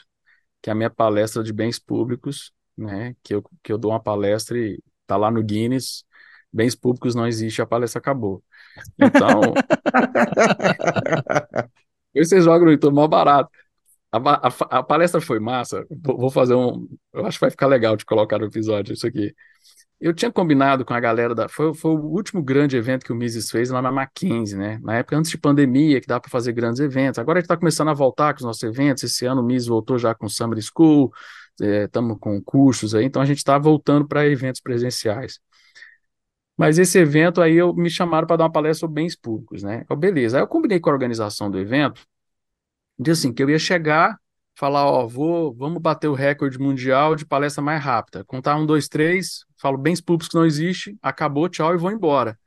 que 0.61 0.71
é 0.71 0.73
a 0.73 0.77
minha 0.77 0.91
palestra 0.91 1.43
de 1.43 1.53
bens 1.53 1.79
públicos, 1.79 2.53
né? 2.77 3.15
Que 3.23 3.35
eu, 3.35 3.43
que 3.63 3.73
eu 3.73 3.79
dou 3.79 3.91
uma 3.91 4.03
palestra 4.03 4.59
e 4.59 4.83
tá 5.07 5.17
lá 5.17 5.31
no 5.31 5.43
Guinness, 5.43 6.05
bens 6.53 6.75
públicos 6.75 7.15
não 7.15 7.27
existe, 7.27 7.63
a 7.63 7.67
palestra 7.67 7.99
acabou. 7.99 8.43
Então, 8.99 9.55
vocês 12.15 12.45
jogam 12.45 12.67
no 12.67 12.73
YouTube 12.73 12.95
mal 12.95 13.09
barato. 13.09 13.51
A, 14.13 14.19
a, 14.19 14.79
a, 14.79 14.83
palestra 14.83 15.21
foi 15.21 15.41
massa. 15.41 15.87
Vou 15.91 16.31
fazer 16.31 16.55
um. 16.55 16.89
Eu 17.13 17.27
acho 17.27 17.39
que 17.39 17.45
vai 17.45 17.51
ficar 17.51 17.67
legal 17.67 17.97
de 17.97 18.05
colocar 18.05 18.39
no 18.39 18.47
episódio 18.47 18.93
isso 18.93 19.07
aqui. 19.07 19.35
Eu 20.03 20.13
tinha 20.13 20.33
combinado 20.33 20.85
com 20.85 20.93
a 20.93 20.99
galera 20.99 21.33
da. 21.33 21.49
Foi, 21.49 21.73
foi 21.73 21.93
o 21.93 22.01
último 22.01 22.43
grande 22.43 22.77
evento 22.77 23.05
que 23.05 23.13
o 23.13 23.15
Mises 23.15 23.49
fez 23.49 23.71
lá 23.71 23.81
na 23.81 23.93
Mackenzie, 23.93 24.59
né? 24.59 24.81
Na 24.83 24.97
época 24.97 25.17
antes 25.17 25.31
de 25.31 25.39
pandemia, 25.39 26.01
que 26.01 26.09
dá 26.09 26.19
para 26.19 26.29
fazer 26.29 26.53
grandes 26.53 26.81
eventos. 26.81 27.21
Agora 27.21 27.39
a 27.39 27.41
gente 27.41 27.45
está 27.45 27.57
começando 27.57 27.89
a 27.89 27.95
voltar 27.95 28.33
com 28.35 28.39
os 28.39 28.45
nossos 28.45 28.65
eventos. 28.65 29.05
Esse 29.05 29.25
ano 29.27 29.41
o 29.41 29.45
Mises 29.45 29.69
voltou 29.69 29.99
já 29.99 30.13
com 30.13 30.29
Summer 30.29 30.59
School, 30.61 31.13
estamos 31.61 32.17
é, 32.17 32.19
com 32.19 32.43
cursos 32.43 32.97
aí, 32.97 33.05
então 33.05 33.23
a 33.23 33.25
gente 33.25 33.39
está 33.39 33.57
voltando 33.59 34.07
para 34.09 34.27
eventos 34.27 34.61
presenciais. 34.61 35.39
Mas 36.57 36.79
esse 36.79 36.99
evento 36.99 37.41
aí 37.41 37.55
eu, 37.55 37.73
me 37.73 37.89
chamaram 37.89 38.27
para 38.27 38.37
dar 38.39 38.45
uma 38.45 38.53
palestra 38.53 38.81
sobre 38.81 39.03
bens 39.03 39.15
públicos, 39.15 39.63
né? 39.63 39.85
Eu, 39.89 39.97
beleza. 39.97 40.37
Aí 40.37 40.43
eu 40.43 40.49
combinei 40.49 40.81
com 40.81 40.91
a 40.91 40.93
organização 40.93 41.49
do 41.49 41.59
evento, 41.61 42.03
de 42.99 43.13
assim, 43.13 43.33
que 43.33 43.43
eu 43.43 43.49
ia 43.51 43.59
chegar 43.59 44.19
falar, 44.55 44.85
ó, 44.87 45.07
vou, 45.07 45.55
vamos 45.55 45.81
bater 45.81 46.09
o 46.09 46.15
recorde 46.15 46.59
mundial 46.59 47.15
de 47.17 47.27
palestra 47.27 47.63
mais 47.63 47.83
rápida. 47.83 48.25
Contar 48.25 48.57
um, 48.57 48.67
dois, 48.67 48.89
três, 48.89 49.45
falo 49.59 49.79
bens 49.79 50.01
públicos 50.01 50.29
que 50.29 50.35
não 50.35 50.45
existe, 50.45 50.97
acabou, 51.03 51.49
tchau 51.49 51.75
e 51.75 51.79
vou 51.79 51.91
embora. 51.91 52.39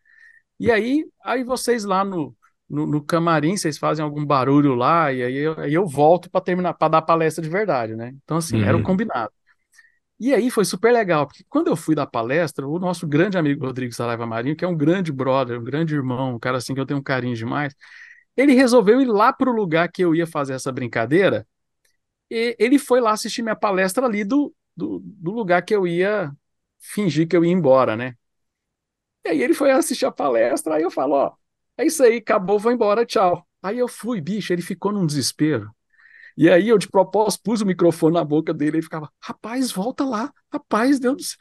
E 0.60 0.72
aí, 0.72 1.06
aí 1.24 1.44
vocês 1.44 1.84
lá 1.84 2.06
no, 2.06 2.36
no, 2.70 2.86
no 2.86 3.02
camarim, 3.04 3.58
vocês 3.58 3.78
fazem 3.78 4.04
algum 4.04 4.26
barulho 4.26 4.76
lá, 4.76 5.12
e 5.12 5.24
aí 5.24 5.36
eu, 5.36 5.60
aí 5.60 5.74
eu 5.74 5.86
volto 5.86 6.30
para 6.30 6.42
terminar, 6.42 6.74
para 6.74 6.90
dar 6.90 7.02
palestra 7.02 7.44
de 7.44 7.50
verdade, 7.50 7.96
né? 7.96 8.14
Então, 8.24 8.38
assim, 8.38 8.58
uhum. 8.58 8.66
era 8.66 8.76
o 8.76 8.80
uhum. 8.80 8.86
combinado. 8.86 9.32
E 10.18 10.34
aí 10.34 10.50
foi 10.50 10.64
super 10.64 10.94
legal, 10.94 11.28
porque 11.28 11.44
quando 11.50 11.68
eu 11.68 11.76
fui 11.76 11.94
dar 11.94 12.08
palestra, 12.08 12.66
o 12.66 12.80
nosso 12.80 13.06
grande 13.06 13.38
amigo 13.38 13.66
Rodrigo 13.66 13.94
Saraiva 13.94 14.26
Marinho, 14.26 14.56
que 14.56 14.64
é 14.64 14.68
um 14.68 14.78
grande 14.78 15.12
brother, 15.12 15.60
um 15.60 15.64
grande 15.64 15.94
irmão, 15.94 16.36
um 16.36 16.40
cara 16.40 16.58
assim 16.58 16.74
que 16.74 16.80
eu 16.80 16.86
tenho 16.86 17.02
um 17.02 17.04
carinho 17.04 17.36
demais, 17.36 17.76
ele 18.38 18.54
resolveu 18.54 19.02
ir 19.02 19.06
lá 19.08 19.34
para 19.34 19.50
o 19.50 19.54
lugar 19.54 19.90
que 19.92 20.02
eu 20.02 20.16
ia 20.16 20.26
fazer 20.26 20.54
essa 20.54 20.72
brincadeira 20.72 21.46
e 22.30 22.56
ele 22.60 22.80
foi 22.80 23.00
lá 23.02 23.12
assistir 23.12 23.42
minha 23.44 23.56
palestra 23.56 24.06
ali 24.06 24.24
do, 24.24 24.54
do, 24.76 25.00
do 25.04 25.32
lugar 25.32 25.64
que 25.64 25.76
eu 25.76 25.88
ia 25.88 26.32
fingir 26.80 27.28
que 27.28 27.36
eu 27.38 27.46
ia 27.46 27.52
embora, 27.52 27.96
né? 27.96 28.16
E 29.26 29.30
aí 29.30 29.42
ele 29.42 29.54
foi 29.54 29.72
assistir 29.72 30.06
a 30.06 30.12
palestra, 30.12 30.76
aí 30.76 30.84
eu 30.84 30.92
falo, 30.92 31.16
ó, 31.16 31.32
é 31.78 31.86
isso 31.86 32.04
aí, 32.04 32.18
acabou, 32.18 32.60
vou 32.60 32.72
embora, 32.72 33.06
tchau. 33.06 33.46
Aí 33.62 33.78
eu 33.80 33.88
fui, 33.88 34.22
bicho, 34.22 34.54
ele 34.54 34.62
ficou 34.62 34.92
num 34.92 35.06
desespero. 35.06 35.72
E 36.38 36.50
aí 36.50 36.70
eu, 36.70 36.78
de 36.78 36.90
propósito, 36.90 37.44
pus 37.44 37.62
o 37.62 37.66
microfone 37.68 38.16
na 38.16 38.24
boca 38.24 38.54
dele 38.54 38.80
e 38.80 38.84
ficava, 38.84 39.12
rapaz, 39.22 39.72
volta 39.72 40.06
lá, 40.06 40.34
rapaz, 40.54 41.00
Deus, 41.00 41.38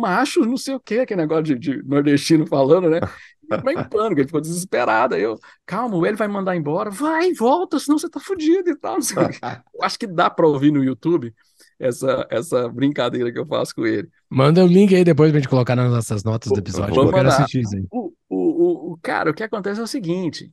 macho, 0.00 0.42
não 0.46 0.56
sei 0.58 0.74
o 0.74 0.80
que, 0.80 1.00
aquele 1.00 1.22
negócio 1.22 1.44
de, 1.44 1.58
de 1.58 1.82
nordestino 1.84 2.46
falando, 2.46 2.90
né? 2.90 3.00
Vai 3.48 3.74
em 3.74 3.88
pânico, 3.88 4.20
ele 4.20 4.26
ficou 4.26 4.40
desesperado. 4.40 5.14
Aí 5.14 5.22
eu, 5.22 5.38
calma, 5.64 6.06
ele 6.06 6.16
vai 6.16 6.28
mandar 6.28 6.56
embora, 6.56 6.90
vai, 6.90 7.32
volta, 7.32 7.78
senão 7.78 7.98
você 7.98 8.08
tá 8.08 8.20
fudido 8.20 8.70
e 8.70 8.76
tal. 8.76 8.98
Eu 9.74 9.84
acho 9.84 9.98
que 9.98 10.06
dá 10.06 10.28
para 10.28 10.46
ouvir 10.46 10.70
no 10.70 10.82
YouTube 10.82 11.34
essa, 11.78 12.26
essa 12.30 12.68
brincadeira 12.68 13.32
que 13.32 13.38
eu 13.38 13.46
faço 13.46 13.74
com 13.74 13.86
ele. 13.86 14.08
Manda 14.28 14.64
o 14.64 14.66
link 14.66 14.94
aí 14.94 15.04
depois 15.04 15.30
pra 15.30 15.38
gente 15.40 15.48
colocar 15.48 15.76
nas 15.76 15.90
nossas 15.90 16.24
notas 16.24 16.50
do 16.50 16.58
episódio. 16.58 16.94
Vamos 16.94 17.10
eu 17.10 17.16
quero 17.16 17.28
assistir 17.28 17.60
isso 17.60 17.76
aí. 17.76 17.86
O, 17.90 18.12
o, 18.28 18.92
o, 18.92 18.98
cara, 19.00 19.30
o 19.30 19.34
que 19.34 19.42
acontece 19.42 19.80
é 19.80 19.82
o 19.82 19.86
seguinte: 19.86 20.52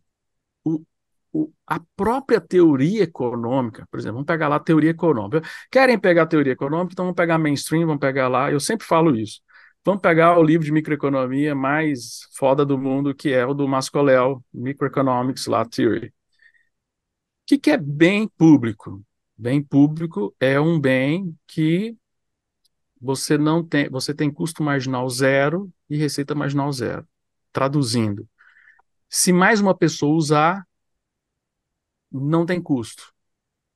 o, 0.64 0.82
o, 1.34 1.52
a 1.66 1.80
própria 1.96 2.40
teoria 2.40 3.04
econômica, 3.04 3.88
por 3.90 4.00
exemplo, 4.00 4.16
vamos 4.16 4.28
pegar 4.28 4.48
lá 4.48 4.58
a 4.58 4.60
teoria 4.60 4.92
econômica. 4.92 5.42
Querem 5.72 5.98
pegar 5.98 6.24
a 6.24 6.28
teoria 6.28 6.54
econômica, 6.54 6.94
então 6.94 7.06
vamos 7.06 7.18
pegar 7.18 7.38
mainstream, 7.38 7.88
vamos 7.88 8.00
pegar 8.00 8.28
lá. 8.28 8.52
Eu 8.52 8.60
sempre 8.60 8.86
falo 8.86 9.16
isso. 9.16 9.42
Vamos 9.86 10.02
pegar 10.02 10.40
o 10.40 10.44
livro 10.44 10.66
de 10.66 10.72
microeconomia 10.72 11.54
mais 11.54 12.28
foda 12.34 12.66
do 12.66 12.76
mundo, 12.76 13.14
que 13.14 13.32
é 13.32 13.46
o 13.46 13.54
do 13.54 13.68
Mascolel, 13.68 14.44
Microeconomics 14.52 15.46
lá, 15.46 15.64
Theory. 15.64 16.08
O 16.08 16.12
que, 17.46 17.60
que 17.60 17.70
é 17.70 17.78
bem 17.78 18.28
público? 18.28 19.06
Bem 19.38 19.62
público 19.62 20.36
é 20.40 20.60
um 20.60 20.80
bem 20.80 21.38
que 21.46 21.96
você 23.00 23.38
não 23.38 23.64
tem, 23.64 23.88
você 23.88 24.12
tem 24.12 24.32
custo 24.32 24.64
marginal 24.64 25.08
zero 25.08 25.72
e 25.88 25.96
receita 25.98 26.34
marginal 26.34 26.72
zero. 26.72 27.08
Traduzindo, 27.52 28.28
se 29.08 29.32
mais 29.32 29.62
uma 29.62 29.78
pessoa 29.78 30.16
usar, 30.16 30.68
não 32.12 32.44
tem 32.44 32.60
custo, 32.60 33.14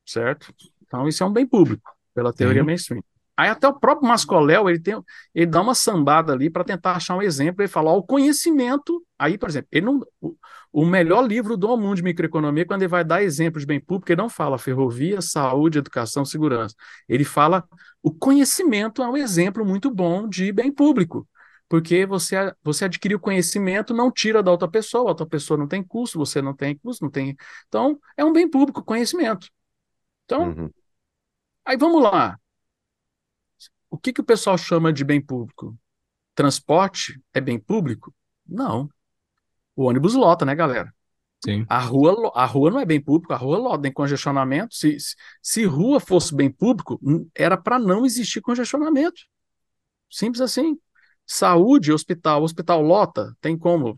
certo? 0.04 0.52
Então 0.82 1.08
isso 1.08 1.22
é 1.22 1.26
um 1.28 1.32
bem 1.32 1.46
público. 1.46 1.96
pela 2.16 2.34
teoria 2.34 2.62
Sim. 2.62 2.66
mainstream. 2.66 3.04
Aí 3.40 3.48
até 3.48 3.66
o 3.70 3.80
próprio 3.80 4.06
Mascoléu, 4.06 4.70
ele 4.70 4.82
tem, 4.82 5.02
ele 5.34 5.46
dá 5.46 5.62
uma 5.62 5.74
sambada 5.74 6.34
ali 6.34 6.50
para 6.50 6.62
tentar 6.66 6.98
achar 6.98 7.16
um 7.16 7.22
exemplo, 7.22 7.62
ele 7.62 7.70
fala, 7.70 7.90
ó, 7.90 7.98
o 7.98 8.04
conhecimento, 8.04 9.02
aí, 9.18 9.38
por 9.38 9.48
exemplo, 9.48 9.70
ele 9.72 9.86
não, 9.86 10.06
o, 10.20 10.36
o, 10.74 10.86
melhor 10.86 11.26
livro 11.26 11.56
do 11.56 11.78
mundo 11.78 11.96
de 11.96 12.04
microeconomia, 12.04 12.66
quando 12.66 12.82
ele 12.82 12.90
vai 12.90 13.02
dar 13.02 13.24
exemplos 13.24 13.64
de 13.64 13.68
bem 13.68 13.80
público, 13.80 14.12
ele 14.12 14.22
não 14.22 14.28
fala 14.28 14.58
ferrovia, 14.58 15.22
saúde, 15.22 15.78
educação, 15.78 16.26
segurança. 16.26 16.76
Ele 17.08 17.24
fala, 17.24 17.64
o 18.04 18.12
conhecimento 18.12 19.02
é 19.02 19.08
um 19.08 19.16
exemplo 19.16 19.66
muito 19.66 19.90
bom 19.90 20.28
de 20.28 20.52
bem 20.52 20.70
público, 20.70 21.26
porque 21.70 22.06
você, 22.06 22.54
você 22.62 22.84
adquire 22.86 23.16
o 23.16 23.20
conhecimento, 23.22 23.94
não 23.94 24.12
tira 24.12 24.44
da 24.44 24.52
outra 24.52 24.68
pessoa, 24.68 25.06
a 25.06 25.10
outra 25.12 25.26
pessoa 25.26 25.58
não 25.58 25.68
tem 25.68 25.82
custo, 25.82 26.20
você 26.20 26.42
não 26.42 26.54
tem 26.54 26.78
custo, 26.78 27.06
não 27.06 27.12
tem... 27.12 27.38
Então, 27.70 27.98
é 28.18 28.26
um 28.26 28.34
bem 28.34 28.50
público, 28.50 28.84
conhecimento. 28.84 29.48
Então, 30.26 30.50
uhum. 30.50 30.70
aí 31.66 31.78
vamos 31.78 32.04
lá, 32.04 32.38
o 33.90 33.98
que, 33.98 34.14
que 34.14 34.22
o 34.22 34.26
pessoal 34.26 34.58
chama 34.58 34.94
de 34.94 35.04
bem 35.04 35.20
público? 35.20 35.78
Transporte 36.36 37.22
é 37.34 37.42
bem 37.42 37.60
público? 37.60 38.14
Não. 38.48 38.90
O 39.76 39.86
ônibus 39.86 40.14
lota, 40.14 40.46
né, 40.46 40.56
galera? 40.56 40.94
Sim. 41.44 41.66
A 41.70 41.80
rua, 41.80 42.32
a 42.36 42.46
rua 42.46 42.70
não 42.70 42.80
é 42.80 42.86
bem 42.86 43.02
público, 43.02 43.34
a 43.34 43.38
rua 43.38 43.58
lota, 43.58 43.84
tem 43.84 43.94
congestionamento. 43.94 44.76
Se, 44.76 44.98
se, 45.42 45.66
rua 45.66 46.00
fosse 46.00 46.36
bem 46.36 46.52
público, 46.52 47.00
era 47.34 47.58
para 47.58 47.80
não 47.80 48.06
existir 48.06 48.42
congestionamento. 48.42 49.22
Simples 50.10 50.42
assim. 50.42 50.78
Saúde, 51.26 51.94
hospital, 51.94 52.42
hospital 52.42 52.82
lota, 52.82 53.36
tem 53.40 53.56
como? 53.56 53.98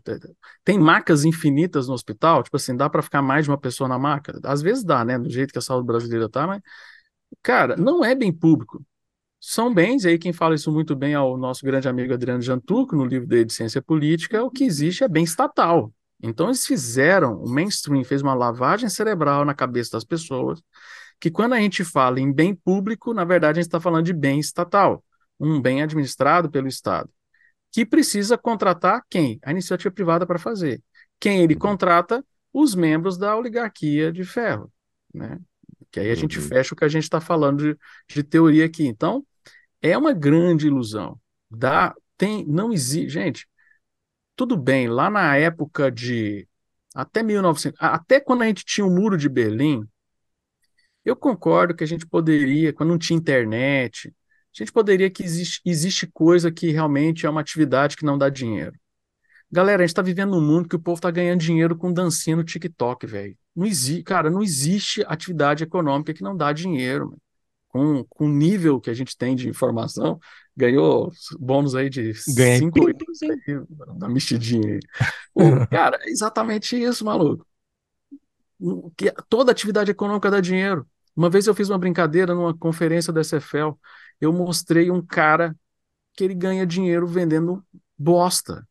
Tem 0.62 0.78
macas 0.78 1.24
infinitas 1.24 1.88
no 1.88 1.94
hospital, 1.94 2.42
tipo 2.42 2.56
assim, 2.56 2.76
dá 2.76 2.90
para 2.90 3.00
ficar 3.00 3.22
mais 3.22 3.46
de 3.46 3.50
uma 3.50 3.58
pessoa 3.58 3.88
na 3.88 3.98
maca? 3.98 4.38
Às 4.44 4.60
vezes 4.60 4.84
dá, 4.84 5.02
né? 5.02 5.18
Do 5.18 5.30
jeito 5.30 5.50
que 5.50 5.58
a 5.58 5.62
saúde 5.62 5.86
brasileira 5.86 6.28
tá, 6.28 6.46
mas 6.46 6.60
cara, 7.42 7.74
não 7.76 8.04
é 8.04 8.14
bem 8.14 8.30
público 8.30 8.84
são 9.44 9.74
bens, 9.74 10.04
e 10.04 10.08
aí 10.10 10.18
quem 10.18 10.32
fala 10.32 10.54
isso 10.54 10.70
muito 10.70 10.94
bem 10.94 11.14
é 11.14 11.20
o 11.20 11.36
nosso 11.36 11.66
grande 11.66 11.88
amigo 11.88 12.14
Adriano 12.14 12.40
Jantuco, 12.40 12.94
no 12.94 13.04
livro 13.04 13.26
dele 13.26 13.44
de 13.44 13.52
Ciência 13.52 13.82
Política, 13.82 14.40
o 14.44 14.48
que 14.48 14.62
existe 14.62 15.02
é 15.02 15.08
bem 15.08 15.24
estatal. 15.24 15.92
Então 16.22 16.46
eles 16.46 16.64
fizeram, 16.64 17.42
o 17.42 17.50
mainstream 17.50 18.04
fez 18.04 18.22
uma 18.22 18.34
lavagem 18.34 18.88
cerebral 18.88 19.44
na 19.44 19.52
cabeça 19.52 19.90
das 19.90 20.04
pessoas, 20.04 20.62
que 21.20 21.28
quando 21.28 21.54
a 21.54 21.60
gente 21.60 21.82
fala 21.82 22.20
em 22.20 22.32
bem 22.32 22.54
público, 22.54 23.12
na 23.12 23.24
verdade 23.24 23.58
a 23.58 23.62
gente 23.62 23.68
está 23.68 23.80
falando 23.80 24.06
de 24.06 24.12
bem 24.12 24.38
estatal, 24.38 25.04
um 25.40 25.60
bem 25.60 25.82
administrado 25.82 26.48
pelo 26.48 26.68
Estado, 26.68 27.10
que 27.72 27.84
precisa 27.84 28.38
contratar 28.38 29.02
quem? 29.10 29.40
A 29.42 29.50
iniciativa 29.50 29.92
privada 29.92 30.24
para 30.24 30.38
fazer. 30.38 30.80
Quem 31.18 31.42
ele 31.42 31.56
contrata? 31.56 32.24
Os 32.52 32.76
membros 32.76 33.18
da 33.18 33.36
oligarquia 33.36 34.12
de 34.12 34.24
ferro, 34.24 34.72
né? 35.12 35.40
Que 35.90 35.98
aí 35.98 36.12
a 36.12 36.14
gente 36.14 36.38
uhum. 36.38 36.46
fecha 36.46 36.74
o 36.74 36.76
que 36.76 36.84
a 36.84 36.88
gente 36.88 37.02
está 37.02 37.20
falando 37.20 37.74
de, 37.74 37.78
de 38.08 38.22
teoria 38.22 38.64
aqui. 38.66 38.86
Então, 38.86 39.26
é 39.82 39.98
uma 39.98 40.12
grande 40.14 40.68
ilusão. 40.68 41.20
Dá, 41.50 41.94
tem, 42.16 42.46
não 42.46 42.72
existe, 42.72 43.10
gente. 43.10 43.48
Tudo 44.36 44.56
bem, 44.56 44.88
lá 44.88 45.10
na 45.10 45.36
época 45.36 45.90
de 45.90 46.48
até 46.94 47.22
1900, 47.22 47.78
até 47.80 48.20
quando 48.20 48.42
a 48.42 48.46
gente 48.46 48.64
tinha 48.64 48.86
o 48.86 48.90
Muro 48.90 49.16
de 49.16 49.28
Berlim, 49.28 49.86
eu 51.04 51.16
concordo 51.16 51.74
que 51.74 51.84
a 51.84 51.86
gente 51.86 52.06
poderia, 52.06 52.72
quando 52.72 52.90
não 52.90 52.98
tinha 52.98 53.18
internet, 53.18 54.08
a 54.08 54.62
gente 54.62 54.72
poderia 54.72 55.10
que 55.10 55.22
existe, 55.22 55.60
existe 55.64 56.06
coisa 56.06 56.52
que 56.52 56.70
realmente 56.70 57.26
é 57.26 57.30
uma 57.30 57.40
atividade 57.40 57.96
que 57.96 58.04
não 58.04 58.16
dá 58.16 58.28
dinheiro. 58.28 58.74
Galera, 59.50 59.82
a 59.82 59.86
gente 59.86 59.90
está 59.92 60.02
vivendo 60.02 60.30
num 60.30 60.40
mundo 60.46 60.68
que 60.68 60.76
o 60.76 60.80
povo 60.80 60.98
está 60.98 61.10
ganhando 61.10 61.40
dinheiro 61.40 61.76
com 61.76 61.92
dancinha 61.92 62.36
no 62.36 62.44
TikTok, 62.44 63.06
velho. 63.06 63.36
Não 63.54 63.66
existe, 63.66 64.02
cara, 64.02 64.30
não 64.30 64.42
existe 64.42 65.04
atividade 65.06 65.64
econômica 65.64 66.14
que 66.14 66.22
não 66.22 66.36
dá 66.36 66.52
dinheiro. 66.52 67.06
Mano 67.10 67.21
com, 67.72 68.04
com 68.04 68.26
o 68.26 68.28
nível 68.28 68.78
que 68.78 68.90
a 68.90 68.94
gente 68.94 69.16
tem 69.16 69.34
de 69.34 69.48
informação, 69.48 70.20
ganhou 70.54 71.10
bônus 71.40 71.74
aí 71.74 71.88
de 71.88 72.12
5 72.14 72.70
da 73.96 74.08
mexidinha 74.08 74.74
aí. 74.74 74.80
Pô, 75.34 75.66
cara, 75.68 75.98
é 76.02 76.10
exatamente 76.10 76.80
isso, 76.80 77.04
maluco. 77.04 77.46
Que 78.96 79.10
toda 79.28 79.50
atividade 79.50 79.90
econômica 79.90 80.30
dá 80.30 80.40
dinheiro. 80.40 80.86
Uma 81.16 81.30
vez 81.30 81.46
eu 81.46 81.54
fiz 81.54 81.70
uma 81.70 81.78
brincadeira 81.78 82.34
numa 82.34 82.56
conferência 82.56 83.12
da 83.12 83.22
SFL, 83.22 83.72
eu 84.20 84.32
mostrei 84.32 84.90
um 84.90 85.04
cara 85.04 85.56
que 86.14 86.22
ele 86.24 86.34
ganha 86.34 86.66
dinheiro 86.66 87.06
vendendo 87.06 87.64
bosta. 87.98 88.66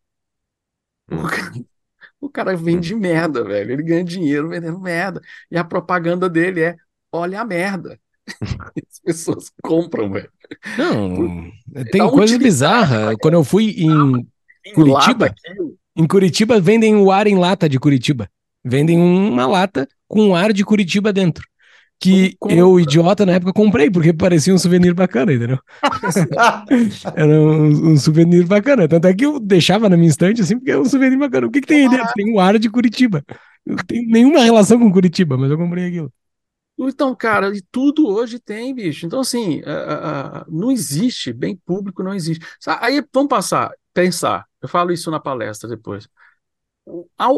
O 1.09 1.15
hum. 1.15 1.27
cara, 1.27 1.51
o 2.21 2.29
cara 2.29 2.55
vende 2.55 2.95
merda, 2.95 3.43
velho. 3.43 3.71
Ele 3.71 3.83
ganha 3.83 4.03
dinheiro 4.03 4.47
vendendo 4.47 4.79
merda. 4.79 5.21
E 5.49 5.57
a 5.57 5.63
propaganda 5.63 6.29
dele 6.29 6.61
é: 6.61 6.77
olha 7.11 7.41
a 7.41 7.45
merda. 7.45 7.99
As 8.89 8.99
pessoas 9.03 9.51
compram, 9.61 10.11
velho. 10.11 10.29
Não, 10.77 11.51
tem 11.91 12.07
coisa 12.09 12.37
bizarra. 12.37 13.15
Quando 13.21 13.35
eu 13.35 13.43
fui 13.43 13.75
em 13.77 14.25
Curitiba, 14.73 15.33
em 15.95 16.07
Curitiba 16.07 16.59
vendem 16.59 16.95
o 16.95 17.11
ar 17.11 17.27
em 17.27 17.37
lata 17.37 17.67
de 17.67 17.79
Curitiba. 17.79 18.29
Vendem 18.63 18.99
uma 18.99 19.47
lata 19.47 19.87
com 20.07 20.35
ar 20.35 20.53
de 20.53 20.63
Curitiba 20.63 21.11
dentro. 21.11 21.43
Que 21.99 22.35
eu, 22.49 22.79
idiota, 22.79 23.27
na 23.27 23.33
época 23.33 23.53
comprei, 23.53 23.89
porque 23.91 24.11
parecia 24.11 24.53
um 24.53 24.57
souvenir 24.57 24.91
bacana, 24.95 25.33
entendeu? 25.33 25.59
Era 27.15 27.39
um, 27.39 27.91
um, 27.91 27.97
souvenir 27.97 28.47
bacana. 28.47 28.87
Tanto 28.87 29.05
é 29.05 29.13
que 29.13 29.23
eu 29.23 29.39
deixava 29.39 29.87
na 29.87 29.95
minha 29.95 30.09
estante 30.09 30.41
assim, 30.41 30.57
porque 30.57 30.71
é 30.71 30.79
um 30.79 30.85
souvenir 30.85 31.19
bacana. 31.19 31.45
O 31.45 31.51
que, 31.51 31.61
que 31.61 31.67
tem 31.67 31.83
aí 31.83 31.89
dentro? 31.89 32.11
Tem 32.15 32.33
um 32.33 32.39
ar 32.39 32.57
de 32.57 32.71
Curitiba. 32.71 33.23
Não 33.63 33.75
tem 33.75 34.07
nenhuma 34.07 34.39
relação 34.39 34.79
com 34.79 34.91
Curitiba, 34.91 35.37
mas 35.37 35.51
eu 35.51 35.57
comprei 35.59 35.87
aquilo. 35.87 36.11
Então, 36.89 37.15
cara, 37.15 37.55
e 37.55 37.61
tudo 37.71 38.07
hoje 38.07 38.39
tem, 38.39 38.73
bicho. 38.73 39.05
Então, 39.05 39.19
assim, 39.19 39.61
uh, 39.61 40.47
uh, 40.47 40.51
não 40.51 40.71
existe, 40.71 41.31
bem 41.33 41.55
público 41.55 42.03
não 42.03 42.13
existe. 42.13 42.45
Aí 42.79 43.03
vamos 43.13 43.29
passar, 43.29 43.71
pensar. 43.93 44.47
Eu 44.61 44.67
falo 44.67 44.91
isso 44.91 45.11
na 45.11 45.19
palestra 45.19 45.69
depois. 45.69 46.07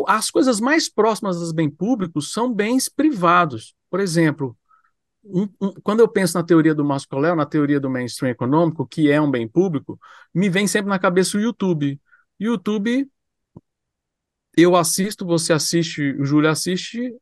As 0.07 0.31
coisas 0.31 0.59
mais 0.59 0.89
próximas 0.89 1.39
dos 1.39 1.51
bem 1.51 1.69
públicos 1.69 2.31
são 2.31 2.53
bens 2.53 2.87
privados. 2.89 3.75
Por 3.89 3.99
exemplo, 3.99 4.57
um, 5.23 5.47
um, 5.61 5.73
quando 5.83 6.01
eu 6.01 6.07
penso 6.07 6.37
na 6.37 6.43
teoria 6.43 6.73
do 6.75 6.83
Mascoléu, 6.83 7.35
na 7.35 7.45
teoria 7.45 7.79
do 7.79 7.89
mainstream 7.89 8.31
econômico, 8.31 8.87
que 8.87 9.09
é 9.11 9.21
um 9.21 9.29
bem 9.31 9.47
público, 9.47 9.99
me 10.33 10.49
vem 10.49 10.67
sempre 10.67 10.89
na 10.89 10.99
cabeça 10.99 11.37
o 11.37 11.41
YouTube. 11.41 11.99
YouTube, 12.39 13.09
eu 14.55 14.75
assisto, 14.75 15.25
você 15.25 15.53
assiste, 15.53 16.15
o 16.19 16.25
Júlio 16.25 16.49
assiste, 16.49 17.13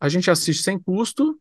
a 0.00 0.08
gente 0.08 0.30
assiste 0.30 0.62
sem 0.62 0.78
custo, 0.78 1.40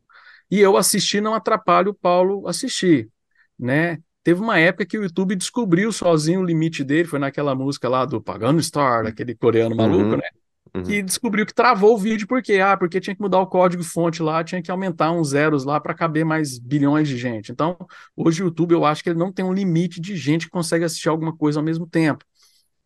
e 0.50 0.60
eu 0.60 0.78
assistir 0.78 1.22
não 1.22 1.34
atrapalho 1.34 1.91
o 1.91 1.93
Paulo 1.93 2.48
assistir, 2.48 3.10
né? 3.58 4.00
Teve 4.24 4.41
uma 4.41 4.60
época 4.60 4.86
que 4.86 4.98
o 4.98 5.04
YouTube 5.04 5.36
descobriu 5.36 5.91
sozinho 5.91 6.41
o 6.41 6.45
limite 6.45 6.84
dele, 6.84 7.08
foi 7.08 7.18
naquela 7.18 7.56
música 7.56 7.88
lá 7.88 8.04
do 8.04 8.22
Pagano 8.22 8.62
Star, 8.62 9.06
aquele 9.06 9.34
coreano 9.34 9.72
uhum, 9.72 9.78
maluco, 9.78 10.10
uhum, 10.12 10.18
né? 10.18 10.28
Uhum. 10.76 10.84
Que 10.84 11.02
descobriu 11.02 11.45
que 11.45 11.54
travou 11.54 11.95
o 11.95 11.98
vídeo, 11.98 12.28
por 12.28 12.41
quê? 12.41 12.60
Ah, 12.60 12.76
porque 12.76 13.00
tinha 13.00 13.16
que 13.16 13.22
mudar 13.22 13.39
o 13.39 13.48
código 13.48 13.84
fonte 13.84 14.22
lá, 14.22 14.43
tinha 14.43 14.62
que 14.62 14.70
aumentar 14.70 15.12
uns 15.12 15.30
zeros 15.30 15.64
lá 15.64 15.80
para 15.80 15.93
caber 15.93 16.26
mais 16.26 16.60
bilhões 16.60 17.08
de 17.08 17.18
gente. 17.18 17.52
Então, 17.52 17.78
hoje 18.16 18.43
o 18.43 18.48
YouTube 18.48 18.74
eu 18.74 18.86
acho 18.86 19.02
que 19.02 19.10
ele 19.10 19.20
não 19.20 19.32
tem 19.32 19.45
um 19.45 19.54
limite 19.54 20.02
de 20.02 20.16
gente 20.16 20.45
que 20.45 20.52
consegue 20.52 20.84
assistir 20.84 21.10
alguma 21.10 21.36
coisa 21.36 21.60
ao 21.60 21.64
mesmo 21.64 21.88
tempo, 21.88 22.26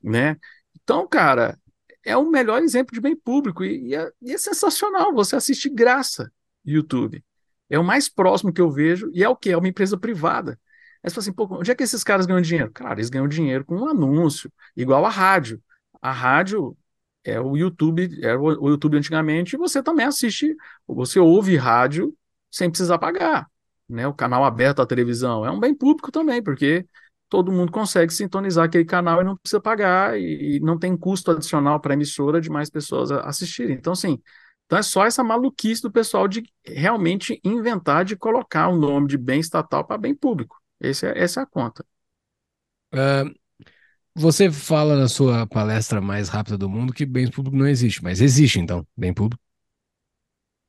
né? 0.01 0.37
Então, 0.83 1.07
cara, 1.07 1.57
é 2.05 2.15
o 2.15 2.29
melhor 2.29 2.61
exemplo 2.61 2.93
de 2.93 3.01
bem 3.01 3.15
público 3.15 3.63
e, 3.63 3.89
e, 3.89 3.95
é, 3.95 4.11
e 4.21 4.31
é 4.31 4.37
sensacional 4.37 5.13
você 5.13 5.35
assistir 5.35 5.69
graça 5.69 6.31
YouTube. 6.63 7.23
É 7.71 7.79
o 7.79 7.83
mais 7.83 8.09
próximo 8.09 8.51
que 8.51 8.59
eu 8.59 8.69
vejo, 8.69 9.09
e 9.13 9.23
é 9.23 9.29
o 9.29 9.35
que? 9.35 9.49
É 9.49 9.57
uma 9.57 9.67
empresa 9.67 9.97
privada. 9.97 10.59
Aí 11.01 11.09
você 11.09 11.15
fala 11.15 11.23
assim, 11.23 11.33
pô, 11.33 11.47
onde 11.57 11.71
é 11.71 11.75
que 11.75 11.81
esses 11.83 12.03
caras 12.03 12.25
ganham 12.25 12.41
dinheiro? 12.41 12.69
Claro, 12.73 12.99
eles 12.99 13.09
ganham 13.09 13.29
dinheiro 13.29 13.63
com 13.63 13.75
um 13.77 13.87
anúncio, 13.87 14.51
igual 14.75 15.05
a 15.05 15.09
rádio. 15.09 15.63
A 16.01 16.11
rádio 16.11 16.77
é 17.23 17.39
o 17.39 17.55
YouTube, 17.55 18.09
era 18.21 18.37
o 18.39 18.69
YouTube 18.69 18.97
antigamente, 18.97 19.55
e 19.55 19.57
você 19.57 19.81
também 19.81 20.05
assiste, 20.05 20.53
você 20.85 21.17
ouve 21.17 21.55
rádio 21.55 22.13
sem 22.51 22.69
precisar 22.69 22.99
pagar. 22.99 23.47
Né? 23.87 24.05
O 24.05 24.13
canal 24.13 24.43
aberto 24.43 24.81
à 24.81 24.85
televisão 24.85 25.45
é 25.45 25.49
um 25.49 25.59
bem 25.59 25.73
público 25.73 26.11
também, 26.11 26.43
porque 26.43 26.85
todo 27.29 27.53
mundo 27.53 27.71
consegue 27.71 28.13
sintonizar 28.13 28.65
aquele 28.65 28.83
canal 28.83 29.21
e 29.21 29.23
não 29.23 29.37
precisa 29.37 29.61
pagar, 29.61 30.19
e, 30.19 30.57
e 30.57 30.59
não 30.59 30.77
tem 30.77 30.97
custo 30.97 31.31
adicional 31.31 31.79
para 31.79 31.93
a 31.93 31.95
emissora 31.95 32.41
de 32.41 32.49
mais 32.49 32.69
pessoas 32.69 33.11
assistirem. 33.11 33.77
Então, 33.77 33.93
assim, 33.93 34.19
então 34.71 34.79
é 34.79 34.83
só 34.83 35.05
essa 35.05 35.21
maluquice 35.21 35.81
do 35.81 35.91
pessoal 35.91 36.29
de 36.29 36.43
realmente 36.65 37.41
inventar 37.43 38.05
de 38.05 38.15
colocar 38.15 38.69
o 38.69 38.77
nome 38.77 39.05
de 39.05 39.17
bem 39.17 39.41
estatal 39.41 39.83
para 39.83 39.97
bem 39.97 40.15
público. 40.15 40.61
Esse 40.79 41.05
é, 41.05 41.21
essa 41.21 41.41
é 41.41 41.43
a 41.43 41.45
conta. 41.45 41.85
Uh, 42.93 43.35
você 44.15 44.49
fala 44.49 44.95
na 44.95 45.09
sua 45.09 45.45
palestra 45.45 45.99
mais 45.99 46.29
rápida 46.29 46.57
do 46.57 46.69
mundo 46.69 46.93
que 46.93 47.05
bens 47.05 47.29
públicos 47.29 47.59
não 47.59 47.67
existe, 47.67 48.01
mas 48.01 48.21
existe 48.21 48.61
então, 48.61 48.87
bem 48.95 49.13
público? 49.13 49.43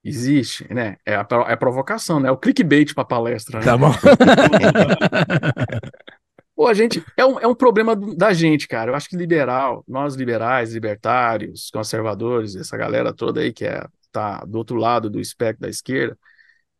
Existe, 0.02 0.66
né? 0.74 0.96
É 1.06 1.14
a, 1.14 1.24
é 1.46 1.52
a 1.52 1.56
provocação, 1.56 2.18
né? 2.18 2.28
É 2.28 2.32
o 2.32 2.36
clickbait 2.36 2.92
para 2.92 3.04
palestra. 3.04 3.60
Né? 3.60 3.64
Tá 3.64 3.78
bom. 3.78 3.92
Pô, 6.54 6.66
a 6.68 6.74
gente 6.74 7.02
é 7.16 7.24
um, 7.24 7.40
é 7.40 7.46
um 7.46 7.54
problema 7.54 7.96
da 7.96 8.32
gente, 8.32 8.68
cara. 8.68 8.90
Eu 8.90 8.94
acho 8.94 9.08
que 9.08 9.16
liberal, 9.16 9.82
nós 9.88 10.14
liberais, 10.14 10.72
libertários, 10.74 11.70
conservadores, 11.70 12.54
essa 12.56 12.76
galera 12.76 13.12
toda 13.12 13.40
aí 13.40 13.52
que 13.52 13.64
é, 13.64 13.86
tá 14.12 14.40
do 14.44 14.58
outro 14.58 14.76
lado 14.76 15.08
do 15.08 15.18
espectro 15.20 15.62
da 15.62 15.68
esquerda, 15.68 16.18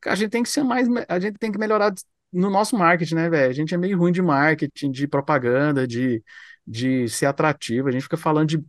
a 0.06 0.14
gente 0.14 0.30
tem 0.30 0.42
que 0.42 0.48
ser 0.50 0.64
mais, 0.64 0.88
a 1.08 1.18
gente 1.20 1.38
tem 1.38 1.52
que 1.52 1.58
melhorar 1.58 1.92
no 2.32 2.50
nosso 2.50 2.76
marketing, 2.76 3.14
né, 3.16 3.30
velho? 3.30 3.50
A 3.50 3.54
gente 3.54 3.74
é 3.74 3.78
meio 3.78 3.98
ruim 3.98 4.12
de 4.12 4.22
marketing, 4.22 4.90
de 4.90 5.06
propaganda, 5.08 5.86
de, 5.86 6.22
de 6.66 7.08
ser 7.08 7.26
atrativo. 7.26 7.88
A 7.88 7.92
gente 7.92 8.02
fica 8.02 8.16
falando 8.16 8.48
de 8.50 8.64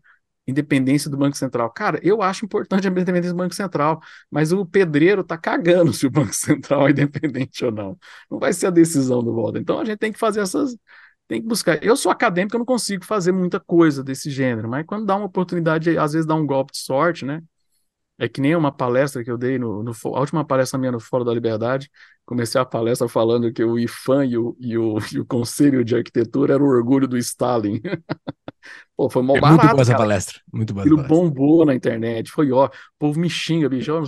independência 0.48 1.10
do 1.10 1.18
Banco 1.18 1.38
Central. 1.38 1.70
Cara, 1.72 2.00
eu 2.04 2.22
acho 2.22 2.46
importante 2.46 2.88
a 2.88 2.92
independência 2.92 3.32
do 3.32 3.38
Banco 3.38 3.56
Central, 3.56 4.02
mas 4.30 4.52
o 4.52 4.66
pedreiro 4.66 5.24
tá 5.24 5.38
cagando 5.38 5.94
se 5.94 6.06
o 6.06 6.12
Banco 6.12 6.34
Central 6.34 6.88
é 6.88 6.92
independente 6.92 7.64
ou 7.66 7.72
não. 7.72 7.98
Não 8.30 8.40
vai 8.40 8.54
ser 8.54 8.68
a 8.68 8.70
decisão 8.70 9.24
do 9.24 9.34
voto. 9.34 9.58
Então 9.58 9.80
a 9.80 9.86
gente 9.86 9.98
tem 10.00 10.12
que 10.12 10.20
fazer 10.20 10.42
essas. 10.42 10.76
Tem 11.28 11.42
que 11.42 11.48
buscar. 11.48 11.84
Eu 11.84 11.96
sou 11.96 12.12
acadêmico, 12.12 12.56
eu 12.56 12.60
não 12.60 12.66
consigo 12.66 13.06
fazer 13.06 13.32
muita 13.32 13.60
coisa 13.60 14.04
desse 14.04 14.30
gênero, 14.30 14.70
mas 14.70 14.86
quando 14.86 15.06
dá 15.06 15.16
uma 15.16 15.26
oportunidade, 15.26 15.98
às 15.98 16.14
vezes 16.14 16.28
dá 16.28 16.36
um 16.36 16.46
golpe 16.46 16.74
de 16.74 16.80
sorte, 16.80 17.26
né? 17.26 17.42
É 18.20 18.30
que 18.30 18.40
nem 18.40 18.56
uma 18.56 18.72
palestra 18.72 19.24
que 19.24 19.32
eu 19.32 19.38
dei, 19.38 19.58
no, 19.58 19.82
no 19.82 19.92
a 19.92 20.20
última 20.20 20.46
palestra 20.46 20.78
minha 20.78 20.92
no 20.92 21.00
Fórum 21.00 21.26
da 21.26 21.34
Liberdade, 21.34 21.90
comecei 22.26 22.60
a 22.62 22.66
palestra 22.66 23.08
falando 23.08 23.52
que 23.52 23.64
o 23.64 23.78
IFAM 23.78 24.26
e 24.26 24.38
o, 24.38 24.56
e 24.60 24.78
o, 24.78 24.98
e 25.12 25.20
o 25.20 25.26
Conselho 25.26 25.84
de 25.84 25.96
Arquitetura 25.96 26.54
era 26.54 26.64
o 26.64 26.68
orgulho 26.68 27.08
do 27.08 27.18
Stalin. 27.18 27.82
Pô, 28.96 29.10
foi 29.10 29.24
mal 29.24 29.38
é 29.38 29.42
barato, 29.42 29.60
muito 29.62 29.72
boa 29.72 29.82
essa 29.82 29.98
palestra. 29.98 30.40
Muito 30.54 30.74
boa. 30.74 30.84
Aquilo 30.84 30.98
palestra. 30.98 31.18
bombou 31.18 31.66
na 31.66 31.74
internet, 31.74 32.32
foi 32.32 32.52
ó, 32.52 32.68
o 32.68 32.70
povo 33.00 33.20
me 33.20 33.30
xinga, 33.30 33.68
bicho. 33.68 33.92
Eu, 33.92 34.04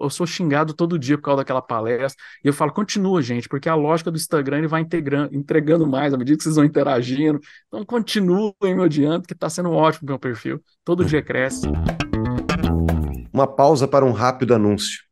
eu 0.00 0.10
sou 0.10 0.26
xingado 0.26 0.74
todo 0.74 0.98
dia 0.98 1.16
por 1.16 1.24
causa 1.24 1.38
daquela 1.38 1.62
palestra. 1.62 2.20
E 2.44 2.48
eu 2.48 2.52
falo, 2.52 2.72
continua, 2.72 3.22
gente, 3.22 3.48
porque 3.48 3.68
a 3.68 3.74
lógica 3.74 4.10
do 4.10 4.16
Instagram 4.16 4.58
ele 4.58 4.66
vai 4.66 4.80
integrando, 4.80 5.34
entregando 5.34 5.86
mais 5.86 6.12
à 6.12 6.18
medida 6.18 6.36
que 6.36 6.42
vocês 6.42 6.56
vão 6.56 6.64
interagindo. 6.64 7.40
Então 7.68 7.84
continuem 7.84 8.52
me 8.60 8.80
odiando, 8.80 9.26
que 9.26 9.34
tá 9.34 9.48
sendo 9.48 9.70
ótimo 9.70 10.08
o 10.08 10.10
meu 10.10 10.18
perfil. 10.18 10.60
Todo 10.84 11.04
dia 11.04 11.22
cresce. 11.22 11.68
Uma 13.32 13.46
pausa 13.46 13.88
para 13.88 14.04
um 14.04 14.12
rápido 14.12 14.54
anúncio. 14.54 15.02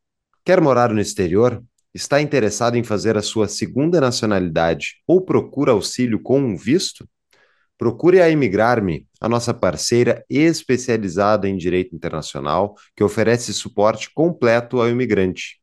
Quer 0.45 0.61
morar 0.61 0.93
no 0.93 1.01
exterior? 1.01 1.63
Está 1.93 2.21
interessado 2.21 2.75
em 2.75 2.83
fazer 2.83 3.17
a 3.17 3.21
sua 3.21 3.47
segunda 3.47 4.01
nacionalidade 4.01 4.95
ou 5.07 5.21
procura 5.21 5.71
auxílio 5.71 6.19
com 6.21 6.39
um 6.39 6.55
visto? 6.55 7.07
Procure 7.77 8.21
a 8.21 8.29
Imigrarme, 8.29 9.07
a 9.19 9.27
nossa 9.27 9.53
parceira 9.53 10.23
especializada 10.29 11.47
em 11.47 11.57
direito 11.57 11.95
internacional, 11.95 12.75
que 12.95 13.03
oferece 13.03 13.53
suporte 13.53 14.09
completo 14.13 14.79
ao 14.79 14.89
imigrante. 14.89 15.59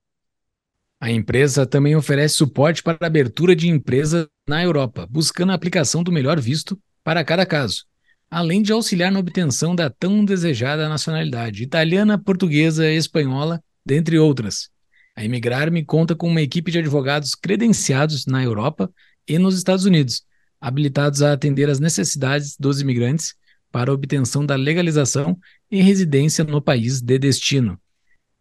A 1.01 1.11
empresa 1.11 1.67
também 1.67 1.97
oferece 1.97 2.35
suporte 2.35 2.83
para 2.83 2.99
a 3.01 3.07
abertura 3.07 3.57
de 3.57 3.69
empresa 3.69 4.29
na 4.47 4.63
Europa, 4.63 5.07
buscando 5.09 5.51
a 5.51 5.55
aplicação 5.55 6.03
do 6.03 6.13
melhor 6.13 6.39
visto 6.39 6.79
para 7.03 7.25
cada 7.25 7.47
caso, 7.47 7.87
além 8.31 8.63
de 8.63 8.73
auxiliar 8.73 9.11
na 9.11 9.19
obtenção 9.19 9.75
da 9.75 9.91
tão 9.91 10.25
desejada 10.25 10.89
nacionalidade 10.89 11.65
italiana, 11.65 12.17
portuguesa, 12.17 12.89
espanhola, 12.89 13.61
dentre 13.85 14.19
outras. 14.19 14.71
A 15.17 15.25
Imigrarme 15.25 15.85
conta 15.85 16.15
com 16.15 16.29
uma 16.29 16.41
equipe 16.41 16.71
de 16.71 16.79
advogados 16.79 17.35
credenciados 17.35 18.27
na 18.27 18.43
Europa 18.43 18.91
e 19.27 19.39
nos 19.39 19.57
Estados 19.57 19.85
Unidos, 19.85 20.23
habilitados 20.61 21.23
a 21.23 21.33
atender 21.33 21.69
às 21.69 21.81
necessidades 21.81 22.57
dos 22.57 22.81
imigrantes 22.81 23.35
para 23.73 23.93
obtenção 23.93 24.47
da 24.47 24.55
legalização 24.55 25.37
e 25.71 25.83
residência 25.83 26.45
no 26.45 26.63
país 26.63 27.01
de 27.01 27.19
destino. 27.19 27.79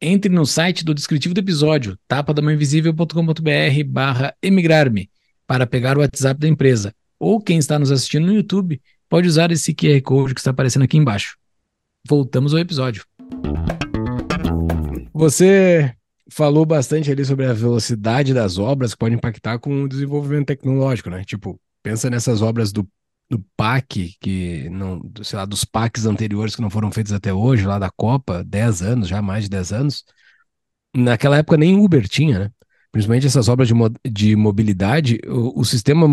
Entre 0.01 0.31
no 0.31 0.45
site 0.45 0.85
do 0.85 0.93
descritivo 0.93 1.33
do 1.33 1.39
episódio, 1.39 1.97
tapadamainvisível.com.br 2.07 3.83
barra 3.87 4.33
emigrarme, 4.41 5.09
para 5.45 5.67
pegar 5.67 5.97
o 5.97 6.01
WhatsApp 6.01 6.39
da 6.39 6.47
empresa. 6.47 6.93
Ou 7.19 7.41
quem 7.41 7.57
está 7.57 7.77
nos 7.77 7.91
assistindo 7.91 8.27
no 8.27 8.33
YouTube, 8.33 8.79
pode 9.09 9.27
usar 9.27 9.51
esse 9.51 9.73
QR 9.73 9.99
Code 10.01 10.33
que 10.35 10.39
está 10.39 10.51
aparecendo 10.51 10.83
aqui 10.83 10.97
embaixo. 10.97 11.35
Voltamos 12.07 12.53
ao 12.53 12.59
episódio. 12.59 13.03
Você 15.11 15.93
falou 16.31 16.65
bastante 16.65 17.11
ali 17.11 17.25
sobre 17.25 17.45
a 17.45 17.53
velocidade 17.53 18.33
das 18.33 18.59
obras 18.59 18.93
que 18.93 18.99
pode 18.99 19.15
impactar 19.15 19.57
com 19.57 19.83
o 19.83 19.89
desenvolvimento 19.89 20.47
tecnológico, 20.47 21.09
né? 21.09 21.23
Tipo, 21.25 21.59
pensa 21.81 22.09
nessas 22.09 22.41
obras 22.41 22.71
do, 22.71 22.87
do 23.29 23.43
PAC, 23.57 24.15
que 24.21 24.69
não, 24.69 25.01
sei 25.23 25.37
lá, 25.37 25.45
dos 25.45 25.65
PACs 25.65 26.05
anteriores 26.05 26.55
que 26.55 26.61
não 26.61 26.69
foram 26.69 26.91
feitos 26.91 27.11
até 27.11 27.33
hoje, 27.33 27.65
lá 27.65 27.79
da 27.79 27.89
Copa, 27.89 28.43
10 28.43 28.81
anos, 28.83 29.07
já 29.07 29.21
mais 29.21 29.45
de 29.45 29.49
10 29.49 29.73
anos. 29.73 30.05
Naquela 30.95 31.37
época 31.37 31.57
nem 31.57 31.75
Uber 31.75 32.07
tinha, 32.07 32.39
né? 32.39 32.51
Principalmente 32.91 33.27
essas 33.27 33.49
obras 33.49 33.67
de, 33.67 33.73
mo 33.73 33.89
de 34.07 34.35
mobilidade, 34.35 35.19
o, 35.27 35.59
o 35.59 35.65
sistema 35.65 36.07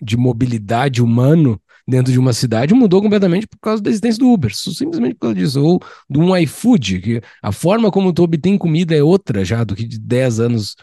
de 0.00 0.16
mobilidade 0.16 1.02
humano 1.02 1.60
dentro 1.86 2.12
de 2.12 2.18
uma 2.18 2.32
cidade 2.32 2.72
mudou 2.74 3.02
completamente 3.02 3.46
por 3.46 3.58
causa 3.58 3.82
da 3.82 3.90
existência 3.90 4.18
do 4.18 4.30
Uber, 4.30 4.54
simplesmente 4.54 5.14
por 5.14 5.20
causa 5.20 5.34
disso, 5.34 5.62
ou 5.62 5.82
de 6.08 6.18
um 6.18 6.36
iFood, 6.36 7.00
que 7.00 7.22
a 7.42 7.52
forma 7.52 7.90
como 7.90 8.12
tu 8.12 8.22
obtém 8.22 8.56
comida 8.56 8.94
é 8.94 9.02
outra 9.02 9.44
já 9.44 9.62
do 9.64 9.76
que 9.76 9.84
de 9.84 9.98
10 9.98 10.40
anos 10.40 10.76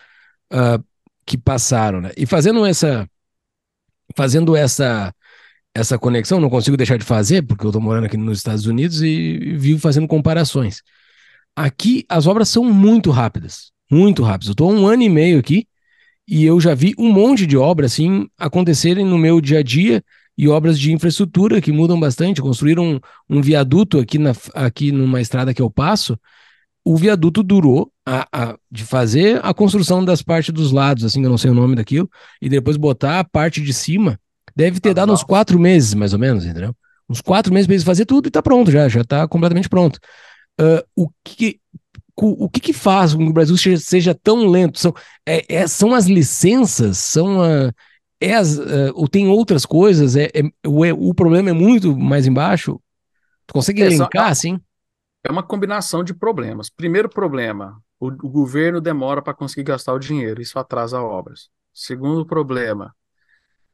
uh, 0.53 0.83
que 1.25 1.37
passaram, 1.37 2.01
né? 2.01 2.11
E 2.15 2.25
fazendo 2.25 2.65
essa 2.65 3.07
fazendo 4.15 4.55
essa 4.55 5.13
essa 5.73 5.97
conexão, 5.97 6.39
não 6.39 6.49
consigo 6.49 6.75
deixar 6.75 6.97
de 6.97 7.05
fazer, 7.05 7.43
porque 7.43 7.65
eu 7.65 7.69
estou 7.69 7.81
morando 7.81 8.05
aqui 8.05 8.17
nos 8.17 8.39
Estados 8.39 8.65
Unidos 8.65 9.01
e 9.01 9.55
vivo 9.57 9.79
fazendo 9.79 10.07
comparações. 10.07 10.81
Aqui 11.55 12.05
as 12.09 12.27
obras 12.27 12.49
são 12.49 12.63
muito 12.65 13.09
rápidas, 13.09 13.71
muito 13.89 14.21
rápidas. 14.21 14.47
Eu 14.49 14.51
estou 14.51 14.71
um 14.71 14.85
ano 14.85 15.03
e 15.03 15.09
meio 15.09 15.39
aqui 15.39 15.65
e 16.27 16.45
eu 16.45 16.59
já 16.59 16.75
vi 16.75 16.93
um 16.97 17.11
monte 17.11 17.47
de 17.47 17.57
obras 17.57 17.93
assim 17.93 18.27
acontecerem 18.37 19.05
no 19.05 19.17
meu 19.17 19.39
dia 19.41 19.59
a 19.59 19.63
dia 19.63 20.03
e 20.37 20.47
obras 20.47 20.79
de 20.79 20.91
infraestrutura 20.91 21.61
que 21.61 21.71
mudam 21.71 21.99
bastante. 21.99 22.41
Construíram 22.41 22.95
um, 22.95 22.99
um 23.37 23.41
viaduto 23.41 23.99
aqui, 23.99 24.17
na, 24.17 24.31
aqui 24.53 24.91
numa 24.91 25.21
estrada 25.21 25.53
que 25.53 25.61
eu 25.61 25.69
passo. 25.69 26.17
O 26.83 26.97
viaduto 26.97 27.43
durou 27.43 27.91
a, 28.05 28.27
a, 28.31 28.57
de 28.71 28.83
fazer 28.83 29.39
a 29.43 29.53
construção 29.53 30.03
das 30.03 30.21
partes 30.21 30.51
dos 30.53 30.71
lados, 30.71 31.05
assim, 31.05 31.23
eu 31.23 31.29
não 31.29 31.37
sei 31.37 31.51
o 31.51 31.53
nome 31.53 31.75
daquilo, 31.75 32.09
e 32.41 32.49
depois 32.49 32.75
botar 32.75 33.19
a 33.19 33.23
parte 33.23 33.61
de 33.61 33.71
cima. 33.71 34.19
Deve 34.55 34.79
ter 34.79 34.89
ah, 34.89 34.93
dado 34.93 35.13
uns 35.13 35.23
quatro 35.23 35.59
meses, 35.59 35.93
mais 35.93 36.11
ou 36.11 36.19
menos, 36.19 36.43
entendeu? 36.43 36.75
Uns 37.07 37.21
quatro 37.21 37.53
meses 37.53 37.67
para 37.67 37.75
eles 37.75 37.85
fazer 37.85 38.05
tudo 38.05 38.27
e 38.27 38.31
tá 38.31 38.41
pronto 38.41 38.71
já, 38.71 38.89
já 38.89 39.03
tá 39.03 39.27
completamente 39.27 39.69
pronto. 39.69 39.99
Uh, 40.59 40.83
o 40.95 41.09
que, 41.23 41.59
o 42.15 42.49
que, 42.49 42.59
que 42.59 42.73
faz 42.73 43.13
com 43.13 43.23
que 43.23 43.29
o 43.29 43.33
Brasil 43.33 43.55
seja 43.77 44.15
tão 44.15 44.47
lento? 44.47 44.79
São, 44.79 44.93
é, 45.25 45.45
é, 45.47 45.67
são 45.67 45.93
as 45.93 46.05
licenças? 46.05 46.97
São 46.97 47.41
a, 47.41 47.71
as, 48.21 48.57
uh, 48.57 48.91
ou 48.93 49.07
tem 49.07 49.27
outras 49.27 49.65
coisas? 49.65 50.15
É, 50.15 50.25
é, 50.25 50.67
o, 50.67 50.85
é, 50.85 50.93
o 50.93 51.13
problema 51.13 51.49
é 51.49 51.53
muito 51.53 51.97
mais 51.97 52.27
embaixo? 52.27 52.79
Tu 53.47 53.53
consegue 53.53 53.81
elencar, 53.81 54.29
assim? 54.29 54.59
É 55.23 55.31
uma 55.31 55.43
combinação 55.43 56.03
de 56.03 56.13
problemas. 56.13 56.69
Primeiro 56.69 57.09
problema, 57.09 57.81
o, 57.99 58.07
o 58.07 58.29
governo 58.29 58.79
demora 58.79 59.21
para 59.21 59.33
conseguir 59.33 59.63
gastar 59.63 59.93
o 59.93 59.99
dinheiro, 59.99 60.41
isso 60.41 60.57
atrasa 60.57 61.01
obras. 61.01 61.49
Segundo 61.73 62.25
problema, 62.25 62.93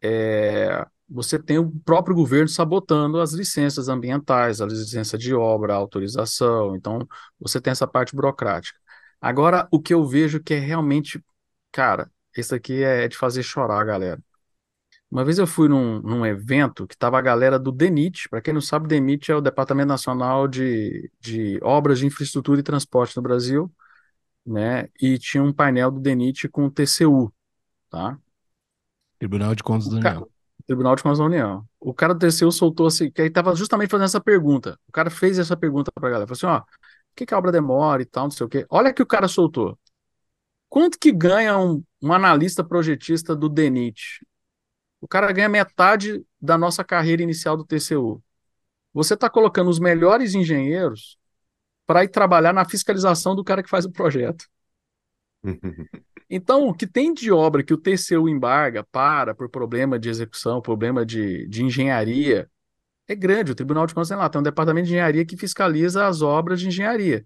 é, 0.02 0.86
você 1.10 1.40
tem 1.40 1.58
o 1.58 1.72
próprio 1.86 2.16
governo 2.16 2.48
sabotando 2.48 3.20
as 3.20 3.32
licenças 3.34 3.88
ambientais, 3.88 4.62
a 4.62 4.66
licença 4.66 5.18
de 5.18 5.34
obra, 5.34 5.74
a 5.74 5.78
autorização. 5.78 6.76
Então, 6.76 7.00
você 7.40 7.62
tem 7.62 7.72
essa 7.72 7.88
parte 7.88 8.16
burocrática. 8.16 8.78
Agora, 9.22 9.68
o 9.72 9.80
que 9.82 9.94
eu 9.94 10.06
vejo 10.06 10.42
que 10.42 10.54
é 10.54 10.60
realmente, 10.60 11.24
cara, 11.72 12.12
isso 12.36 12.54
aqui 12.54 12.84
é 12.84 13.08
de 13.08 13.18
fazer 13.18 13.44
chorar, 13.44 13.84
galera. 13.86 14.22
Uma 15.10 15.24
vez 15.24 15.40
eu 15.40 15.48
fui 15.48 15.70
num, 15.70 16.02
num 16.02 16.26
evento 16.26 16.86
que 16.86 16.94
estava 16.94 17.18
a 17.18 17.22
galera 17.22 17.58
do 17.58 17.72
DENIT. 17.72 18.28
Para 18.30 18.42
quem 18.42 18.54
não 18.54 18.60
sabe, 18.62 18.86
o 18.86 18.88
DENIT 18.90 19.32
é 19.32 19.36
o 19.36 19.42
Departamento 19.42 19.88
Nacional 19.88 20.48
de, 20.48 21.10
de 21.20 21.60
Obras 21.64 22.00
de 22.00 22.06
Infraestrutura 22.06 22.60
e 22.60 22.64
Transporte 22.64 23.16
no 23.16 23.24
Brasil, 23.24 23.72
né? 24.46 24.90
E 25.02 25.18
tinha 25.18 25.42
um 25.42 25.54
painel 25.54 25.92
do 25.92 26.00
DENIT 26.00 26.50
com 26.50 26.66
o 26.66 26.72
TCU, 26.72 27.34
tá? 27.90 28.20
Tribunal 29.18 29.56
de 29.56 29.64
Contas 29.64 29.88
da 29.88 29.98
União. 29.98 30.28
Tribunal 30.66 30.96
de 30.96 31.04
Contas 31.04 31.20
da 31.20 31.26
União. 31.26 31.66
O 31.80 31.94
cara 31.94 32.14
do 32.14 32.20
TCU 32.20 32.52
soltou 32.52 32.88
assim, 32.88 33.10
que 33.10 33.22
aí 33.22 33.30
estava 33.30 33.56
justamente 33.56 33.90
fazendo 33.90 34.06
essa 34.06 34.22
pergunta. 34.22 34.78
O 34.88 34.92
cara 34.92 35.10
fez 35.10 35.40
essa 35.40 35.56
pergunta 35.56 35.90
para 35.94 36.10
a 36.10 36.12
galera. 36.12 36.28
Falou 36.28 36.56
assim: 36.56 36.64
ó, 36.64 36.66
por 36.66 37.16
que, 37.16 37.26
que 37.26 37.34
a 37.34 37.38
obra 37.38 37.52
demora 37.52 38.02
e 38.02 38.06
tal, 38.06 38.26
não 38.26 38.32
sei 38.32 38.46
o 38.46 38.50
quê. 38.50 38.66
Olha 38.70 38.94
que 38.94 39.02
o 39.02 39.06
cara 39.06 39.30
soltou. 39.30 39.80
Quanto 40.70 41.00
que 41.00 41.12
ganha 41.14 41.58
um, 41.58 41.82
um 42.02 42.12
analista 42.12 42.64
projetista 42.64 43.34
do 43.36 43.48
DENIT? 43.48 44.27
O 45.08 45.10
cara 45.10 45.32
ganha 45.32 45.48
metade 45.48 46.22
da 46.40 46.58
nossa 46.58 46.84
carreira 46.84 47.24
inicial 47.24 47.56
do 47.56 47.64
TCU. 47.64 48.22
Você 48.94 49.14
está 49.14 49.30
colocando 49.30 49.70
os 49.70 49.80
melhores 49.80 50.36
engenheiros 50.36 51.18
para 51.86 52.04
ir 52.04 52.10
trabalhar 52.10 52.52
na 52.52 52.68
fiscalização 52.68 53.34
do 53.34 53.42
cara 53.42 53.64
que 53.64 53.70
faz 53.70 53.86
o 53.86 53.92
projeto. 53.92 54.46
Então, 56.30 56.68
o 56.68 56.74
que 56.74 56.86
tem 56.86 57.14
de 57.14 57.32
obra 57.32 57.64
que 57.64 57.74
o 57.74 57.78
TCU 57.78 58.28
embarga, 58.28 58.84
para, 58.84 59.34
por 59.34 59.48
problema 59.48 59.98
de 59.98 60.10
execução, 60.10 60.62
problema 60.62 61.06
de, 61.06 61.48
de 61.48 61.64
engenharia, 61.64 62.52
é 63.08 63.16
grande. 63.16 63.54
O 63.54 63.56
Tribunal 63.56 63.88
de 63.88 63.94
Contas 63.94 64.10
tem 64.10 64.18
lá, 64.18 64.28
tem 64.28 64.42
um 64.42 64.44
departamento 64.44 64.88
de 64.88 64.92
engenharia 64.92 65.26
que 65.26 65.38
fiscaliza 65.38 66.06
as 66.06 66.22
obras 66.22 66.60
de 66.60 66.68
engenharia. 66.68 67.26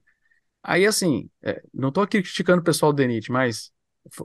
Aí, 0.62 0.86
assim, 0.86 1.32
é, 1.42 1.64
não 1.74 1.90
estou 1.90 2.04
aqui 2.04 2.22
criticando 2.22 2.62
o 2.62 2.64
pessoal 2.64 2.94
do 2.94 2.98
DENIT, 2.98 3.32
mas 3.32 3.72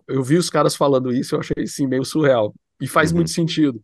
eu 0.06 0.22
vi 0.22 0.36
os 0.36 0.50
caras 0.50 0.76
falando 0.76 1.10
isso, 1.10 1.34
eu 1.34 1.40
achei, 1.40 1.64
assim, 1.64 1.86
meio 1.86 2.04
surreal. 2.04 2.54
E 2.80 2.86
faz 2.86 3.10
uhum. 3.10 3.16
muito 3.16 3.30
sentido. 3.30 3.82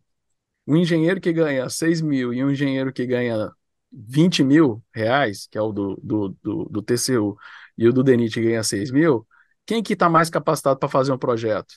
Um 0.65 0.77
engenheiro 0.77 1.19
que 1.19 1.33
ganha 1.33 1.69
6 1.69 2.01
mil 2.01 2.33
e 2.33 2.43
um 2.43 2.51
engenheiro 2.51 2.93
que 2.93 3.05
ganha 3.05 3.51
20 3.91 4.43
mil 4.43 4.83
reais, 4.93 5.47
que 5.49 5.57
é 5.57 5.61
o 5.61 5.71
do, 5.71 5.99
do, 6.01 6.29
do, 6.41 6.65
do 6.65 6.81
TCU, 6.81 7.37
e 7.77 7.87
o 7.87 7.93
do 7.93 8.03
DENIT 8.03 8.41
ganha 8.41 8.63
6 8.63 8.91
mil, 8.91 9.27
quem 9.65 9.83
que 9.83 9.93
está 9.93 10.09
mais 10.09 10.29
capacitado 10.29 10.79
para 10.79 10.89
fazer 10.89 11.11
um 11.11 11.17
projeto? 11.17 11.75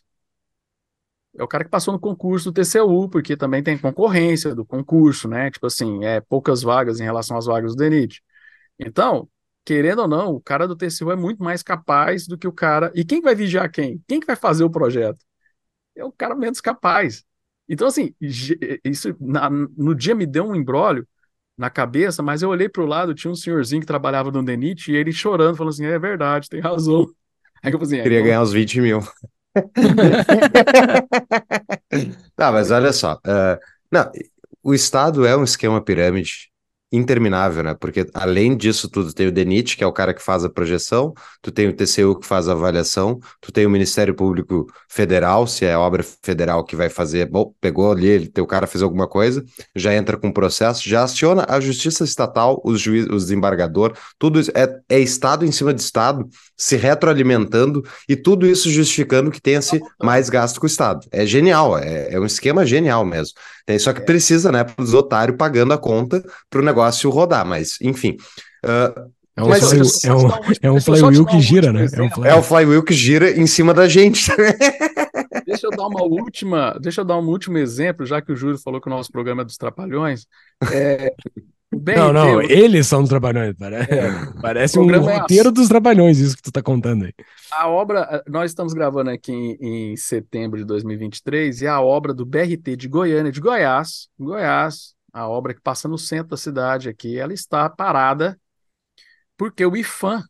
é 1.39 1.43
o 1.43 1.49
cara 1.49 1.65
que 1.65 1.71
passou 1.71 1.93
no 1.93 2.01
concurso 2.01 2.51
do 2.51 2.55
TCU, 2.55 3.09
porque 3.09 3.37
também 3.37 3.63
tem 3.63 3.77
concorrência 3.79 4.55
do 4.55 4.65
concurso, 4.65 5.29
né? 5.29 5.51
Tipo 5.51 5.67
assim, 5.67 6.05
é 6.05 6.21
poucas 6.21 6.63
vagas 6.63 7.01
em 7.01 7.05
relação 7.05 7.37
às 7.37 7.47
vagas 7.47 7.75
do 7.75 7.79
DENIT. 7.79 8.23
Então, 8.79 9.29
querendo 9.65 10.03
ou 10.03 10.09
não, 10.09 10.35
o 10.35 10.41
cara 10.41 10.69
do 10.69 10.77
TCU 10.77 11.11
é 11.13 11.17
muito 11.17 11.43
mais 11.43 11.63
capaz 11.63 12.27
do 12.27 12.39
que 12.39 12.49
o 12.49 12.53
cara. 12.53 12.93
E 12.95 13.05
quem 13.05 13.21
vai 13.21 13.35
vigiar 13.35 13.71
quem? 13.71 14.03
Quem 14.09 14.21
que 14.21 14.27
vai 14.27 14.37
fazer 14.37 14.65
o 14.65 14.71
projeto? 14.71 15.19
É 15.97 16.05
o 16.05 16.13
cara 16.13 16.35
menos 16.35 16.61
capaz. 16.61 17.25
Então, 17.69 17.89
assim, 17.89 18.15
isso 18.21 19.17
na, 19.21 19.51
no 19.51 19.95
dia 19.95 20.15
me 20.15 20.27
deu 20.27 20.45
um 20.45 20.55
embrólio 20.55 21.07
na 21.59 21.71
cabeça, 21.71 22.23
mas 22.23 22.43
eu 22.43 22.51
olhei 22.51 22.69
para 22.69 22.83
o 22.83 22.87
lado, 22.87 23.15
tinha 23.15 23.31
um 23.31 23.35
senhorzinho 23.35 23.81
que 23.81 23.87
trabalhava 23.87 24.31
no 24.31 24.43
DENIT 24.43 24.93
e 24.93 24.97
ele 24.97 25.13
chorando, 25.13 25.57
falando 25.57 25.73
assim: 25.73 25.87
é 25.87 25.99
verdade, 25.99 26.49
tem 26.49 26.61
razão. 26.61 27.07
Aí 27.63 27.73
eu 27.73 27.79
falei 27.79 27.95
assim, 27.95 28.03
Queria 28.03 28.21
é, 28.21 28.23
ganhar 28.23 28.43
uns 28.43 28.53
20 28.53 28.81
mil. 28.81 29.01
não, 32.39 32.53
mas 32.53 32.71
olha 32.71 32.93
só. 32.93 33.15
Uh, 33.15 33.59
não, 33.91 34.11
o 34.63 34.75
Estado 34.75 35.27
é 35.27 35.37
um 35.37 35.43
esquema 35.43 35.81
pirâmide 35.81 36.51
interminável, 36.93 37.65
né? 37.65 37.75
Porque 37.75 38.07
além 38.15 38.57
disso 38.57 38.89
tudo, 38.89 39.13
tem 39.13 39.27
o 39.27 39.33
DENIT, 39.33 39.77
que 39.77 39.83
é 39.83 39.87
o 39.87 39.93
cara 39.93 40.15
que 40.15 40.23
faz 40.23 40.45
a 40.45 40.49
projeção, 40.49 41.13
tu 41.43 41.51
tem 41.51 41.69
o 41.69 41.73
TCU 41.73 42.19
que 42.19 42.27
faz 42.27 42.49
a 42.49 42.53
avaliação, 42.53 43.19
tu 43.41 43.51
tem 43.51 43.67
o 43.67 43.71
Ministério 43.71 44.15
Público 44.15 44.67
Federal, 44.89 45.47
se 45.47 45.65
é 45.65 45.77
obra 45.77 46.05
federal 46.23 46.65
que 46.65 46.77
vai 46.77 46.89
fazer, 46.89 47.27
bom, 47.29 47.53
pegou 47.61 47.91
ali, 47.91 48.07
ele, 48.07 48.29
teu 48.29 48.47
cara 48.47 48.67
fez 48.67 48.83
alguma 48.83 49.09
coisa, 49.09 49.45
já 49.75 49.95
entra 49.95 50.17
com 50.17 50.33
processo, 50.33 50.89
já 50.89 51.03
aciona 51.03 51.45
a 51.49 51.59
Justiça 51.59 52.05
Estatal, 52.05 52.61
os 52.65 52.81
juízes, 52.81 53.09
o 53.11 53.17
desembargador, 53.17 53.97
tudo 54.19 54.39
isso 54.39 54.53
é, 54.55 54.79
é 54.89 55.01
Estado 55.01 55.45
em 55.45 55.53
cima 55.53 55.75
de 55.75 55.81
Estado, 55.81 56.29
se 56.57 56.77
retroalimentando 56.77 57.83
e 58.09 58.15
tudo 58.15 58.47
isso 58.47 58.71
justificando 58.71 59.31
que 59.31 59.41
tenha-se 59.41 59.81
mais 60.03 60.31
gasto 60.31 60.61
com 60.61 60.67
o 60.67 60.69
Estado. 60.69 61.07
É 61.11 61.27
genial, 61.27 61.77
é, 61.77 62.15
é 62.15 62.21
um 62.21 62.27
esquema 62.27 62.65
genial 62.65 63.05
mesmo. 63.05 63.35
Tem, 63.67 63.79
só 63.81 63.93
que 63.93 64.01
precisa, 64.01 64.53
né, 64.53 64.63
para 64.63 64.83
os 64.83 64.95
otários 64.95 65.37
pagando 65.37 65.73
a 65.73 65.79
conta 65.79 66.23
para 66.49 66.61
o 66.61 66.65
negócio 66.65 66.76
rodar, 67.11 67.47
mas, 67.47 67.79
enfim. 67.81 68.17
Uh, 68.65 69.11
é 69.37 69.43
um, 69.43 69.49
mas, 69.49 69.69
fly, 69.69 69.81
é 70.11 70.15
um, 70.15 70.29
é 70.63 70.71
um 70.71 70.81
flywheel 70.81 71.27
que 71.27 71.41
gira, 71.41 71.71
né? 71.73 71.87
É, 71.93 72.03
um 72.03 72.11
fly... 72.11 72.29
é 72.29 72.35
o 72.35 72.43
flywheel 72.43 72.83
que 72.83 72.95
gira 72.95 73.31
em 73.31 73.47
cima 73.47 73.75
da 73.75 73.87
gente. 73.87 74.31
deixa 75.47 75.67
eu 75.67 75.71
dar 75.71 75.87
uma 75.87 76.03
última, 76.03 76.79
deixa 76.81 77.03
eu 77.03 77.05
dar 77.05 77.19
um 77.19 77.27
último 77.29 77.59
exemplo, 77.59 78.07
já 78.07 78.23
que 78.23 78.33
o 78.33 78.37
Júlio 78.37 78.59
falou 78.59 78.81
que 78.81 78.89
o 78.89 78.91
nosso 78.91 79.13
programa 79.13 79.43
é 79.43 79.45
dos 79.45 79.59
trapalhões. 79.59 80.27
É, 80.73 81.13
não, 81.97 82.13
não, 82.13 82.41
eles 82.41 82.87
são 82.87 83.03
os 83.03 83.09
trapalhões. 83.09 83.55
Parece, 83.59 83.93
é. 83.93 84.11
parece 84.41 84.79
um 84.79 84.91
é 84.91 84.97
roteiro 84.97 85.49
é 85.51 85.53
dos 85.53 85.69
trapalhões, 85.69 86.19
isso 86.19 86.37
que 86.37 86.43
tu 86.43 86.53
tá 86.53 86.63
contando 86.63 87.05
aí. 87.05 87.13
A 87.53 87.69
obra, 87.69 88.23
nós 88.27 88.51
estamos 88.51 88.73
gravando 88.73 89.11
aqui 89.11 89.33
em, 89.33 89.93
em, 89.93 89.97
setembro 89.97 90.59
de 90.59 90.65
2023, 90.65 91.63
e 91.63 91.67
a 91.67 91.81
obra 91.81 92.15
do 92.15 92.25
BRT 92.25 92.77
de 92.77 92.89
Goiânia, 92.89 93.33
de 93.33 93.41
Goiás, 93.41 94.09
Goiás, 94.19 94.96
a 95.17 95.27
obra 95.27 95.55
que 95.55 95.63
passa 95.63 95.89
no 95.89 95.97
centro 95.97 96.29
da 96.29 96.37
cidade 96.37 96.91
aqui, 96.91 97.19
ela 97.19 97.33
está 97.33 97.71
parada 97.71 98.39
porque 99.35 99.65
o 99.65 99.75
IFAM, 99.75 100.23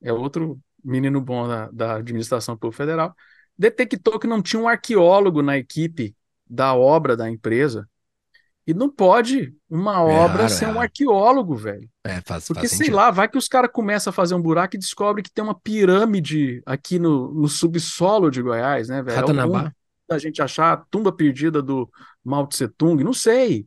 é 0.00 0.12
outro 0.12 0.60
menino 0.84 1.20
bom 1.20 1.48
da, 1.48 1.68
da 1.72 1.96
administração 1.96 2.56
pública 2.56 2.84
federal, 2.84 3.16
detectou 3.58 4.20
que 4.20 4.28
não 4.28 4.40
tinha 4.40 4.62
um 4.62 4.68
arqueólogo 4.68 5.42
na 5.42 5.58
equipe 5.58 6.14
da 6.48 6.72
obra 6.72 7.16
da 7.16 7.28
empresa 7.28 7.88
e 8.64 8.72
não 8.72 8.88
pode 8.88 9.52
uma 9.68 9.94
é 9.94 9.98
obra 9.98 10.44
é 10.44 10.48
ser 10.48 10.68
um 10.68 10.80
arqueólogo, 10.80 11.56
velho. 11.56 11.90
É, 12.04 12.20
faz, 12.20 12.46
Porque, 12.46 12.60
faz 12.60 12.70
sei 12.70 12.78
sentido. 12.78 12.94
lá, 12.94 13.10
vai 13.10 13.28
que 13.28 13.38
os 13.38 13.48
caras 13.48 13.72
começam 13.72 14.12
a 14.12 14.14
fazer 14.14 14.36
um 14.36 14.42
buraco 14.42 14.76
e 14.76 14.78
descobrem 14.78 15.24
que 15.24 15.32
tem 15.32 15.42
uma 15.42 15.58
pirâmide 15.58 16.62
aqui 16.64 16.96
no, 16.96 17.34
no 17.34 17.48
subsolo 17.48 18.30
de 18.30 18.40
Goiás, 18.40 18.88
né, 18.88 19.02
velho? 19.02 19.16
Ratanabá. 19.16 19.72
A 20.08 20.18
gente 20.18 20.40
achar 20.40 20.72
a 20.74 20.76
tumba 20.76 21.10
perdida 21.10 21.60
do 21.60 21.90
Mao 22.22 22.46
Tse 22.46 22.68
Tung, 22.68 23.02
não 23.02 23.14
sei. 23.14 23.66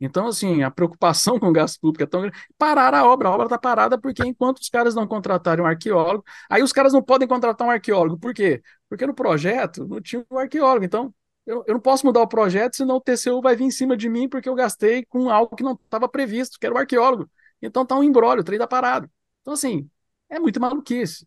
Então, 0.00 0.26
assim, 0.26 0.62
a 0.62 0.70
preocupação 0.70 1.38
com 1.40 1.48
o 1.48 1.52
gasto 1.52 1.80
público 1.80 2.02
é 2.04 2.06
tão 2.06 2.20
grande. 2.22 2.36
Parar 2.58 2.94
a 2.94 3.06
obra, 3.06 3.28
a 3.28 3.32
obra 3.32 3.46
está 3.46 3.58
parada 3.58 3.98
porque 3.98 4.22
enquanto 4.26 4.58
os 4.58 4.68
caras 4.68 4.94
não 4.94 5.06
contratarem 5.06 5.64
um 5.64 5.66
arqueólogo, 5.66 6.24
aí 6.50 6.62
os 6.62 6.72
caras 6.72 6.92
não 6.92 7.02
podem 7.02 7.26
contratar 7.28 7.66
um 7.66 7.70
arqueólogo. 7.70 8.18
Por 8.18 8.34
quê? 8.34 8.62
Porque 8.88 9.06
no 9.06 9.14
projeto 9.14 9.86
não 9.86 10.00
tinha 10.00 10.24
um 10.30 10.38
arqueólogo. 10.38 10.84
Então, 10.84 11.14
eu, 11.46 11.64
eu 11.66 11.74
não 11.74 11.80
posso 11.80 12.04
mudar 12.04 12.20
o 12.22 12.28
projeto, 12.28 12.76
senão 12.76 12.96
o 12.96 13.00
TCU 13.00 13.40
vai 13.40 13.56
vir 13.56 13.64
em 13.64 13.70
cima 13.70 13.96
de 13.96 14.08
mim 14.08 14.28
porque 14.28 14.48
eu 14.48 14.54
gastei 14.54 15.04
com 15.06 15.30
algo 15.30 15.54
que 15.56 15.62
não 15.62 15.72
estava 15.74 16.08
previsto, 16.08 16.58
que 16.58 16.66
era 16.66 16.74
o 16.74 16.78
arqueólogo. 16.78 17.30
Então 17.62 17.86
tá 17.86 17.96
um 17.96 18.02
embrólio, 18.02 18.42
o 18.42 18.44
trem 18.44 18.58
tá 18.58 18.66
parado. 18.66 19.08
Então, 19.42 19.54
assim, 19.54 19.88
é 20.28 20.38
muito 20.38 20.60
maluquice. 20.60 21.26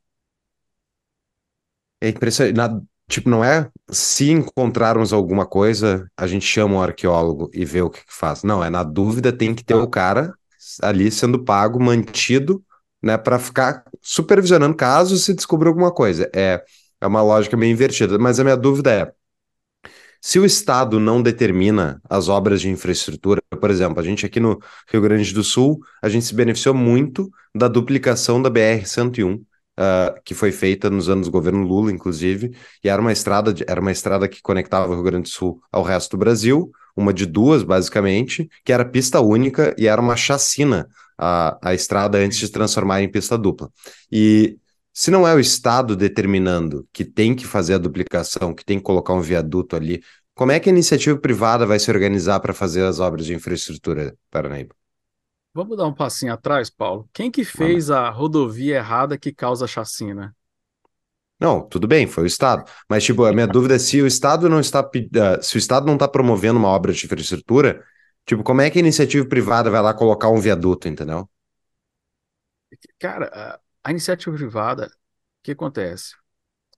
É 2.01 2.09
impressionante. 2.09 2.88
Tipo, 3.09 3.27
não 3.27 3.43
é 3.43 3.67
se 3.89 4.29
encontrarmos 4.29 5.11
alguma 5.11 5.43
coisa, 5.43 6.07
a 6.15 6.27
gente 6.27 6.45
chama 6.45 6.75
o 6.75 6.81
arqueólogo 6.81 7.49
e 7.51 7.65
vê 7.65 7.81
o 7.81 7.89
que, 7.89 8.05
que 8.05 8.13
faz. 8.13 8.43
Não, 8.43 8.63
é 8.63 8.69
na 8.69 8.83
dúvida, 8.83 9.33
tem 9.33 9.55
que 9.55 9.63
ter 9.63 9.73
o 9.73 9.87
cara 9.87 10.31
ali 10.83 11.09
sendo 11.09 11.43
pago, 11.43 11.81
mantido, 11.81 12.63
né, 13.01 13.17
para 13.17 13.39
ficar 13.39 13.83
supervisionando 13.99 14.75
caso 14.75 15.17
se 15.17 15.33
descubra 15.33 15.69
alguma 15.69 15.91
coisa. 15.91 16.29
É, 16.35 16.63
é 17.01 17.07
uma 17.07 17.23
lógica 17.23 17.57
meio 17.57 17.71
invertida, 17.71 18.19
mas 18.19 18.39
a 18.39 18.43
minha 18.43 18.55
dúvida 18.55 18.91
é: 18.91 19.11
se 20.21 20.37
o 20.37 20.45
Estado 20.45 20.99
não 20.99 21.21
determina 21.21 22.01
as 22.07 22.27
obras 22.27 22.61
de 22.61 22.69
infraestrutura, 22.69 23.41
por 23.59 23.71
exemplo, 23.71 23.99
a 23.99 24.03
gente 24.03 24.23
aqui 24.25 24.39
no 24.39 24.59
Rio 24.87 25.01
Grande 25.01 25.33
do 25.33 25.43
Sul, 25.43 25.79
a 26.01 26.09
gente 26.09 26.25
se 26.25 26.35
beneficiou 26.35 26.75
muito 26.75 27.31
da 27.55 27.67
duplicação 27.67 28.39
da 28.39 28.51
BR-101, 28.51 29.41
uh, 29.79 30.19
que 30.25 30.33
foi 30.33 30.51
feita 30.51 30.89
nos 30.89 31.09
anos 31.09 31.27
do 31.27 31.31
governo 31.31 31.63
Lula, 31.63 31.91
inclusive, 31.91 32.51
e 32.83 32.89
era 32.89 33.01
uma 33.01 33.13
estrada, 33.13 33.53
de, 33.53 33.63
era 33.67 33.79
uma 33.79 33.91
estrada 33.91 34.27
que 34.27 34.41
conectava 34.41 34.91
o 34.91 34.93
Rio 34.93 35.03
Grande 35.03 35.23
do 35.23 35.29
Sul 35.29 35.61
ao 35.71 35.81
resto 35.81 36.11
do 36.11 36.19
Brasil, 36.19 36.69
uma 36.95 37.13
de 37.13 37.25
duas, 37.25 37.63
basicamente, 37.63 38.49
que 38.65 38.73
era 38.73 38.83
pista 38.83 39.21
única 39.21 39.73
e 39.77 39.87
era 39.87 40.01
uma 40.01 40.17
chacina 40.17 40.87
a, 41.17 41.57
a 41.61 41.73
estrada 41.73 42.17
antes 42.17 42.39
de 42.39 42.49
transformar 42.49 43.01
em 43.01 43.09
pista 43.09 43.37
dupla. 43.37 43.69
E 44.11 44.57
se 44.93 45.09
não 45.09 45.25
é 45.27 45.33
o 45.33 45.39
Estado 45.39 45.95
determinando 45.95 46.85
que 46.91 47.05
tem 47.05 47.33
que 47.33 47.47
fazer 47.47 47.75
a 47.75 47.77
duplicação, 47.77 48.53
que 48.53 48.65
tem 48.65 48.77
que 48.77 48.83
colocar 48.83 49.13
um 49.13 49.21
viaduto 49.21 49.75
ali, 49.75 50.01
como 50.35 50.51
é 50.51 50.59
que 50.59 50.69
a 50.69 50.73
iniciativa 50.73 51.17
privada 51.17 51.65
vai 51.65 51.79
se 51.79 51.91
organizar 51.91 52.39
para 52.39 52.53
fazer 52.53 52.83
as 52.83 52.99
obras 52.99 53.25
de 53.25 53.33
infraestrutura, 53.33 54.15
Paranaíba? 54.31 54.78
Vamos 55.59 55.75
dar 55.75 55.87
um 55.87 55.93
passinho 55.93 56.31
atrás, 56.31 56.69
Paulo. 56.69 57.09
Quem 57.11 57.29
que 57.29 57.43
fez 57.43 57.91
a 57.91 58.09
rodovia 58.09 58.77
errada 58.77 59.17
que 59.17 59.33
causa 59.33 59.67
chacina? 59.67 60.33
Não, 61.37 61.67
tudo 61.67 61.85
bem, 61.85 62.07
foi 62.07 62.23
o 62.23 62.25
Estado. 62.25 62.63
Mas, 62.87 63.03
tipo, 63.03 63.25
a 63.25 63.33
minha 63.33 63.45
dúvida 63.45 63.75
é 63.75 63.77
se 63.77 64.01
o 64.01 64.07
Estado 64.07 64.47
não 64.47 64.61
está. 64.61 64.79
Uh, 64.79 65.43
se 65.43 65.57
o 65.57 65.59
Estado 65.59 65.85
não 65.85 65.95
está 65.95 66.07
promovendo 66.07 66.57
uma 66.57 66.69
obra 66.69 66.93
de 66.93 67.05
infraestrutura, 67.05 67.85
tipo, 68.25 68.41
como 68.41 68.61
é 68.61 68.69
que 68.69 68.79
a 68.79 68.81
iniciativa 68.81 69.27
privada 69.27 69.69
vai 69.69 69.81
lá 69.81 69.93
colocar 69.93 70.29
um 70.29 70.39
viaduto, 70.39 70.87
entendeu? 70.87 71.29
Cara, 72.97 73.59
a 73.83 73.91
iniciativa 73.91 74.33
privada, 74.33 74.85
o 74.85 74.89
que 75.43 75.51
acontece? 75.51 76.15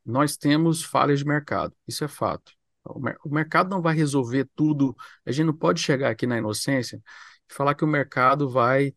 Nós 0.03 0.35
temos 0.35 0.83
falhas 0.83 1.19
de 1.19 1.25
mercado, 1.25 1.71
isso 1.87 2.03
é 2.03 2.07
fato. 2.07 2.51
O 2.83 3.29
mercado 3.29 3.69
não 3.69 3.79
vai 3.79 3.95
resolver 3.95 4.49
tudo. 4.55 4.97
A 5.23 5.31
gente 5.31 5.45
não 5.45 5.55
pode 5.55 5.79
chegar 5.79 6.09
aqui 6.09 6.25
na 6.25 6.39
inocência 6.39 6.99
falar 7.53 7.75
que 7.75 7.83
o 7.83 7.87
mercado 7.87 8.49
vai 8.49 8.93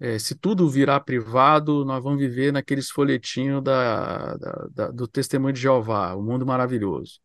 é, 0.00 0.18
se 0.18 0.34
tudo 0.36 0.68
virar 0.68 1.00
privado, 1.00 1.84
nós 1.84 2.02
vamos 2.02 2.20
viver 2.20 2.52
naqueles 2.52 2.88
folhetinhos 2.88 3.62
da, 3.62 4.36
da, 4.36 4.68
da, 4.70 4.90
do 4.92 5.08
Testemunho 5.08 5.52
de 5.52 5.60
Jeová, 5.60 6.14
o 6.14 6.22
mundo 6.22 6.46
maravilhoso. 6.46 7.20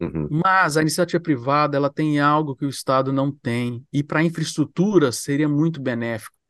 Uhum. 0.00 0.28
Mas 0.30 0.76
a 0.76 0.82
iniciativa 0.82 1.22
privada 1.22 1.76
ela 1.76 1.90
tem 1.90 2.20
algo 2.20 2.54
que 2.54 2.66
o 2.66 2.68
Estado 2.68 3.12
não 3.12 3.32
tem, 3.32 3.84
e 3.92 4.02
para 4.02 4.20
a 4.20 4.24
infraestrutura 4.24 5.12
seria 5.12 5.48
muito 5.48 5.80
benéfico 5.80 6.40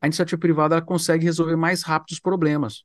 a 0.00 0.06
iniciativa 0.06 0.40
privada 0.40 0.80
consegue 0.80 1.24
resolver 1.24 1.56
mais 1.56 1.82
rápido 1.82 2.12
os 2.12 2.20
problemas. 2.20 2.84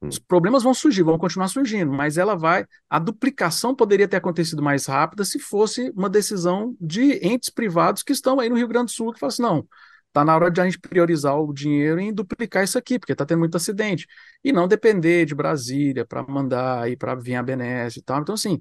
Hum. 0.00 0.08
Os 0.08 0.18
problemas 0.18 0.62
vão 0.62 0.72
surgir, 0.72 1.02
vão 1.02 1.18
continuar 1.18 1.48
surgindo, 1.48 1.92
mas 1.92 2.18
ela 2.18 2.36
vai. 2.36 2.64
A 2.88 2.98
duplicação 2.98 3.74
poderia 3.74 4.08
ter 4.08 4.16
acontecido 4.16 4.62
mais 4.62 4.86
rápida 4.86 5.24
se 5.24 5.38
fosse 5.38 5.90
uma 5.96 6.08
decisão 6.08 6.76
de 6.80 7.14
entes 7.26 7.50
privados 7.50 8.02
que 8.02 8.12
estão 8.12 8.38
aí 8.38 8.48
no 8.48 8.56
Rio 8.56 8.68
Grande 8.68 8.86
do 8.86 8.90
Sul 8.92 9.12
que 9.12 9.18
falam 9.18 9.30
assim: 9.30 9.42
não, 9.42 9.68
está 10.08 10.24
na 10.24 10.34
hora 10.34 10.50
de 10.50 10.60
a 10.60 10.64
gente 10.64 10.78
priorizar 10.78 11.38
o 11.38 11.52
dinheiro 11.52 12.00
em 12.00 12.12
duplicar 12.12 12.64
isso 12.64 12.78
aqui, 12.78 12.98
porque 12.98 13.12
está 13.12 13.26
tendo 13.26 13.40
muito 13.40 13.56
acidente. 13.56 14.06
E 14.44 14.52
não 14.52 14.68
depender 14.68 15.24
de 15.26 15.34
Brasília 15.34 16.06
para 16.06 16.22
mandar 16.22 16.82
aí 16.84 16.96
para 16.96 17.14
vir 17.14 17.34
a 17.36 17.42
BNS 17.42 17.98
e 17.98 18.02
tal. 18.02 18.20
Então, 18.20 18.34
assim, 18.34 18.60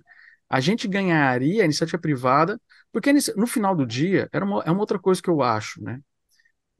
a 0.50 0.60
gente 0.60 0.88
ganharia 0.88 1.62
a 1.62 1.66
iniciativa 1.66 2.00
privada, 2.00 2.60
porque 2.92 3.12
no 3.36 3.48
final 3.48 3.76
do 3.76 3.86
dia, 3.86 4.30
era 4.32 4.44
uma, 4.46 4.64
é 4.64 4.72
uma 4.72 4.80
outra 4.80 4.98
coisa 5.00 5.22
que 5.22 5.30
eu 5.30 5.42
acho, 5.42 5.82
né? 5.84 6.00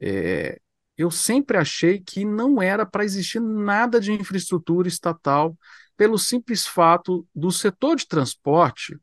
É, 0.00 0.60
eu 0.98 1.12
sempre 1.12 1.56
achei 1.56 2.00
que 2.00 2.24
não 2.24 2.60
era 2.60 2.84
para 2.84 3.04
existir 3.04 3.40
nada 3.40 4.00
de 4.00 4.12
infraestrutura 4.12 4.88
estatal, 4.88 5.56
pelo 5.96 6.18
simples 6.18 6.66
fato 6.66 7.24
do 7.32 7.52
setor 7.52 7.96
de 7.96 8.06
transporte 8.06 8.98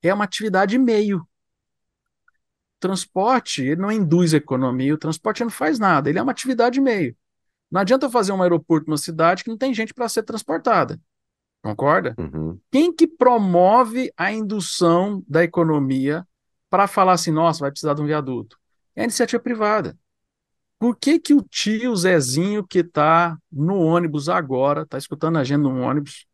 é 0.00 0.14
uma 0.14 0.24
atividade 0.24 0.78
meio. 0.78 1.26
Transporte, 2.78 3.62
ele 3.62 3.80
não 3.80 3.90
induz 3.90 4.32
economia, 4.32 4.94
o 4.94 4.98
transporte 4.98 5.42
não 5.42 5.50
faz 5.50 5.78
nada, 5.78 6.08
ele 6.08 6.18
é 6.18 6.22
uma 6.22 6.32
atividade 6.32 6.80
meio. 6.80 7.16
Não 7.70 7.80
adianta 7.80 8.08
fazer 8.08 8.30
um 8.30 8.42
aeroporto 8.42 8.86
numa 8.86 8.98
cidade 8.98 9.42
que 9.42 9.50
não 9.50 9.58
tem 9.58 9.74
gente 9.74 9.92
para 9.92 10.08
ser 10.08 10.22
transportada. 10.22 11.00
Concorda? 11.62 12.14
Uhum. 12.18 12.60
Quem 12.70 12.94
que 12.94 13.06
promove 13.06 14.12
a 14.16 14.30
indução 14.30 15.24
da 15.26 15.42
economia 15.42 16.24
para 16.68 16.86
falar 16.86 17.14
assim, 17.14 17.30
nossa, 17.32 17.60
vai 17.60 17.70
precisar 17.70 17.94
de 17.94 18.02
um 18.02 18.06
viaduto? 18.06 18.58
É 18.94 19.00
a 19.00 19.04
iniciativa 19.04 19.42
privada. 19.42 19.98
Por 20.84 20.98
que 20.98 21.18
que 21.18 21.32
o 21.32 21.40
tio 21.40 21.96
Zezinho 21.96 22.62
que 22.62 22.80
está 22.80 23.38
no 23.50 23.78
ônibus 23.78 24.28
agora, 24.28 24.82
está 24.82 24.98
escutando 24.98 25.38
a 25.38 25.40
agenda 25.40 25.66
no 25.66 25.80
ônibus, 25.80 26.26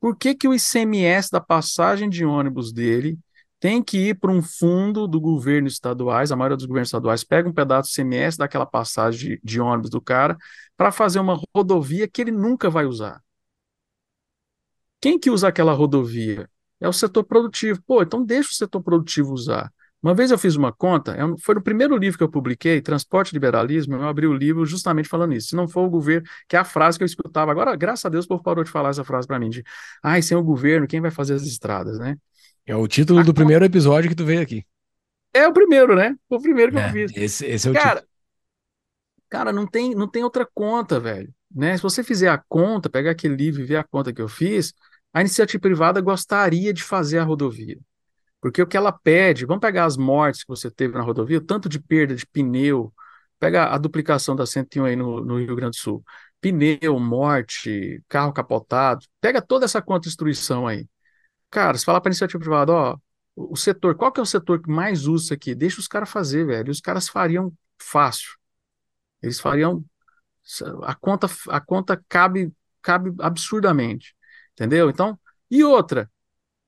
por 0.00 0.16
que 0.16 0.34
que 0.34 0.48
o 0.48 0.54
ICMS 0.54 1.30
da 1.30 1.42
passagem 1.42 2.08
de 2.08 2.24
ônibus 2.24 2.72
dele 2.72 3.18
tem 3.60 3.82
que 3.82 3.98
ir 3.98 4.14
para 4.18 4.32
um 4.32 4.40
fundo 4.40 5.06
do 5.06 5.20
governo 5.20 5.68
estaduais, 5.68 6.32
a 6.32 6.36
maioria 6.36 6.56
dos 6.56 6.64
governos 6.64 6.88
estaduais 6.88 7.22
pega 7.22 7.46
um 7.46 7.52
pedaço 7.52 7.90
do 7.90 7.92
ICMS 7.92 8.38
daquela 8.38 8.64
passagem 8.64 9.32
de, 9.32 9.40
de 9.44 9.60
ônibus 9.60 9.90
do 9.90 10.00
cara 10.00 10.38
para 10.74 10.90
fazer 10.90 11.20
uma 11.20 11.38
rodovia 11.54 12.08
que 12.08 12.22
ele 12.22 12.32
nunca 12.32 12.70
vai 12.70 12.86
usar. 12.86 13.22
Quem 15.02 15.18
que 15.18 15.28
usa 15.28 15.48
aquela 15.48 15.74
rodovia? 15.74 16.48
É 16.80 16.88
o 16.88 16.94
setor 16.94 17.24
produtivo. 17.24 17.82
Pô, 17.86 18.02
então 18.02 18.24
deixa 18.24 18.52
o 18.52 18.54
setor 18.54 18.82
produtivo 18.82 19.34
usar. 19.34 19.70
Uma 20.02 20.14
vez 20.14 20.32
eu 20.32 20.38
fiz 20.38 20.56
uma 20.56 20.72
conta, 20.72 21.12
é 21.12 21.20
foi 21.40 21.54
no 21.54 21.62
primeiro 21.62 21.96
livro 21.96 22.18
que 22.18 22.24
eu 22.24 22.28
publiquei, 22.28 22.80
Transporte 22.80 23.30
e 23.30 23.34
Liberalismo, 23.34 23.94
eu 23.94 24.08
abri 24.08 24.26
o 24.26 24.34
livro 24.34 24.66
justamente 24.66 25.08
falando 25.08 25.32
isso. 25.32 25.50
Se 25.50 25.56
não 25.56 25.68
for 25.68 25.86
o 25.86 25.90
governo, 25.90 26.26
que 26.48 26.56
é 26.56 26.58
a 26.58 26.64
frase 26.64 26.98
que 26.98 27.04
eu 27.04 27.06
escutava, 27.06 27.52
agora, 27.52 27.76
graças 27.76 28.04
a 28.04 28.08
Deus, 28.08 28.24
o 28.24 28.28
povo 28.28 28.42
parou 28.42 28.64
de 28.64 28.70
falar 28.70 28.90
essa 28.90 29.04
frase 29.04 29.28
para 29.28 29.38
mim, 29.38 29.48
de, 29.48 29.62
ai, 30.02 30.20
sem 30.20 30.36
o 30.36 30.42
governo, 30.42 30.88
quem 30.88 31.00
vai 31.00 31.12
fazer 31.12 31.34
as 31.34 31.42
estradas, 31.42 32.00
né? 32.00 32.16
É 32.66 32.74
o 32.74 32.88
título 32.88 33.20
a 33.20 33.22
do 33.22 33.32
primeiro 33.32 33.64
episódio 33.64 34.10
que 34.10 34.16
tu 34.16 34.24
veio 34.24 34.42
aqui. 34.42 34.64
É 35.32 35.46
o 35.46 35.52
primeiro, 35.52 35.94
né? 35.94 36.16
Foi 36.28 36.38
o 36.38 36.42
primeiro 36.42 36.72
que 36.72 36.78
é, 36.78 36.88
eu 36.88 36.92
fiz. 36.92 37.16
Esse, 37.16 37.46
esse 37.46 37.68
é 37.68 37.70
o 37.70 37.74
cara, 37.74 38.00
título. 38.00 38.08
Cara, 39.30 39.52
não 39.52 39.66
tem, 39.66 39.94
não 39.94 40.08
tem 40.08 40.24
outra 40.24 40.46
conta, 40.52 40.98
velho. 40.98 41.32
Né? 41.54 41.76
Se 41.76 41.82
você 41.82 42.02
fizer 42.02 42.28
a 42.28 42.42
conta, 42.48 42.90
pegar 42.90 43.12
aquele 43.12 43.36
livro 43.36 43.62
e 43.62 43.64
ver 43.64 43.76
a 43.76 43.84
conta 43.84 44.12
que 44.12 44.20
eu 44.20 44.28
fiz, 44.28 44.74
a 45.12 45.20
iniciativa 45.20 45.60
privada 45.60 46.00
gostaria 46.00 46.72
de 46.72 46.82
fazer 46.82 47.18
a 47.18 47.24
rodovia. 47.24 47.78
Porque 48.42 48.60
o 48.60 48.66
que 48.66 48.76
ela 48.76 48.90
pede, 48.90 49.46
vamos 49.46 49.60
pegar 49.60 49.84
as 49.84 49.96
mortes 49.96 50.42
que 50.42 50.48
você 50.48 50.68
teve 50.68 50.94
na 50.94 51.00
rodovia, 51.02 51.40
tanto 51.40 51.68
de 51.68 51.78
perda 51.78 52.12
de 52.16 52.26
pneu, 52.26 52.92
pega 53.38 53.72
a 53.72 53.78
duplicação 53.78 54.34
da 54.34 54.44
101 54.44 54.84
aí 54.84 54.96
no, 54.96 55.24
no 55.24 55.38
Rio 55.38 55.54
Grande 55.54 55.78
do 55.78 55.80
Sul, 55.80 56.04
pneu, 56.40 56.98
morte, 56.98 58.02
carro 58.08 58.32
capotado, 58.32 59.06
pega 59.20 59.40
toda 59.40 59.64
essa 59.64 59.80
contra-destruição 59.80 60.66
aí. 60.66 60.88
Cara, 61.50 61.78
se 61.78 61.84
falar 61.84 62.00
para 62.00 62.10
iniciativa 62.10 62.40
privada, 62.40 62.72
ó, 62.72 62.98
o 63.36 63.56
setor, 63.56 63.94
qual 63.94 64.10
que 64.10 64.18
é 64.18 64.22
o 64.24 64.26
setor 64.26 64.60
que 64.60 64.68
mais 64.68 65.06
usa 65.06 65.26
isso 65.26 65.34
aqui? 65.34 65.54
Deixa 65.54 65.78
os 65.80 65.86
caras 65.86 66.10
fazer, 66.10 66.44
velho. 66.44 66.70
Os 66.70 66.80
caras 66.80 67.08
fariam 67.08 67.52
fácil. 67.78 68.36
Eles 69.22 69.38
fariam 69.38 69.84
a 70.82 70.94
conta 70.94 71.28
a 71.48 71.60
conta 71.60 72.02
cabe 72.08 72.52
cabe 72.82 73.12
absurdamente. 73.20 74.16
Entendeu? 74.52 74.90
Então, 74.90 75.18
e 75.50 75.62
outra, 75.64 76.10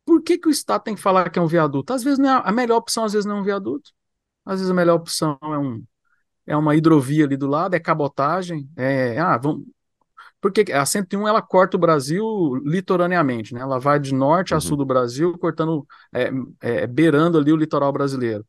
por 0.04 0.22
que, 0.22 0.38
que 0.38 0.48
o 0.48 0.50
Estado 0.50 0.82
tem 0.84 0.94
que 0.94 1.00
falar 1.02 1.30
que 1.30 1.38
é 1.38 1.42
um 1.42 1.46
viaduto? 1.46 1.92
Às 1.92 2.02
vezes 2.02 2.18
não 2.18 2.28
é, 2.38 2.42
a 2.44 2.52
melhor 2.52 2.76
opção, 2.76 3.04
às 3.04 3.12
vezes 3.12 3.26
não 3.26 3.38
é 3.38 3.40
um 3.40 3.44
viaduto. 3.44 3.90
Às 4.44 4.60
vezes 4.60 4.70
a 4.70 4.74
melhor 4.74 4.96
opção 4.96 5.38
é, 5.42 5.58
um, 5.58 5.84
é 6.46 6.56
uma 6.56 6.76
hidrovia 6.76 7.24
ali 7.26 7.36
do 7.36 7.48
lado, 7.48 7.74
é 7.74 7.80
cabotagem, 7.80 8.68
é, 8.76 9.18
ah, 9.18 9.38
vamos, 9.38 9.66
porque 10.40 10.72
a 10.72 10.84
101 10.86 11.26
ela 11.28 11.42
corta 11.42 11.76
o 11.76 11.80
Brasil 11.80 12.24
litorâneamente, 12.64 13.54
né? 13.54 13.60
Ela 13.60 13.78
vai 13.78 13.98
de 13.98 14.14
norte 14.14 14.54
a 14.54 14.60
sul 14.60 14.72
Uhum. 14.72 14.78
do 14.78 14.86
Brasil, 14.86 15.38
cortando, 15.38 15.86
é, 16.14 16.30
é, 16.60 16.86
beirando 16.86 17.38
ali 17.38 17.52
o 17.52 17.56
litoral 17.56 17.92
brasileiro. 17.92 18.46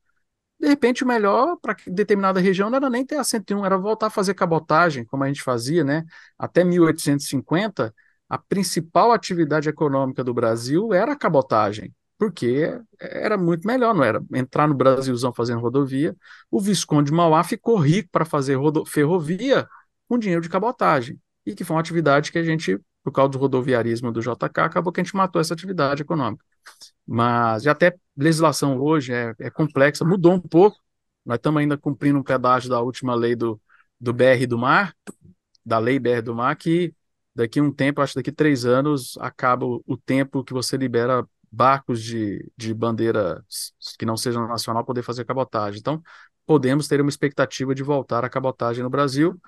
De 0.59 0.67
repente, 0.67 1.03
o 1.03 1.07
melhor 1.07 1.57
para 1.61 1.75
determinada 1.87 2.39
região 2.39 2.69
não 2.69 2.77
era 2.77 2.89
nem 2.89 3.05
ter 3.05 3.17
a 3.17 3.23
101, 3.23 3.65
era 3.65 3.77
voltar 3.77 4.07
a 4.07 4.09
fazer 4.09 4.33
cabotagem, 4.33 5.05
como 5.05 5.23
a 5.23 5.27
gente 5.27 5.43
fazia, 5.43 5.83
né? 5.83 6.05
Até 6.39 6.63
1850, 6.63 7.93
a 8.29 8.37
principal 8.37 9.11
atividade 9.11 9.69
econômica 9.69 10.23
do 10.23 10.33
Brasil 10.33 10.93
era 10.93 11.13
a 11.13 11.15
cabotagem, 11.15 11.93
porque 12.17 12.79
era 12.99 13.37
muito 13.37 13.67
melhor, 13.67 13.93
não 13.93 14.03
era? 14.03 14.23
Entrar 14.33 14.67
no 14.67 14.73
Brasilzão 14.73 15.33
fazendo 15.33 15.59
rodovia. 15.61 16.15
O 16.49 16.59
Visconde 16.59 17.11
de 17.11 17.15
Mauá 17.15 17.43
ficou 17.43 17.77
rico 17.77 18.09
para 18.11 18.25
fazer 18.25 18.57
ferrovia 18.87 19.67
com 20.07 20.17
dinheiro 20.17 20.41
de 20.41 20.49
cabotagem, 20.49 21.19
e 21.45 21.53
que 21.53 21.63
foi 21.63 21.75
uma 21.75 21.81
atividade 21.81 22.31
que 22.31 22.37
a 22.37 22.43
gente, 22.43 22.79
por 23.03 23.11
causa 23.11 23.31
do 23.31 23.37
rodoviarismo 23.37 24.11
do 24.11 24.21
JK, 24.21 24.61
acabou 24.61 24.91
que 24.91 25.01
a 25.01 25.03
gente 25.03 25.15
matou 25.15 25.41
essa 25.41 25.53
atividade 25.53 26.01
econômica. 26.01 26.43
Mas 27.05 27.67
até 27.67 27.95
legislação 28.17 28.79
hoje 28.79 29.13
é, 29.13 29.33
é 29.39 29.49
complexa, 29.49 30.03
mudou 30.03 30.33
um 30.33 30.39
pouco. 30.39 30.77
Nós 31.25 31.37
estamos 31.37 31.59
ainda 31.59 31.77
cumprindo 31.77 32.19
um 32.19 32.23
pedágio 32.23 32.69
da 32.69 32.81
última 32.81 33.15
lei 33.15 33.35
do, 33.35 33.59
do 33.99 34.13
BR 34.13 34.45
do 34.47 34.57
Mar, 34.57 34.95
da 35.65 35.79
lei 35.79 35.99
BR 35.99 36.21
do 36.23 36.35
Mar, 36.35 36.55
que 36.55 36.93
daqui 37.35 37.59
a 37.59 37.63
um 37.63 37.71
tempo, 37.71 38.01
acho 38.01 38.13
que 38.13 38.19
daqui 38.19 38.29
a 38.29 38.33
três 38.33 38.65
anos, 38.65 39.17
acaba 39.19 39.65
o, 39.65 39.97
tempo 39.97 40.43
que 40.43 40.53
você 40.53 40.77
libera 40.77 41.27
barcos 41.51 42.01
de, 42.01 42.49
de 42.57 42.73
bandeira 42.73 43.43
que 43.99 44.05
não 44.05 44.15
sejam 44.15 44.47
nacional 44.47 44.85
poder 44.85 45.03
fazer 45.03 45.25
cabotagem. 45.25 45.79
Então, 45.79 46.01
podemos 46.45 46.87
ter 46.87 47.01
uma 47.01 47.09
expectativa 47.09 47.75
de 47.75 47.83
voltar 47.83 48.23
à 48.23 48.29
cabotagem 48.29 48.83
no 48.83 48.89
Brasil 48.89 49.39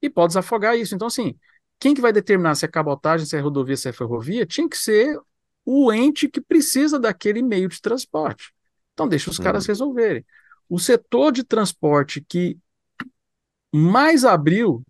e 0.00 0.08
pode 0.08 0.28
desafogar 0.28 0.76
isso. 0.76 0.94
Então, 0.94 1.06
assim, 1.06 1.34
quem 1.78 1.94
que 1.94 2.00
vai 2.00 2.12
determinar 2.12 2.54
se 2.54 2.64
é 2.64 2.68
cabotagem, 2.68 3.26
se 3.26 3.36
é 3.36 3.40
rodovia, 3.40 3.76
se 3.76 3.88
é 3.88 3.92
ferrovia? 3.92 4.46
Tinha 4.46 4.68
que 4.68 4.76
ser 4.76 5.18
o 5.64 5.92
ente 5.92 6.28
que 6.28 6.40
precisa 6.40 6.98
daquele 6.98 7.42
meio 7.42 7.68
de 7.68 7.80
transporte. 7.80 8.52
Então, 8.92 9.08
deixa 9.08 9.30
os 9.30 9.38
caras 9.38 9.64
Uhum. 9.64 9.68
resolverem. 9.68 10.24
O 10.68 10.78
setor 10.78 11.32
de 11.32 11.44
transporte 11.44 12.24
que 12.26 12.58
mais 13.72 14.24
abriu 14.24 14.84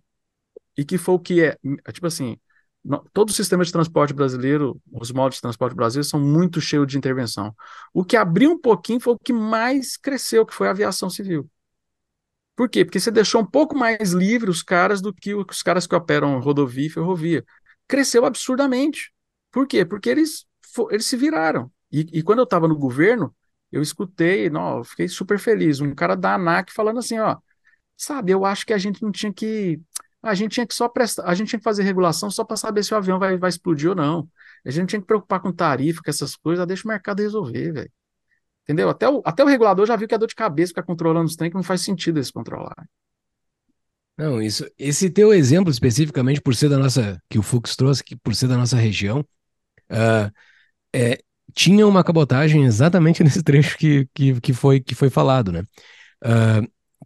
e 0.77 0.85
que 0.85 0.99
foi 0.99 1.15
o 1.15 1.19
que 1.19 1.43
é, 1.43 1.57
tipo 1.93 2.07
assim, 2.07 2.37
todo 3.13 3.31
o 3.31 3.33
sistema 3.33 3.65
de 3.65 3.73
transporte 3.73 4.13
brasileiro, 4.13 4.81
os 4.93 5.11
modos 5.11 5.37
de 5.37 5.43
transporte 5.43 5.75
brasileiro 5.75 6.09
são 6.09 6.21
muito 6.21 6.61
cheios 6.61 6.87
de 6.87 6.99
intervenção. 6.99 7.55
O 7.93 8.05
que 8.05 8.17
abriu 8.17 8.51
um 8.51 8.61
pouquinho 8.61 9.01
foi 9.01 9.15
o 9.15 9.19
que 9.19 9.33
mais 9.33 9.97
cresceu, 9.97 10.45
que 10.45 10.55
foi 10.55 10.69
a 10.69 10.71
aviação 10.71 11.09
civil. 11.09 11.49
Por 12.57 12.69
quê? 12.69 12.85
Porque 12.85 13.01
você 13.01 13.11
deixou 13.11 13.41
um 13.41 13.47
pouco 13.47 13.77
mais 13.77 14.13
livre 14.13 14.51
os 14.51 14.63
caras 14.63 15.01
do 15.01 15.13
que 15.13 15.35
os 15.35 15.63
caras 15.63 15.87
que 15.87 15.95
operam 15.95 16.39
rodovia 16.39 16.87
e 16.87 16.91
ferrovia. 16.91 17.45
Cresceu 17.89 18.25
absurdamente. 18.25 19.13
Por 19.51 19.67
quê? 19.67 19.85
Porque 19.85 20.09
eles, 20.09 20.47
eles 20.91 21.07
se 21.07 21.17
viraram. 21.17 21.71
E, 21.91 22.01
e 22.13 22.23
quando 22.23 22.39
eu 22.41 22.45
estava 22.45 22.69
no 22.69 22.77
governo, 22.77 23.35
eu 23.73 23.83
escutei, 23.83 24.49
não, 24.51 24.79
eu 24.79 24.85
fiquei 24.85 25.09
super 25.09 25.39
feliz. 25.39 25.81
Um 25.81 25.95
cara 25.95 26.15
da 26.17 26.35
ANAC 26.35 26.73
falando 26.73 26.99
assim, 27.01 27.19
ó, 27.19 27.37
sabe, 27.97 28.33
eu 28.33 28.45
acho 28.45 28.65
que 28.67 28.73
a 28.73 28.79
gente 28.79 29.03
não 29.03 29.11
tinha 29.11 29.33
que. 29.33 29.81
A 30.25 30.35
gente 30.35 30.53
tinha 30.53 30.67
que 30.67 30.75
só 30.75 30.89
prestar, 30.89 31.25
a 31.25 31.35
gente 31.35 31.49
tinha 31.49 31.59
que 31.61 31.65
fazer 31.65 31.83
regulação 31.83 32.31
só 32.31 32.45
para 32.45 32.57
saber 32.57 32.83
se 32.83 32.95
o 32.95 32.97
avião 32.97 33.19
vai, 33.19 33.37
vai 33.37 33.51
explodir 33.51 33.91
ou 33.91 33.95
não. 33.95 34.29
A 34.65 34.71
gente 34.71 34.89
tinha 34.89 35.01
que 35.01 35.07
preocupar 35.07 35.41
com 35.41 35.53
tarifa, 35.53 36.03
com 36.03 36.11
essas 36.11 36.35
coisas, 36.35 36.67
deixa 36.67 36.87
o 36.87 36.89
mercado 36.89 37.21
resolver, 37.21 37.73
velho. 37.73 37.93
Entendeu? 38.63 38.89
Até 38.89 39.09
o, 39.09 39.23
até 39.25 39.45
o 39.45 39.47
regulador 39.47 39.87
já 39.87 39.95
viu 39.95 40.09
que 40.09 40.15
é 40.15 40.19
dor 40.19 40.27
de 40.27 40.35
cabeça 40.35 40.71
ficar 40.71 40.83
controlando 40.83 41.27
os 41.27 41.37
trem, 41.37 41.51
que 41.51 41.57
não 41.57 41.63
faz 41.63 41.83
sentido 41.83 42.17
eles 42.17 42.31
controlar. 42.31 42.89
Não, 44.17 44.41
isso, 44.41 44.67
esse 44.79 45.11
teu 45.11 45.35
exemplo 45.35 45.71
especificamente 45.71 46.41
por 46.41 46.55
ser 46.55 46.71
da 46.71 46.79
nossa, 46.79 47.21
que 47.29 47.39
o 47.39 47.43
Fux 47.43 47.77
trouxe, 47.77 48.03
que 48.03 48.17
por 48.17 48.35
ser 48.35 48.49
da 48.49 48.57
nossa 48.57 48.77
região, 48.77 49.27
ah, 49.91 50.31
é, 50.95 51.19
tinha 51.53 51.87
uma 51.87 52.05
cabotagem 52.05 52.65
exatamente 52.65 53.23
nesse 53.25 53.43
trecho 53.43 53.77
que, 53.77 54.09
que, 54.15 54.41
que 54.41 54.53
foi, 54.55 54.81
que 54.81 54.95
foi 54.95 55.11
falado, 55.11 55.53
né? 55.53 55.63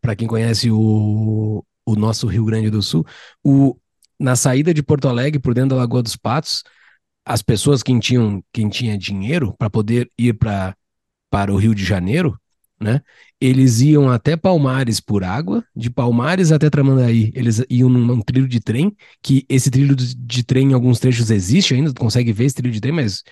Para 0.01 0.15
quem 0.15 0.29
conhece 0.29 0.71
o, 0.71 1.65
o 1.89 1.97
nosso 1.97 2.27
Rio 2.27 2.45
Grande 2.45 2.71
do 2.71 2.83
Sul, 2.83 3.05
o, 3.43 3.77
na 4.21 4.37
saída 4.37 4.75
de 4.75 4.83
Porto 4.83 5.09
Alegre, 5.09 5.41
por 5.41 5.55
dentro 5.55 5.71
da 5.71 5.77
Lagoa 5.77 6.03
dos 6.03 6.17
Patos, 6.17 6.63
as 7.25 7.43
pessoas 7.43 7.83
que 7.83 7.99
tinham, 7.99 8.43
quem 8.53 8.69
tinha 8.69 8.99
dinheiro 8.99 9.55
para 9.59 9.71
poder 9.71 10.11
ir 10.19 10.35
para 10.35 10.75
para 11.31 11.53
o 11.53 11.57
Rio 11.57 11.75
de 11.75 11.85
Janeiro, 11.85 12.41
né? 12.81 13.03
Eles 13.39 13.83
iam 13.83 14.09
até 14.09 14.35
Palmares 14.35 14.99
por 14.99 15.23
água, 15.23 15.63
de 15.77 15.91
Palmares 15.91 16.51
até 16.51 16.71
Tramandaí, 16.71 17.31
eles 17.35 17.63
iam 17.69 17.91
num, 17.91 18.01
num 18.01 18.23
trilho 18.23 18.49
de 18.49 18.61
trem, 18.61 18.97
que 19.23 19.45
esse 19.47 19.71
trilho 19.71 19.95
de, 19.95 20.15
de 20.15 20.43
trem 20.43 20.71
em 20.71 20.73
alguns 20.73 20.99
trechos 20.99 21.31
existe 21.31 21.75
ainda, 21.75 21.93
tu 21.93 22.01
consegue 22.01 22.33
ver 22.33 22.47
esse 22.47 22.55
trilho 22.55 22.73
de 22.73 22.81
trem, 22.81 22.95
mas 22.95 23.23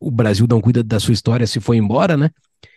o 0.00 0.10
Brasil 0.10 0.44
não 0.48 0.60
cuida 0.60 0.82
da 0.82 0.98
sua 0.98 1.14
história 1.14 1.46
se 1.46 1.60
foi 1.60 1.76
embora, 1.76 2.16
né? 2.16 2.30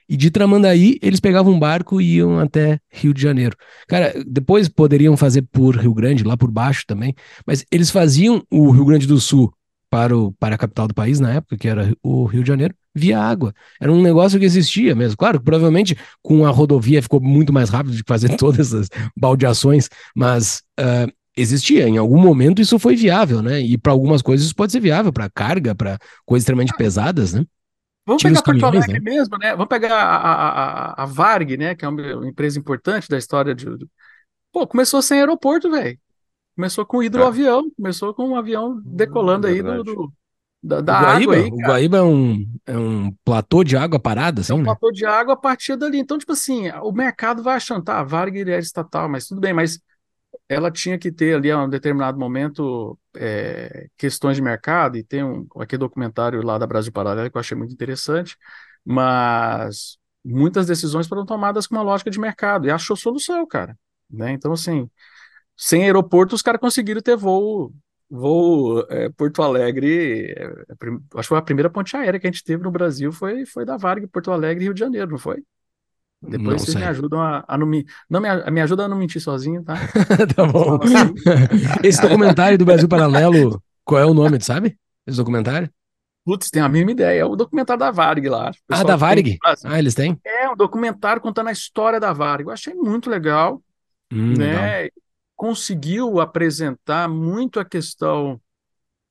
E 0.08 0.18
de 0.18 0.30
Tramandaí, 0.30 0.98
eles 1.02 1.20
pegavam 1.20 1.54
um 1.54 1.60
barco 1.60 2.00
e 2.02 2.18
iam 2.18 2.40
até 2.40 2.80
Rio 2.92 3.14
de 3.14 3.22
Janeiro. 3.22 3.56
Cara, 3.88 4.14
depois 4.28 4.68
poderiam 4.68 5.16
fazer 5.16 5.44
por 5.44 5.76
Rio 5.76 5.94
Grande, 5.94 6.24
lá 6.24 6.36
por 6.36 6.52
baixo 6.52 6.84
também, 6.88 7.14
mas 7.46 7.66
eles 7.72 7.90
faziam 7.90 8.44
o 8.52 8.70
Rio 8.72 8.86
Grande 8.86 9.08
do 9.08 9.20
Sul 9.20 9.54
para, 9.94 10.18
o, 10.18 10.32
para 10.34 10.56
a 10.56 10.58
capital 10.58 10.88
do 10.88 10.94
país 10.96 11.20
na 11.20 11.34
época, 11.34 11.56
que 11.56 11.68
era 11.68 11.96
o 12.02 12.26
Rio 12.26 12.42
de 12.42 12.48
Janeiro, 12.48 12.74
via 12.96 13.20
água. 13.20 13.54
Era 13.80 13.92
um 13.92 14.02
negócio 14.02 14.40
que 14.40 14.46
existia 14.46 14.96
mesmo. 14.96 15.16
Claro, 15.16 15.40
provavelmente 15.40 15.96
com 16.22 16.46
a 16.48 16.50
rodovia 16.50 17.00
ficou 17.00 17.22
muito 17.22 17.54
mais 17.54 17.70
rápido 17.70 17.96
de 17.96 18.04
fazer 18.08 18.30
todas 18.38 18.74
essas 18.74 18.90
baldeações, 19.16 19.90
mas 20.16 20.64
uh, 20.80 21.12
existia. 21.38 21.88
Em 21.88 21.98
algum 21.98 22.20
momento 22.20 22.60
isso 22.60 22.80
foi 22.80 22.96
viável, 22.96 23.44
né? 23.44 23.62
E 23.62 23.78
para 23.78 23.92
algumas 23.92 24.24
coisas 24.24 24.48
isso 24.48 24.56
pode 24.56 24.72
ser 24.72 24.80
viável, 24.80 25.14
para 25.14 25.30
carga, 25.30 25.76
para 25.76 26.00
coisas 26.26 26.42
extremamente 26.42 26.74
pesadas, 26.76 27.34
né? 27.34 27.46
Vamos 28.06 28.22
pegar 28.22 28.44
Porto 28.44 28.66
Alegre 28.66 29.00
mesmo, 29.00 29.38
né? 29.38 29.52
Vamos 29.52 29.68
pegar 29.70 29.96
a, 29.96 30.94
a, 30.94 31.04
a, 31.04 31.06
Varg, 31.06 31.58
né? 31.58 31.76
Que 31.76 31.86
é 31.86 31.88
uma 31.88 32.28
empresa 32.28 32.60
importante 32.60 33.08
da 33.10 33.18
história 33.18 33.56
de. 33.56 33.66
Pô, 34.52 34.68
começou 34.68 35.02
sem 35.02 35.20
aeroporto, 35.20 35.72
velho. 35.72 36.00
Começou 36.56 36.86
com 36.86 37.04
hidroavião, 37.04 37.70
começou 37.78 38.14
com 38.14 38.30
um 38.30 38.36
avião 38.36 38.82
decolando 38.86 39.48
aí 39.48 39.64
do, 39.64 39.84
do- 39.84 40.14
da, 40.64 40.82
da 40.82 40.94
o 40.94 40.96
Guaíba, 40.96 41.34
água 41.34 41.36
aí, 41.36 41.52
o. 41.52 41.62
Guaíba 41.62 41.98
é 41.98 42.02
um, 42.04 42.46
é 42.66 42.78
um 42.78 43.12
platô 43.26 43.64
de 43.64 43.76
água 43.78 44.00
parada, 44.00 44.42
assim, 44.42 44.52
É 44.52 44.56
um 44.56 44.62
né? 44.62 44.64
platô 44.64 44.92
de 44.92 45.06
água 45.06 45.34
a 45.34 45.38
partir 45.38 45.76
dali. 45.78 45.98
Então, 46.00 46.18
tipo 46.18 46.32
assim, 46.34 46.70
o 46.84 46.92
mercado 46.92 47.42
vai 47.42 47.56
achando, 47.56 47.84
tá, 47.84 48.00
a 48.00 48.04
Varg 48.04 48.38
é 48.50 48.60
estatal, 48.60 49.10
mas 49.10 49.26
tudo 49.28 49.42
bem, 49.42 49.54
mas 49.54 49.80
ela 50.50 50.72
tinha 50.72 50.98
que 50.98 51.12
ter 51.12 51.36
ali 51.36 51.52
a 51.52 51.64
um 51.64 51.70
determinado 51.70 52.18
momento 52.20 52.98
é, 53.16 53.88
questões 53.98 54.36
de 54.36 54.42
mercado, 54.42 54.98
e 54.98 55.04
tem 55.04 55.24
um 55.24 55.48
aquele 55.58 55.80
documentário 55.80 56.42
lá 56.46 56.58
da 56.58 56.68
Brasil 56.68 56.92
Paralelo 56.92 57.30
que 57.32 57.38
eu 57.38 57.40
achei 57.40 57.58
muito 57.58 57.74
interessante, 57.74 58.38
mas 58.86 59.98
muitas 60.24 60.66
decisões 60.68 61.08
foram 61.08 61.26
tomadas 61.26 61.68
com 61.68 61.76
uma 61.76 61.82
lógica 61.84 62.12
de 62.12 62.20
mercado, 62.20 62.68
e 62.68 62.72
achou 62.72 62.96
solução, 62.96 63.46
cara. 63.48 63.78
Né? 64.10 64.32
Então, 64.34 64.54
assim, 64.54 64.90
sem 65.58 65.84
aeroporto, 65.84 66.36
os 66.36 66.42
caras 66.42 66.62
conseguiram 66.62 67.02
ter 67.02 67.16
voo, 67.16 67.74
voo 68.10 68.86
é, 68.90 69.10
Porto 69.10 69.42
Alegre. 69.42 70.34
é, 70.38 70.44
é 70.44 70.76
acho 71.16 71.24
que 71.24 71.28
foi 71.30 71.38
a 71.38 71.42
primeira 71.42 71.70
ponte 71.70 71.96
aérea 71.98 72.20
que 72.20 72.28
a 72.28 72.32
gente 72.32 72.44
teve 72.44 72.64
no 72.64 72.72
Brasil, 72.72 73.12
foi, 73.12 73.46
foi 73.46 73.66
da 73.66 73.78
Varg, 73.78 74.08
Porto 74.08 74.32
Alegre, 74.32 74.66
Rio 74.66 74.74
de 74.74 74.80
Janeiro, 74.80 75.12
não 75.12 75.18
foi? 75.18 75.44
Depois 76.28 76.58
Não 76.58 76.66
vocês 76.66 76.76
me 76.76 76.84
sei. 76.84 76.90
ajudam 76.90 77.22
a, 77.22 77.44
a 77.48 77.58
não 77.58 77.66
me, 77.68 77.86
não 78.10 78.22
me, 78.22 78.52
me 78.52 78.62
ajuda 78.62 78.86
a 78.86 78.88
não 78.88 78.98
mentir 78.98 79.22
sozinho, 79.22 79.64
tá? 79.64 79.76
tá 80.36 80.46
bom. 80.46 80.80
Assim. 80.82 81.14
Esse 81.84 82.02
documentário 82.02 82.58
do 82.58 82.66
Brasil 82.66 82.88
Paralelo, 82.88 83.62
qual 83.84 84.02
é 84.02 84.06
o 84.06 84.14
nome, 84.14 84.38
tu 84.40 84.46
sabe? 84.46 84.78
Esse 85.06 85.18
documentário? 85.18 85.70
Putz, 86.26 86.50
tem 86.50 86.62
a 86.62 86.70
mesma 86.70 86.92
ideia. 86.92 87.22
É 87.22 87.26
o 87.26 87.36
documentário 87.36 87.80
da 87.80 87.92
Varg 87.92 88.26
lá. 88.30 88.52
Ah, 88.70 88.84
da 88.84 88.96
assim, 88.96 89.68
Ah, 89.68 89.80
eles 89.80 89.94
têm? 89.94 90.18
É 90.26 90.50
um 90.50 90.56
documentário 90.56 91.22
contando 91.22 91.50
a 91.50 91.52
história 91.52 92.00
da 92.00 92.14
Varg. 92.14 92.44
Eu 92.44 92.52
achei 92.52 92.74
muito 92.74 93.10
legal, 93.10 93.62
Hum, 94.12 94.36
legal. 94.38 94.62
né? 94.62 94.90
Conseguiu 95.36 96.20
apresentar 96.22 97.10
muito 97.10 97.60
a 97.60 97.66
questão 97.66 98.40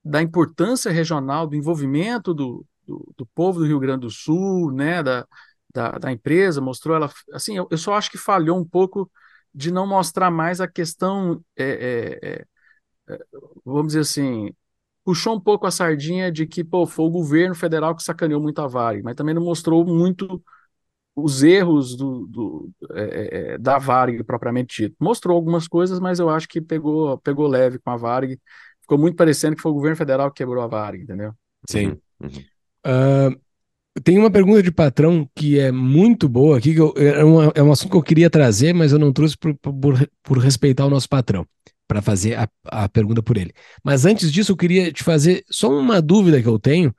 da 0.04 0.22
importância 0.22 0.90
regional, 0.90 1.46
do 1.46 1.56
envolvimento 1.56 2.34
do, 2.34 2.64
do, 2.86 3.12
do 3.16 3.26
povo 3.34 3.60
do 3.60 3.66
Rio 3.66 3.78
Grande 3.80 4.02
do 4.02 4.10
Sul, 4.10 4.72
né? 4.72 5.02
Da, 5.02 5.26
da, 5.74 5.92
da 5.92 6.12
empresa, 6.12 6.60
mostrou 6.60 6.96
ela. 6.96 7.10
Assim, 7.32 7.56
eu, 7.56 7.66
eu 7.70 7.78
só 7.78 7.94
acho 7.94 8.10
que 8.10 8.18
falhou 8.18 8.58
um 8.58 8.64
pouco 8.64 9.10
de 9.54 9.70
não 9.70 9.86
mostrar 9.86 10.30
mais 10.30 10.60
a 10.60 10.68
questão, 10.68 11.42
é, 11.56 12.18
é, 12.22 12.28
é, 12.30 13.14
é, 13.14 13.18
vamos 13.64 13.88
dizer 13.88 14.00
assim, 14.00 14.50
puxou 15.04 15.36
um 15.36 15.40
pouco 15.40 15.66
a 15.66 15.70
sardinha 15.70 16.30
de 16.32 16.46
que, 16.46 16.64
pô, 16.64 16.86
foi 16.86 17.04
o 17.06 17.10
governo 17.10 17.54
federal 17.54 17.94
que 17.94 18.02
sacaneou 18.02 18.40
muito 18.40 18.60
a 18.60 18.66
Varig, 18.66 19.02
mas 19.02 19.14
também 19.14 19.34
não 19.34 19.42
mostrou 19.42 19.84
muito 19.84 20.42
os 21.14 21.42
erros 21.42 21.94
do, 21.96 22.26
do, 22.26 22.70
é, 22.92 23.54
é, 23.54 23.58
da 23.58 23.78
Varig 23.78 24.22
propriamente 24.24 24.84
dito. 24.84 24.96
Mostrou 24.98 25.36
algumas 25.36 25.68
coisas, 25.68 26.00
mas 26.00 26.18
eu 26.18 26.30
acho 26.30 26.48
que 26.48 26.60
pegou, 26.60 27.18
pegou 27.18 27.46
leve 27.46 27.78
com 27.78 27.90
a 27.90 27.96
Varig. 27.96 28.40
Ficou 28.80 28.98
muito 28.98 29.16
parecendo 29.16 29.54
que 29.56 29.62
foi 29.62 29.70
o 29.70 29.74
governo 29.74 29.96
federal 29.96 30.30
que 30.30 30.38
quebrou 30.42 30.62
a 30.62 30.66
Varig, 30.66 31.02
entendeu? 31.02 31.34
Sim. 31.68 32.00
Uhum, 32.20 32.28
uhum. 32.28 32.44
Tem 34.05 34.18
uma 34.18 34.30
pergunta 34.30 34.62
de 34.62 34.72
patrão 34.72 35.28
que 35.36 35.59
é 35.59 35.70
muito 35.70 36.26
boa 36.28 36.57
aqui, 36.57 36.72
que 36.72 36.80
eu- 36.80 36.95
é, 36.97 37.22
um, 37.24 37.43
é 37.55 37.62
um 37.62 37.70
assunto 37.72 37.90
que 37.90 37.97
eu 37.97 38.03
queria 38.03 38.30
trazer, 38.30 38.72
mas 38.72 38.90
eu 38.93 38.99
não 38.99 39.12
trouxe 39.12 39.36
por, 39.36 39.55
por, 39.59 40.09
por 40.22 40.38
respeitar 40.38 40.86
o 40.86 40.90
nosso 40.90 41.09
patrão, 41.09 41.47
para 41.86 42.01
fazer 42.01 42.34
a, 42.38 42.49
a 42.64 42.88
pergunta 42.88 43.22
por 43.22 43.36
ele. 43.36 43.53
Mas 43.84 44.07
antes 44.07 44.32
disso, 44.32 44.53
eu 44.53 44.57
queria 44.57 44.90
te 44.90 45.03
fazer 45.05 45.45
só 45.51 45.70
uma 45.70 46.01
dúvida 46.01 46.40
que 46.40 46.49
eu 46.49 46.59
tenho, 46.59 46.95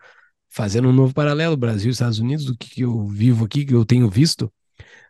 fazendo 0.50 0.90
um 0.90 0.94
novo 0.94 1.14
paralelo, 1.14 1.58
Brasil 1.58 1.90
e 1.90 1.94
Estados 1.94 2.20
Unidos, 2.20 2.46
do 2.46 2.58
que, 2.58 2.82
eu 2.82 3.06
vivo 3.08 3.46
aqui, 3.46 3.66
que 3.66 3.74
eu 3.74 3.86
tenho 3.86 4.10
visto. 4.10 4.52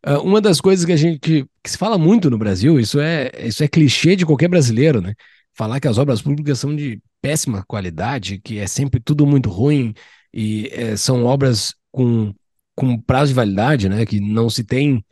Ah, 0.03 0.19
uma 0.19 0.41
das 0.41 0.61
coisas 0.61 0.85
que 0.85 0.91
a 0.91 0.97
gente 0.97 1.19
que, 1.19 1.45
que 1.63 1.69
se 1.69 1.77
fala 1.77 1.97
muito 1.97 2.29
no 2.29 2.37
Brasil, 2.37 2.79
isso 2.79 2.99
é, 2.99 3.31
isso 3.45 3.63
é 3.63 3.67
clichê 3.67 4.15
de 4.15 4.25
qualquer 4.25 4.47
brasileiro, 4.49 5.01
né? 5.01 5.13
Falar 5.55 5.79
que 5.79 5.87
as 5.87 5.97
obras 5.97 6.21
públicas 6.21 6.59
são 6.59 6.75
de 6.75 7.01
péssima 7.21 7.63
qualidade, 7.67 8.39
que 8.43 8.57
é 8.59 8.67
sempre 8.67 8.99
tudo 8.99 9.25
muito 9.25 9.49
ruim, 9.49 9.93
e 10.33 10.69
eh, 10.71 10.97
são 10.97 11.25
obras 11.25 11.73
com, 11.91 12.33
com 12.75 12.99
prazo 12.99 13.29
de 13.29 13.35
validade, 13.35 13.87
né? 13.87 14.05
Que 14.05 14.19
não 14.19 14.49
se 14.49 14.63
tem 14.63 15.03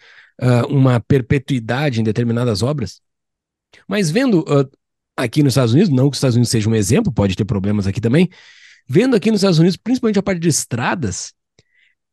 ah, 0.41 0.65
uma 0.67 0.99
perpetuidade 0.99 2.01
em 2.01 2.03
determinadas 2.03 2.63
obras. 2.63 2.99
Mas 3.87 4.09
vendo 4.09 4.43
ah, 4.47 4.67
aqui 5.15 5.43
nos 5.43 5.53
Estados 5.53 5.73
Unidos, 5.73 5.91
não 5.91 6.09
que 6.09 6.15
os 6.15 6.17
Estados 6.17 6.35
Unidos 6.35 6.49
seja 6.49 6.69
um 6.69 6.75
exemplo, 6.75 7.13
pode 7.13 7.35
ter 7.35 7.45
problemas 7.45 7.85
aqui 7.85 8.01
também, 8.01 8.29
vendo 8.87 9.15
aqui 9.15 9.29
nos 9.29 9.41
Estados 9.41 9.59
Unidos, 9.59 9.77
principalmente 9.77 10.17
a 10.17 10.23
parte 10.23 10.39
de 10.39 10.49
estradas, 10.49 11.33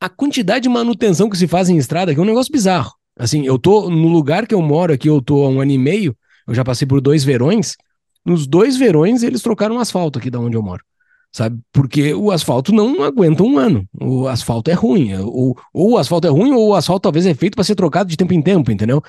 a 0.00 0.08
quantidade 0.08 0.64
de 0.64 0.68
manutenção 0.68 1.30
que 1.30 1.36
se 1.36 1.48
faz 1.48 1.68
em 1.68 1.76
estrada 1.78 2.12
é 2.12 2.18
um 2.18 2.24
negócio 2.24 2.52
bizarro. 2.52 2.92
Assim, 3.18 3.44
eu 3.44 3.58
tô 3.58 3.90
no 3.90 4.08
lugar 4.08 4.46
que 4.46 4.54
eu 4.54 4.62
moro 4.62 4.92
aqui, 4.92 5.08
eu 5.08 5.20
tô 5.20 5.44
há 5.44 5.48
um 5.48 5.60
ano 5.60 5.72
e 5.72 5.78
meio, 5.78 6.16
eu 6.46 6.54
já 6.54 6.64
passei 6.64 6.86
por 6.86 7.00
dois 7.00 7.24
verões. 7.24 7.76
Nos 8.24 8.46
dois 8.46 8.76
verões 8.76 9.22
eles 9.22 9.42
trocaram 9.42 9.78
asfalto 9.78 10.18
aqui 10.18 10.30
da 10.30 10.38
onde 10.38 10.56
eu 10.56 10.62
moro. 10.62 10.84
Sabe? 11.30 11.58
Porque 11.72 12.14
o 12.14 12.30
asfalto 12.30 12.72
não 12.72 13.02
aguenta 13.02 13.42
um 13.42 13.58
ano. 13.58 13.86
O 14.00 14.26
asfalto 14.26 14.70
é 14.70 14.74
ruim. 14.74 15.14
Ou, 15.14 15.56
ou 15.72 15.92
o 15.92 15.98
asfalto 15.98 16.26
é 16.26 16.30
ruim, 16.30 16.52
ou 16.52 16.68
o 16.68 16.74
asfalto 16.74 17.02
talvez 17.02 17.26
é 17.26 17.34
feito 17.34 17.54
para 17.54 17.64
ser 17.64 17.74
trocado 17.74 18.08
de 18.08 18.16
tempo 18.16 18.32
em 18.32 18.42
tempo, 18.42 18.70
entendeu? 18.70 19.02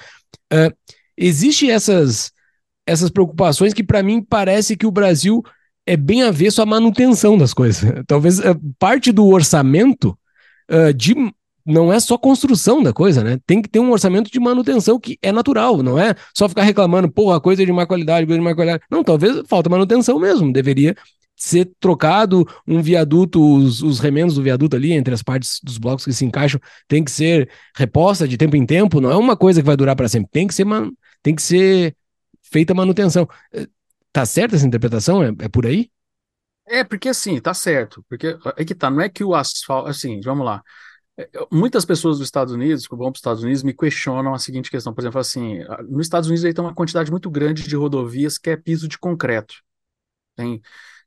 Uh, 0.53 0.73
Existem 1.19 1.69
essas, 1.69 2.31
essas 2.87 3.09
preocupações 3.09 3.73
que, 3.73 3.83
para 3.83 4.01
mim, 4.01 4.21
parece 4.21 4.77
que 4.77 4.87
o 4.87 4.91
Brasil 4.91 5.43
é 5.85 5.97
bem 5.97 6.23
avesso 6.23 6.61
à 6.61 6.65
manutenção 6.65 7.37
das 7.37 7.53
coisas. 7.53 7.91
Talvez 8.07 8.39
uh, 8.39 8.57
parte 8.79 9.11
do 9.11 9.27
orçamento 9.27 10.17
uh, 10.71 10.93
de 10.93 11.13
não 11.65 11.91
é 11.91 11.99
só 11.99 12.17
construção 12.17 12.81
da 12.81 12.93
coisa, 12.93 13.21
né? 13.21 13.37
Tem 13.45 13.61
que 13.61 13.69
ter 13.69 13.79
um 13.79 13.91
orçamento 13.91 14.31
de 14.31 14.39
manutenção 14.39 14.97
que 14.97 15.19
é 15.21 15.31
natural, 15.31 15.83
não 15.83 15.99
é 15.99 16.15
só 16.35 16.47
ficar 16.47 16.63
reclamando, 16.63 17.11
porra, 17.11 17.39
coisa 17.39 17.63
de 17.63 17.71
má 17.71 17.85
qualidade, 17.85 18.25
coisa 18.25 18.39
de 18.39 18.43
má 18.43 18.55
qualidade. 18.55 18.83
Não, 18.89 19.03
talvez 19.03 19.43
falta 19.45 19.69
manutenção 19.69 20.17
mesmo, 20.17 20.51
deveria 20.53 20.95
ser 21.39 21.71
trocado 21.79 22.45
um 22.67 22.81
viaduto, 22.81 23.41
os, 23.55 23.81
os, 23.81 23.99
remendos 23.99 24.35
do 24.35 24.43
viaduto 24.43 24.75
ali, 24.75 24.91
entre 24.91 25.13
as 25.13 25.23
partes 25.23 25.59
dos 25.63 25.77
blocos 25.77 26.05
que 26.05 26.13
se 26.13 26.25
encaixam, 26.25 26.59
tem 26.87 27.03
que 27.03 27.11
ser 27.11 27.49
reposta 27.75 28.27
de 28.27 28.37
tempo 28.37 28.55
em 28.55 28.65
tempo, 28.65 28.99
não 28.99 29.09
é 29.09 29.15
uma 29.15 29.37
coisa 29.37 29.61
que 29.61 29.65
vai 29.65 29.77
durar 29.77 29.95
para 29.95 30.09
sempre, 30.09 30.29
tem 30.31 30.45
que 30.45 30.53
ser, 30.53 30.65
man, 30.65 30.91
tem 31.23 31.33
que 31.33 31.41
ser 31.41 31.95
feita 32.41 32.73
manutenção. 32.73 33.27
Tá 34.11 34.25
certa 34.25 34.55
essa 34.55 34.67
interpretação? 34.67 35.23
É, 35.23 35.27
é 35.39 35.49
por 35.49 35.65
aí? 35.65 35.89
É, 36.67 36.83
porque 36.83 37.09
assim, 37.09 37.39
tá 37.39 37.53
certo, 37.53 38.05
porque 38.07 38.37
é 38.57 38.65
que 38.65 38.75
tá, 38.75 38.89
não 38.91 39.01
é 39.01 39.09
que 39.09 39.23
o 39.23 39.33
asfalto, 39.33 39.89
assim, 39.89 40.19
vamos 40.21 40.45
lá, 40.45 40.61
Muitas 41.51 41.83
pessoas 41.83 42.17
dos 42.17 42.27
Estados 42.27 42.53
Unidos, 42.53 42.87
que 42.87 42.95
vão 42.95 43.11
para 43.11 43.17
os 43.17 43.19
Estados 43.19 43.43
Unidos, 43.43 43.63
me 43.63 43.73
questionam 43.73 44.33
a 44.33 44.39
seguinte 44.39 44.71
questão, 44.71 44.93
por 44.93 45.01
exemplo, 45.01 45.19
assim, 45.19 45.59
nos 45.89 46.05
Estados 46.05 46.29
Unidos 46.29 46.45
aí 46.45 46.53
tem 46.53 46.63
uma 46.63 46.73
quantidade 46.73 47.11
muito 47.11 47.29
grande 47.29 47.67
de 47.67 47.75
rodovias 47.75 48.37
que 48.37 48.49
é 48.49 48.55
piso 48.55 48.87
de 48.87 48.97
concreto. 48.97 49.55
Tem, 50.35 50.61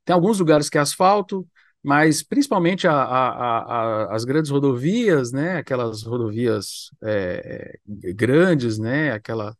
tem 0.05 0.13
alguns 0.13 0.39
lugares 0.39 0.69
que 0.69 0.77
é 0.77 0.81
asfalto, 0.81 1.47
mas 1.83 2.23
principalmente 2.23 2.87
a, 2.87 2.93
a, 2.93 3.57
a, 3.57 4.15
as 4.15 4.23
grandes 4.23 4.49
rodovias, 4.49 5.31
né, 5.33 5.57
aquelas 5.57 6.03
rodovias 6.03 6.89
é, 7.03 7.77
grandes, 7.85 8.79
né, 8.79 9.11
aquela, 9.11 9.53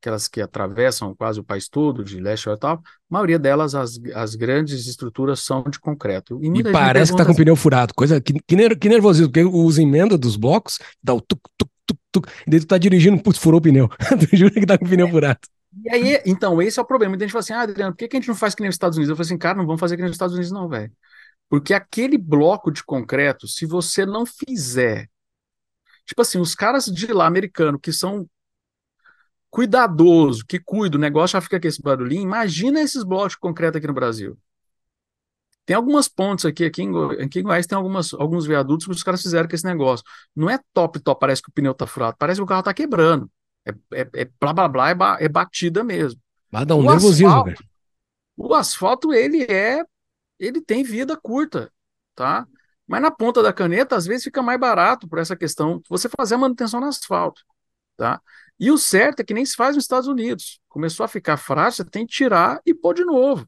aquelas 0.00 0.26
que 0.26 0.40
atravessam 0.40 1.14
quase 1.14 1.38
o 1.38 1.44
país 1.44 1.68
todo, 1.68 2.02
de 2.02 2.18
leste 2.18 2.48
a 2.48 2.56
tal, 2.56 2.76
a 2.76 2.80
maioria 3.10 3.38
delas, 3.38 3.74
as, 3.74 4.00
as 4.14 4.34
grandes 4.34 4.86
estruturas 4.86 5.40
são 5.40 5.62
de 5.64 5.78
concreto. 5.78 6.40
E, 6.42 6.48
e 6.48 6.72
parece 6.72 7.12
que 7.12 7.18
tá 7.18 7.26
com 7.26 7.32
o 7.32 7.36
pneu 7.36 7.56
furado, 7.56 7.92
coisa 7.94 8.20
que, 8.22 8.32
que, 8.46 8.56
ner, 8.56 8.78
que 8.78 8.88
nervosismo, 8.88 9.30
porque 9.30 9.44
os 9.44 9.78
emenda 9.78 10.16
dos 10.16 10.36
blocos 10.36 10.78
dá 11.02 11.12
o 11.12 11.20
tuc, 11.20 11.40
tuc, 11.58 11.70
tuc, 11.86 11.98
tuc, 12.10 12.26
e 12.46 12.50
daí 12.50 12.60
tu 12.60 12.66
tá 12.66 12.78
dirigindo, 12.78 13.22
putz, 13.22 13.38
furou 13.38 13.58
o 13.58 13.62
pneu. 13.62 13.88
tu 14.18 14.34
jura 14.34 14.52
que 14.52 14.64
tá 14.64 14.78
com 14.78 14.86
o 14.86 14.88
pneu 14.88 15.08
furado. 15.10 15.40
E 15.84 15.90
aí, 15.90 16.22
então, 16.24 16.60
esse 16.62 16.78
é 16.78 16.82
o 16.82 16.86
problema. 16.86 17.14
Então 17.14 17.24
a 17.24 17.28
gente 17.28 17.32
fala 17.32 17.40
assim, 17.40 17.52
ah, 17.52 17.60
Adriano, 17.62 17.92
por 17.92 17.98
que, 17.98 18.16
a 18.16 18.18
gente 18.20 18.28
não 18.28 18.34
faz 18.34 18.54
que 18.54 18.62
nem 18.62 18.68
nos 18.68 18.76
Estados 18.76 18.96
Unidos? 18.96 19.10
Eu 19.10 19.16
falei 19.16 19.26
assim, 19.26 19.38
cara, 19.38 19.58
não 19.58 19.66
vamos 19.66 19.80
fazer 19.80 19.96
que 19.96 20.02
nem 20.02 20.08
nos 20.08 20.14
Estados 20.16 20.34
Unidos 20.34 20.52
não, 20.52 20.68
velho. 20.68 20.92
Porque 21.48 21.74
aquele 21.74 22.18
bloco 22.18 22.70
de 22.70 22.84
concreto, 22.84 23.48
se 23.48 23.66
você 23.66 24.06
não 24.06 24.26
fizer, 24.26 25.08
tipo 26.06 26.22
assim, 26.22 26.38
os 26.40 26.54
caras 26.54 26.86
de 26.86 27.06
lá, 27.12 27.26
americano, 27.26 27.78
que 27.78 27.92
são 27.92 28.28
cuidadoso, 29.50 30.44
que 30.46 30.58
cuida, 30.60 30.96
o 30.96 31.00
negócio 31.00 31.34
já 31.34 31.40
fica 31.40 31.60
com 31.60 31.66
esse 31.68 31.80
barulhinho. 31.82 32.22
Imagina 32.22 32.80
esses 32.80 33.02
blocos 33.04 33.32
de 33.32 33.38
concreto 33.38 33.78
aqui 33.78 33.86
no 33.86 33.94
Brasil. 33.94 34.38
Tem 35.64 35.74
algumas 35.74 36.08
pontes 36.08 36.44
aqui, 36.44 36.64
aqui 36.64 36.82
em, 36.82 36.90
aqui 37.22 37.40
em 37.40 37.42
Goiás 37.42 37.66
tem 37.66 37.76
algumas, 37.76 38.14
alguns 38.14 38.46
viadutos 38.46 38.86
que 38.86 38.92
os 38.92 39.02
caras 39.02 39.20
fizeram 39.22 39.48
com 39.48 39.54
esse 39.54 39.64
negócio. 39.64 40.04
Não 40.34 40.48
é 40.48 40.58
top, 40.72 41.00
top, 41.00 41.18
parece 41.20 41.42
que 41.42 41.48
o 41.48 41.52
pneu 41.52 41.74
tá 41.74 41.86
furado, 41.86 42.16
parece 42.18 42.38
que 42.38 42.44
o 42.44 42.46
carro 42.46 42.62
tá 42.62 42.72
quebrando. 42.72 43.28
É, 43.66 44.00
é, 44.00 44.08
é 44.22 44.24
blá, 44.40 44.52
blá, 44.52 44.68
blá, 44.68 44.88
é, 44.90 44.94
ba, 44.94 45.16
é 45.20 45.28
batida 45.28 45.82
mesmo. 45.82 46.20
Vai 46.50 46.64
dar 46.64 46.76
um 46.76 46.80
o 46.80 46.90
nervosismo, 46.90 47.28
asfalto, 47.28 47.54
cara. 47.54 47.70
O 48.36 48.54
asfalto, 48.54 49.12
ele 49.12 49.42
é, 49.44 49.82
ele 50.38 50.60
tem 50.60 50.84
vida 50.84 51.16
curta, 51.16 51.72
tá? 52.14 52.46
Mas 52.86 53.02
na 53.02 53.10
ponta 53.10 53.42
da 53.42 53.52
caneta, 53.52 53.96
às 53.96 54.06
vezes 54.06 54.24
fica 54.24 54.42
mais 54.42 54.60
barato 54.60 55.08
por 55.08 55.18
essa 55.18 55.34
questão, 55.34 55.82
você 55.88 56.08
fazer 56.08 56.36
a 56.36 56.38
manutenção 56.38 56.80
no 56.80 56.86
asfalto, 56.86 57.42
tá? 57.96 58.20
E 58.58 58.70
o 58.70 58.78
certo 58.78 59.20
é 59.20 59.24
que 59.24 59.34
nem 59.34 59.44
se 59.44 59.56
faz 59.56 59.74
nos 59.74 59.84
Estados 59.84 60.08
Unidos. 60.08 60.60
Começou 60.68 61.04
a 61.04 61.08
ficar 61.08 61.36
frágil, 61.36 61.72
você 61.72 61.84
tem 61.84 62.06
que 62.06 62.12
tirar 62.14 62.60
e 62.64 62.72
pôr 62.72 62.94
de 62.94 63.04
novo. 63.04 63.46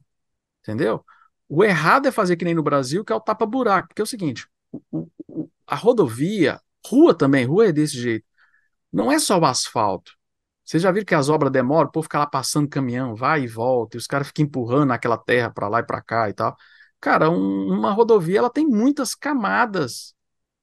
Entendeu? 0.61 1.03
O 1.47 1.63
errado 1.63 2.07
é 2.07 2.11
fazer 2.11 2.35
que 2.35 2.45
nem 2.45 2.53
no 2.53 2.61
Brasil, 2.61 3.03
que 3.03 3.11
é 3.11 3.15
o 3.15 3.21
tapa-buraco. 3.21 3.87
Porque 3.87 4.01
é 4.01 4.03
o 4.03 4.07
seguinte: 4.07 4.47
o, 4.91 5.09
o, 5.27 5.49
a 5.65 5.75
rodovia, 5.75 6.61
rua 6.85 7.15
também, 7.15 7.45
rua 7.45 7.67
é 7.67 7.71
desse 7.71 7.97
jeito. 7.97 8.25
Não 8.91 9.11
é 9.11 9.19
só 9.19 9.37
o 9.37 9.45
asfalto. 9.45 10.13
Vocês 10.65 10.83
já 10.83 10.91
viram 10.91 11.05
que 11.05 11.15
as 11.15 11.29
obras 11.29 11.51
demoram, 11.51 11.89
o 11.89 11.91
povo 11.91 12.03
fica 12.03 12.19
lá 12.19 12.27
passando 12.27 12.69
caminhão, 12.69 13.15
vai 13.15 13.43
e 13.43 13.47
volta, 13.47 13.97
e 13.97 13.99
os 13.99 14.05
caras 14.07 14.27
ficam 14.27 14.45
empurrando 14.45 14.91
aquela 14.91 15.17
terra 15.17 15.49
para 15.49 15.67
lá 15.67 15.79
e 15.79 15.83
para 15.83 16.01
cá 16.01 16.29
e 16.29 16.33
tal. 16.33 16.55
Cara, 17.01 17.29
um, 17.29 17.73
uma 17.73 17.91
rodovia 17.91 18.39
ela 18.39 18.49
tem 18.51 18.67
muitas 18.67 19.15
camadas 19.15 20.13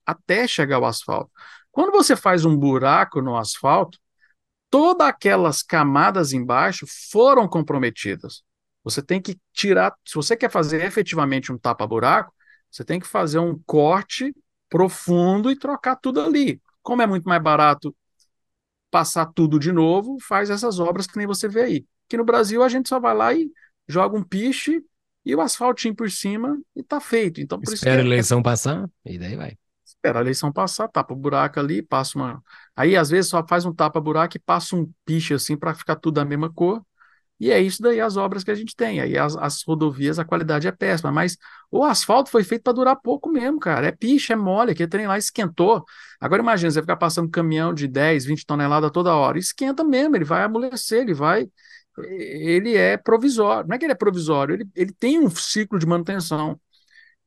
até 0.06 0.46
chegar 0.46 0.76
ao 0.76 0.84
asfalto. 0.84 1.30
Quando 1.72 1.92
você 1.92 2.14
faz 2.16 2.44
um 2.44 2.56
buraco 2.56 3.20
no 3.20 3.36
asfalto, 3.36 3.98
todas 4.70 5.06
aquelas 5.08 5.62
camadas 5.62 6.32
embaixo 6.32 6.86
foram 7.10 7.48
comprometidas. 7.48 8.42
Você 8.84 9.02
tem 9.02 9.20
que 9.20 9.38
tirar, 9.52 9.92
se 10.06 10.14
você 10.14 10.36
quer 10.36 10.50
fazer 10.50 10.84
efetivamente 10.84 11.52
um 11.52 11.58
tapa-buraco, 11.58 12.32
você 12.70 12.84
tem 12.84 13.00
que 13.00 13.06
fazer 13.06 13.38
um 13.38 13.58
corte 13.66 14.34
profundo 14.68 15.50
e 15.50 15.58
trocar 15.58 15.96
tudo 15.96 16.20
ali. 16.20 16.62
Como 16.82 17.02
é 17.02 17.06
muito 17.06 17.24
mais 17.28 17.42
barato 17.42 17.94
passar 18.90 19.26
tudo 19.34 19.58
de 19.58 19.72
novo, 19.72 20.18
faz 20.20 20.50
essas 20.50 20.78
obras 20.80 21.06
que 21.06 21.16
nem 21.18 21.26
você 21.26 21.48
vê 21.48 21.62
aí. 21.62 21.86
Aqui 22.08 22.16
no 22.16 22.24
Brasil 22.24 22.62
a 22.62 22.68
gente 22.68 22.88
só 22.88 23.00
vai 23.00 23.14
lá 23.14 23.34
e 23.34 23.50
joga 23.88 24.16
um 24.16 24.22
piche 24.22 24.82
e 25.24 25.34
o 25.34 25.40
asfaltinho 25.40 25.94
por 25.94 26.10
cima 26.10 26.58
e 26.74 26.82
tá 26.82 27.00
feito. 27.00 27.40
Então, 27.40 27.60
por 27.62 27.72
Espera 27.72 28.00
a 28.02 28.04
isso 28.04 28.10
que 28.12 28.20
é- 28.20 28.24
eleição 28.24 28.42
passar 28.42 28.88
e 29.04 29.18
daí 29.18 29.36
vai. 29.36 29.58
espera 29.84 30.18
a 30.18 30.22
eleição 30.22 30.52
passar, 30.52 30.88
tapa 30.88 31.12
o 31.14 31.16
buraco 31.16 31.60
ali, 31.60 31.82
passa 31.82 32.18
uma. 32.18 32.42
Aí, 32.74 32.96
às 32.96 33.08
vezes, 33.10 33.30
só 33.30 33.46
faz 33.46 33.64
um 33.64 33.74
tapa-buraco 33.74 34.36
e 34.36 34.40
passa 34.40 34.76
um 34.76 34.90
piche 35.04 35.34
assim 35.34 35.56
para 35.56 35.74
ficar 35.74 35.96
tudo 35.96 36.14
da 36.16 36.24
mesma 36.24 36.52
cor. 36.52 36.84
E 37.38 37.50
é 37.50 37.60
isso 37.60 37.82
daí 37.82 38.00
as 38.00 38.16
obras 38.16 38.42
que 38.42 38.50
a 38.50 38.54
gente 38.54 38.74
tem. 38.74 39.00
Aí 39.00 39.16
as, 39.18 39.36
as 39.36 39.62
rodovias, 39.62 40.18
a 40.18 40.24
qualidade 40.24 40.66
é 40.66 40.72
péssima, 40.72 41.12
mas 41.12 41.36
o 41.70 41.84
asfalto 41.84 42.30
foi 42.30 42.42
feito 42.42 42.62
para 42.62 42.72
durar 42.72 42.96
pouco 42.96 43.28
mesmo, 43.28 43.58
cara. 43.58 43.86
É 43.88 43.92
piche, 43.92 44.32
é 44.32 44.36
mole, 44.36 44.72
aquele 44.72 44.88
trem 44.88 45.06
lá 45.06 45.18
esquentou. 45.18 45.84
Agora 46.20 46.42
imagina, 46.42 46.70
você 46.70 46.80
ficar 46.80 46.96
passando 46.96 47.30
caminhão 47.30 47.74
de 47.74 47.86
10, 47.86 48.24
20 48.24 48.46
toneladas 48.46 48.90
toda 48.90 49.14
hora. 49.14 49.38
Esquenta 49.38 49.84
mesmo, 49.84 50.16
ele 50.16 50.24
vai 50.24 50.42
amolecer, 50.44 51.02
ele 51.02 51.14
vai. 51.14 51.48
Ele 51.98 52.74
é 52.76 52.96
provisório. 52.96 53.68
Não 53.68 53.76
é 53.76 53.78
que 53.78 53.84
ele 53.84 53.92
é 53.92 53.96
provisório, 53.96 54.54
ele, 54.54 54.66
ele 54.74 54.92
tem 54.92 55.18
um 55.18 55.28
ciclo 55.30 55.78
de 55.78 55.86
manutenção. 55.86 56.58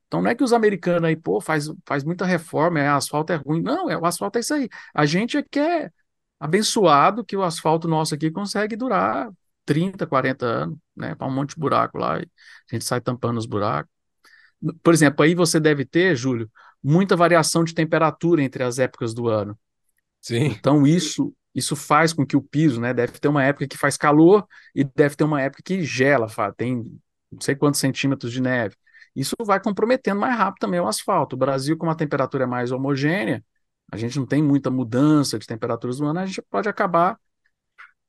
Então 0.08 0.22
não 0.22 0.32
é 0.32 0.36
que 0.36 0.44
os 0.44 0.54
americanos 0.54 1.04
aí, 1.04 1.16
pô, 1.16 1.40
faz, 1.40 1.68
faz 1.86 2.04
muita 2.04 2.26
reforma, 2.26 2.80
é, 2.80 2.88
asfalto 2.88 3.32
é 3.32 3.36
ruim. 3.36 3.62
Não, 3.62 3.90
é, 3.90 3.98
o 3.98 4.06
asfalto 4.06 4.38
é 4.40 4.42
isso 4.42 4.54
aí. 4.54 4.68
A 4.94 5.06
gente 5.06 5.38
é 5.38 5.44
que 5.44 5.60
é 5.60 5.92
abençoado 6.40 7.24
que 7.24 7.38
o 7.38 7.44
asfalto 7.44 7.88
nosso 7.88 8.16
aqui 8.16 8.32
consegue 8.32 8.76
durar 8.76 9.30
30, 9.70 10.08
40 10.08 10.48
anos, 10.48 10.78
né? 10.96 11.14
Para 11.14 11.28
um 11.28 11.32
monte 11.32 11.52
de 11.52 11.60
buraco 11.62 12.00
lá, 12.00 12.20
e 12.20 12.24
a 12.24 12.76
gente 12.76 12.84
sai 12.84 13.00
tampando 13.00 13.38
os 13.38 13.46
buracos. 13.46 13.92
Por 14.82 14.92
exemplo, 14.96 15.24
aí 15.24 15.36
você 15.36 15.60
deve 15.60 15.86
ter, 15.86 16.16
Júlio, 16.16 16.50
muita 16.84 17.16
variação 17.16 17.64
de 17.64 17.76
temperatura 17.76 18.42
entre 18.42 18.64
as 18.64 18.80
épocas 18.80 19.14
do 19.14 19.28
ano. 19.28 19.56
Sim. 20.20 20.46
Então 20.46 20.88
isso 20.88 21.32
isso 21.54 21.76
faz 21.76 22.14
com 22.14 22.26
que 22.26 22.36
o 22.36 22.42
piso, 22.42 22.82
né, 22.82 22.94
deve 22.94 23.20
ter 23.20 23.28
uma 23.28 23.44
época 23.44 23.68
que 23.68 23.78
faz 23.78 23.96
calor 23.96 24.48
e 24.74 24.84
deve 24.84 25.16
ter 25.16 25.24
uma 25.24 25.42
época 25.42 25.62
que 25.64 25.84
gela, 25.84 26.28
tem 26.56 26.78
não 27.32 27.42
sei 27.42 27.56
quantos 27.56 27.80
centímetros 27.80 28.32
de 28.32 28.42
neve. 28.42 28.76
Isso 29.16 29.36
vai 29.46 29.60
comprometendo 29.62 30.20
mais 30.20 30.36
rápido 30.36 30.62
também 30.62 30.80
o 30.80 30.88
asfalto. 30.88 31.36
O 31.36 31.40
Brasil, 31.40 31.78
como 31.78 31.92
a 31.92 31.96
temperatura 31.96 32.46
é 32.46 32.48
mais 32.48 32.72
homogênea, 32.72 33.44
a 33.92 33.98
gente 33.98 34.18
não 34.18 34.26
tem 34.26 34.42
muita 34.42 34.72
mudança 34.72 35.38
de 35.38 35.46
temperaturas 35.46 35.98
do 35.98 36.06
ano, 36.06 36.20
a 36.20 36.26
gente 36.26 36.42
pode 36.50 36.68
acabar 36.68 37.20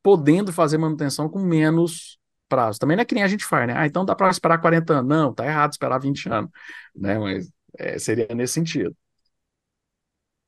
podendo 0.03 0.53
fazer 0.53 0.78
manutenção 0.78 1.28
com 1.28 1.40
menos 1.40 2.18
prazo. 2.48 2.78
Também 2.78 2.96
não 2.96 3.03
é 3.03 3.05
que 3.05 3.14
nem 3.14 3.24
a 3.24 3.28
gente 3.28 3.44
faz, 3.44 3.66
né? 3.66 3.74
Ah, 3.76 3.86
então 3.86 4.05
dá 4.05 4.14
para 4.14 4.30
esperar 4.30 4.59
40 4.59 4.94
anos. 4.94 5.09
Não, 5.09 5.32
tá 5.32 5.46
errado 5.46 5.72
esperar 5.72 5.98
20 5.98 6.28
anos, 6.28 6.51
né? 6.94 7.18
Mas 7.18 7.51
é, 7.78 7.98
seria 7.98 8.28
nesse 8.34 8.55
sentido. 8.55 8.94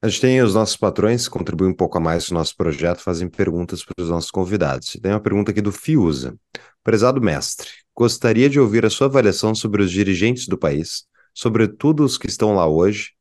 A 0.05 0.09
gente 0.09 0.21
tem 0.21 0.43
os 0.43 0.53
nossos 0.53 0.77
patrões 0.77 1.29
que 1.29 1.31
contribuem 1.31 1.71
um 1.71 1.77
pouco 1.77 1.97
a 1.97 2.01
mais 2.01 2.29
no 2.29 2.37
nosso 2.37 2.57
projeto, 2.57 2.99
fazem 2.99 3.29
perguntas 3.29 3.85
para 3.85 4.03
os 4.03 4.11
nossos 4.11 4.33
convidados. 4.33 4.99
Tem 5.01 5.13
uma 5.13 5.21
pergunta 5.21 5.53
aqui 5.53 5.61
do 5.61 5.71
Fiuza. 5.71 6.37
Prezado 6.83 7.21
mestre, 7.21 7.69
gostaria 7.97 8.51
de 8.51 8.59
ouvir 8.59 8.85
a 8.85 8.91
sua 8.91 9.07
avaliação 9.07 9.55
sobre 9.55 9.81
os 9.81 9.93
dirigentes 9.93 10.49
do 10.49 10.59
país, 10.59 11.05
sobretudo 11.33 12.05
os 12.05 12.19
que 12.19 12.27
estão 12.27 12.53
lá 12.53 12.67
hoje, 12.67 13.13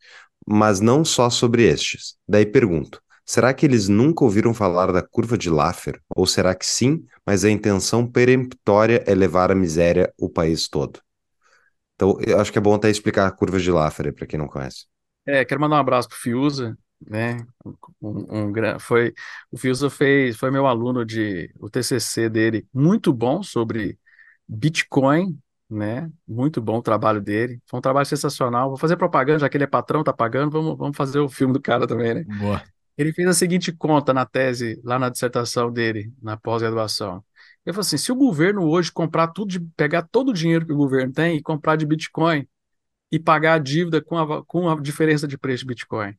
mas 0.47 0.79
não 0.79 1.05
só 1.05 1.29
sobre 1.29 1.63
estes. 1.63 2.15
Daí 2.27 2.47
pergunto: 2.47 2.99
será 3.25 3.53
que 3.53 3.65
eles 3.65 3.87
nunca 3.87 4.23
ouviram 4.23 4.53
falar 4.53 4.91
da 4.91 5.01
curva 5.01 5.37
de 5.37 5.49
Laffer? 5.49 5.99
Ou 6.15 6.25
será 6.25 6.53
que 6.55 6.65
sim, 6.65 7.05
mas 7.25 7.43
a 7.45 7.49
intenção 7.49 8.05
peremptória 8.05 9.03
é 9.07 9.13
levar 9.15 9.51
à 9.51 9.55
miséria 9.55 10.13
o 10.17 10.29
país 10.29 10.67
todo? 10.67 10.99
Então, 11.95 12.17
eu 12.25 12.39
acho 12.39 12.51
que 12.51 12.57
é 12.57 12.61
bom 12.61 12.73
até 12.73 12.89
explicar 12.89 13.27
a 13.27 13.31
curva 13.31 13.59
de 13.59 13.71
Laffer 13.71 14.13
para 14.13 14.25
quem 14.25 14.39
não 14.39 14.47
conhece. 14.47 14.85
É, 15.25 15.45
quero 15.45 15.61
mandar 15.61 15.75
um 15.75 15.79
abraço 15.79 16.09
pro 16.09 16.17
Fiuza, 16.17 16.75
né? 17.07 17.45
Um, 18.01 18.49
um, 18.49 18.79
foi 18.79 19.13
o 19.51 19.57
Fiuza 19.57 19.89
fez, 19.89 20.35
foi 20.35 20.49
meu 20.49 20.65
aluno 20.65 21.05
de 21.05 21.53
o 21.59 21.69
TCC 21.69 22.29
dele, 22.29 22.67
muito 22.73 23.13
bom 23.13 23.43
sobre 23.43 23.99
Bitcoin, 24.47 25.39
né? 25.69 26.11
Muito 26.27 26.61
bom 26.61 26.77
o 26.79 26.81
trabalho 26.81 27.21
dele. 27.21 27.61
Foi 27.67 27.77
um 27.77 27.81
trabalho 27.81 28.05
sensacional. 28.05 28.69
Vou 28.69 28.77
fazer 28.77 28.97
propaganda, 28.97 29.39
já 29.39 29.49
que 29.49 29.57
ele 29.57 29.63
é 29.63 29.67
patrão, 29.67 30.03
tá 30.03 30.11
pagando, 30.11 30.51
vamos, 30.51 30.77
vamos 30.77 30.97
fazer 30.97 31.19
o 31.19 31.29
filme 31.29 31.53
do 31.53 31.61
cara 31.61 31.87
também, 31.87 32.13
né? 32.13 32.25
Boa. 32.39 32.61
Ele 32.97 33.13
fez 33.13 33.27
a 33.27 33.33
seguinte 33.33 33.71
conta 33.71 34.13
na 34.13 34.25
tese, 34.25 34.79
lá 34.83 34.99
na 34.99 35.09
dissertação 35.09 35.71
dele, 35.71 36.13
na 36.21 36.37
pós-graduação. 36.37 37.23
Ele 37.65 37.73
falou 37.73 37.81
assim: 37.81 37.97
se 37.97 38.11
o 38.11 38.15
governo 38.15 38.63
hoje 38.67 38.91
comprar 38.91 39.27
tudo, 39.29 39.49
de, 39.49 39.59
pegar 39.75 40.03
todo 40.03 40.29
o 40.29 40.33
dinheiro 40.33 40.65
que 40.65 40.73
o 40.73 40.77
governo 40.77 41.13
tem 41.13 41.37
e 41.37 41.41
comprar 41.41 41.75
de 41.75 41.85
Bitcoin 41.85 42.47
e 43.11 43.19
pagar 43.19 43.55
a 43.55 43.59
dívida 43.59 44.01
com 44.01 44.17
a, 44.17 44.45
com 44.45 44.69
a 44.69 44.79
diferença 44.79 45.27
de 45.27 45.37
preço 45.37 45.63
de 45.63 45.67
Bitcoin, 45.67 46.15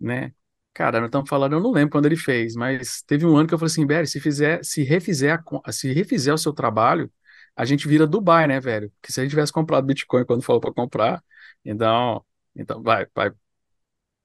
né? 0.00 0.32
Cara, 0.74 1.00
nós 1.00 1.08
estamos 1.08 1.28
falando, 1.28 1.54
eu 1.54 1.60
não 1.60 1.70
lembro 1.72 1.90
quando 1.92 2.06
ele 2.06 2.16
fez, 2.16 2.54
mas 2.56 3.02
teve 3.02 3.26
um 3.26 3.36
ano 3.36 3.46
que 3.48 3.54
eu 3.54 3.58
falei 3.58 3.70
assim, 3.70 3.86
Berry, 3.86 4.06
se 4.06 4.20
fizer, 4.20 4.64
se 4.64 4.82
refizer, 4.82 5.42
a 5.64 5.72
se 5.72 5.92
refizer 5.92 6.32
o 6.34 6.38
seu 6.38 6.52
trabalho, 6.52 7.12
a 7.54 7.64
gente 7.66 7.86
vira 7.86 8.06
Dubai, 8.06 8.46
né, 8.46 8.58
velho? 8.60 8.90
Porque 8.92 9.12
se 9.12 9.20
a 9.20 9.22
gente 9.22 9.30
tivesse 9.32 9.52
comprado 9.52 9.86
Bitcoin 9.86 10.24
quando 10.24 10.42
falou 10.42 10.60
para 10.60 10.72
comprar, 10.72 11.22
então, 11.64 12.24
então 12.56 12.82
vai, 12.82 13.06
vai. 13.14 13.32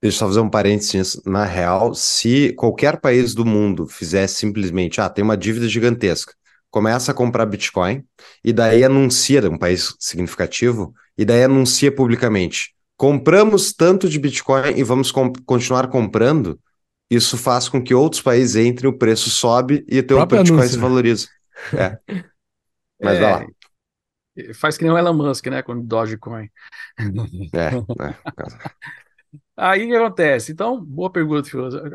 Deixa 0.02 0.18
eu 0.18 0.20
só 0.20 0.28
fazer 0.28 0.40
um 0.40 0.50
parênteses. 0.50 1.22
Na 1.26 1.44
real, 1.46 1.94
se 1.96 2.54
qualquer 2.54 3.00
país 3.00 3.34
do 3.34 3.46
mundo 3.46 3.88
fizesse 3.88 4.36
simplesmente, 4.36 5.02
ah, 5.02 5.10
tem 5.10 5.24
uma 5.24 5.36
dívida 5.36 5.68
gigantesca, 5.68 6.34
começa 6.70 7.12
a 7.12 7.16
comprar 7.16 7.46
Bitcoin 7.46 8.04
e 8.44 8.54
daí 8.54 8.84
anuncia, 8.84 9.42
um 9.50 9.58
país 9.58 9.96
significativo, 10.00 10.94
e 11.18 11.26
daí 11.26 11.44
anuncia 11.44 11.92
publicamente, 11.92 12.76
compramos 12.96 13.74
tanto 13.74 14.08
de 14.08 14.20
Bitcoin 14.20 14.78
e 14.78 14.84
vamos 14.84 15.12
com- 15.12 15.34
continuar 15.46 15.88
comprando, 15.88 16.60
isso 17.10 17.38
faz 17.38 17.68
com 17.68 17.82
que 17.82 17.94
outros 17.94 18.22
países 18.22 18.56
entrem, 18.56 18.92
o 18.92 18.98
preço 18.98 19.30
sobe 19.30 19.84
e 19.88 20.00
o 20.00 20.04
teu 20.06 20.18
Próprio 20.18 20.40
Bitcoin 20.40 20.58
anúncio, 20.58 20.74
se 20.74 20.78
né? 20.78 20.84
valoriza. 20.84 21.28
É. 21.74 22.00
Mas 23.02 23.20
vai 23.20 23.32
lá. 23.32 23.46
É, 24.36 24.54
faz 24.54 24.78
que 24.78 24.84
nem 24.84 24.94
o 24.94 24.98
Elon 24.98 25.14
Musk, 25.14 25.48
né, 25.48 25.64
com 25.64 25.80
Dogecoin. 25.82 26.50
É, 27.54 27.68
é. 28.06 29.07
Aí 29.60 29.86
o 29.86 29.88
que 29.90 29.96
acontece? 29.96 30.52
Então, 30.52 30.80
boa 30.84 31.12
pergunta. 31.12 31.50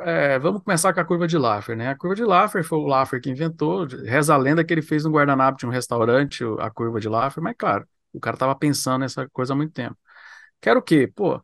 É, 0.04 0.36
vamos 0.38 0.62
começar 0.62 0.92
com 0.92 0.98
a 1.00 1.04
curva 1.04 1.28
de 1.28 1.38
Laffer, 1.38 1.76
né? 1.76 1.90
A 1.90 1.96
curva 1.96 2.16
de 2.16 2.24
Laffer 2.24 2.64
foi 2.64 2.78
o 2.78 2.86
Laffer 2.86 3.20
que 3.20 3.30
inventou, 3.30 3.86
reza 3.86 4.34
a 4.34 4.36
lenda 4.36 4.64
que 4.64 4.74
ele 4.74 4.82
fez 4.82 5.04
no 5.04 5.12
guardanapo 5.12 5.58
de 5.58 5.66
um 5.66 5.70
restaurante, 5.70 6.42
a 6.58 6.70
curva 6.70 6.98
de 7.00 7.08
Laffer, 7.08 7.40
mas 7.42 7.54
claro, 7.56 7.86
o 8.12 8.18
cara 8.18 8.34
estava 8.34 8.54
pensando 8.56 9.00
nessa 9.02 9.28
coisa 9.30 9.52
há 9.52 9.56
muito 9.56 9.72
tempo. 9.72 9.96
Quero 10.60 10.80
o 10.80 10.82
quê? 10.82 11.06
Pô, 11.14 11.40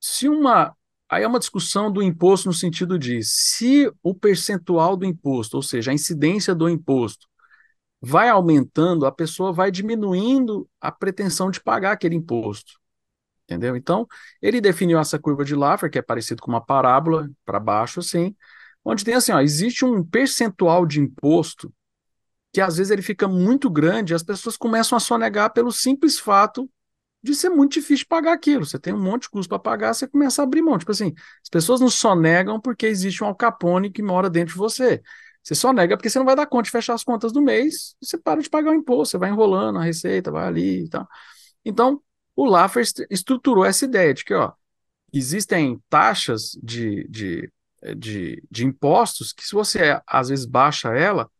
se 0.00 0.28
uma. 0.28 0.76
Aí 1.08 1.24
é 1.24 1.28
uma 1.28 1.40
discussão 1.40 1.92
do 1.92 2.02
imposto 2.02 2.48
no 2.48 2.54
sentido 2.54 2.98
de 2.98 3.22
se 3.24 3.92
o 4.02 4.14
percentual 4.14 4.96
do 4.96 5.06
imposto, 5.06 5.56
ou 5.56 5.62
seja, 5.62 5.90
a 5.92 5.94
incidência 5.94 6.54
do 6.54 6.68
imposto, 6.68 7.26
vai 8.00 8.28
aumentando, 8.30 9.06
a 9.06 9.12
pessoa 9.12 9.52
vai 9.52 9.70
diminuindo 9.70 10.68
a 10.80 10.92
pretensão 10.92 11.50
de 11.50 11.60
pagar 11.62 11.92
aquele 11.92 12.16
imposto. 12.16 12.79
Entendeu? 13.50 13.74
Então, 13.74 14.06
ele 14.40 14.60
definiu 14.60 14.98
essa 14.98 15.18
curva 15.18 15.44
de 15.44 15.56
Laffer, 15.56 15.90
que 15.90 15.98
é 15.98 16.02
parecido 16.02 16.40
com 16.40 16.50
uma 16.50 16.64
parábola, 16.64 17.28
para 17.44 17.58
baixo, 17.58 17.98
assim, 17.98 18.34
onde 18.84 19.04
tem 19.04 19.14
assim, 19.14 19.32
ó, 19.32 19.40
existe 19.40 19.84
um 19.84 20.04
percentual 20.04 20.86
de 20.86 21.00
imposto 21.00 21.72
que 22.52 22.60
às 22.60 22.76
vezes 22.76 22.90
ele 22.90 23.02
fica 23.02 23.28
muito 23.28 23.70
grande 23.70 24.12
e 24.12 24.16
as 24.16 24.22
pessoas 24.22 24.56
começam 24.56 24.96
a 24.96 25.00
sonegar 25.00 25.52
pelo 25.52 25.70
simples 25.72 26.18
fato 26.18 26.68
de 27.22 27.34
ser 27.34 27.50
muito 27.50 27.72
difícil 27.72 28.06
pagar 28.08 28.32
aquilo. 28.32 28.64
Você 28.64 28.78
tem 28.78 28.92
um 28.94 29.02
monte 29.02 29.22
de 29.22 29.30
custo 29.30 29.48
para 29.48 29.58
pagar, 29.58 29.94
você 29.94 30.06
começa 30.08 30.42
a 30.42 30.44
abrir 30.44 30.62
mão. 30.62 30.78
Tipo 30.78 30.90
assim, 30.90 31.12
as 31.42 31.48
pessoas 31.50 31.80
não 31.80 31.90
sonegam 31.90 32.60
porque 32.60 32.86
existe 32.86 33.22
um 33.22 33.26
alcapone 33.28 33.90
que 33.90 34.02
mora 34.02 34.30
dentro 34.30 34.54
de 34.54 34.58
você. 34.58 35.02
Você 35.42 35.54
só 35.54 35.72
nega 35.72 35.96
porque 35.96 36.10
você 36.10 36.18
não 36.18 36.26
vai 36.26 36.36
dar 36.36 36.46
conta 36.46 36.64
de 36.64 36.70
fechar 36.70 36.94
as 36.94 37.04
contas 37.04 37.32
do 37.32 37.40
mês, 37.40 37.94
você 38.00 38.18
para 38.18 38.42
de 38.42 38.50
pagar 38.50 38.70
o 38.72 38.74
imposto, 38.74 39.12
você 39.12 39.18
vai 39.18 39.30
enrolando 39.30 39.78
a 39.78 39.82
receita, 39.82 40.30
vai 40.30 40.46
ali 40.46 40.84
e 40.84 40.88
tal. 40.88 41.08
Então, 41.64 42.02
o 42.44 42.46
Laffer 42.46 42.82
est- 42.82 43.06
estruturou 43.10 43.64
essa 43.64 43.84
ideia 43.84 44.14
de 44.14 44.24
que, 44.24 44.34
ó, 44.34 44.52
existem 45.12 45.80
taxas 45.90 46.52
de, 46.62 47.06
de, 47.08 47.52
de, 47.96 48.42
de 48.50 48.66
impostos 48.66 49.32
que, 49.32 49.46
se 49.46 49.54
você 49.54 50.00
às 50.06 50.28
vezes 50.30 50.46
baixa 50.46 50.90
ela, 50.96 51.30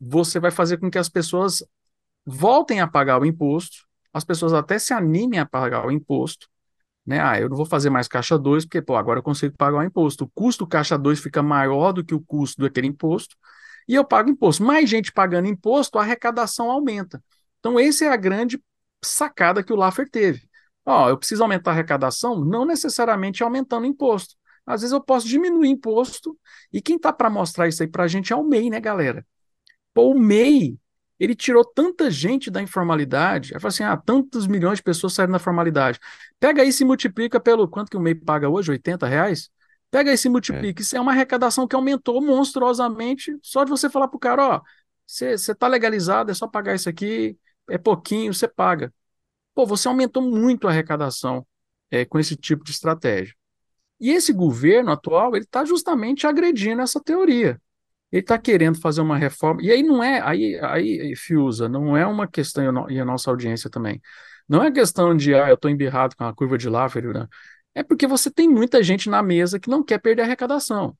você 0.00 0.40
vai 0.40 0.50
fazer 0.50 0.78
com 0.78 0.90
que 0.90 0.98
as 0.98 1.08
pessoas 1.08 1.64
voltem 2.26 2.80
a 2.80 2.88
pagar 2.88 3.20
o 3.20 3.26
imposto, 3.26 3.78
as 4.12 4.24
pessoas 4.24 4.52
até 4.52 4.78
se 4.78 4.92
animem 4.94 5.40
a 5.40 5.46
pagar 5.46 5.86
o 5.86 5.90
imposto, 5.90 6.48
né? 7.06 7.20
Ah, 7.20 7.40
eu 7.40 7.48
não 7.48 7.56
vou 7.56 7.66
fazer 7.66 7.90
mais 7.90 8.08
caixa 8.08 8.38
2, 8.38 8.64
porque, 8.64 8.82
pô, 8.82 8.96
agora 8.96 9.18
eu 9.20 9.22
consigo 9.22 9.56
pagar 9.56 9.78
o 9.78 9.82
imposto. 9.84 10.24
O 10.24 10.30
custo 10.34 10.64
do 10.64 10.68
caixa 10.68 10.98
2 10.98 11.20
fica 11.20 11.42
maior 11.42 11.92
do 11.92 12.04
que 12.04 12.14
o 12.14 12.20
custo 12.20 12.62
daquele 12.62 12.86
imposto, 12.88 13.36
e 13.88 13.94
eu 13.94 14.04
pago 14.04 14.30
imposto. 14.30 14.62
Mais 14.64 14.88
gente 14.88 15.12
pagando 15.12 15.48
imposto, 15.48 15.98
a 15.98 16.02
arrecadação 16.02 16.70
aumenta. 16.70 17.22
Então, 17.58 17.78
esse 17.80 18.04
é 18.04 18.08
a 18.08 18.16
grande 18.16 18.62
sacada 19.02 19.62
que 19.62 19.72
o 19.72 19.76
Laffer 19.76 20.08
teve. 20.08 20.48
Ó, 20.84 21.08
eu 21.08 21.16
preciso 21.18 21.42
aumentar 21.42 21.70
a 21.70 21.74
arrecadação, 21.74 22.44
não 22.44 22.64
necessariamente 22.64 23.42
aumentando 23.42 23.86
imposto. 23.86 24.34
Às 24.66 24.82
vezes 24.82 24.92
eu 24.92 25.00
posso 25.00 25.26
diminuir 25.26 25.68
imposto, 25.68 26.38
e 26.72 26.80
quem 26.80 26.98
tá 26.98 27.12
para 27.12 27.30
mostrar 27.30 27.68
isso 27.68 27.82
aí 27.82 27.88
para 27.88 28.04
a 28.04 28.08
gente 28.08 28.32
é 28.32 28.36
o 28.36 28.44
MEI, 28.44 28.70
né, 28.70 28.80
galera? 28.80 29.26
Pô, 29.92 30.12
o 30.12 30.18
MEI, 30.18 30.78
ele 31.18 31.34
tirou 31.34 31.64
tanta 31.64 32.10
gente 32.10 32.50
da 32.50 32.62
informalidade, 32.62 33.52
aí 33.54 33.60
fala 33.60 33.68
assim, 33.68 33.82
ah, 33.82 33.96
tantos 33.96 34.46
milhões 34.46 34.78
de 34.78 34.82
pessoas 34.82 35.12
saíram 35.12 35.32
da 35.32 35.38
formalidade. 35.38 35.98
Pega 36.38 36.64
isso 36.64 36.82
e 36.82 36.86
multiplica 36.86 37.40
pelo 37.40 37.68
quanto 37.68 37.90
que 37.90 37.96
o 37.96 38.00
MEI 38.00 38.14
paga 38.14 38.48
hoje, 38.48 38.70
80 38.70 39.06
reais? 39.06 39.50
Pega 39.90 40.12
isso 40.12 40.28
e 40.28 40.30
multiplica. 40.30 40.80
É. 40.80 40.82
Isso 40.82 40.96
é 40.96 41.00
uma 41.00 41.12
arrecadação 41.12 41.66
que 41.66 41.74
aumentou 41.74 42.22
monstruosamente 42.22 43.36
só 43.42 43.64
de 43.64 43.70
você 43.70 43.90
falar 43.90 44.08
pro 44.08 44.18
cara, 44.18 44.56
ó, 44.56 44.60
você 45.06 45.54
tá 45.54 45.66
legalizado, 45.66 46.30
é 46.30 46.34
só 46.34 46.46
pagar 46.46 46.76
isso 46.76 46.88
aqui, 46.88 47.36
é 47.70 47.78
pouquinho, 47.78 48.32
você 48.34 48.48
paga. 48.48 48.92
Pô, 49.54 49.66
você 49.66 49.88
aumentou 49.88 50.22
muito 50.22 50.66
a 50.66 50.70
arrecadação 50.70 51.46
é, 51.90 52.04
com 52.04 52.18
esse 52.18 52.36
tipo 52.36 52.64
de 52.64 52.70
estratégia. 52.70 53.34
E 54.00 54.10
esse 54.10 54.32
governo 54.32 54.92
atual, 54.92 55.36
ele 55.36 55.44
está 55.44 55.64
justamente 55.64 56.26
agredindo 56.26 56.82
essa 56.82 57.00
teoria. 57.00 57.60
Ele 58.10 58.22
está 58.22 58.38
querendo 58.38 58.80
fazer 58.80 59.00
uma 59.02 59.18
reforma. 59.18 59.62
E 59.62 59.70
aí 59.70 59.82
não 59.82 60.02
é, 60.02 60.20
aí, 60.20 60.58
aí, 60.60 61.14
Fiusa, 61.16 61.68
não 61.68 61.96
é 61.96 62.06
uma 62.06 62.26
questão, 62.26 62.88
e 62.90 62.98
a 62.98 63.04
nossa 63.04 63.30
audiência 63.30 63.70
também, 63.70 64.00
não 64.48 64.64
é 64.64 64.72
questão 64.72 65.16
de, 65.16 65.34
ah, 65.34 65.48
eu 65.48 65.54
estou 65.54 65.70
embirrado 65.70 66.16
com 66.16 66.24
a 66.24 66.34
curva 66.34 66.58
de 66.58 66.68
Laffer, 66.68 67.12
né? 67.12 67.28
é 67.74 67.82
porque 67.82 68.06
você 68.06 68.30
tem 68.30 68.48
muita 68.48 68.82
gente 68.82 69.08
na 69.08 69.22
mesa 69.22 69.60
que 69.60 69.70
não 69.70 69.82
quer 69.84 69.98
perder 69.98 70.22
a 70.22 70.24
arrecadação. 70.24 70.96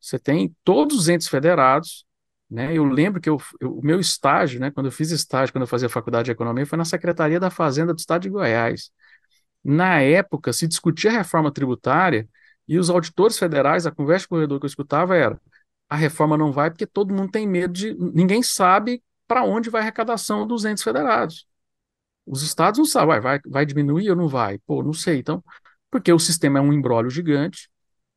Você 0.00 0.18
tem 0.18 0.54
todos 0.64 0.96
os 0.96 1.08
entes 1.08 1.28
federados, 1.28 2.06
né? 2.50 2.76
Eu 2.76 2.84
lembro 2.84 3.20
que 3.20 3.28
eu, 3.28 3.38
eu, 3.60 3.78
o 3.78 3.82
meu 3.84 4.00
estágio, 4.00 4.60
né, 4.60 4.70
quando 4.70 4.86
eu 4.86 4.92
fiz 4.92 5.10
estágio, 5.10 5.52
quando 5.52 5.62
eu 5.62 5.68
fazia 5.68 5.88
faculdade 5.88 6.26
de 6.26 6.32
economia, 6.32 6.66
foi 6.66 6.78
na 6.78 6.84
Secretaria 6.84 7.38
da 7.40 7.50
Fazenda 7.50 7.94
do 7.94 7.98
Estado 7.98 8.22
de 8.22 8.30
Goiás. 8.30 8.90
Na 9.64 10.00
época, 10.00 10.52
se 10.52 10.66
discutia 10.66 11.10
a 11.10 11.14
reforma 11.14 11.52
tributária 11.52 12.28
e 12.68 12.78
os 12.78 12.90
auditores 12.90 13.38
federais, 13.38 13.86
a 13.86 13.90
conversa 13.92 14.26
com 14.28 14.34
o 14.34 14.38
corredor 14.38 14.58
que 14.60 14.66
eu 14.66 14.68
escutava 14.68 15.16
era: 15.16 15.40
a 15.88 15.96
reforma 15.96 16.36
não 16.38 16.52
vai 16.52 16.70
porque 16.70 16.86
todo 16.86 17.14
mundo 17.14 17.30
tem 17.30 17.46
medo 17.46 17.72
de. 17.72 17.94
Ninguém 17.94 18.42
sabe 18.42 19.02
para 19.28 19.44
onde 19.44 19.70
vai 19.70 19.80
a 19.82 19.84
arrecadação 19.84 20.46
dos 20.46 20.64
entes 20.64 20.82
federados. 20.82 21.46
Os 22.26 22.42
estados 22.42 22.78
não 22.78 22.84
sabem, 22.84 23.20
vai, 23.20 23.40
vai 23.46 23.66
diminuir 23.66 24.10
ou 24.10 24.16
não 24.16 24.28
vai? 24.28 24.58
Pô, 24.60 24.82
não 24.82 24.92
sei. 24.92 25.18
Então, 25.18 25.42
porque 25.90 26.12
o 26.12 26.18
sistema 26.18 26.58
é 26.58 26.62
um 26.62 26.72
embrólio 26.72 27.10
gigante, 27.10 27.68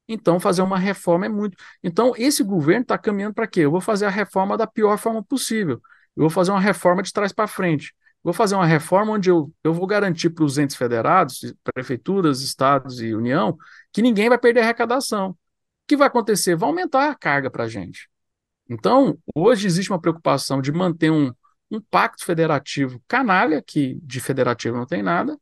então 0.08 0.40
fazer 0.40 0.62
uma 0.62 0.78
reforma 0.78 1.26
é 1.26 1.30
muito. 1.30 1.58
Então, 1.84 2.14
esse 2.18 2.44
governo 2.44 2.82
está 2.84 2.98
caminhando 2.98 3.34
para 3.34 3.48
quê? 3.48 3.62
Eu 3.62 3.72
vou 3.72 3.82
fazer 3.82 4.06
a 4.06 4.10
reforma 4.10 4.58
da 4.58 4.68
pior 4.68 4.98
forma 4.98 5.24
possível. 5.24 5.82
Eu 6.16 6.22
vou 6.22 6.30
fazer 6.30 6.52
uma 6.52 6.60
reforma 6.60 7.02
de 7.02 7.12
trás 7.12 7.32
para 7.32 7.48
frente. 7.48 7.94
Vou 8.24 8.34
fazer 8.34 8.56
uma 8.56 8.66
reforma 8.66 9.14
onde 9.14 9.30
eu, 9.30 9.52
eu 9.64 9.74
vou 9.74 9.86
garantir 9.86 10.30
para 10.30 10.46
os 10.46 10.58
entes 10.58 10.76
federados, 10.76 11.54
prefeituras, 11.74 12.42
estados 12.42 13.02
e 13.02 13.14
União, 13.14 13.58
que 13.92 14.02
ninguém 14.02 14.30
vai 14.30 14.38
perder 14.38 14.62
arrecadação. 14.62 15.32
O 15.32 15.38
que 15.88 15.98
vai 15.98 16.08
acontecer? 16.08 16.56
Vai 16.56 16.70
aumentar 16.70 17.10
a 17.10 17.16
carga 17.16 17.50
para 17.52 17.66
a 17.66 17.68
gente. 17.68 18.10
Então, 18.70 19.18
hoje 19.36 19.68
existe 19.68 19.92
uma 19.92 20.00
preocupação 20.00 20.62
de 20.62 20.72
manter 20.72 21.12
um, 21.12 21.34
um 21.70 21.82
pacto 21.82 22.24
federativo 22.26 23.02
canalha, 23.08 23.62
que 23.62 24.00
de 24.02 24.22
federativo 24.22 24.78
não 24.78 24.86
tem 24.86 25.04
nada, 25.04 25.38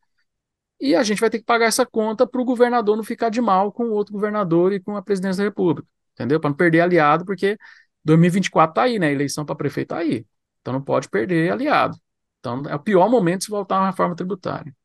e 0.82 0.96
a 0.96 1.04
gente 1.04 1.20
vai 1.20 1.30
ter 1.30 1.38
que 1.38 1.46
pagar 1.46 1.68
essa 1.68 1.86
conta 1.86 2.26
para 2.26 2.42
o 2.42 2.46
governador 2.46 2.98
não 2.98 3.04
ficar 3.04 3.30
de 3.30 3.40
mal 3.40 3.72
com 3.72 3.84
o 3.86 3.92
outro 3.92 4.14
governador 4.14 4.74
e 4.74 4.80
com 4.80 4.98
a 4.98 5.02
presidência 5.02 5.44
da 5.44 5.50
República, 5.50 5.88
entendeu? 6.14 6.40
Para 6.40 6.50
não 6.50 6.58
perder 6.58 6.82
aliado, 6.82 7.24
porque 7.24 7.56
2024 8.04 8.72
está 8.72 8.82
aí, 8.84 8.98
né? 8.98 9.12
Eleição 9.12 9.46
para 9.46 9.56
prefeito 9.56 9.94
está 9.94 10.00
aí. 10.00 10.26
Então 10.60 10.74
não 10.74 10.82
pode 10.82 11.08
perder 11.08 11.52
aliado. 11.52 11.96
Então 12.40 12.64
é 12.68 12.76
o 12.76 12.80
pior 12.80 13.08
momento 13.10 13.44
se 13.44 13.52
voltar 13.52 13.80
uma 13.80 13.88
reforma 13.88 14.16
tributária. 14.16 14.76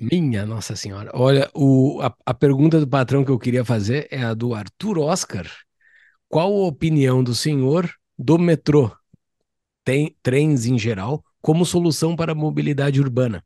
Minha 0.00 0.44
Nossa 0.44 0.74
Senhora. 0.74 1.10
Olha, 1.14 1.48
o, 1.54 2.00
a, 2.02 2.12
a 2.26 2.34
pergunta 2.34 2.80
do 2.80 2.88
patrão 2.88 3.24
que 3.24 3.30
eu 3.30 3.38
queria 3.38 3.64
fazer 3.64 4.08
é 4.10 4.24
a 4.24 4.34
do 4.34 4.54
Arthur 4.54 4.98
Oscar. 4.98 5.46
Qual 6.28 6.52
a 6.52 6.66
opinião 6.66 7.22
do 7.22 7.32
senhor 7.32 7.88
do 8.18 8.36
metrô, 8.38 8.90
tem, 9.84 10.16
trens 10.20 10.66
em 10.66 10.76
geral, 10.76 11.24
como 11.40 11.64
solução 11.64 12.16
para 12.16 12.32
a 12.32 12.34
mobilidade 12.34 13.00
urbana? 13.00 13.44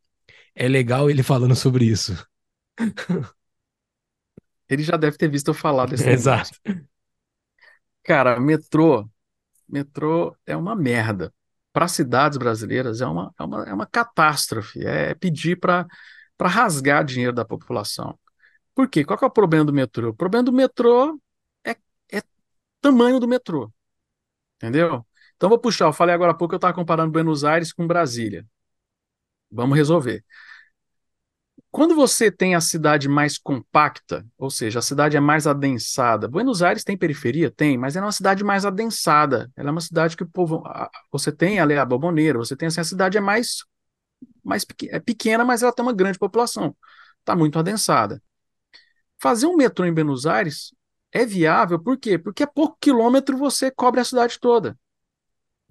É 0.61 0.67
legal 0.67 1.09
ele 1.09 1.23
falando 1.23 1.55
sobre 1.55 1.85
isso. 1.85 2.19
Ele 4.69 4.83
já 4.83 4.97
deve 4.97 5.17
ter 5.17 5.31
visto 5.31 5.49
eu 5.49 5.55
falar 5.55 5.87
desse 5.89 6.09
Exato. 6.11 6.59
Cara, 8.03 8.41
metrô, 8.41 9.09
metrô 9.69 10.37
é 10.45 10.57
uma 10.57 10.75
merda. 10.75 11.33
Para 11.73 11.87
cidades 11.87 12.37
brasileiras 12.39 13.01
é 13.01 13.07
uma, 13.07 13.33
é 13.39 13.43
uma, 13.45 13.69
é 13.69 13.73
uma 13.73 13.87
catástrofe. 13.87 14.85
É 14.85 15.15
pedir 15.15 15.57
para 15.61 15.87
rasgar 16.43 17.05
dinheiro 17.05 17.33
da 17.33 17.45
população. 17.45 18.19
Por 18.75 18.89
quê? 18.89 19.05
Qual 19.05 19.17
é 19.23 19.27
o 19.27 19.31
problema 19.31 19.65
do 19.65 19.73
metrô? 19.73 20.09
O 20.09 20.15
problema 20.15 20.43
do 20.43 20.53
metrô 20.53 21.21
é, 21.65 21.77
é 22.11 22.21
tamanho 22.81 23.21
do 23.21 23.29
metrô. 23.29 23.73
Entendeu? 24.57 25.07
Então 25.37 25.49
vou 25.49 25.59
puxar. 25.59 25.85
Eu 25.85 25.93
falei 25.93 26.17
agora 26.17 26.33
há 26.33 26.35
pouco, 26.35 26.55
eu 26.55 26.57
estava 26.59 26.75
comparando 26.75 27.13
Buenos 27.13 27.45
Aires 27.45 27.73
com 27.73 27.87
Brasília. 27.87 28.45
Vamos 29.51 29.77
resolver. 29.77 30.25
Quando 31.71 31.95
você 31.95 32.31
tem 32.31 32.55
a 32.55 32.61
cidade 32.61 33.09
mais 33.09 33.37
compacta, 33.37 34.27
ou 34.39 34.51
seja, 34.51 34.79
a 34.79 34.83
cidade 34.83 35.17
é 35.17 35.21
mais 35.21 35.47
adensada, 35.47 36.27
Buenos 36.27 36.63
Aires 36.63 36.83
tem 36.83 36.97
periferia? 36.97 37.51
Tem, 37.51 37.77
mas 37.77 37.95
é 37.95 38.01
uma 38.01 38.11
cidade 38.13 38.43
mais 38.43 38.65
adensada. 38.65 39.51
Ela 39.55 39.69
é 39.69 39.73
uma 39.73 39.81
cidade 39.81 40.17
que 40.17 40.23
o 40.23 40.29
povo. 40.29 40.63
Você 41.13 41.31
tem 41.31 41.61
ali 41.61 41.75
a 41.75 41.85
Boboneira, 41.85 42.39
você 42.39 42.57
tem 42.57 42.69
assim, 42.69 42.81
a 42.81 42.85
cidade 42.85 43.19
é 43.19 43.21
mais, 43.21 43.65
mais 44.45 44.67
é 44.91 45.01
pequena, 45.01 45.45
mas 45.45 45.63
ela 45.63 45.73
tem 45.73 45.85
uma 45.85 45.93
grande 45.93 46.19
população. 46.19 46.77
Está 47.21 47.37
muito 47.37 47.59
adensada. 47.59 48.23
Fazer 49.21 49.47
um 49.47 49.57
metrô 49.57 49.85
em 49.85 49.93
Buenos 49.93 50.27
Aires 50.27 50.75
é 51.13 51.25
viável, 51.27 51.79
por 51.79 51.99
quê? 51.99 52.19
Porque 52.19 52.43
a 52.43 52.47
pouco 52.47 52.79
quilômetro 52.81 53.37
você 53.37 53.71
cobre 53.71 54.01
a 54.01 54.05
cidade 54.05 54.39
toda. 54.41 54.79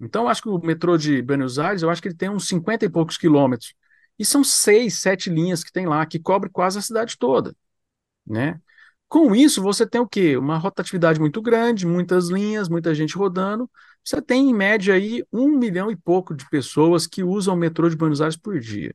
Então, 0.00 0.28
acho 0.28 0.42
que 0.42 0.48
o 0.48 0.58
metrô 0.58 0.96
de 0.96 1.20
Buenos 1.22 1.58
Aires, 1.58 1.82
eu 1.82 1.90
acho 1.90 2.00
que 2.00 2.08
ele 2.08 2.14
tem 2.16 2.30
uns 2.30 2.46
50 2.48 2.84
e 2.84 2.88
poucos 2.88 3.18
quilômetros. 3.18 3.74
E 4.18 4.24
são 4.24 4.42
seis, 4.44 4.98
sete 4.98 5.30
linhas 5.30 5.64
que 5.64 5.72
tem 5.72 5.86
lá, 5.86 6.04
que 6.06 6.18
cobre 6.18 6.50
quase 6.50 6.78
a 6.78 6.82
cidade 6.82 7.16
toda, 7.18 7.54
né? 8.26 8.60
Com 9.08 9.34
isso, 9.34 9.62
você 9.62 9.86
tem 9.86 10.00
o 10.00 10.08
quê? 10.08 10.36
Uma 10.36 10.58
rotatividade 10.58 11.18
muito 11.20 11.40
grande, 11.42 11.86
muitas 11.86 12.28
linhas, 12.28 12.68
muita 12.68 12.94
gente 12.94 13.16
rodando. 13.16 13.70
Você 14.04 14.20
tem, 14.20 14.50
em 14.50 14.54
média, 14.54 14.94
aí 14.94 15.24
um 15.32 15.48
milhão 15.48 15.90
e 15.90 15.96
pouco 15.96 16.34
de 16.34 16.48
pessoas 16.50 17.06
que 17.06 17.24
usam 17.24 17.54
o 17.54 17.56
metrô 17.56 17.88
de 17.88 17.96
Buenos 17.96 18.20
Aires 18.20 18.36
por 18.36 18.60
dia. 18.60 18.94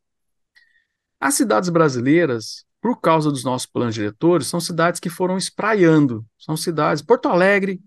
As 1.19 1.35
cidades 1.35 1.69
brasileiras, 1.69 2.65
por 2.81 2.99
causa 2.99 3.31
dos 3.31 3.43
nossos 3.43 3.65
planos 3.65 3.95
diretores, 3.95 4.47
são 4.47 4.59
cidades 4.59 4.99
que 4.99 5.09
foram 5.09 5.37
espraiando. 5.37 6.25
São 6.37 6.57
cidades. 6.57 7.01
Porto 7.01 7.27
Alegre, 7.27 7.81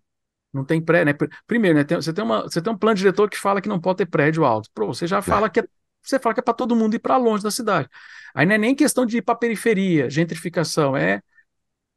não 0.56 0.64
tem 0.64 0.80
prédio, 0.80 1.12
né? 1.12 1.28
Primeiro, 1.46 1.78
né? 1.78 1.84
Tem, 1.84 1.96
você, 1.96 2.12
tem 2.12 2.24
uma, 2.24 2.42
você 2.42 2.60
tem 2.60 2.72
um 2.72 2.78
plano 2.78 2.96
diretor 2.96 3.28
que 3.30 3.38
fala 3.38 3.60
que 3.60 3.68
não 3.68 3.80
pode 3.80 3.98
ter 3.98 4.06
prédio 4.06 4.44
alto. 4.44 4.70
Pô, 4.74 4.86
você 4.86 5.06
já 5.06 5.22
fala 5.22 5.46
é. 5.46 5.50
que 5.50 5.60
é 5.60 5.64
você 6.02 6.18
fala 6.18 6.34
que 6.34 6.40
é 6.40 6.42
para 6.42 6.54
todo 6.54 6.76
mundo 6.76 6.94
ir 6.94 7.00
para 7.00 7.16
longe 7.16 7.42
da 7.42 7.50
cidade. 7.50 7.88
Aí 8.34 8.46
não 8.46 8.54
é 8.54 8.58
nem 8.58 8.74
questão 8.74 9.04
de 9.04 9.18
ir 9.18 9.22
para 9.22 9.34
periferia, 9.34 10.08
gentrificação, 10.08 10.96
é 10.96 11.20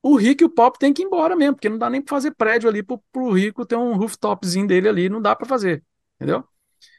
o 0.01 0.15
rico 0.15 0.43
e 0.43 0.45
o 0.45 0.49
pobre 0.49 0.79
tem 0.79 0.93
que 0.93 1.01
ir 1.03 1.05
embora 1.05 1.35
mesmo, 1.35 1.55
porque 1.55 1.69
não 1.69 1.77
dá 1.77 1.89
nem 1.89 2.01
para 2.01 2.15
fazer 2.15 2.31
prédio 2.31 2.69
ali 2.69 2.81
para 2.81 2.97
o 3.15 3.31
rico 3.31 3.65
ter 3.65 3.75
um 3.75 3.95
rooftopzinho 3.95 4.65
dele 4.65 4.87
ali, 4.87 5.09
não 5.09 5.21
dá 5.21 5.35
para 5.35 5.45
fazer, 5.45 5.83
entendeu? 6.15 6.43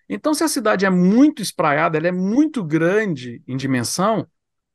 Então, 0.08 0.34
se 0.34 0.44
a 0.44 0.48
cidade 0.48 0.84
é 0.84 0.90
muito 0.90 1.40
espraiada, 1.40 1.96
ela 1.96 2.08
é 2.08 2.12
muito 2.12 2.62
grande 2.64 3.42
em 3.46 3.56
dimensão, 3.56 4.26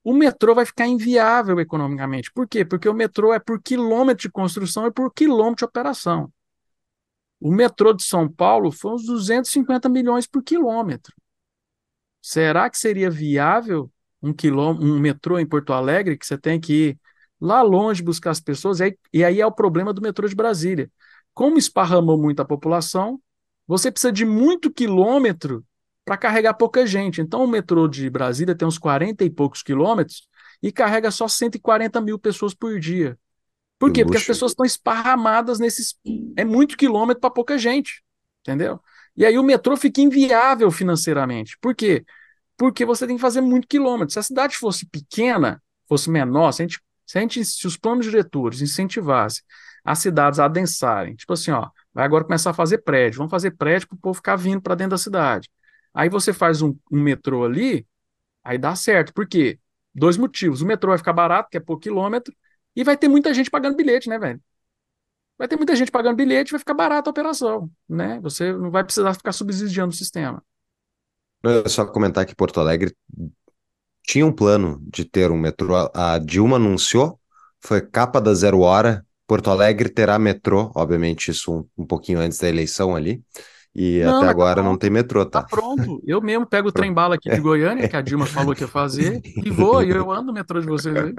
o 0.04 0.14
metrô 0.14 0.56
vai 0.56 0.66
ficar 0.66 0.88
inviável 0.88 1.60
economicamente. 1.60 2.32
Por 2.32 2.48
quê? 2.48 2.64
Porque 2.64 2.88
o 2.88 2.94
metrô 2.94 3.34
é 3.34 3.40
por 3.40 3.62
quilômetro 3.62 4.24
de 4.24 4.32
construção 4.32 4.88
e 4.88 4.92
por 4.92 5.14
quilômetro 5.14 5.58
de 5.58 5.66
operação. 5.66 6.32
O 7.46 7.52
metrô 7.52 7.94
de 7.94 8.02
São 8.02 8.28
Paulo 8.28 8.72
foi 8.72 8.94
uns 8.94 9.06
250 9.06 9.88
milhões 9.88 10.26
por 10.26 10.42
quilômetro. 10.42 11.14
Será 12.20 12.68
que 12.72 12.76
seria 12.76 13.08
viável 13.08 13.92
um, 14.20 14.34
quilômetro, 14.34 14.88
um 14.88 15.00
metrô 15.00 15.38
em 15.38 15.46
Porto 15.46 15.72
Alegre 15.72 16.18
que 16.18 16.26
você 16.26 16.40
tem 16.40 16.60
que 16.60 16.74
ir 16.74 17.00
lá 17.40 17.62
longe 17.62 18.02
buscar 18.02 18.32
as 18.32 18.40
pessoas? 18.40 18.80
E 18.80 18.86
aí, 18.86 18.98
e 19.14 19.24
aí 19.24 19.42
é 19.42 19.46
o 19.46 19.52
problema 19.52 19.94
do 19.94 20.02
metrô 20.02 20.28
de 20.28 20.34
Brasília. 20.34 20.90
Como 21.36 21.60
esparramou 21.60 22.18
muito 22.18 22.40
a 22.40 22.46
população, 22.46 23.22
você 23.68 23.92
precisa 23.92 24.12
de 24.12 24.26
muito 24.26 24.74
quilômetro 24.74 25.64
para 26.04 26.18
carregar 26.18 26.56
pouca 26.56 26.84
gente. 26.88 27.22
Então, 27.22 27.44
o 27.44 27.48
metrô 27.48 27.88
de 27.88 28.10
Brasília 28.10 28.56
tem 28.56 28.68
uns 28.68 28.80
40 28.80 29.24
e 29.24 29.30
poucos 29.30 29.62
quilômetros 29.62 30.28
e 30.64 30.72
carrega 30.72 31.12
só 31.12 31.28
140 31.28 32.02
mil 32.02 32.18
pessoas 32.18 32.56
por 32.56 32.80
dia. 32.80 33.16
Por 33.78 33.92
quê? 33.92 34.04
Porque 34.04 34.18
as 34.18 34.26
pessoas 34.26 34.52
estão 34.52 34.66
esparramadas 34.66 35.60
nesses. 35.60 35.96
É 36.36 36.46
muito 36.46 36.78
quilômetro 36.78 37.22
para 37.22 37.30
pouca 37.30 37.58
gente. 37.58 38.04
Entendeu? 38.42 38.80
E 39.16 39.26
aí 39.26 39.38
o 39.38 39.44
metrô 39.44 39.76
fica 39.76 40.02
inviável 40.02 40.70
financeiramente. 40.70 41.58
Por 41.60 41.74
quê? 41.76 42.06
Porque 42.58 42.86
você 42.86 43.08
tem 43.08 43.16
que 43.16 43.22
fazer 43.22 43.42
muito 43.42 43.68
quilômetro. 43.68 44.14
Se 44.14 44.20
a 44.20 44.24
cidade 44.24 44.56
fosse 44.56 44.86
pequena, 44.86 45.62
fosse 45.88 46.10
menor, 46.10 46.52
se, 46.52 46.62
a 46.62 46.66
gente, 46.66 46.80
se, 47.06 47.18
a 47.18 47.22
gente, 47.22 47.44
se 47.44 47.68
os 47.68 47.78
planos 47.78 48.06
diretores 48.06 48.62
incentivassem 48.62 49.44
as 49.84 50.00
cidades 50.00 50.40
a 50.40 50.46
adensarem, 50.46 51.16
tipo 51.16 51.32
assim, 51.34 51.52
ó, 51.52 51.70
vai 51.94 52.06
agora 52.06 52.24
começar 52.24 52.50
a 52.50 52.54
fazer 52.54 52.80
prédio, 52.80 53.18
vamos 53.20 53.30
fazer 53.32 53.52
prédio 53.52 53.88
para 53.88 53.96
o 53.96 54.00
povo 54.00 54.16
ficar 54.16 54.36
vindo 54.36 54.62
para 54.62 54.74
dentro 54.74 54.92
da 54.92 54.98
cidade. 54.98 55.50
Aí 55.94 56.10
você 56.10 56.34
faz 56.34 56.62
um, 56.62 56.76
um 56.92 57.02
metrô 57.02 57.46
ali, 57.46 57.88
aí 58.44 58.58
dá 58.58 58.76
certo. 58.76 59.14
Por 59.14 59.28
quê? 59.28 59.60
Dois 59.94 60.18
motivos. 60.18 60.62
O 60.62 60.66
metrô 60.66 60.90
vai 60.90 60.98
ficar 60.98 61.14
barato, 61.14 61.50
que 61.50 61.58
é 61.58 61.60
por 61.60 61.80
quilômetro, 61.80 62.34
e 62.76 62.84
vai 62.84 62.98
ter 62.98 63.08
muita 63.08 63.34
gente 63.34 63.50
pagando 63.50 63.76
bilhete, 63.76 64.10
né, 64.10 64.20
velho? 64.20 64.42
Vai 65.38 65.48
ter 65.48 65.58
muita 65.58 65.76
gente 65.76 65.92
pagando 65.92 66.16
bilhete, 66.16 66.52
vai 66.52 66.60
ficar 66.60 66.74
barato 66.74 67.10
a 67.10 67.12
operação, 67.12 67.70
né? 67.90 68.20
Você 68.22 68.54
não 68.54 68.72
vai 68.72 68.84
precisar 68.84 69.14
ficar 69.14 69.32
subsidiando 69.32 69.94
o 69.94 69.98
sistema. 69.98 70.44
É 71.44 71.70
só 71.70 71.86
comentar 71.86 72.26
que 72.26 72.36
Porto 72.36 72.60
Alegre 72.60 72.96
tinha 74.04 74.26
um 74.26 74.32
plano 74.32 74.82
de 74.82 75.04
ter 75.06 75.32
um 75.32 75.38
metrô. 75.38 75.90
A 75.94 76.18
Dilma 76.20 76.56
anunciou, 76.56 77.20
foi 77.60 77.82
capa 77.82 78.22
da 78.22 78.34
Zero 78.34 78.62
Hora. 78.62 79.06
Porto 79.28 79.50
Alegre 79.50 79.90
terá 79.90 80.18
metrô, 80.20 80.72
obviamente, 80.76 81.32
isso 81.32 81.54
um, 81.54 81.84
um 81.84 81.86
pouquinho 81.86 82.20
antes 82.20 82.38
da 82.38 82.48
eleição 82.48 82.96
ali. 82.96 83.24
E 83.76 84.02
não, 84.04 84.18
até 84.18 84.26
tá 84.28 84.32
agora 84.32 84.56
tá 84.62 84.64
não 84.64 84.78
tem 84.78 84.90
metrô, 84.90 85.26
tá? 85.26 85.42
Tá 85.42 85.48
pronto. 85.50 86.02
Eu 86.08 86.22
mesmo 86.22 86.46
pego 86.46 86.70
o 86.70 86.72
trem 86.72 86.94
bala 86.94 87.16
aqui 87.16 87.30
de 87.30 87.40
Goiânia, 87.42 87.90
que 87.90 87.96
a 87.98 88.02
Dilma 88.02 88.26
falou 88.26 88.56
que 88.56 88.62
ia 88.62 88.68
fazer, 88.70 89.22
e 89.26 89.50
vou, 89.50 89.84
e 89.84 89.90
eu 89.90 90.10
ando 90.10 90.28
no 90.28 90.34
metrô 90.34 90.62
de 90.62 90.66
vocês 90.66 90.96
aí. 90.96 91.14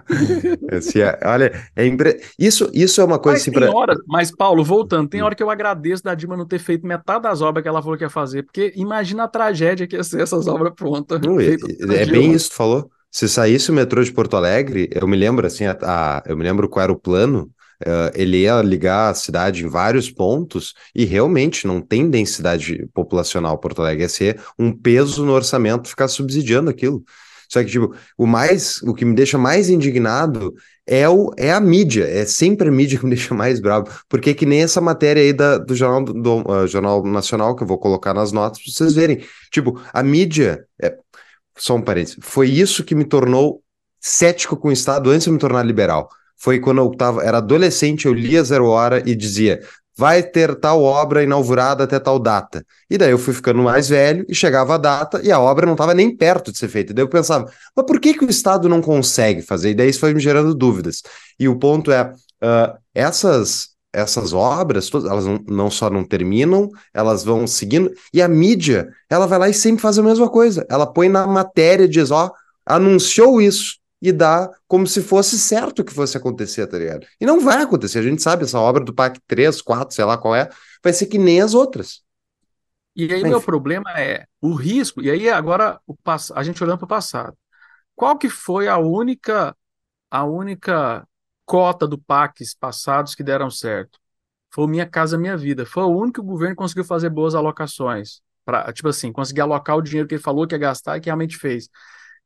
Esse 0.72 1.02
é, 1.02 1.20
olha, 1.24 1.52
é 1.76 1.86
impre... 1.86 2.18
isso, 2.38 2.70
isso 2.72 3.02
é 3.02 3.04
uma 3.04 3.18
coisa 3.18 3.34
mas 3.34 3.42
assim 3.42 3.52
pra... 3.52 3.70
hora, 3.70 3.94
Mas, 4.06 4.34
Paulo, 4.34 4.64
voltando, 4.64 5.10
tem 5.10 5.20
hora 5.20 5.34
que 5.34 5.42
eu 5.42 5.50
agradeço 5.50 6.02
da 6.02 6.14
Dilma 6.14 6.38
não 6.38 6.46
ter 6.46 6.58
feito 6.58 6.86
metade 6.86 7.24
das 7.24 7.42
obras 7.42 7.62
que 7.62 7.68
ela 7.68 7.82
falou 7.82 7.98
que 7.98 8.04
ia 8.04 8.08
fazer, 8.08 8.44
porque 8.44 8.72
imagina 8.76 9.24
a 9.24 9.28
tragédia 9.28 9.86
que 9.86 9.96
ia 9.96 10.02
ser 10.02 10.22
essas 10.22 10.46
obras 10.46 10.72
prontas. 10.74 11.20
Não, 11.20 11.38
é, 11.38 11.52
é 11.52 12.06
bem 12.06 12.32
isso 12.32 12.46
que 12.46 12.54
tu 12.54 12.56
falou. 12.56 12.90
Se 13.10 13.28
saísse 13.28 13.70
o 13.70 13.74
metrô 13.74 14.02
de 14.02 14.12
Porto 14.12 14.36
Alegre, 14.36 14.88
eu 14.90 15.06
me 15.06 15.16
lembro 15.16 15.46
assim, 15.46 15.66
a, 15.66 15.76
a, 15.82 16.22
eu 16.26 16.36
me 16.36 16.44
lembro 16.44 16.68
qual 16.68 16.84
era 16.84 16.92
o 16.92 16.98
plano 16.98 17.50
Uh, 17.82 18.12
ele 18.14 18.42
ia 18.42 18.60
ligar 18.60 19.10
a 19.10 19.14
cidade 19.14 19.64
em 19.64 19.68
vários 19.68 20.10
pontos 20.10 20.74
e 20.94 21.04
realmente 21.06 21.66
não 21.66 21.80
tem 21.80 22.10
densidade 22.10 22.86
populacional 22.92 23.56
Porto 23.56 23.80
Alegre, 23.80 24.02
ia 24.02 24.08
ser 24.08 24.40
um 24.58 24.70
peso 24.70 25.24
no 25.24 25.32
orçamento 25.32 25.88
ficar 25.88 26.08
subsidiando 26.08 26.68
aquilo. 26.68 27.02
Só 27.50 27.64
que, 27.64 27.70
tipo, 27.70 27.92
o 28.16 28.26
mais, 28.26 28.80
o 28.82 28.94
que 28.94 29.04
me 29.04 29.14
deixa 29.14 29.36
mais 29.36 29.68
indignado 29.68 30.54
é, 30.86 31.08
o, 31.08 31.32
é 31.36 31.52
a 31.52 31.58
mídia, 31.58 32.04
é 32.04 32.24
sempre 32.24 32.68
a 32.68 32.70
mídia 32.70 32.98
que 32.98 33.04
me 33.04 33.10
deixa 33.16 33.34
mais 33.34 33.60
bravo, 33.60 33.90
porque 34.08 34.30
é 34.30 34.34
que 34.34 34.46
nem 34.46 34.62
essa 34.62 34.80
matéria 34.80 35.22
aí 35.22 35.32
da, 35.32 35.58
do 35.58 35.74
Jornal, 35.74 36.04
do, 36.04 36.48
uh, 36.48 36.66
Jornal 36.68 37.04
Nacional, 37.04 37.56
que 37.56 37.62
eu 37.62 37.66
vou 37.66 37.78
colocar 37.78 38.14
nas 38.14 38.30
notas 38.30 38.62
para 38.62 38.72
vocês 38.72 38.94
verem. 38.94 39.24
Tipo, 39.50 39.80
a 39.92 40.02
mídia, 40.02 40.64
é, 40.80 40.96
só 41.56 41.74
um 41.74 41.82
parênteses, 41.82 42.18
foi 42.20 42.48
isso 42.48 42.84
que 42.84 42.94
me 42.94 43.04
tornou 43.04 43.62
cético 43.98 44.56
com 44.56 44.68
o 44.68 44.72
Estado 44.72 45.10
antes 45.10 45.24
de 45.24 45.32
me 45.32 45.38
tornar 45.38 45.64
liberal 45.64 46.08
foi 46.40 46.58
quando 46.58 46.78
eu 46.78 46.90
tava, 46.90 47.22
era 47.22 47.38
adolescente, 47.38 48.06
eu 48.06 48.14
lia 48.14 48.42
Zero 48.42 48.66
Hora 48.66 49.02
e 49.04 49.14
dizia, 49.14 49.60
vai 49.96 50.22
ter 50.22 50.54
tal 50.54 50.82
obra 50.82 51.22
inaugurada 51.22 51.84
até 51.84 51.98
tal 51.98 52.18
data. 52.18 52.64
E 52.88 52.96
daí 52.96 53.10
eu 53.10 53.18
fui 53.18 53.34
ficando 53.34 53.62
mais 53.62 53.90
velho 53.90 54.24
e 54.26 54.34
chegava 54.34 54.74
a 54.74 54.78
data 54.78 55.20
e 55.22 55.30
a 55.30 55.38
obra 55.38 55.66
não 55.66 55.74
estava 55.74 55.92
nem 55.92 56.16
perto 56.16 56.50
de 56.50 56.56
ser 56.56 56.68
feita. 56.68 56.92
E 56.92 56.94
daí 56.94 57.04
eu 57.04 57.08
pensava, 57.08 57.50
mas 57.76 57.86
por 57.86 58.00
que, 58.00 58.14
que 58.14 58.24
o 58.24 58.30
Estado 58.30 58.68
não 58.68 58.80
consegue 58.80 59.42
fazer? 59.42 59.70
E 59.70 59.74
daí 59.74 59.90
isso 59.90 60.00
foi 60.00 60.14
me 60.14 60.20
gerando 60.20 60.54
dúvidas. 60.54 61.02
E 61.38 61.46
o 61.46 61.58
ponto 61.58 61.92
é, 61.92 62.02
uh, 62.02 62.78
essas 62.94 63.68
essas 63.92 64.32
obras, 64.32 64.88
elas 64.94 65.26
não, 65.26 65.44
não, 65.48 65.70
só 65.70 65.90
não 65.90 66.04
terminam, 66.04 66.70
elas 66.94 67.24
vão 67.24 67.44
seguindo, 67.44 67.90
e 68.14 68.22
a 68.22 68.28
mídia, 68.28 68.88
ela 69.10 69.26
vai 69.26 69.36
lá 69.36 69.48
e 69.48 69.54
sempre 69.54 69.82
faz 69.82 69.98
a 69.98 70.02
mesma 70.02 70.28
coisa. 70.28 70.64
Ela 70.70 70.86
põe 70.86 71.08
na 71.08 71.26
matéria, 71.26 71.88
diz, 71.88 72.12
ó, 72.12 72.30
anunciou 72.64 73.42
isso, 73.42 73.79
e 74.00 74.12
dá 74.12 74.50
como 74.66 74.86
se 74.86 75.02
fosse 75.02 75.38
certo 75.38 75.84
que 75.84 75.92
fosse 75.92 76.16
acontecer, 76.16 76.66
tá 76.66 76.78
ligado? 76.78 77.06
E 77.20 77.26
não 77.26 77.40
vai 77.40 77.62
acontecer, 77.62 77.98
a 77.98 78.02
gente 78.02 78.22
sabe, 78.22 78.44
essa 78.44 78.58
obra 78.58 78.84
do 78.84 78.94
PAC 78.94 79.20
3, 79.26 79.60
4, 79.60 79.94
sei 79.94 80.04
lá 80.04 80.16
qual 80.16 80.34
é, 80.34 80.48
vai 80.82 80.92
ser 80.92 81.06
que 81.06 81.18
nem 81.18 81.40
as 81.40 81.54
outras. 81.54 82.02
E 82.96 83.12
aí, 83.12 83.22
Mas, 83.22 83.30
meu 83.30 83.40
problema 83.40 83.90
é 83.98 84.26
o 84.40 84.54
risco, 84.54 85.00
e 85.00 85.10
aí 85.10 85.28
agora 85.28 85.80
o 85.86 85.94
a 86.34 86.42
gente 86.42 86.62
olhando 86.62 86.78
para 86.78 86.84
o 86.86 86.88
passado. 86.88 87.36
Qual 87.94 88.16
que 88.18 88.28
foi 88.28 88.68
a 88.68 88.78
única 88.78 89.56
a 90.10 90.24
única 90.24 91.06
cota 91.44 91.86
do 91.86 91.98
PACs 91.98 92.54
passados 92.54 93.14
que 93.14 93.22
deram 93.22 93.50
certo? 93.50 93.98
Foi 94.52 94.64
o 94.64 94.68
Minha 94.68 94.86
Casa 94.86 95.16
Minha 95.16 95.36
Vida. 95.36 95.64
Foi 95.64 95.84
o 95.84 95.88
único 95.88 96.14
que 96.14 96.20
o 96.20 96.30
governo 96.30 96.56
conseguiu 96.56 96.84
fazer 96.84 97.10
boas 97.10 97.34
alocações. 97.34 98.20
Pra, 98.44 98.72
tipo 98.72 98.88
assim, 98.88 99.12
conseguir 99.12 99.42
alocar 99.42 99.76
o 99.76 99.82
dinheiro 99.82 100.08
que 100.08 100.14
ele 100.14 100.22
falou 100.22 100.46
que 100.46 100.54
ia 100.54 100.58
gastar 100.58 100.96
e 100.96 101.00
que 101.00 101.06
realmente 101.06 101.36
fez. 101.36 101.68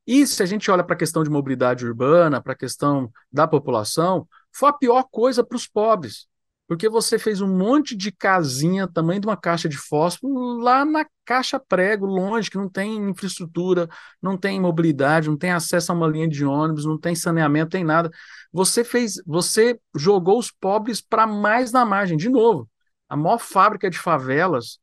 E 0.07 0.27
se 0.27 0.43
a 0.43 0.47
gente 0.47 0.71
olha 0.71 0.85
para 0.85 0.95
a 0.95 0.99
questão 0.99 1.23
de 1.23 1.31
mobilidade 1.31 1.87
urbana, 1.87 2.43
para 2.43 2.53
a 2.53 2.57
questão 2.57 3.11
da 3.33 3.47
população, 3.47 4.29
foi 4.53 4.69
a 4.69 4.73
pior 4.73 5.05
coisa 5.11 5.43
para 5.43 5.57
os 5.57 5.67
pobres. 5.67 6.27
Porque 6.67 6.89
você 6.89 7.19
fez 7.19 7.43
um 7.43 7.59
monte 7.59 7.95
de 7.95 8.11
casinha, 8.11 8.89
tamanho 8.89 9.21
de 9.21 9.27
uma 9.27 9.37
caixa 9.37 9.69
de 9.69 9.77
fósforo, 9.77 10.59
lá 10.59 10.85
na 10.85 11.05
caixa 11.25 11.61
prego, 11.61 12.07
longe, 12.07 12.51
que 12.51 12.57
não 12.57 12.71
tem 12.71 12.97
infraestrutura, 13.11 13.89
não 14.21 14.37
tem 14.37 14.59
mobilidade, 14.61 15.29
não 15.29 15.37
tem 15.37 15.53
acesso 15.53 15.93
a 15.93 15.95
uma 15.95 16.07
linha 16.09 16.29
de 16.29 16.45
ônibus, 16.45 16.87
não 16.87 16.99
tem 16.99 17.15
saneamento, 17.15 17.73
tem 17.73 17.85
nada. 17.85 18.11
Você 18.51 18.83
fez, 18.83 19.17
você 19.27 19.79
jogou 19.95 20.39
os 20.39 20.51
pobres 20.51 21.03
para 21.03 21.27
mais 21.27 21.71
na 21.71 21.85
margem. 21.85 22.17
De 22.17 22.31
novo, 22.31 22.69
a 23.09 23.17
maior 23.17 23.39
fábrica 23.39 23.91
de 23.91 23.99
favelas, 23.99 24.79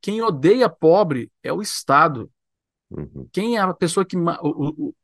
quem 0.00 0.22
odeia 0.22 0.68
pobre 0.68 1.30
é 1.42 1.52
o 1.52 1.60
Estado. 1.60 2.30
Uhum. 2.90 3.28
Quem 3.32 3.56
é 3.56 3.60
a 3.60 3.74
pessoa 3.74 4.04
que. 4.04 4.16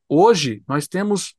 Hoje, 0.08 0.62
nós 0.66 0.88
temos 0.88 1.34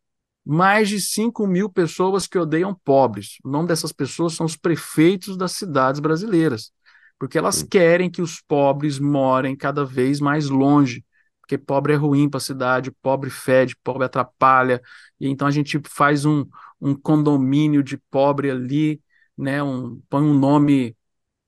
mais 0.46 0.90
de 0.90 1.02
5 1.02 1.48
mil 1.48 1.70
pessoas 1.70 2.28
que 2.28 2.38
odeiam 2.38 2.76
pobres. 2.84 3.38
O 3.44 3.50
nome 3.50 3.68
dessas 3.68 3.92
pessoas 3.92 4.34
são 4.34 4.46
os 4.46 4.56
prefeitos 4.56 5.36
das 5.36 5.54
cidades 5.54 6.00
brasileiras, 6.00 6.72
porque 7.18 7.38
elas 7.38 7.62
uhum. 7.62 7.68
querem 7.68 8.12
que 8.12 8.22
os 8.22 8.42
pobres 8.42 9.00
morem 9.00 9.56
cada 9.56 9.84
vez 9.84 10.20
mais 10.20 10.48
longe, 10.48 11.04
porque 11.42 11.58
pobre 11.58 11.94
é 11.94 11.96
ruim 11.96 12.30
para 12.30 12.38
a 12.38 12.42
cidade, 12.42 12.92
pobre 13.02 13.30
fede, 13.32 13.76
pobre 13.84 14.06
atrapalha, 14.06 14.82
e 15.20 15.28
então 15.28 15.48
a 15.48 15.52
gente 15.52 15.82
faz 15.88 16.26
um, 16.26 16.46
um 16.80 16.94
condomínio 16.94 17.82
de 17.82 17.98
pobre 18.12 18.52
ali, 18.52 19.02
né, 19.38 19.64
um, 19.64 20.00
põe 20.10 20.24
um 20.24 20.34
nome 20.34 20.96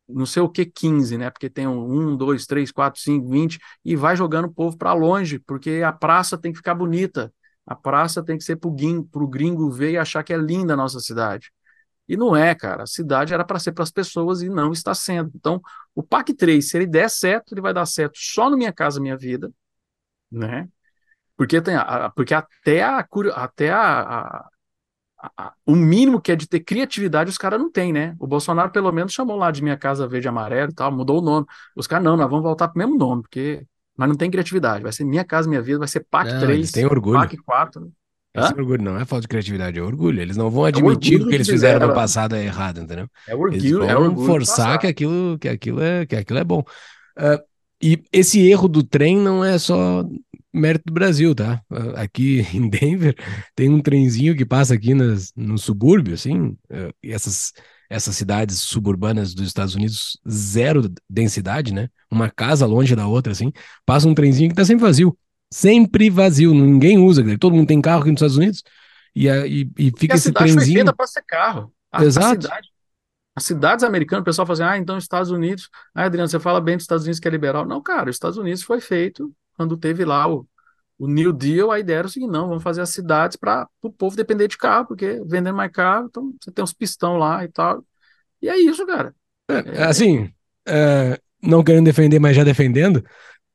não 0.07 0.25
sei 0.25 0.41
o 0.41 0.49
que 0.49 0.65
15, 0.65 1.17
né? 1.17 1.29
Porque 1.29 1.49
tem 1.49 1.67
um, 1.67 2.11
1, 2.13 2.17
2, 2.17 2.45
3, 2.45 2.71
4, 2.71 3.01
5, 3.01 3.27
20, 3.29 3.59
e 3.84 3.95
vai 3.95 4.15
jogando 4.15 4.45
o 4.45 4.53
povo 4.53 4.77
para 4.77 4.93
longe, 4.93 5.39
porque 5.39 5.81
a 5.85 5.91
praça 5.91 6.38
tem 6.38 6.51
que 6.51 6.57
ficar 6.57 6.75
bonita. 6.75 7.34
A 7.65 7.75
praça 7.75 8.23
tem 8.23 8.38
que 8.38 8.43
ser 8.43 8.55
para 8.55 8.69
o 8.69 9.27
gringo 9.27 9.69
ver 9.69 9.91
e 9.91 9.97
achar 9.97 10.23
que 10.23 10.34
é 10.34 10.38
linda 10.38 10.73
a 10.73 10.77
nossa 10.77 10.99
cidade. 10.99 11.51
E 12.07 12.15
não 12.15 12.35
é, 12.35 12.55
cara. 12.55 12.84
A 12.84 12.88
cidade 12.88 13.34
era 13.34 13.43
para 13.43 13.59
ser 13.59 13.73
para 13.73 13.84
as 13.84 13.91
pessoas 13.91 14.41
e 14.41 14.49
não 14.49 14.71
está 14.71 14.93
sendo. 14.95 15.31
Então, 15.35 15.61
o 15.93 16.01
PAC 16.01 16.34
3, 16.34 16.69
se 16.69 16.77
ele 16.77 16.88
der 16.88 17.09
certo, 17.09 17.53
ele 17.53 17.61
vai 17.61 17.73
dar 17.73 17.85
certo 17.85 18.13
só 18.15 18.49
no 18.49 18.57
Minha 18.57 18.71
Casa 18.71 19.01
Minha 19.01 19.17
Vida, 19.17 19.51
né? 20.31 20.69
Porque, 21.35 21.61
tem 21.61 21.75
a, 21.75 22.09
porque 22.15 22.34
até 22.34 22.81
a, 22.81 23.05
até 23.35 23.71
a, 23.71 24.01
a 24.01 24.49
o 25.65 25.76
mínimo 25.76 26.22
que 26.22 26.31
é 26.31 26.35
de 26.35 26.48
ter 26.48 26.60
criatividade, 26.60 27.30
os 27.30 27.38
caras 27.38 27.60
não 27.60 27.72
têm, 27.72 27.91
né? 27.91 28.15
O 28.19 28.27
Bolsonaro, 28.27 28.72
pelo 28.72 28.91
menos, 28.91 29.14
chamou 29.14 29.35
lá 29.35 29.49
de 29.52 29.64
Minha 29.64 29.77
Casa 29.77 30.07
Verde 30.07 30.27
Amarelo 30.27 30.72
e 30.72 30.76
tal, 30.76 30.91
mudou 30.91 31.19
o 31.19 31.23
nome. 31.23 31.45
Os 31.76 31.88
caras, 31.88 32.06
não, 32.06 32.15
nós 32.15 32.30
vamos 32.30 32.44
voltar 32.44 32.68
pro 32.68 32.77
mesmo 32.77 32.98
nome, 32.98 33.23
porque 33.23 33.65
mas 33.98 34.07
não 34.07 34.15
tem 34.15 34.30
criatividade. 34.30 34.84
Vai 34.84 34.91
ser 34.91 35.03
Minha 35.03 35.26
Casa 35.26 35.49
Minha 35.49 35.61
Vida, 35.61 35.80
vai 35.80 35.88
ser 35.88 36.06
PAC 36.10 36.31
não, 36.31 36.39
3, 36.39 36.72
tem 36.72 36.85
orgulho. 36.85 37.19
PAC 37.19 37.38
4. 37.38 37.81
Né? 37.81 37.88
É 38.35 38.41
orgulho, 38.41 38.84
não 38.84 38.99
é 38.99 39.06
falta 39.06 39.22
de 39.22 39.27
criatividade, 39.27 39.80
é 39.80 39.81
orgulho. 39.81 40.22
Eles 40.22 40.38
não 40.38 40.52
vão 40.52 40.65
admitir 40.65 41.19
é 41.19 41.23
o 41.23 41.27
que 41.27 41.34
eles 41.34 41.49
fizeram 41.49 41.88
no 41.88 41.94
passado 41.95 42.35
é 42.35 42.45
errado, 42.45 42.80
entendeu? 42.80 43.10
É 43.27 43.34
orgulho, 43.34 43.53
eles 43.56 43.72
é 43.72 43.76
vão 43.76 43.89
é 43.89 43.98
orgulho 43.98 44.27
forçar 44.27 44.77
que 44.77 44.85
aquilo, 44.85 45.39
que, 45.39 45.49
aquilo 45.49 45.81
é, 45.81 46.06
que 46.06 46.15
aquilo 46.15 46.38
é 46.38 46.44
bom. 46.44 46.64
Uh, 47.18 47.41
e 47.81 48.03
esse 48.11 48.39
erro 48.48 48.68
do 48.68 48.84
trem 48.84 49.18
não 49.18 49.44
é 49.44 49.57
só 49.57 50.03
mérito 50.57 50.85
do 50.88 50.93
Brasil, 50.93 51.34
tá? 51.34 51.61
Aqui 51.95 52.45
em 52.53 52.69
Denver 52.69 53.15
tem 53.55 53.69
um 53.69 53.81
trenzinho 53.81 54.35
que 54.35 54.45
passa 54.45 54.73
aqui 54.73 54.93
nas, 54.93 55.31
no 55.35 55.57
subúrbio, 55.57 56.13
assim, 56.13 56.57
eh, 56.69 56.91
essas, 57.03 57.53
essas 57.89 58.15
cidades 58.15 58.59
suburbanas 58.59 59.34
dos 59.34 59.47
Estados 59.47 59.75
Unidos, 59.75 60.19
zero 60.29 60.91
densidade, 61.09 61.73
né? 61.73 61.89
Uma 62.11 62.29
casa 62.29 62.65
longe 62.65 62.95
da 62.95 63.07
outra, 63.07 63.31
assim, 63.31 63.51
passa 63.85 64.07
um 64.07 64.13
trenzinho 64.13 64.49
que 64.49 64.55
tá 64.55 64.65
sempre 64.65 64.84
vazio. 64.84 65.17
Sempre 65.51 66.09
vazio, 66.09 66.53
ninguém 66.53 66.97
usa, 66.97 67.23
todo 67.38 67.55
mundo 67.55 67.67
tem 67.67 67.81
carro 67.81 68.01
aqui 68.01 68.11
nos 68.11 68.17
Estados 68.17 68.35
Unidos 68.35 68.63
e, 69.15 69.27
e, 69.29 69.71
e 69.77 69.93
fica 69.97 70.15
esse 70.15 70.31
trenzinho. 70.31 70.79
Feita 70.79 70.93
para 70.93 71.07
ser 71.07 71.23
carro. 71.25 71.73
A, 71.91 72.03
Exato. 72.03 72.27
A 72.27 72.41
cidade, 72.41 72.69
as 73.35 73.43
cidades 73.43 73.84
americanas, 73.84 74.21
o 74.21 74.25
pessoal 74.25 74.45
fala 74.45 74.53
assim, 74.55 74.75
ah, 74.75 74.77
então 74.77 74.97
Estados 74.97 75.31
Unidos, 75.31 75.69
ah, 75.95 76.05
Adriano, 76.05 76.27
você 76.27 76.39
fala 76.39 76.59
bem 76.59 76.75
dos 76.75 76.84
Estados 76.84 77.03
Unidos 77.03 77.19
que 77.19 77.27
é 77.27 77.31
liberal. 77.31 77.65
Não, 77.65 77.81
cara, 77.81 78.09
os 78.09 78.15
Estados 78.15 78.38
Unidos 78.38 78.63
foi 78.63 78.81
feito 78.81 79.31
quando 79.57 79.75
teve 79.75 80.05
lá 80.05 80.31
o, 80.31 80.47
o 80.97 81.07
New 81.07 81.34
Deal, 81.34 81.71
a 81.71 81.79
ideia 81.79 81.99
era 81.99 82.07
o 82.07 82.09
seguinte, 82.09 82.31
não, 82.31 82.47
vamos 82.47 82.63
fazer 82.63 82.81
as 82.81 82.89
cidades 82.89 83.35
para 83.35 83.67
o 83.81 83.91
povo 83.91 84.15
depender 84.15 84.47
de 84.47 84.57
carro, 84.57 84.88
porque 84.88 85.21
vendendo 85.25 85.55
mais 85.55 85.71
carro, 85.71 86.07
então 86.09 86.34
você 86.41 86.51
tem 86.51 86.63
uns 86.63 86.73
pistão 86.73 87.17
lá 87.17 87.43
e 87.43 87.49
tal. 87.49 87.84
E 88.41 88.49
é 88.49 88.57
isso, 88.57 88.85
cara. 88.85 89.13
É, 89.49 89.84
assim, 89.84 90.31
é, 90.67 91.19
não 91.41 91.63
querendo 91.63 91.85
defender, 91.85 92.19
mas 92.19 92.35
já 92.35 92.43
defendendo, 92.43 93.03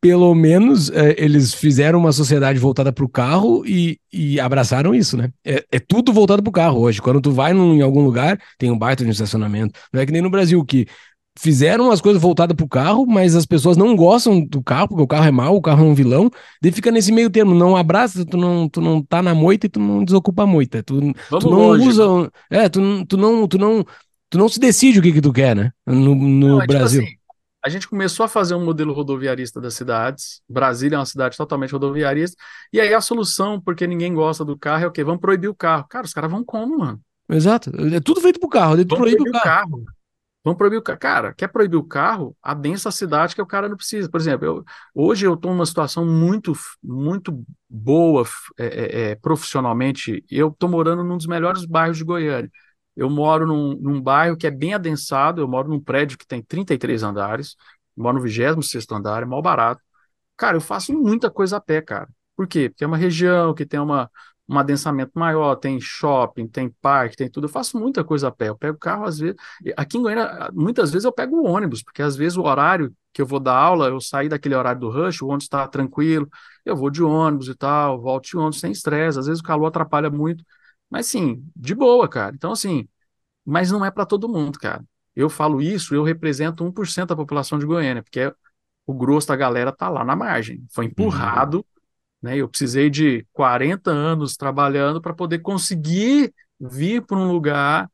pelo 0.01 0.35
menos 0.35 0.91
é, 0.91 1.15
eles 1.17 1.55
fizeram 1.55 1.99
uma 1.99 2.11
sociedade 2.11 2.59
voltada 2.59 2.93
para 2.93 3.05
o 3.05 3.09
carro 3.09 3.65
e, 3.65 4.01
e, 4.13 4.41
abraçaram 4.41 4.93
isso, 4.95 5.17
né? 5.17 5.31
É, 5.45 5.65
é 5.71 5.79
tudo 5.79 6.13
voltado 6.13 6.43
para 6.43 6.51
o 6.51 6.53
carro 6.53 6.81
hoje. 6.81 7.01
Quando 7.01 7.21
tu 7.21 7.31
vai 7.31 7.53
num, 7.53 7.75
em 7.75 7.83
algum 7.83 8.03
lugar, 8.03 8.37
tem 8.59 8.71
um 8.71 8.79
baita 8.79 9.05
de 9.05 9.11
estacionamento. 9.11 9.79
Não 9.93 10.01
é 10.01 10.07
que 10.07 10.11
nem 10.11 10.21
no 10.21 10.31
Brasil, 10.31 10.65
que 10.65 10.87
fizeram 11.39 11.91
as 11.91 12.01
coisas 12.01 12.21
voltadas 12.21 12.57
pro 12.57 12.69
carro, 12.69 13.07
mas 13.07 13.35
as 13.35 13.47
pessoas 13.47 13.77
não 13.77 13.97
gostam 13.97 14.45
do 14.45 14.63
carro, 14.63 14.89
porque 14.89 15.03
o 15.03 15.07
carro 15.07 15.27
é 15.27 15.31
mau, 15.31 15.57
o 15.57 15.63
carro 15.63 15.85
é 15.85 15.89
um 15.89 15.95
vilão, 15.95 16.31
daí 16.61 16.71
fica 16.71 16.91
nesse 16.91 17.11
meio 17.11 17.31
termo, 17.31 17.55
não 17.55 17.77
abraça, 17.77 18.25
tu 18.25 18.37
não, 18.37 18.69
tu 18.69 18.81
não 18.81 19.03
tá 19.03 19.23
na 19.23 19.35
moita 19.35 19.67
e 19.67 19.69
tu 19.69 19.81
não 19.81 20.05
desocupa 20.05 20.43
a 20.43 20.47
moita. 20.47 20.83
Tu, 20.83 21.01
tu 21.29 21.51
não 21.51 21.69
longe, 21.69 21.89
usa. 21.89 22.31
É, 22.51 22.69
tu, 22.69 22.81
tu, 23.07 23.17
não, 23.17 23.49
tu, 23.49 23.59
não, 23.59 23.85
tu 24.29 24.39
não 24.39 24.49
se 24.49 24.61
decide 24.61 24.99
o 24.99 25.03
que, 25.03 25.13
que 25.13 25.21
tu 25.21 25.33
quer, 25.33 25.57
né? 25.57 25.73
No, 25.87 26.15
no 26.15 26.49
não, 26.49 26.59
é 26.59 26.67
tipo 26.67 26.73
Brasil. 26.75 27.01
Tipo 27.01 27.13
assim, 27.13 27.23
a 27.65 27.69
gente 27.69 27.89
começou 27.89 28.25
a 28.25 28.29
fazer 28.29 28.55
um 28.57 28.65
modelo 28.65 28.93
rodoviarista 28.93 29.61
das 29.61 29.75
cidades. 29.75 30.43
Brasília 30.49 30.97
é 30.97 30.99
uma 30.99 31.07
cidade 31.07 31.37
totalmente 31.37 31.71
rodoviarista. 31.71 32.37
E 32.73 32.81
aí 32.81 32.93
a 32.93 33.01
solução, 33.01 33.61
porque 33.61 33.87
ninguém 33.87 34.13
gosta 34.13 34.45
do 34.45 34.59
carro, 34.59 34.85
é 34.85 34.87
o 34.89 34.91
quê? 34.91 35.05
Vamos 35.05 35.21
proibir 35.21 35.49
o 35.49 35.55
carro. 35.55 35.87
Cara, 35.89 36.05
os 36.05 36.13
caras 36.13 36.31
vão 36.31 36.45
como, 36.45 36.79
mano? 36.79 37.01
Exato. 37.31 37.71
É 37.95 38.01
tudo 38.01 38.21
feito 38.21 38.41
pro 38.41 38.49
carro. 38.49 38.77
Vamos 38.77 38.99
proibir 38.99 39.29
o 39.29 39.33
carro. 39.33 39.45
carro. 39.45 39.85
Vamos 40.45 40.59
proibir 40.59 40.79
o 40.79 40.83
carro. 40.83 40.99
Cara, 40.99 41.35
quer 41.35 41.49
proibir 41.49 41.77
o 41.77 41.85
carro? 41.85 42.37
Adensa 42.43 42.89
a 42.89 42.93
cidade 42.93 43.35
que 43.35 43.43
o 43.43 43.47
cara 43.47 43.69
não 43.69 43.77
precisa. 43.77 44.11
Por 44.11 44.21
exemplo, 44.21 44.45
eu, 44.45 44.65
hoje 44.95 45.25
eu 45.27 45.35
estou 45.35 45.53
numa 45.53 45.67
situação 45.67 46.05
muito, 46.05 46.53
muito 46.83 47.45
boa 47.69 48.27
é, 48.59 48.67
é, 48.67 49.11
é, 49.11 49.15
profissionalmente. 49.15 50.25
Eu 50.29 50.49
estou 50.49 50.69
morando 50.69 51.05
num 51.05 51.17
dos 51.17 51.27
melhores 51.27 51.65
bairros 51.65 51.99
de 51.99 52.05
Goiânia. 52.05 52.51
Eu 52.97 53.09
moro 53.09 53.47
num, 53.47 53.75
num, 53.77 54.01
bairro 54.03 54.37
que 54.37 54.47
é 54.47 54.51
bem 54.51 54.75
adensado, 54.75 55.41
eu 55.41 55.49
moro 55.49 55.69
num 55.69 55.81
prédio 55.81 56.19
que 56.19 56.27
tem 56.27 56.43
33 56.43 57.03
andares, 57.03 57.57
moro 57.97 58.17
no 58.19 58.23
26 58.23 58.87
andar, 58.91 59.23
é 59.23 59.27
mal 59.27 59.41
barato. 59.41 59.81
Cara, 60.37 60.57
eu 60.57 60.61
faço 60.61 60.93
muita 60.93 61.31
coisa 61.31 61.57
a 61.59 61.61
pé, 61.61 61.81
cara. 61.81 62.09
Por 62.37 62.47
quê? 62.49 62.69
Porque 62.69 62.85
é 62.85 62.87
uma 62.87 62.97
região 62.97 63.55
que 63.55 63.67
tem 63.67 63.81
uma, 63.81 64.11
um 64.53 64.59
adensamento 64.59 65.13
maior, 65.15 65.57
tem 65.57 65.81
shopping, 65.81 66.47
tem 66.47 66.69
parque, 66.81 67.17
tem 67.17 67.31
tudo. 67.31 67.45
Eu 67.45 67.49
faço 67.49 67.79
muita 67.79 68.05
coisa 68.05 68.29
a 68.29 68.31
pé. 68.31 68.49
Eu 68.49 68.57
pego 68.57 68.79
carro, 68.79 69.05
às 69.05 69.19
vezes. 69.19 69.37
Aqui 69.77 69.99
em 69.99 70.03
Goiânia, 70.03 70.51
muitas 70.53 70.91
vezes 70.91 71.05
eu 71.05 71.13
pego 71.13 71.37
o 71.37 71.45
ônibus, 71.45 71.83
porque 71.83 72.03
às 72.03 72.17
vezes 72.17 72.37
o 72.37 72.43
horário 72.43 72.95
que 73.13 73.23
eu 73.23 73.27
vou 73.27 73.41
dar 73.41 73.57
aula, 73.57 73.89
eu 73.89 74.01
saí 74.01 74.29
daquele 74.29 74.55
horário 74.55 74.81
do 74.81 74.91
rush, 74.91 75.23
o 75.23 75.27
ônibus 75.27 75.45
está 75.45 75.67
tranquilo, 75.69 76.29
eu 76.65 76.77
vou 76.77 76.91
de 76.91 77.03
ônibus 77.03 77.49
e 77.49 77.55
tal, 77.55 78.01
volto 78.01 78.27
de 78.27 78.37
ônibus 78.37 78.61
sem 78.61 78.73
estresse. 78.73 79.19
Às 79.19 79.27
vezes 79.27 79.41
o 79.41 79.45
calor 79.45 79.67
atrapalha 79.67 80.11
muito. 80.11 80.45
Mas 80.91 81.07
sim, 81.07 81.45
de 81.57 81.75
boa, 81.75 82.09
cara. 82.09 82.35
Então, 82.35 82.53
assim, 82.53 82.87
mas 83.45 83.71
não 83.71 83.85
é 83.85 83.91
para 83.91 84.07
todo 84.07 84.29
mundo, 84.29 84.59
cara. 84.59 84.85
Eu 85.15 85.29
falo 85.31 85.61
isso, 85.61 85.95
eu 85.95 86.03
represento 86.03 86.65
1% 86.65 87.09
da 87.09 87.17
população 87.17 87.59
de 87.59 87.67
Goiânia, 87.67 88.03
porque 88.03 88.33
o 88.87 88.95
grosso 88.95 89.29
da 89.29 89.37
galera 89.37 89.73
tá 89.73 89.89
lá 89.89 90.05
na 90.05 90.17
margem. 90.17 90.65
Foi 90.71 90.87
empurrado, 90.87 91.59
uhum. 91.59 91.65
Né? 92.23 92.37
Eu 92.37 92.49
precisei 92.49 92.89
de 92.91 93.27
40 93.33 93.91
anos 93.91 94.37
trabalhando 94.37 95.01
para 95.01 95.15
poder 95.15 95.41
conseguir 95.41 96.33
vir 96.61 97.03
para 97.05 97.19
um 97.19 97.31
lugar, 97.33 97.91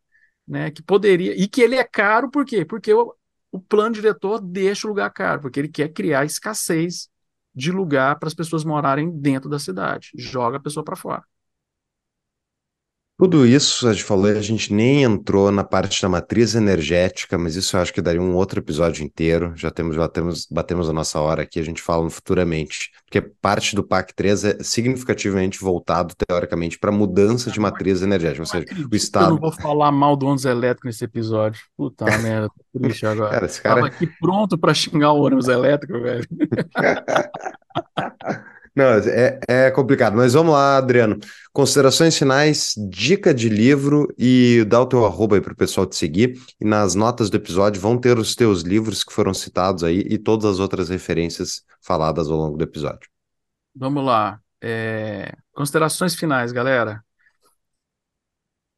né, 0.47 0.71
que 0.71 0.83
poderia 0.83 1.35
e 1.37 1.49
que 1.49 1.61
ele 1.61 1.77
é 1.77 1.85
caro, 1.85 2.31
por 2.31 2.45
quê? 2.45 2.65
Porque 2.65 2.93
o, 2.93 3.15
o 3.53 3.61
plano 3.61 3.95
diretor 3.95 4.41
deixa 4.41 4.87
o 4.87 4.91
lugar 4.91 5.11
caro, 5.13 5.41
porque 5.41 5.61
ele 5.61 5.69
quer 5.69 5.89
criar 5.91 6.25
escassez 6.25 7.09
de 7.55 7.73
lugar 7.73 8.19
para 8.19 8.29
as 8.29 8.35
pessoas 8.35 8.65
morarem 8.65 9.11
dentro 9.11 9.49
da 9.49 9.59
cidade. 9.59 10.11
Joga 10.17 10.59
a 10.59 10.61
pessoa 10.61 10.85
para 10.85 10.97
fora. 10.97 11.25
Tudo 13.21 13.45
isso, 13.45 13.89
a 13.89 13.93
gente 13.93 14.05
falou, 14.05 14.27
a 14.27 14.41
gente 14.41 14.73
nem 14.73 15.03
entrou 15.03 15.51
na 15.51 15.65
parte 15.65 16.01
da 16.01 16.09
matriz 16.09 16.55
energética, 16.55 17.37
mas 17.37 17.57
isso 17.57 17.77
eu 17.77 17.81
acho 17.81 17.93
que 17.93 18.01
daria 18.01 18.23
um 18.23 18.37
outro 18.37 18.61
episódio 18.61 19.05
inteiro. 19.05 19.53
Já 19.57 19.73
temos, 19.73 19.97
batemos, 19.97 20.47
batemos 20.49 20.89
a 20.89 20.93
nossa 20.93 21.19
hora 21.19 21.43
aqui, 21.43 21.59
a 21.59 21.65
gente 21.65 21.83
fala 21.83 22.09
futuramente. 22.09 22.93
Porque 23.05 23.21
parte 23.21 23.75
do 23.75 23.83
PAC 23.83 24.15
3 24.15 24.45
é 24.45 24.63
significativamente 24.63 25.59
voltado, 25.59 26.15
teoricamente, 26.15 26.79
para 26.79 26.93
mudança 26.93 27.51
de 27.51 27.59
matriz 27.59 28.03
energética. 28.03 28.43
Ou 28.43 28.47
seja, 28.47 28.67
o 28.89 28.95
Estado. 28.95 29.27
Eu 29.27 29.31
não 29.31 29.41
vou 29.41 29.53
falar 29.53 29.91
mal 29.91 30.15
do 30.15 30.27
ônibus 30.27 30.45
elétrico 30.45 30.87
nesse 30.87 31.05
episódio. 31.05 31.61
Puta 31.77 32.05
merda, 32.23 32.49
tô 32.49 32.79
triste 32.79 33.05
agora. 33.05 33.33
Cara, 33.33 33.47
esse 33.47 33.61
cara... 33.61 33.75
Tava 33.75 33.89
aqui 33.89 34.07
pronto 34.21 34.57
para 34.57 34.73
xingar 34.73 35.11
o 35.11 35.23
ônibus 35.23 35.49
elétrico, 35.49 36.01
velho. 36.01 36.25
Não, 38.79 38.85
é, 38.85 39.41
é 39.49 39.71
complicado, 39.73 40.17
mas 40.17 40.35
vamos 40.35 40.53
lá, 40.53 40.77
Adriano. 40.77 41.19
Considerações 41.53 42.17
finais, 42.17 42.75
dica 42.89 43.35
de 43.35 43.49
livro 43.49 44.07
e 44.17 44.65
dá 44.69 44.81
o 44.81 44.87
teu 44.87 45.05
arroba 45.05 45.35
aí 45.35 45.41
para 45.41 45.53
o 45.53 45.57
pessoal 45.57 45.85
te 45.85 45.97
seguir. 45.97 46.41
E 46.61 46.65
nas 46.65 46.95
notas 46.95 47.29
do 47.29 47.37
episódio 47.37 47.83
vão 47.83 47.99
ter 47.99 48.17
os 48.17 48.37
teus 48.37 48.63
livros 48.63 49.03
que 49.03 49.13
foram 49.13 49.35
citados 49.35 49.83
aí 49.83 50.07
e 50.09 50.17
todas 50.17 50.45
as 50.45 50.61
outras 50.61 50.91
referências 50.91 51.65
faladas 51.83 52.31
ao 52.31 52.37
longo 52.37 52.57
do 52.57 52.63
episódio. 52.63 53.11
Vamos 53.75 54.05
lá. 54.05 54.39
É... 54.63 55.35
Considerações 55.53 56.15
finais, 56.15 56.53
galera. 56.53 57.03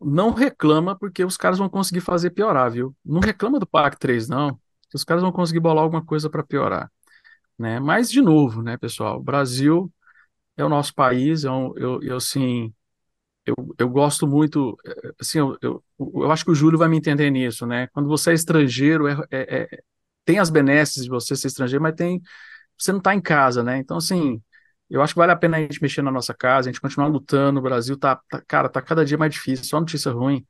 Não 0.00 0.32
reclama, 0.32 0.96
porque 0.98 1.22
os 1.22 1.36
caras 1.36 1.58
vão 1.58 1.68
conseguir 1.68 2.00
fazer 2.00 2.30
piorar, 2.30 2.70
viu? 2.70 2.96
Não 3.04 3.20
reclama 3.20 3.60
do 3.60 3.66
PAC 3.66 3.98
3, 3.98 4.28
não. 4.28 4.58
Os 4.94 5.04
caras 5.04 5.22
vão 5.22 5.30
conseguir 5.30 5.60
bolar 5.60 5.84
alguma 5.84 6.02
coisa 6.02 6.30
para 6.30 6.42
piorar. 6.42 6.90
Né? 7.60 7.80
Mas, 7.80 8.10
de 8.10 8.22
novo, 8.22 8.62
né, 8.62 8.78
pessoal, 8.78 9.18
o 9.18 9.22
Brasil 9.24 9.92
é 10.56 10.64
o 10.64 10.68
nosso 10.68 10.94
país, 10.94 11.44
eu, 11.44 11.74
é 11.78 11.82
eu, 11.84 12.02
eu 12.02 12.16
assim, 12.18 12.74
eu, 13.46 13.54
eu 13.78 13.88
gosto 13.88 14.26
muito, 14.26 14.76
eh, 14.86 15.12
assim, 15.20 15.38
eu, 15.38 15.58
eu, 15.62 15.84
eu 15.98 16.32
acho 16.32 16.44
que 16.44 16.50
o 16.50 16.54
Júlio 16.54 16.78
vai 16.78 16.88
me 16.88 16.96
entender 16.98 17.30
nisso, 17.30 17.66
né? 17.66 17.88
Quando 17.88 18.08
você 18.08 18.32
é 18.32 18.34
estrangeiro, 18.34 19.08
é, 19.08 19.16
é, 19.30 19.62
é 19.64 19.80
tem 20.24 20.38
as 20.38 20.50
benesses 20.50 21.04
de 21.04 21.10
você 21.10 21.36
ser 21.36 21.48
estrangeiro, 21.48 21.82
mas 21.82 21.94
tem, 21.96 22.22
você 22.78 22.92
não 22.92 22.98
está 23.00 23.14
em 23.14 23.20
casa, 23.22 23.62
né? 23.64 23.78
Então, 23.78 23.98
assim, 23.98 24.42
eu 24.90 25.02
acho 25.02 25.14
que 25.14 25.18
vale 25.20 25.32
a 25.32 25.36
pena 25.36 25.56
a 25.58 25.60
gente 25.62 25.82
mexer 25.82 26.02
na 26.02 26.10
nossa 26.12 26.34
casa, 26.34 26.68
a 26.70 26.72
gente 26.72 26.80
continuar 26.82 27.08
lutando, 27.08 27.60
o 27.60 27.62
Brasil 27.62 27.98
tá, 27.98 28.16
tá 28.30 28.42
cara, 28.46 28.68
tá 28.68 28.82
cada 28.82 29.04
dia 29.04 29.18
mais 29.18 29.32
difícil, 29.34 29.64
só 29.66 29.80
notícia 29.80 30.12
ruim, 30.12 30.46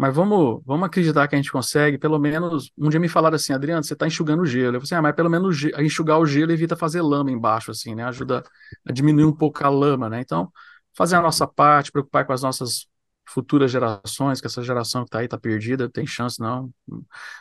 mas 0.00 0.14
vamos, 0.14 0.62
vamos 0.64 0.86
acreditar 0.86 1.28
que 1.28 1.34
a 1.34 1.38
gente 1.38 1.52
consegue, 1.52 1.98
pelo 1.98 2.18
menos, 2.18 2.72
um 2.78 2.88
dia 2.88 2.98
me 2.98 3.06
falaram 3.06 3.36
assim, 3.36 3.52
Adriano, 3.52 3.84
você 3.84 3.92
está 3.92 4.06
enxugando 4.06 4.40
o 4.40 4.46
gelo. 4.46 4.76
Eu 4.76 4.80
falei 4.80 4.84
assim, 4.84 4.94
ah, 4.94 5.02
mas 5.02 5.14
pelo 5.14 5.28
menos 5.28 5.62
enxugar 5.78 6.18
o 6.18 6.24
gelo 6.24 6.50
evita 6.52 6.74
fazer 6.74 7.02
lama 7.02 7.30
embaixo, 7.30 7.70
assim, 7.70 7.94
né? 7.94 8.04
Ajuda 8.04 8.42
a 8.88 8.92
diminuir 8.92 9.26
um 9.26 9.36
pouco 9.36 9.62
a 9.62 9.68
lama, 9.68 10.08
né? 10.08 10.22
Então, 10.22 10.50
fazer 10.96 11.16
a 11.16 11.20
nossa 11.20 11.46
parte, 11.46 11.92
preocupar 11.92 12.24
com 12.24 12.32
as 12.32 12.40
nossas 12.40 12.86
futuras 13.28 13.70
gerações, 13.70 14.40
que 14.40 14.46
essa 14.46 14.62
geração 14.62 15.02
que 15.02 15.08
está 15.08 15.18
aí 15.18 15.26
está 15.26 15.38
perdida, 15.38 15.86
tem 15.86 16.06
chance 16.06 16.40
não. 16.40 16.72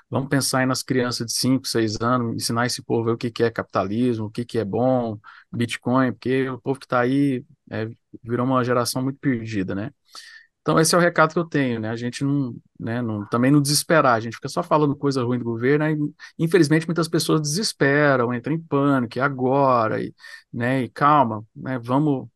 Vamos 0.09 0.27
pensar 0.27 0.59
aí 0.59 0.65
nas 0.65 0.83
crianças 0.83 1.27
de 1.27 1.33
5, 1.33 1.65
6 1.65 2.01
anos, 2.01 2.35
ensinar 2.35 2.65
esse 2.65 2.83
povo 2.83 3.09
o 3.13 3.17
que, 3.17 3.31
que 3.31 3.41
é 3.41 3.49
capitalismo, 3.49 4.25
o 4.25 4.29
que, 4.29 4.43
que 4.43 4.59
é 4.59 4.65
bom, 4.65 5.17
Bitcoin, 5.49 6.11
porque 6.11 6.49
o 6.49 6.59
povo 6.59 6.77
que 6.77 6.85
está 6.85 6.99
aí 6.99 7.45
é, 7.71 7.87
virou 8.21 8.45
uma 8.45 8.61
geração 8.65 9.01
muito 9.01 9.17
perdida, 9.19 9.73
né? 9.73 9.91
Então, 10.61 10.79
esse 10.79 10.93
é 10.93 10.97
o 10.97 11.01
recado 11.01 11.33
que 11.33 11.39
eu 11.39 11.45
tenho, 11.45 11.79
né? 11.79 11.89
A 11.89 11.95
gente 11.95 12.23
não, 12.23 12.55
né, 12.79 13.01
não, 13.01 13.25
também 13.27 13.49
não 13.51 13.61
desesperar, 13.61 14.15
a 14.15 14.19
gente 14.19 14.35
fica 14.35 14.49
só 14.49 14.61
falando 14.61 14.95
coisa 14.95 15.23
ruim 15.23 15.39
do 15.39 15.45
governo, 15.45 15.85
né? 15.85 15.93
e, 16.37 16.43
infelizmente 16.45 16.85
muitas 16.85 17.07
pessoas 17.07 17.41
desesperam, 17.41 18.33
entram 18.33 18.53
em 18.53 18.59
pânico, 18.61 19.17
e 19.17 19.21
agora, 19.21 20.01
e, 20.03 20.13
né, 20.53 20.83
e 20.83 20.89
calma, 20.89 21.43
né, 21.55 21.79
vamos, 21.79 22.27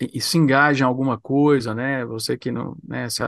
e, 0.00 0.18
e 0.18 0.20
se 0.20 0.38
engajem 0.38 0.82
em 0.84 0.86
alguma 0.88 1.20
coisa, 1.20 1.74
né, 1.74 2.04
você 2.06 2.36
que 2.38 2.50
não, 2.52 2.76
né, 2.86 3.08
se, 3.10 3.22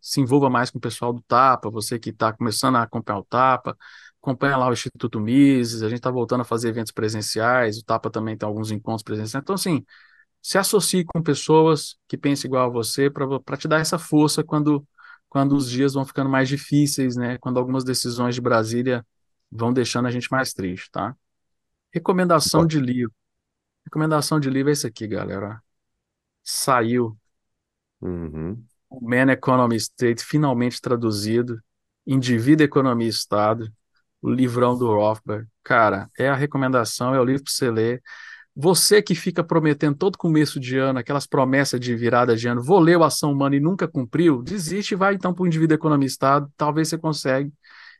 se 0.00 0.20
envolva 0.20 0.50
mais 0.50 0.70
com 0.70 0.78
o 0.78 0.80
pessoal 0.80 1.12
do 1.12 1.22
TAPA, 1.22 1.70
você 1.70 1.98
que 1.98 2.10
está 2.10 2.32
começando 2.32 2.76
a 2.76 2.82
acompanhar 2.82 3.18
o 3.20 3.24
TAPA, 3.24 3.76
acompanha 4.22 4.56
lá 4.56 4.68
o 4.68 4.72
Instituto 4.72 5.20
Mises, 5.20 5.82
a 5.82 5.88
gente 5.88 5.98
está 5.98 6.10
voltando 6.10 6.42
a 6.42 6.44
fazer 6.44 6.68
eventos 6.70 6.92
presenciais, 6.92 7.78
o 7.78 7.84
TAPA 7.84 8.10
também 8.10 8.36
tem 8.36 8.46
alguns 8.48 8.70
encontros 8.70 9.02
presenciais, 9.02 9.42
então 9.42 9.54
assim, 9.54 9.84
se 10.44 10.58
associe 10.58 11.06
com 11.06 11.22
pessoas 11.22 11.96
que 12.06 12.18
pensem 12.18 12.48
igual 12.48 12.66
a 12.66 12.70
você 12.70 13.08
para 13.08 13.56
te 13.56 13.66
dar 13.66 13.80
essa 13.80 13.98
força 13.98 14.44
quando, 14.44 14.86
quando 15.26 15.56
os 15.56 15.70
dias 15.70 15.94
vão 15.94 16.04
ficando 16.04 16.28
mais 16.28 16.50
difíceis, 16.50 17.16
né? 17.16 17.38
Quando 17.38 17.58
algumas 17.58 17.82
decisões 17.82 18.34
de 18.34 18.42
Brasília 18.42 19.06
vão 19.50 19.72
deixando 19.72 20.06
a 20.06 20.10
gente 20.10 20.30
mais 20.30 20.52
triste, 20.52 20.90
tá? 20.90 21.16
Recomendação 21.90 22.66
de 22.66 22.78
livro. 22.78 23.14
Recomendação 23.86 24.38
de 24.38 24.50
livro 24.50 24.68
é 24.68 24.74
esse 24.74 24.86
aqui, 24.86 25.06
galera. 25.06 25.62
Saiu. 26.42 27.16
Uhum. 28.02 28.62
O 28.90 29.00
Man 29.00 29.32
Economy 29.32 29.76
State, 29.76 30.22
finalmente 30.22 30.78
traduzido. 30.78 31.58
Indivíduo, 32.06 32.66
Economia 32.66 33.06
e 33.06 33.10
Estado. 33.10 33.72
O 34.20 34.28
livrão 34.28 34.76
do 34.76 34.88
Rothbard. 34.88 35.48
Cara, 35.62 36.10
é 36.18 36.28
a 36.28 36.34
recomendação, 36.34 37.14
é 37.14 37.20
o 37.20 37.24
livro 37.24 37.44
para 37.44 37.52
você 37.52 37.70
ler. 37.70 38.02
Você 38.56 39.02
que 39.02 39.14
fica 39.16 39.42
prometendo 39.42 39.96
todo 39.96 40.16
começo 40.16 40.60
de 40.60 40.78
ano, 40.78 41.00
aquelas 41.00 41.26
promessas 41.26 41.80
de 41.80 41.94
virada 41.96 42.36
de 42.36 42.46
ano, 42.46 42.62
vou 42.62 42.78
ler 42.78 42.96
o 42.96 43.02
Ação 43.02 43.32
Humana 43.32 43.56
e 43.56 43.60
nunca 43.60 43.88
cumpriu, 43.88 44.42
desiste 44.42 44.94
e 44.94 44.96
vai 44.96 45.14
então 45.14 45.34
para 45.34 45.42
o 45.42 45.46
indivíduo 45.46 45.74
economistado, 45.74 46.48
talvez 46.56 46.88
você 46.88 46.96
consegue. 46.96 47.52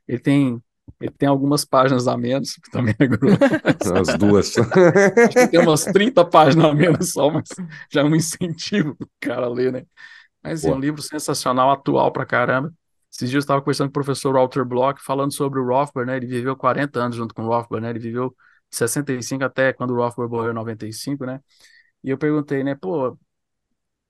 Ele 0.06 0.20
tem, 0.20 0.62
ele 1.00 1.10
tem 1.10 1.28
algumas 1.28 1.64
páginas 1.64 2.06
a 2.06 2.16
menos, 2.16 2.54
que 2.54 2.70
também 2.70 2.94
é 2.96 3.06
grosso. 3.06 3.36
As 3.98 4.16
duas. 4.16 4.56
Acho 4.56 5.34
que 5.34 5.48
tem 5.48 5.60
umas 5.60 5.84
30 5.84 6.24
páginas 6.24 6.66
a 6.66 6.72
menos 6.74 7.10
só, 7.12 7.30
mas 7.30 7.48
já 7.92 8.02
é 8.02 8.04
um 8.04 8.14
incentivo 8.14 8.94
para 8.94 9.06
o 9.06 9.10
cara 9.20 9.48
ler, 9.48 9.72
né? 9.72 9.84
Mas 10.40 10.64
é 10.64 10.70
um 10.70 10.78
livro 10.78 11.02
sensacional, 11.02 11.70
atual 11.72 12.12
pra 12.12 12.24
caramba. 12.24 12.72
Esses 13.10 13.30
dias 13.30 13.42
eu 13.42 13.44
estava 13.44 13.60
conversando 13.60 13.88
com 13.88 13.90
o 13.98 14.04
professor 14.04 14.34
Walter 14.34 14.64
Block, 14.64 15.02
falando 15.02 15.32
sobre 15.32 15.58
o 15.58 15.66
Rothbard, 15.66 16.10
né? 16.10 16.16
Ele 16.16 16.26
viveu 16.26 16.54
40 16.54 17.00
anos 17.00 17.16
junto 17.16 17.34
com 17.34 17.44
o 17.44 17.48
Rothbard, 17.48 17.82
né? 17.82 17.90
Ele 17.90 17.98
viveu 17.98 18.34
65 18.74 19.44
até 19.44 19.72
quando 19.72 19.92
o 19.92 19.96
Rothbard 19.96 20.32
morreu 20.32 20.50
em 20.52 20.54
95, 20.54 21.26
né? 21.26 21.40
E 22.04 22.10
eu 22.10 22.18
perguntei, 22.18 22.64
né, 22.64 22.74
pô, 22.74 23.18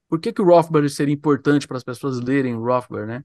por 0.09 0.21
que 0.21 0.33
que 0.33 0.43
o 0.43 0.45
Rothbard 0.45 0.89
seria 0.91 1.15
importante 1.15 1.67
para 1.67 1.77
as 1.77 1.85
pessoas 1.85 2.21
lerem 2.21 2.55
o 2.55 2.65
Rothbard, 2.65 3.07
né? 3.07 3.25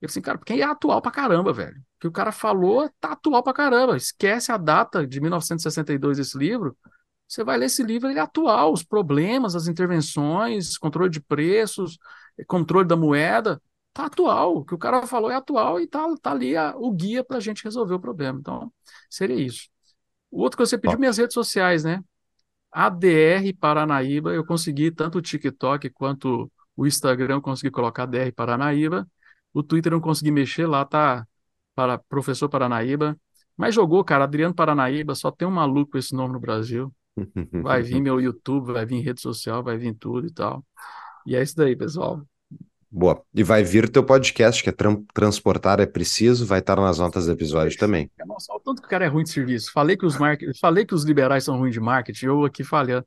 Eu 0.00 0.06
assim, 0.08 0.20
cara, 0.20 0.38
porque 0.38 0.54
é 0.54 0.62
atual 0.64 1.02
pra 1.02 1.10
caramba, 1.12 1.52
velho. 1.52 1.76
O 1.78 2.00
que 2.00 2.08
o 2.08 2.12
cara 2.12 2.32
falou 2.32 2.90
tá 3.00 3.12
atual 3.12 3.42
pra 3.42 3.52
caramba. 3.54 3.96
Esquece 3.96 4.52
a 4.52 4.56
data 4.58 5.06
de 5.06 5.20
1962 5.20 6.18
esse 6.18 6.38
livro. 6.38 6.76
Você 7.28 7.44
vai 7.44 7.58
ler 7.58 7.66
esse 7.66 7.82
livro, 7.82 8.08
ele 8.10 8.18
é 8.18 8.22
atual, 8.22 8.72
os 8.72 8.84
problemas, 8.84 9.56
as 9.56 9.68
intervenções, 9.68 10.78
controle 10.78 11.10
de 11.10 11.20
preços, 11.20 11.98
controle 12.46 12.88
da 12.88 12.96
moeda, 12.96 13.60
tá 13.92 14.06
atual. 14.06 14.58
O 14.58 14.64
que 14.64 14.74
o 14.74 14.78
cara 14.78 15.06
falou 15.06 15.30
é 15.30 15.36
atual 15.36 15.80
e 15.80 15.86
tá, 15.88 16.06
tá 16.22 16.32
ali 16.32 16.56
a, 16.56 16.74
o 16.76 16.92
guia 16.92 17.24
pra 17.24 17.40
gente 17.40 17.64
resolver 17.64 17.94
o 17.94 18.00
problema. 18.00 18.38
Então, 18.40 18.72
seria 19.10 19.36
isso. 19.36 19.68
O 20.36 20.42
outro 20.42 20.58
que 20.58 20.66
você 20.66 20.76
pediu, 20.76 20.98
minhas 20.98 21.16
redes 21.16 21.32
sociais, 21.32 21.82
né? 21.82 22.04
ADR 22.70 23.54
Paranaíba, 23.58 24.34
eu 24.34 24.44
consegui 24.44 24.90
tanto 24.90 25.16
o 25.16 25.22
TikTok 25.22 25.88
quanto 25.88 26.52
o 26.76 26.86
Instagram, 26.86 27.36
eu 27.36 27.40
consegui 27.42 27.70
colocar 27.70 28.02
ADR 28.02 28.30
Paranaíba. 28.34 29.08
O 29.54 29.62
Twitter 29.62 29.90
eu 29.90 29.96
não 29.96 30.02
consegui 30.02 30.30
mexer, 30.30 30.66
lá 30.66 30.84
tá 30.84 31.26
para 31.74 31.96
professor 31.96 32.50
Paranaíba. 32.50 33.18
Mas 33.56 33.74
jogou, 33.74 34.04
cara, 34.04 34.24
Adriano 34.24 34.54
Paranaíba, 34.54 35.14
só 35.14 35.30
tem 35.30 35.48
um 35.48 35.50
maluco 35.50 35.92
com 35.92 35.98
esse 35.98 36.14
nome 36.14 36.34
no 36.34 36.40
Brasil. 36.40 36.94
Vai 37.58 37.82
vir 37.82 38.00
meu 38.02 38.20
YouTube, 38.20 38.74
vai 38.74 38.84
vir 38.84 39.00
rede 39.00 39.22
social, 39.22 39.62
vai 39.62 39.78
vir 39.78 39.94
tudo 39.94 40.26
e 40.26 40.32
tal. 40.34 40.62
E 41.24 41.34
é 41.34 41.42
isso 41.42 41.56
daí, 41.56 41.74
pessoal. 41.74 42.22
Boa. 42.98 43.22
E 43.34 43.42
vai 43.42 43.62
vir 43.62 43.90
teu 43.90 44.02
podcast, 44.02 44.62
que 44.62 44.70
é 44.70 44.74
Transportar 45.12 45.80
é 45.80 45.84
Preciso, 45.84 46.46
vai 46.46 46.60
estar 46.60 46.76
nas 46.76 46.98
notas 46.98 47.26
do 47.26 47.32
episódio 47.32 47.76
também. 47.76 48.10
Nossa, 48.26 48.50
o 48.54 48.58
tanto 48.58 48.80
que 48.80 48.86
o 48.86 48.90
cara 48.90 49.04
é 49.04 49.08
ruim 49.08 49.22
de 49.22 49.28
serviço. 49.28 49.70
Falei 49.70 49.98
que 49.98 50.06
os, 50.06 50.16
mar... 50.16 50.38
Falei 50.58 50.86
que 50.86 50.94
os 50.94 51.04
liberais 51.04 51.44
são 51.44 51.58
ruins 51.58 51.74
de 51.74 51.80
marketing, 51.80 52.24
eu 52.24 52.46
aqui 52.46 52.64
falhando. 52.64 53.04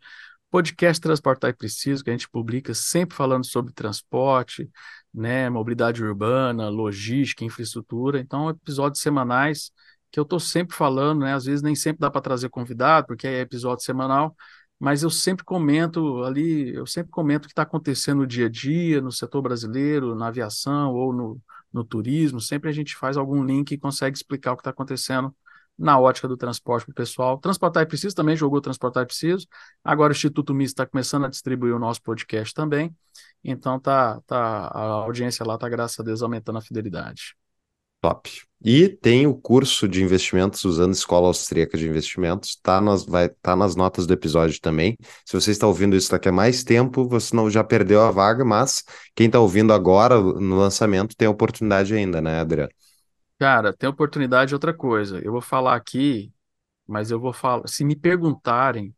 Podcast 0.52 1.02
Transportar 1.02 1.50
é 1.50 1.54
Preciso, 1.54 2.04
que 2.04 2.12
a 2.12 2.14
gente 2.14 2.30
publica 2.30 2.72
sempre 2.76 3.16
falando 3.16 3.48
sobre 3.48 3.74
transporte, 3.74 4.70
né, 5.12 5.50
mobilidade 5.50 6.04
urbana, 6.04 6.70
logística, 6.70 7.44
infraestrutura. 7.44 8.20
Então, 8.20 8.48
episódios 8.48 9.02
semanais 9.02 9.72
que 10.12 10.20
eu 10.20 10.24
estou 10.24 10.40
sempre 10.40 10.76
falando, 10.76 11.22
né? 11.22 11.34
Às 11.34 11.46
vezes 11.46 11.62
nem 11.62 11.76
sempre 11.76 12.00
dá 12.00 12.12
para 12.12 12.22
trazer 12.22 12.50
convidado, 12.50 13.08
porque 13.08 13.28
é 13.28 13.42
episódio 13.42 13.84
semanal, 13.84 14.36
mas 14.80 15.04
eu 15.04 15.10
sempre 15.10 15.44
comento 15.44 16.24
ali, 16.24 16.74
eu 16.74 16.86
sempre 16.86 17.12
comento 17.12 17.46
o 17.46 17.48
que 17.48 17.52
está 17.52 17.64
acontecendo 17.64 18.20
no 18.20 18.28
dia 18.28 18.46
a 18.48 18.50
dia, 18.50 19.02
no 19.02 19.12
setor 19.12 19.42
brasileiro, 19.42 20.16
na 20.16 20.28
aviação 20.28 20.94
ou 20.94 21.14
no, 21.14 21.42
no 21.72 21.84
turismo, 21.84 22.40
sempre 22.40 22.70
a 22.70 22.74
gente 22.74 22.96
faz 22.96 23.18
algum 23.18 23.44
link 23.44 23.72
e 23.72 23.78
consegue 23.78 24.16
explicar 24.18 24.54
o 24.54 24.56
que 24.56 24.62
está 24.62 24.72
acontecendo 24.72 25.36
na 25.78 25.98
ótica 25.98 26.28
do 26.28 26.36
transporte 26.36 26.86
para 26.86 26.92
o 26.92 26.96
pessoal. 26.96 27.38
Transportar 27.38 27.84
é 27.84 27.86
Preciso 27.86 28.16
também 28.16 28.36
jogou 28.36 28.60
Transportar 28.60 29.04
é 29.04 29.06
Preciso. 29.06 29.48
Agora 29.84 30.12
o 30.12 30.16
Instituto 30.16 30.54
Misto 30.54 30.74
está 30.74 30.86
começando 30.86 31.26
a 31.26 31.30
distribuir 31.30 31.74
o 31.74 31.80
nosso 31.80 32.02
podcast 32.02 32.54
também. 32.54 32.94
Então 33.44 33.80
tá, 33.80 34.22
tá 34.28 34.38
a 34.38 34.82
audiência 34.82 35.46
lá 35.46 35.56
está, 35.56 35.70
graças 35.70 36.00
a 36.00 36.04
Deus, 36.04 36.22
aumentando 36.22 36.58
a 36.58 36.62
fidelidade. 36.62 37.39
Top. 38.02 38.30
E 38.62 38.90
tem 38.90 39.26
o 39.26 39.34
curso 39.34 39.88
de 39.88 40.04
investimentos 40.04 40.66
usando 40.66 40.94
Escola 40.94 41.28
Austríaca 41.28 41.78
de 41.78 41.88
Investimentos, 41.88 42.58
tá 42.62 42.82
nas, 42.82 43.06
vai 43.06 43.30
tá 43.30 43.56
nas 43.56 43.74
notas 43.76 44.06
do 44.06 44.14
episódio 44.14 44.60
também. 44.60 44.98
Se 45.26 45.34
você 45.34 45.52
está 45.52 45.66
ouvindo 45.66 45.96
isso 45.96 46.12
daqui 46.12 46.28
a 46.28 46.32
mais 46.32 46.62
tempo, 46.64 47.08
você 47.08 47.34
não 47.34 47.50
já 47.50 47.64
perdeu 47.64 48.02
a 48.02 48.12
vaga, 48.12 48.44
mas 48.44 48.84
quem 49.16 49.28
está 49.28 49.40
ouvindo 49.40 49.72
agora 49.72 50.20
no 50.20 50.58
lançamento 50.58 51.16
tem 51.16 51.28
oportunidade 51.28 51.94
ainda, 51.94 52.22
né, 52.22 52.40
Adriano? 52.40 52.70
Cara, 53.38 53.72
tem 53.72 53.90
oportunidade 53.90 54.54
outra 54.54 54.74
coisa. 54.74 55.20
Eu 55.24 55.32
vou 55.32 55.42
falar 55.42 55.76
aqui, 55.76 56.30
mas 56.86 57.12
eu 57.12 57.20
vou 57.20 57.32
falar. 57.32 57.66
Se 57.66 57.86
me 57.86 57.96
perguntarem, 57.96 58.94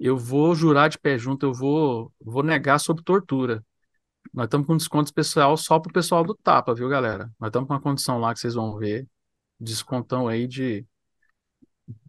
eu 0.00 0.16
vou 0.16 0.54
jurar 0.54 0.88
de 0.88 0.98
pé 0.98 1.16
junto, 1.16 1.46
eu 1.46 1.52
vou, 1.52 2.12
vou 2.20 2.42
negar 2.42 2.80
sobre 2.80 3.04
tortura. 3.04 3.64
Nós 4.32 4.46
estamos 4.46 4.66
com 4.66 4.76
desconto 4.76 5.06
especial 5.06 5.56
só 5.56 5.78
para 5.78 5.90
o 5.90 5.92
pessoal 5.92 6.24
do 6.24 6.34
Tapa, 6.34 6.74
viu, 6.74 6.88
galera? 6.88 7.30
Nós 7.38 7.48
estamos 7.48 7.68
com 7.68 7.74
uma 7.74 7.80
condição 7.80 8.18
lá 8.18 8.32
que 8.32 8.40
vocês 8.40 8.54
vão 8.54 8.76
ver. 8.76 9.06
Descontão 9.58 10.28
aí 10.28 10.46
de 10.46 10.86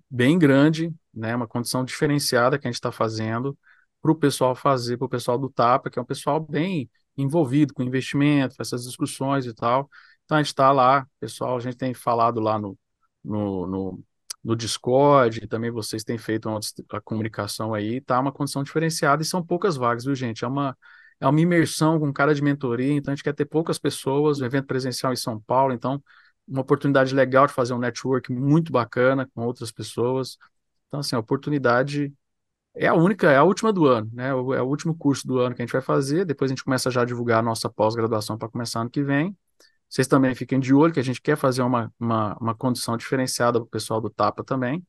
bem 0.09 0.37
grande, 0.37 0.93
né? 1.13 1.35
Uma 1.35 1.47
condição 1.47 1.83
diferenciada 1.83 2.57
que 2.57 2.67
a 2.67 2.71
gente 2.71 2.75
está 2.75 2.91
fazendo 2.91 3.57
para 4.01 4.11
o 4.11 4.15
pessoal 4.15 4.55
fazer, 4.55 4.97
para 4.97 5.05
o 5.05 5.09
pessoal 5.09 5.37
do 5.37 5.49
Tapa, 5.49 5.89
que 5.89 5.99
é 5.99 6.01
um 6.01 6.05
pessoal 6.05 6.39
bem 6.39 6.89
envolvido 7.17 7.73
com 7.73 7.83
investimento, 7.83 8.55
essas 8.59 8.83
discussões 8.83 9.45
e 9.45 9.53
tal. 9.53 9.89
Então 10.25 10.37
a 10.37 10.41
gente 10.41 10.49
está 10.49 10.71
lá, 10.71 11.07
pessoal, 11.19 11.57
a 11.57 11.59
gente 11.59 11.77
tem 11.77 11.93
falado 11.93 12.39
lá 12.39 12.59
no, 12.59 12.77
no, 13.23 13.67
no, 13.67 14.03
no 14.43 14.55
Discord, 14.55 15.47
também 15.47 15.71
vocês 15.71 16.03
têm 16.03 16.17
feito 16.17 16.47
uma, 16.49 16.59
a 16.91 17.01
comunicação 17.01 17.73
aí, 17.73 18.01
tá 18.01 18.19
uma 18.19 18.31
condição 18.31 18.63
diferenciada 18.63 19.21
e 19.23 19.25
são 19.25 19.43
poucas 19.45 19.75
vagas, 19.75 20.05
viu, 20.05 20.15
gente? 20.15 20.43
É 20.45 20.47
uma 20.47 20.77
é 21.19 21.27
uma 21.27 21.41
imersão 21.41 21.99
com 21.99 22.11
cara 22.13 22.33
de 22.33 22.41
mentoria, 22.41 22.93
então 22.93 23.11
a 23.11 23.15
gente 23.15 23.23
quer 23.23 23.33
ter 23.33 23.45
poucas 23.45 23.79
pessoas, 23.79 24.39
um 24.39 24.45
evento 24.45 24.67
presencial 24.67 25.13
em 25.13 25.15
São 25.15 25.39
Paulo, 25.41 25.73
então 25.73 26.01
uma 26.47 26.61
oportunidade 26.61 27.13
legal 27.13 27.47
de 27.47 27.53
fazer 27.53 27.73
um 27.73 27.79
network 27.79 28.31
muito 28.31 28.71
bacana 28.71 29.29
com 29.33 29.45
outras 29.45 29.71
pessoas. 29.71 30.37
Então, 30.87 31.01
assim, 31.01 31.15
a 31.15 31.19
oportunidade 31.19 32.13
é 32.75 32.87
a 32.87 32.93
única, 32.93 33.31
é 33.31 33.37
a 33.37 33.43
última 33.43 33.73
do 33.73 33.85
ano, 33.87 34.09
né? 34.13 34.29
É 34.29 34.33
o 34.33 34.65
último 34.65 34.95
curso 34.95 35.27
do 35.27 35.39
ano 35.39 35.55
que 35.55 35.61
a 35.61 35.65
gente 35.65 35.73
vai 35.73 35.81
fazer, 35.81 36.25
depois 36.25 36.49
a 36.51 36.53
gente 36.53 36.63
começa 36.63 36.91
já 36.91 37.01
a 37.01 37.05
divulgar 37.05 37.39
a 37.39 37.41
nossa 37.41 37.69
pós-graduação 37.69 38.37
para 38.37 38.49
começar 38.49 38.81
ano 38.81 38.89
que 38.89 39.03
vem. 39.03 39.35
Vocês 39.89 40.07
também 40.07 40.35
fiquem 40.35 40.59
de 40.59 40.73
olho 40.73 40.93
que 40.93 40.99
a 40.99 41.03
gente 41.03 41.21
quer 41.21 41.37
fazer 41.37 41.61
uma, 41.61 41.93
uma, 41.99 42.37
uma 42.39 42.55
condição 42.55 42.97
diferenciada 42.97 43.59
para 43.59 43.65
o 43.65 43.69
pessoal 43.69 44.01
do 44.01 44.09
Tapa 44.09 44.43
também. 44.43 44.85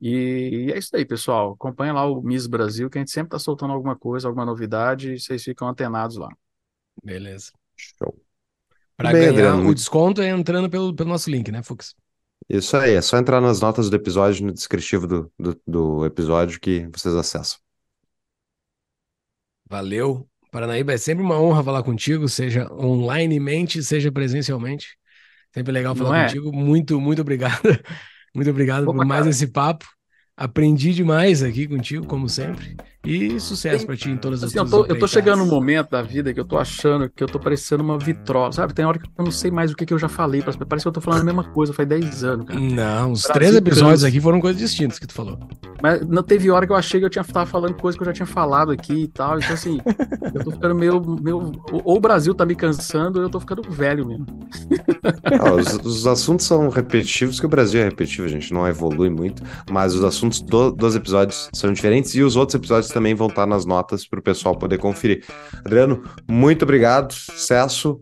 E, 0.00 0.68
e, 0.68 0.72
é 0.72 0.78
isso 0.78 0.94
aí, 0.94 1.04
pessoal. 1.04 1.52
Acompanha 1.52 1.92
lá 1.92 2.06
o 2.06 2.22
Miss 2.22 2.46
Brasil, 2.46 2.90
que 2.90 2.98
a 2.98 3.00
gente 3.00 3.10
sempre 3.10 3.28
está 3.28 3.38
soltando 3.38 3.72
alguma 3.72 3.96
coisa, 3.96 4.28
alguma 4.28 4.44
novidade, 4.44 5.14
e 5.14 5.20
vocês 5.20 5.42
ficam 5.42 5.68
antenados 5.68 6.16
lá. 6.16 6.28
Beleza. 7.02 7.52
Show. 7.76 8.14
Para 8.96 9.12
ganhar 9.12 9.30
Adriano, 9.30 9.68
o 9.68 9.74
desconto 9.74 10.22
é 10.22 10.28
entrando 10.30 10.70
pelo, 10.70 10.94
pelo 10.94 11.10
nosso 11.10 11.30
link, 11.30 11.50
né, 11.50 11.62
Fux? 11.62 11.94
Isso 12.48 12.76
aí, 12.76 12.94
é 12.94 13.02
só 13.02 13.18
entrar 13.18 13.40
nas 13.40 13.60
notas 13.60 13.90
do 13.90 13.96
episódio, 13.96 14.46
no 14.46 14.52
descritivo 14.52 15.06
do, 15.06 15.32
do, 15.38 15.60
do 15.66 16.06
episódio 16.06 16.60
que 16.60 16.86
vocês 16.92 17.14
acessam. 17.14 17.58
Valeu. 19.68 20.28
Paranaíba, 20.50 20.92
é 20.92 20.96
sempre 20.96 21.24
uma 21.24 21.38
honra 21.38 21.62
falar 21.62 21.82
contigo, 21.82 22.28
seja 22.28 22.72
onlinemente, 22.72 23.82
seja 23.82 24.10
presencialmente. 24.12 24.96
Sempre 25.52 25.72
legal 25.72 25.94
falar 25.94 26.18
é? 26.18 26.26
contigo. 26.26 26.52
Muito, 26.52 27.00
muito 27.00 27.20
obrigado. 27.20 27.60
Muito 28.36 28.50
obrigado 28.50 28.84
Opa, 28.84 28.92
por 28.98 29.06
mais 29.06 29.20
cara. 29.20 29.30
esse 29.30 29.46
papo. 29.46 29.86
Aprendi 30.36 30.92
demais 30.92 31.42
aqui 31.42 31.66
contigo, 31.66 32.06
como 32.06 32.28
sempre. 32.28 32.76
E 33.06 33.38
sucesso 33.38 33.86
para 33.86 33.96
ti 33.96 34.10
em 34.10 34.16
todas 34.16 34.42
as 34.42 34.50
assim, 34.50 34.58
eu 34.58 34.68
tô, 34.68 34.84
eu 34.86 34.98
tô 34.98 35.06
chegando 35.06 35.44
num 35.44 35.50
momento 35.50 35.90
da 35.90 36.02
vida 36.02 36.34
que 36.34 36.40
eu 36.40 36.44
tô 36.44 36.58
achando 36.58 37.08
que 37.08 37.22
eu 37.22 37.28
tô 37.28 37.38
parecendo 37.38 37.82
uma 37.82 37.98
vitrola, 37.98 38.52
sabe? 38.52 38.74
Tem 38.74 38.84
hora 38.84 38.98
que 38.98 39.06
eu 39.16 39.24
não 39.24 39.30
sei 39.30 39.50
mais 39.50 39.70
o 39.70 39.76
que, 39.76 39.86
que 39.86 39.94
eu 39.94 39.98
já 39.98 40.08
falei. 40.08 40.42
Parece 40.42 40.84
que 40.84 40.88
eu 40.88 40.92
tô 40.92 41.00
falando 41.00 41.20
a 41.20 41.24
mesma 41.24 41.44
coisa, 41.44 41.72
faz 41.72 41.88
10 41.88 42.24
anos, 42.24 42.46
cara. 42.46 42.58
Não, 42.58 43.12
os 43.12 43.22
três 43.22 43.54
episódios 43.54 44.02
aqui 44.02 44.20
foram 44.20 44.40
coisas 44.40 44.60
distintas 44.60 44.98
que 44.98 45.06
tu 45.06 45.14
falou. 45.14 45.38
Mas 45.82 46.06
não 46.06 46.22
teve 46.22 46.50
hora 46.50 46.66
que 46.66 46.72
eu 46.72 46.76
achei 46.76 47.00
que 47.00 47.06
eu 47.06 47.10
tinha 47.10 47.24
tava 47.24 47.46
falando 47.46 47.74
coisa 47.74 47.96
que 47.96 48.02
eu 48.02 48.06
já 48.06 48.12
tinha 48.12 48.26
falado 48.26 48.72
aqui 48.72 49.04
e 49.04 49.08
tal. 49.08 49.38
Então, 49.38 49.52
assim, 49.52 49.78
eu 50.34 50.44
tô 50.44 50.50
ficando 50.50 50.74
meio. 50.74 51.00
meio 51.20 51.52
ou 51.70 51.96
o 51.96 52.00
Brasil 52.00 52.34
tá 52.34 52.46
me 52.46 52.54
cansando, 52.54 53.18
ou 53.18 53.24
eu 53.24 53.30
tô 53.30 53.38
ficando 53.40 53.62
velho 53.70 54.06
mesmo. 54.06 54.26
Ah, 55.38 55.52
os, 55.52 55.74
os, 55.84 56.06
assuntos 56.06 56.46
são 56.46 56.68
repetitivos, 56.68 57.38
que 57.38 57.46
o 57.46 57.48
Brasil 57.48 57.80
é 57.80 57.84
repetitivo, 57.84 58.26
a 58.26 58.30
gente 58.30 58.52
não 58.52 58.66
evolui 58.66 59.10
muito, 59.10 59.42
mas 59.70 59.94
os 59.94 60.02
assuntos 60.02 60.40
do, 60.40 60.70
dos 60.70 60.94
episódios 60.94 61.48
são 61.52 61.72
diferentes 61.72 62.14
e 62.14 62.22
os 62.22 62.36
outros 62.36 62.54
episódios 62.54 62.90
também 62.96 63.14
vão 63.14 63.26
estar 63.26 63.46
nas 63.46 63.66
notas 63.66 64.08
para 64.08 64.18
o 64.18 64.22
pessoal 64.22 64.56
poder 64.56 64.78
conferir. 64.78 65.22
Adriano, 65.58 66.02
muito 66.26 66.62
obrigado, 66.62 67.12
sucesso 67.12 68.00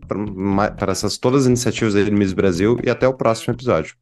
para 0.77 0.91
essas 0.91 1.17
todas 1.17 1.41
as 1.41 1.47
iniciativas 1.47 1.95
aí 1.95 2.05
do 2.05 2.13
Miss 2.13 2.31
Brasil 2.31 2.77
e 2.81 2.89
até 2.89 3.05
o 3.05 3.13
próximo 3.13 3.53
episódio. 3.53 3.97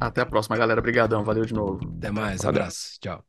Até 0.00 0.20
a 0.20 0.26
próxima, 0.26 0.56
galera. 0.56 0.80
Obrigadão. 0.80 1.24
Valeu 1.24 1.44
de 1.44 1.54
novo. 1.54 1.80
Até 1.98 2.10
mais. 2.10 2.42
Valeu. 2.42 2.62
Abraço. 2.62 2.98
Tchau. 3.00 3.24